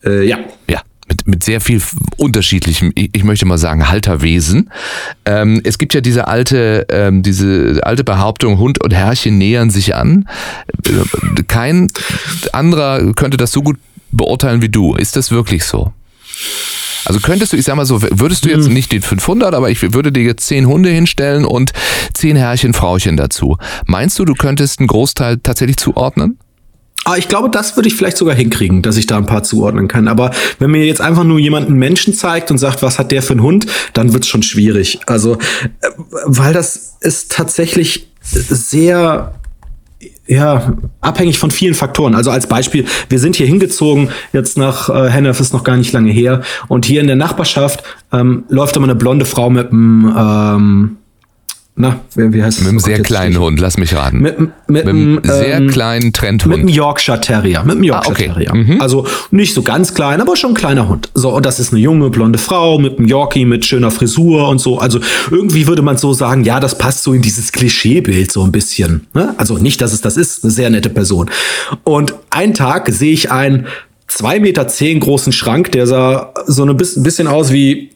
Äh, 0.04 0.26
ja. 0.28 0.38
Ja, 0.68 0.82
mit, 1.08 1.26
mit 1.26 1.42
sehr 1.44 1.60
viel 1.60 1.80
unterschiedlichem, 2.18 2.92
ich, 2.94 3.10
ich 3.14 3.24
möchte 3.24 3.46
mal 3.46 3.56
sagen, 3.58 3.88
Halterwesen. 3.88 4.70
Ähm, 5.24 5.60
es 5.64 5.78
gibt 5.78 5.94
ja 5.94 6.00
diese 6.02 6.28
alte, 6.28 6.86
ähm, 6.90 7.22
diese 7.22 7.80
alte 7.82 8.04
Behauptung, 8.04 8.58
Hund 8.58 8.82
und 8.82 8.92
Herrchen 8.92 9.38
nähern 9.38 9.70
sich 9.70 9.94
an. 9.94 10.28
Äh, 10.86 11.42
Kein 11.48 11.88
anderer 12.52 13.14
könnte 13.14 13.36
das 13.38 13.52
so 13.52 13.62
gut 13.62 13.78
beurteilen 14.12 14.60
wie 14.62 14.68
du. 14.68 14.94
Ist 14.94 15.16
das 15.16 15.30
wirklich 15.30 15.64
so? 15.64 15.92
Also 17.04 17.20
könntest 17.20 17.52
du, 17.52 17.56
ich 17.56 17.64
sag 17.64 17.76
mal 17.76 17.86
so, 17.86 18.02
würdest 18.02 18.44
du 18.44 18.50
jetzt 18.50 18.68
nicht 18.68 18.92
den 18.92 19.02
500, 19.02 19.54
aber 19.54 19.70
ich 19.70 19.80
würde 19.94 20.12
dir 20.12 20.22
jetzt 20.22 20.46
10 20.46 20.66
Hunde 20.66 20.90
hinstellen 20.90 21.44
und 21.44 21.72
10 22.14 22.36
Herrchen, 22.36 22.74
Frauchen 22.74 23.16
dazu. 23.16 23.56
Meinst 23.86 24.18
du, 24.18 24.24
du 24.24 24.34
könntest 24.34 24.80
einen 24.80 24.88
Großteil 24.88 25.38
tatsächlich 25.38 25.76
zuordnen? 25.76 26.38
Ah, 27.04 27.16
ich 27.16 27.28
glaube, 27.28 27.48
das 27.48 27.76
würde 27.76 27.88
ich 27.88 27.94
vielleicht 27.94 28.18
sogar 28.18 28.34
hinkriegen, 28.34 28.82
dass 28.82 28.96
ich 28.96 29.06
da 29.06 29.16
ein 29.16 29.24
paar 29.24 29.42
zuordnen 29.42 29.88
kann. 29.88 30.08
Aber 30.08 30.30
wenn 30.58 30.70
mir 30.70 30.84
jetzt 30.84 31.00
einfach 31.00 31.24
nur 31.24 31.38
jemand 31.38 31.68
einen 31.68 31.78
Menschen 31.78 32.12
zeigt 32.12 32.50
und 32.50 32.58
sagt, 32.58 32.82
was 32.82 32.98
hat 32.98 33.12
der 33.12 33.22
für 33.22 33.32
einen 33.32 33.42
Hund, 33.42 33.66
dann 33.94 34.12
wird's 34.12 34.26
schon 34.26 34.42
schwierig. 34.42 35.00
Also, 35.06 35.34
äh, 35.80 35.88
weil 36.24 36.52
das 36.52 36.96
ist 37.00 37.32
tatsächlich 37.32 38.08
sehr 38.20 39.37
ja, 40.28 40.74
abhängig 41.00 41.38
von 41.38 41.50
vielen 41.50 41.74
Faktoren. 41.74 42.14
Also 42.14 42.30
als 42.30 42.46
Beispiel, 42.46 42.84
wir 43.08 43.18
sind 43.18 43.36
hier 43.36 43.46
hingezogen, 43.46 44.10
jetzt 44.32 44.58
nach 44.58 44.90
äh, 44.90 45.08
Hennef 45.08 45.40
ist 45.40 45.54
noch 45.54 45.64
gar 45.64 45.76
nicht 45.76 45.92
lange 45.92 46.12
her. 46.12 46.42
Und 46.68 46.84
hier 46.84 47.00
in 47.00 47.06
der 47.06 47.16
Nachbarschaft 47.16 47.82
ähm, 48.12 48.44
läuft 48.48 48.76
immer 48.76 48.84
eine 48.84 48.94
blonde 48.94 49.24
Frau 49.24 49.48
mit 49.48 49.72
einem 49.72 50.14
ähm, 50.16 50.96
na, 51.78 52.00
wie 52.16 52.42
heißt 52.42 52.58
Mit 52.60 52.68
einem 52.68 52.78
Oh 52.78 52.80
sehr 52.80 53.00
kleinen 53.02 53.32
steht- 53.32 53.42
Hund, 53.42 53.60
lass 53.60 53.78
mich 53.78 53.94
raten. 53.94 54.18
Mit, 54.20 54.38
mit, 54.40 54.52
Mit 54.66 54.86
einem 54.88 55.20
sehr 55.24 55.56
ähm, 55.56 55.68
kleinen 55.70 56.06
Mit 56.06 56.20
einem 56.22 56.38
Trendhund. 56.38 56.70
Yorkshire 56.70 57.20
Terrier. 57.20 57.62
Mit 57.64 57.76
einem 57.76 57.84
Yorkshire 57.84 58.08
Ah, 58.08 58.12
okay. 58.12 58.26
Terrier. 58.26 58.54
Mhm. 58.54 58.80
Also 58.80 59.06
nicht 59.30 59.54
so 59.54 59.62
ganz 59.62 59.94
klein, 59.94 60.20
aber 60.20 60.36
schon 60.36 60.50
ein 60.50 60.54
kleiner 60.54 60.88
Hund. 60.88 61.10
So, 61.14 61.30
und 61.30 61.46
das 61.46 61.60
ist 61.60 61.72
eine 61.72 61.80
junge, 61.80 62.10
blonde 62.10 62.38
Frau 62.38 62.78
mit 62.78 62.98
einem 62.98 63.06
Yorkie, 63.08 63.44
mit 63.44 63.64
schöner 63.64 63.90
Frisur 63.90 64.48
und 64.48 64.58
so. 64.58 64.78
Also 64.78 64.98
irgendwie 65.30 65.66
würde 65.66 65.82
man 65.82 65.96
so 65.96 66.12
sagen, 66.12 66.44
ja, 66.44 66.60
das 66.60 66.76
passt 66.76 67.02
so 67.04 67.12
in 67.12 67.22
dieses 67.22 67.52
Klischeebild 67.52 68.30
so 68.32 68.42
ein 68.42 68.52
bisschen. 68.52 69.06
Ne? 69.14 69.34
Also 69.38 69.58
nicht, 69.58 69.80
dass 69.80 69.92
es 69.92 70.00
das 70.00 70.16
ist, 70.16 70.44
eine 70.44 70.50
sehr 70.50 70.70
nette 70.70 70.90
Person. 70.90 71.30
Und 71.84 72.14
einen 72.30 72.54
Tag 72.54 72.88
sehe 72.90 73.12
ich 73.12 73.30
einen 73.30 73.66
zwei 74.06 74.40
Meter 74.40 74.66
zehn 74.68 75.00
großen 75.00 75.32
Schrank, 75.32 75.70
der 75.72 75.86
sah 75.86 76.32
so 76.46 76.64
ein 76.64 76.76
bisschen 76.76 77.26
aus 77.28 77.52
wie 77.52 77.90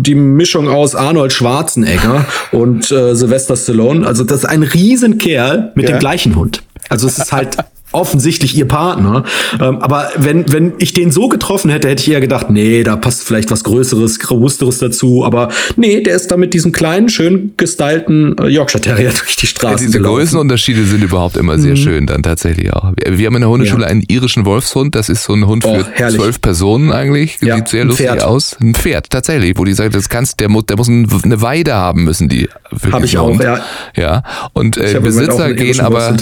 die 0.00 0.14
Mischung 0.14 0.68
aus 0.68 0.94
Arnold 0.94 1.32
Schwarzenegger 1.32 2.24
und 2.52 2.90
äh, 2.90 3.14
Sylvester 3.14 3.56
Stallone. 3.56 4.06
Also 4.06 4.24
das 4.24 4.38
ist 4.40 4.44
ein 4.46 4.62
Riesenkerl 4.62 5.72
mit 5.74 5.88
Ja. 5.88 5.96
dem 5.96 6.00
gleichen 6.00 6.34
Hund. 6.36 6.62
Also 6.88 7.06
es 7.06 7.18
ist 7.18 7.32
halt 7.32 7.56
offensichtlich 7.92 8.56
ihr 8.56 8.66
Partner. 8.68 9.24
Ähm, 9.60 9.78
aber 9.80 10.10
wenn, 10.16 10.50
wenn 10.52 10.72
ich 10.78 10.92
den 10.92 11.10
so 11.10 11.28
getroffen 11.28 11.70
hätte, 11.70 11.88
hätte 11.88 12.02
ich 12.02 12.10
eher 12.10 12.20
gedacht, 12.20 12.50
nee, 12.50 12.82
da 12.82 12.96
passt 12.96 13.24
vielleicht 13.24 13.50
was 13.50 13.64
Größeres, 13.64 14.18
Robusteres 14.30 14.78
dazu. 14.78 15.24
Aber 15.24 15.48
nee, 15.76 16.00
der 16.02 16.16
ist 16.16 16.30
da 16.30 16.36
mit 16.36 16.54
diesem 16.54 16.72
kleinen, 16.72 17.08
schön 17.08 17.52
gestylten 17.56 18.36
äh, 18.38 18.48
Yorkshire 18.48 18.80
Terrier 18.82 19.10
durch 19.18 19.36
die 19.36 19.46
Ja, 19.46 19.50
Straße 19.50 19.84
diese 19.86 19.98
gelaufen. 19.98 20.16
Größenunterschiede 20.16 20.84
sind 20.84 21.02
überhaupt 21.02 21.36
immer 21.36 21.56
Mhm. 21.56 21.60
sehr 21.62 21.76
schön 21.76 22.06
dann 22.06 22.22
tatsächlich 22.22 22.72
auch. 22.72 22.92
Wir, 22.96 23.18
wir 23.18 23.26
haben 23.26 23.34
in 23.36 23.42
der 23.42 23.50
Hundeschule 23.50 23.82
Ja. 23.82 23.88
einen 23.88 24.02
irischen 24.08 24.44
Wolfshund, 24.46 24.94
das 24.94 25.08
ist 25.08 25.24
so 25.24 25.34
ein 25.34 25.46
Hund 25.46 25.64
Oh, 25.64 25.78
für 25.94 26.08
zwölf 26.08 26.40
Personen 26.40 26.92
eigentlich, 26.92 27.38
Ja, 27.42 27.56
sieht 27.56 27.68
sehr 27.68 27.84
lustig 27.84 28.06
Pferd. 28.06 28.22
aus. 28.22 28.56
Ein 28.60 28.74
Pferd, 28.74 29.10
tatsächlich, 29.10 29.56
wo 29.58 29.64
die 29.64 29.74
sagt, 29.74 29.94
das 29.94 30.08
kannst, 30.08 30.40
der 30.40 30.48
muss, 30.48 30.66
der 30.66 30.76
muss 30.76 30.88
ein- 30.88 31.08
eine 31.24 31.42
Weide 31.42 31.74
haben 31.74 32.04
müssen 32.04 32.28
die. 32.28 32.48
wirklich, 32.70 32.92
Hab 32.92 33.04
ich 33.04 33.10
der 33.12 33.22
auch, 33.22 33.28
Hund. 33.28 33.42
ja. 33.42 33.60
Ja, 33.96 34.22
und 34.54 34.76
äh, 34.78 34.98
Besitzer 35.00 35.52
gehen 35.52 35.80
aber 35.80 36.16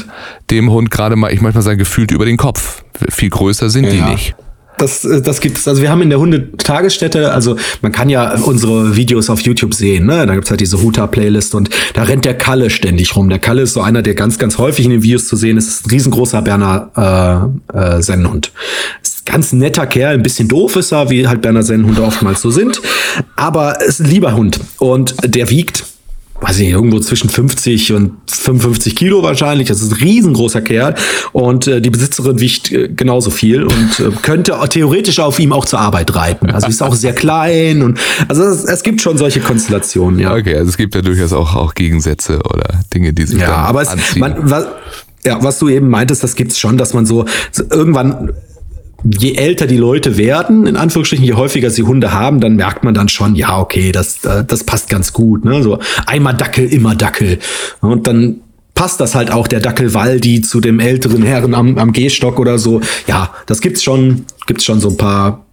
dem 0.50 0.70
Hund 0.70 0.90
gerade 0.90 1.14
mal, 1.16 1.32
ich 1.32 1.40
möchte 1.40 1.59
sagen, 1.62 1.78
gefühlt 1.78 2.10
über 2.10 2.24
den 2.24 2.36
Kopf. 2.36 2.82
Viel 3.10 3.30
größer 3.30 3.70
sind 3.70 3.90
die 3.90 3.98
Ja. 3.98 4.10
nicht. 4.10 4.34
Das, 4.78 5.04
äh, 5.04 5.20
das 5.20 5.40
gibt 5.40 5.58
es. 5.58 5.68
Also 5.68 5.82
wir 5.82 5.90
haben 5.90 6.00
in 6.00 6.08
der 6.08 6.18
Hundetagesstätte, 6.20 7.32
also 7.32 7.56
man 7.82 7.92
kann 7.92 8.08
ja 8.08 8.34
unsere 8.44 8.96
Videos 8.96 9.28
auf 9.28 9.40
YouTube 9.42 9.74
sehen, 9.74 10.06
ne? 10.06 10.26
Da 10.26 10.34
gibt's 10.34 10.48
halt 10.50 10.60
diese 10.60 10.80
Huta-Playlist 10.80 11.54
und 11.54 11.68
da 11.92 12.04
rennt 12.04 12.24
der 12.24 12.32
Kalle 12.38 12.70
ständig 12.70 13.14
rum. 13.14 13.28
Der 13.28 13.38
Kalle 13.38 13.62
ist 13.62 13.74
so 13.74 13.82
einer, 13.82 14.00
der 14.00 14.14
ganz, 14.14 14.38
ganz 14.38 14.56
häufig 14.56 14.86
in 14.86 14.90
den 14.92 15.02
Videos 15.02 15.28
zu 15.28 15.36
sehen 15.36 15.58
ist. 15.58 15.68
ist 15.68 15.86
ein 15.86 15.90
riesengroßer 15.90 16.40
Berner 16.40 17.52
äh, 17.74 17.78
äh, 17.78 18.02
Sennenhund. 18.02 18.52
Ist 19.02 19.28
ein 19.28 19.32
ganz 19.32 19.52
netter 19.52 19.86
Kerl, 19.86 20.14
ein 20.14 20.22
bisschen 20.22 20.48
doof 20.48 20.76
ist 20.76 20.92
er, 20.92 21.10
wie 21.10 21.28
halt 21.28 21.42
Berner 21.42 21.62
Sennenhunde 21.62 22.02
oftmals 22.02 22.40
so 22.40 22.50
sind. 22.50 22.80
Aber 23.36 23.82
ist 23.82 24.00
ein 24.00 24.06
lieber 24.06 24.34
Hund. 24.34 24.60
Und 24.78 25.14
der 25.24 25.50
wiegt 25.50 25.84
weiß 26.40 26.56
ich 26.58 26.64
nicht, 26.66 26.72
irgendwo 26.72 26.98
zwischen 27.00 27.28
50 27.28 27.92
und 27.92 28.12
55 28.30 28.96
Kilo 28.96 29.22
wahrscheinlich. 29.22 29.68
Das 29.68 29.82
ist 29.82 29.92
ein 29.92 29.98
riesengroßer 29.98 30.62
Kerl. 30.62 30.94
Und 31.32 31.66
äh, 31.66 31.80
die 31.80 31.90
Besitzerin 31.90 32.40
wiegt 32.40 32.72
äh, 32.72 32.88
genauso 32.88 33.30
viel 33.30 33.64
und 33.64 34.00
äh, 34.00 34.10
könnte 34.22 34.58
theoretisch 34.70 35.18
auf 35.20 35.38
ihm 35.38 35.52
auch 35.52 35.64
zur 35.64 35.80
Arbeit 35.80 36.14
reiten. 36.14 36.50
Also 36.50 36.68
ist 36.68 36.82
auch 36.82 36.94
sehr 36.94 37.12
klein 37.12 37.82
und 37.82 37.98
also 38.28 38.42
es, 38.42 38.64
es 38.64 38.82
gibt 38.82 39.00
schon 39.00 39.18
solche 39.18 39.40
Konstellationen, 39.40 40.18
ja. 40.18 40.34
Okay, 40.34 40.56
also 40.56 40.70
es 40.70 40.76
gibt 40.76 40.94
ja 40.94 41.02
durchaus 41.02 41.32
auch, 41.32 41.54
auch 41.54 41.74
Gegensätze 41.74 42.38
oder 42.38 42.80
Dinge, 42.94 43.12
die 43.12 43.26
sich 43.26 43.40
Ja, 43.40 43.56
aber 43.56 43.82
es, 43.82 43.88
anziehen. 43.88 44.20
man, 44.20 44.34
was, 44.50 44.66
ja, 45.24 45.42
was 45.42 45.58
du 45.58 45.68
eben 45.68 45.88
meintest, 45.88 46.24
das 46.24 46.34
gibt's 46.34 46.58
schon, 46.58 46.78
dass 46.78 46.94
man 46.94 47.04
so, 47.06 47.26
so 47.52 47.64
irgendwann 47.70 48.32
je 49.04 49.34
älter 49.34 49.66
die 49.66 49.76
Leute 49.76 50.16
werden, 50.16 50.66
in 50.66 50.76
Anführungsstrichen, 50.76 51.24
je 51.24 51.34
häufiger 51.34 51.70
sie 51.70 51.82
Hunde 51.82 52.12
haben, 52.12 52.40
dann 52.40 52.56
merkt 52.56 52.84
man 52.84 52.94
dann 52.94 53.08
schon, 53.08 53.34
ja, 53.34 53.58
okay, 53.58 53.92
das, 53.92 54.24
äh, 54.24 54.44
das 54.44 54.64
passt 54.64 54.88
ganz 54.88 55.12
gut. 55.12 55.44
Ne? 55.44 55.62
So 55.62 55.78
einmal 56.06 56.34
Dackel, 56.34 56.72
immer 56.72 56.94
Dackel. 56.94 57.38
Und 57.80 58.06
dann 58.06 58.40
passt 58.74 59.00
das 59.00 59.14
halt 59.14 59.30
auch 59.30 59.46
der 59.48 59.60
Dackel 59.60 59.94
Waldi 59.94 60.40
zu 60.40 60.60
dem 60.60 60.80
älteren 60.80 61.22
Herren 61.22 61.54
am, 61.54 61.78
am 61.78 61.92
Gehstock 61.92 62.38
oder 62.38 62.58
so. 62.58 62.80
Ja, 63.06 63.34
das 63.46 63.60
gibt's 63.60 63.82
schon, 63.82 64.24
gibt's 64.46 64.64
schon 64.64 64.80
so 64.80 64.90
ein 64.90 64.96
paar 64.96 65.46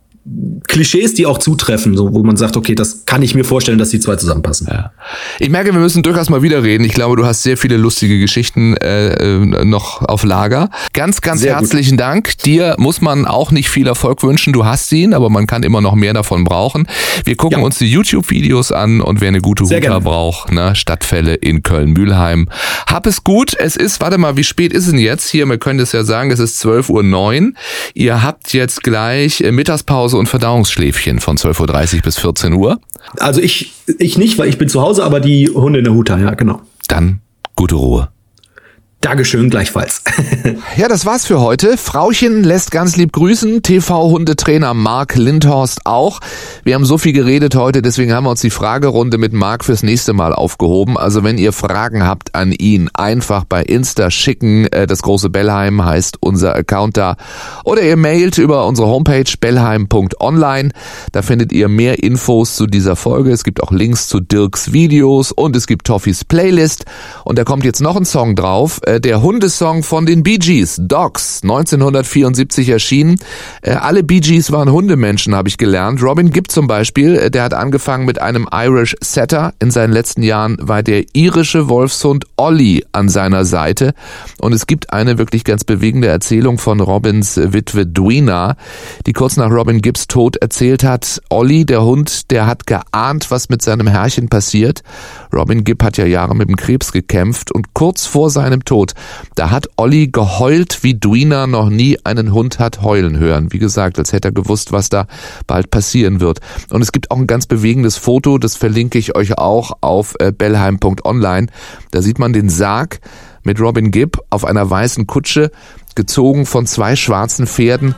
Klischees, 0.67 1.13
die 1.13 1.25
auch 1.25 1.38
zutreffen, 1.38 1.95
so, 1.95 2.13
wo 2.13 2.23
man 2.23 2.36
sagt, 2.36 2.57
okay, 2.57 2.75
das 2.75 3.05
kann 3.05 3.21
ich 3.21 3.34
mir 3.36 3.45
vorstellen, 3.45 3.78
dass 3.78 3.89
die 3.89 3.99
zwei 3.99 4.15
zusammenpassen. 4.17 4.67
Ja. 4.69 4.91
Ich 5.39 5.49
merke, 5.49 5.71
wir 5.73 5.80
müssen 5.80 6.03
durchaus 6.03 6.30
mal 6.30 6.41
wieder 6.41 6.63
reden. 6.63 6.84
Ich 6.84 6.93
glaube, 6.93 7.15
du 7.15 7.25
hast 7.25 7.43
sehr 7.43 7.55
viele 7.57 7.78
lustige 7.78 8.19
Geschichten 8.19 8.75
äh, 8.78 9.13
äh, 9.13 9.65
noch 9.65 10.01
auf 10.01 10.23
Lager. 10.23 10.69
Ganz, 10.93 11.21
ganz 11.21 11.41
Sehr 11.41 11.53
gut. 11.53 11.61
herzlichen 11.61 11.97
Dank. 11.97 12.38
Dir 12.39 12.75
muss 12.78 12.99
man 13.01 13.25
auch 13.25 13.51
nicht 13.51 13.69
viel 13.69 13.88
Erfolg 13.88 14.23
wünschen. 14.23 14.51
Du 14.51 14.65
hast 14.65 14.91
ihn, 14.91 15.13
aber 15.13 15.30
man 15.30 15.47
kann 15.47 15.63
immer 15.63 15.80
noch 15.82 15.95
mehr 15.95 16.13
davon 16.13 16.43
brauchen. 16.43 16.88
Wir 17.23 17.36
gucken 17.38 17.59
Ja. 17.59 17.65
uns 17.65 17.78
die 17.78 17.89
YouTube-Videos 17.89 18.71
an 18.73 18.99
und 19.01 19.21
wer 19.21 19.30
eine 19.30 19.39
gute 19.41 19.65
Sehr 19.65 19.78
Huta 19.78 19.88
gerne. 19.89 20.01
braucht, 20.03 20.51
ne, 20.51 20.75
Stadtfälle 20.75 21.36
in 21.36 21.63
Köln-Mühlheim. 21.63 22.49
Hab 22.88 23.05
es 23.07 23.23
gut. 23.23 23.55
Es 23.57 23.78
ist, 23.78 24.01
warte 24.01 24.17
mal, 24.17 24.36
wie 24.36 24.43
spät 24.43 24.73
ist 24.73 24.86
es 24.86 24.91
denn 24.91 24.99
jetzt? 24.99 25.30
Hier, 25.30 25.45
wir 25.45 25.57
können 25.57 25.80
es 25.80 25.93
ja 25.93 26.03
sagen, 26.03 26.32
es 26.32 26.39
ist 26.39 26.63
12.09 26.65 27.47
Uhr. 27.47 27.53
Ihr 27.93 28.23
habt 28.23 28.51
jetzt 28.53 28.84
gleich 28.84 29.41
äh, 29.41 29.51
Mittagspause 30.18 30.20
und 30.20 30.28
Verdauungsschläfchen 30.28 31.20
von 31.20 31.38
12.30 31.38 31.95
Uhr 31.95 32.01
bis 32.01 32.18
14 32.18 32.53
Uhr. 32.53 32.80
Also 33.18 33.41
ich, 33.41 33.74
ich 33.99 34.18
nicht, 34.18 34.38
weil 34.38 34.49
ich 34.49 34.57
bin 34.57 34.70
zu 34.70 34.82
Hause, 34.82 35.03
aber 35.03 35.20
die 35.20 35.49
Hunde 35.49 35.80
in 35.80 35.86
der 35.86 35.93
Huta, 35.93 36.18
ja, 36.18 36.34
genau. 36.34 36.61
Dann 36.88 37.22
gute 37.55 37.76
Ruhe. 37.76 38.09
Dankeschön 39.02 39.50
gleichfalls. 39.50 40.02
Ja, 40.76 40.88
das 40.88 41.06
war's 41.06 41.26
für 41.26 41.39
heute. 41.41 41.76
Frauchen 41.76 42.43
lässt 42.43 42.72
ganz 42.72 42.95
lieb 42.98 43.12
grüßen. 43.12 43.64
TV-Hundetrainer 43.64 44.74
Marc 44.74 45.16
Lindhorst 45.16 45.86
auch. 45.86 46.20
Wir 46.64 46.76
haben 46.76 46.86
so 46.86 46.98
viel 46.98 47.14
geredet 47.14 47.56
heute, 47.56 47.82
deswegen 47.82 48.14
haben 48.14 48.26
wir 48.26 48.30
uns 48.30 48.41
die 48.41 48.50
Fragerunde 48.52 49.18
mit 49.18 49.34
Marc 49.34 49.66
fürs 49.66 49.82
nächste 49.84 50.14
Mal 50.14 50.34
aufgehoben. 50.34 50.98
Also 50.98 51.24
wenn 51.24 51.38
ihr 51.38 51.52
Fragen 51.52 52.06
habt 52.06 52.36
an 52.36 52.52
ihn, 52.52 52.89
einfach 52.93 53.43
bei 53.43 53.64
Insta 53.64 54.10
schicken. 54.12 54.68
Äh, 54.68 54.88
Das 54.88 55.02
große 55.02 55.30
Bellheim 55.30 55.84
heißt 55.84 56.18
unser 56.22 56.56
Account 56.56 56.95
da. 56.98 57.18
Oder 57.66 57.82
ihr 57.82 57.98
mailt 57.98 58.38
über 58.38 58.66
unsere 58.68 58.88
Homepage 58.88 59.32
bellheim.online. 59.39 60.70
Da 61.12 61.22
findet 61.24 61.52
ihr 61.52 61.68
mehr 61.68 62.04
Infos 62.04 62.56
zu 62.56 62.68
dieser 62.68 62.95
Folge. 62.95 63.32
Es 63.32 63.43
gibt 63.43 63.62
auch 63.64 63.72
Links 63.72 64.08
zu 64.08 64.20
Dirks 64.20 64.74
Videos 64.74 65.32
und 65.32 65.56
es 65.56 65.66
gibt 65.68 65.88
Toffis 65.88 66.24
Playlist. 66.24 66.86
Und 67.26 67.38
da 67.39 67.43
kommt 67.43 67.64
jetzt 67.66 67.82
noch 67.82 67.95
ein 67.95 68.06
Song 68.06 68.36
drauf, 68.36 68.80
äh, 68.98 69.02
der 69.02 69.22
Hundesong 69.22 69.84
von 69.84 70.06
den 70.06 70.24
Bee 70.24 70.38
Gees, 70.38 70.78
Dogs, 70.80 71.41
1974 71.43 72.70
erschienen. 72.70 73.18
Äh, 73.62 73.72
Alle 73.72 74.04
Bee 74.04 74.20
Gees 74.20 74.52
waren 74.52 74.72
Hundemenschen, 74.72 75.36
habe 75.36 75.50
ich 75.50 75.58
gelernt. 75.58 76.02
Robin 76.04 76.32
Gibb 76.32 76.52
zum 76.52 76.68
Beispiel, 76.68 77.16
äh, 77.16 77.32
der 77.32 77.43
hat 77.43 77.54
angefangen 77.54 78.06
mit 78.06 78.20
einem 78.20 78.48
Irish 78.52 78.95
Setter. 79.02 79.54
In 79.60 79.72
seinen 79.72 79.93
letzten 79.93 80.24
Jahren 80.24 80.58
war 80.60 80.84
der 80.84 81.06
irische 81.14 81.70
Wolfshund 81.70 82.26
Ollie 82.38 82.82
an 82.91 83.10
seiner 83.10 83.45
Seite. 83.45 83.93
Und 84.39 84.54
es 84.54 84.68
gibt 84.68 84.93
eine 84.93 85.18
wirklich 85.18 85.43
ganz 85.43 85.64
bewegende 85.64 86.08
Erzählung 86.08 86.58
von 86.58 86.80
Robins 86.80 87.38
Witwe 87.38 87.86
Dwina, 87.86 88.56
die 89.06 89.14
kurz 89.14 89.38
nach 89.38 89.52
Robin 89.52 89.82
Gibbs 89.82 90.08
Tod 90.08 90.38
erzählt 90.38 90.84
hat, 90.84 91.22
Ollie, 91.30 91.66
der 91.66 91.84
Hund, 91.84 92.32
der 92.32 92.48
hat 92.48 92.66
geahnt, 92.68 93.30
was 93.30 93.50
mit 93.50 93.62
seinem 93.62 93.88
Herrchen 93.88 94.30
passiert. 94.30 94.82
Robin 95.34 95.64
Gibb 95.64 95.84
hat 95.84 95.98
ja 95.98 96.06
Jahre 96.06 96.36
mit 96.36 96.50
dem 96.50 96.56
Krebs 96.56 96.91
gekämpft 96.91 97.52
und 97.52 97.74
kurz 97.74 98.06
vor 98.06 98.30
seinem 98.30 98.66
Tod, 98.66 98.76
da 99.36 99.51
hat 99.51 99.67
Olli 99.78 100.07
geheult, 100.07 100.84
wie 100.84 100.93
Dwina 100.93 101.47
noch 101.47 101.69
nie 101.69 101.97
einen 102.03 102.34
Hund 102.34 102.59
hat 102.59 102.82
heulen 102.82 103.17
hören. 103.17 103.51
Wie 103.51 103.59
gesagt, 103.59 103.99
als 103.99 104.13
hätte 104.13 104.30
er 104.30 104.32
gewusst, 104.32 104.71
was 104.71 104.89
da 104.89 105.07
bald 105.47 105.71
passieren 105.71 106.19
wird. 106.19 106.39
Und 106.69 106.82
es 106.82 106.91
gibt 106.91 107.11
auch 107.11 107.17
ein 107.17 107.28
ganz 107.28 107.45
bewegendes 107.45 107.97
Foto, 107.97 108.38
das 108.38 108.55
verlinke 108.55 108.97
ich 108.97 109.15
euch 109.15 109.38
auch 109.38 109.78
auf 109.82 110.15
äh, 110.19 110.32
bellheim.online. 110.32 111.47
Da 111.91 112.01
sieht 112.01 112.19
man 112.19 112.34
den 112.34 112.49
Sarg 112.49 112.99
mit 113.43 113.59
Robin 113.59 113.91
Gibb 113.91 114.19
auf 114.30 114.45
einer 114.45 114.69
weißen 114.69 115.07
Kutsche, 115.07 115.51
gezogen 115.95 116.45
von 116.45 116.67
zwei 116.67 116.95
schwarzen 116.95 117.47
Pferden 117.47 117.95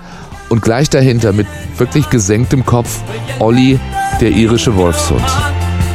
und 0.49 0.61
gleich 0.61 0.89
dahinter 0.89 1.33
mit 1.33 1.47
wirklich 1.77 2.09
gesenktem 2.09 2.65
Kopf 2.65 3.01
Olli, 3.39 3.79
der 4.21 4.31
irische 4.31 4.75
Wolfshund. 4.75 5.25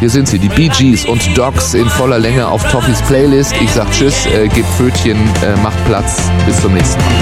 Hier 0.01 0.11
sind 0.11 0.29
sie, 0.29 0.39
die 0.39 0.49
Bee 0.49 0.69
Gees 0.69 1.05
und 1.05 1.37
Dogs 1.37 1.75
in 1.75 1.89
voller 1.89 2.19
Länge 2.19 2.47
auf 2.47 2.63
Toffis 2.71 3.01
Playlist. 3.03 3.55
Ich 3.61 3.71
sag 3.71 3.91
Tschüss, 3.91 4.27
äh, 4.27 4.49
gebt 4.49 4.69
Pfötchen, 4.77 5.17
äh, 5.43 5.57
macht 5.63 5.83
Platz. 5.87 6.31
Bis 6.47 6.61
zum 6.61 6.75
nächsten 6.75 7.01
Mal. 7.01 7.15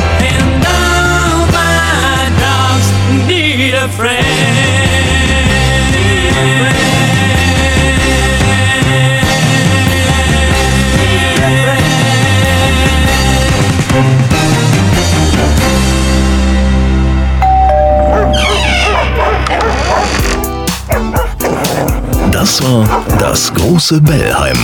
Das 22.43 22.61
war 22.65 23.05
Das 23.21 23.55
große 23.55 24.01
Bellheim, 24.01 24.57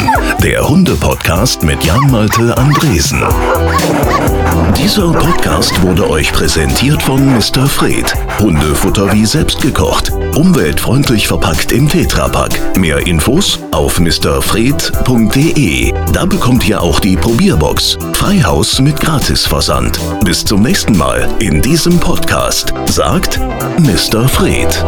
der 0.43 0.68
Hunde-Podcast 0.68 1.62
mit 1.62 1.85
Jan-Malte 1.85 2.59
Andresen. 2.59 3.22
Dieser 4.76 5.12
Podcast 5.12 5.81
wurde 5.83 6.11
euch 6.11 6.33
präsentiert 6.33 7.01
von 7.01 7.24
Mr. 7.24 7.68
Fred. 7.68 8.12
Hundefutter 8.41 9.12
wie 9.12 9.24
selbst 9.24 9.62
gekocht. 9.62 10.11
Umweltfreundlich 10.35 11.29
verpackt 11.29 11.70
im 11.70 11.89
Tetrapack. 11.89 12.76
Mehr 12.76 13.07
Infos 13.07 13.61
auf 13.70 14.01
mrfred.de. 14.01 15.93
Da 16.12 16.24
bekommt 16.24 16.68
ihr 16.68 16.83
auch 16.83 16.99
die 16.99 17.16
Probierbox. 17.16 17.97
Freihaus 18.12 18.81
mit 18.81 18.99
Gratisversand. 18.99 20.01
Bis 20.24 20.45
zum 20.45 20.62
nächsten 20.62 20.99
Mal 20.99 21.29
in 21.39 21.62
diesem 21.62 22.01
Podcast, 22.01 22.74
sagt 22.87 23.39
Mr. 23.79 24.29
Fred. 24.29 24.85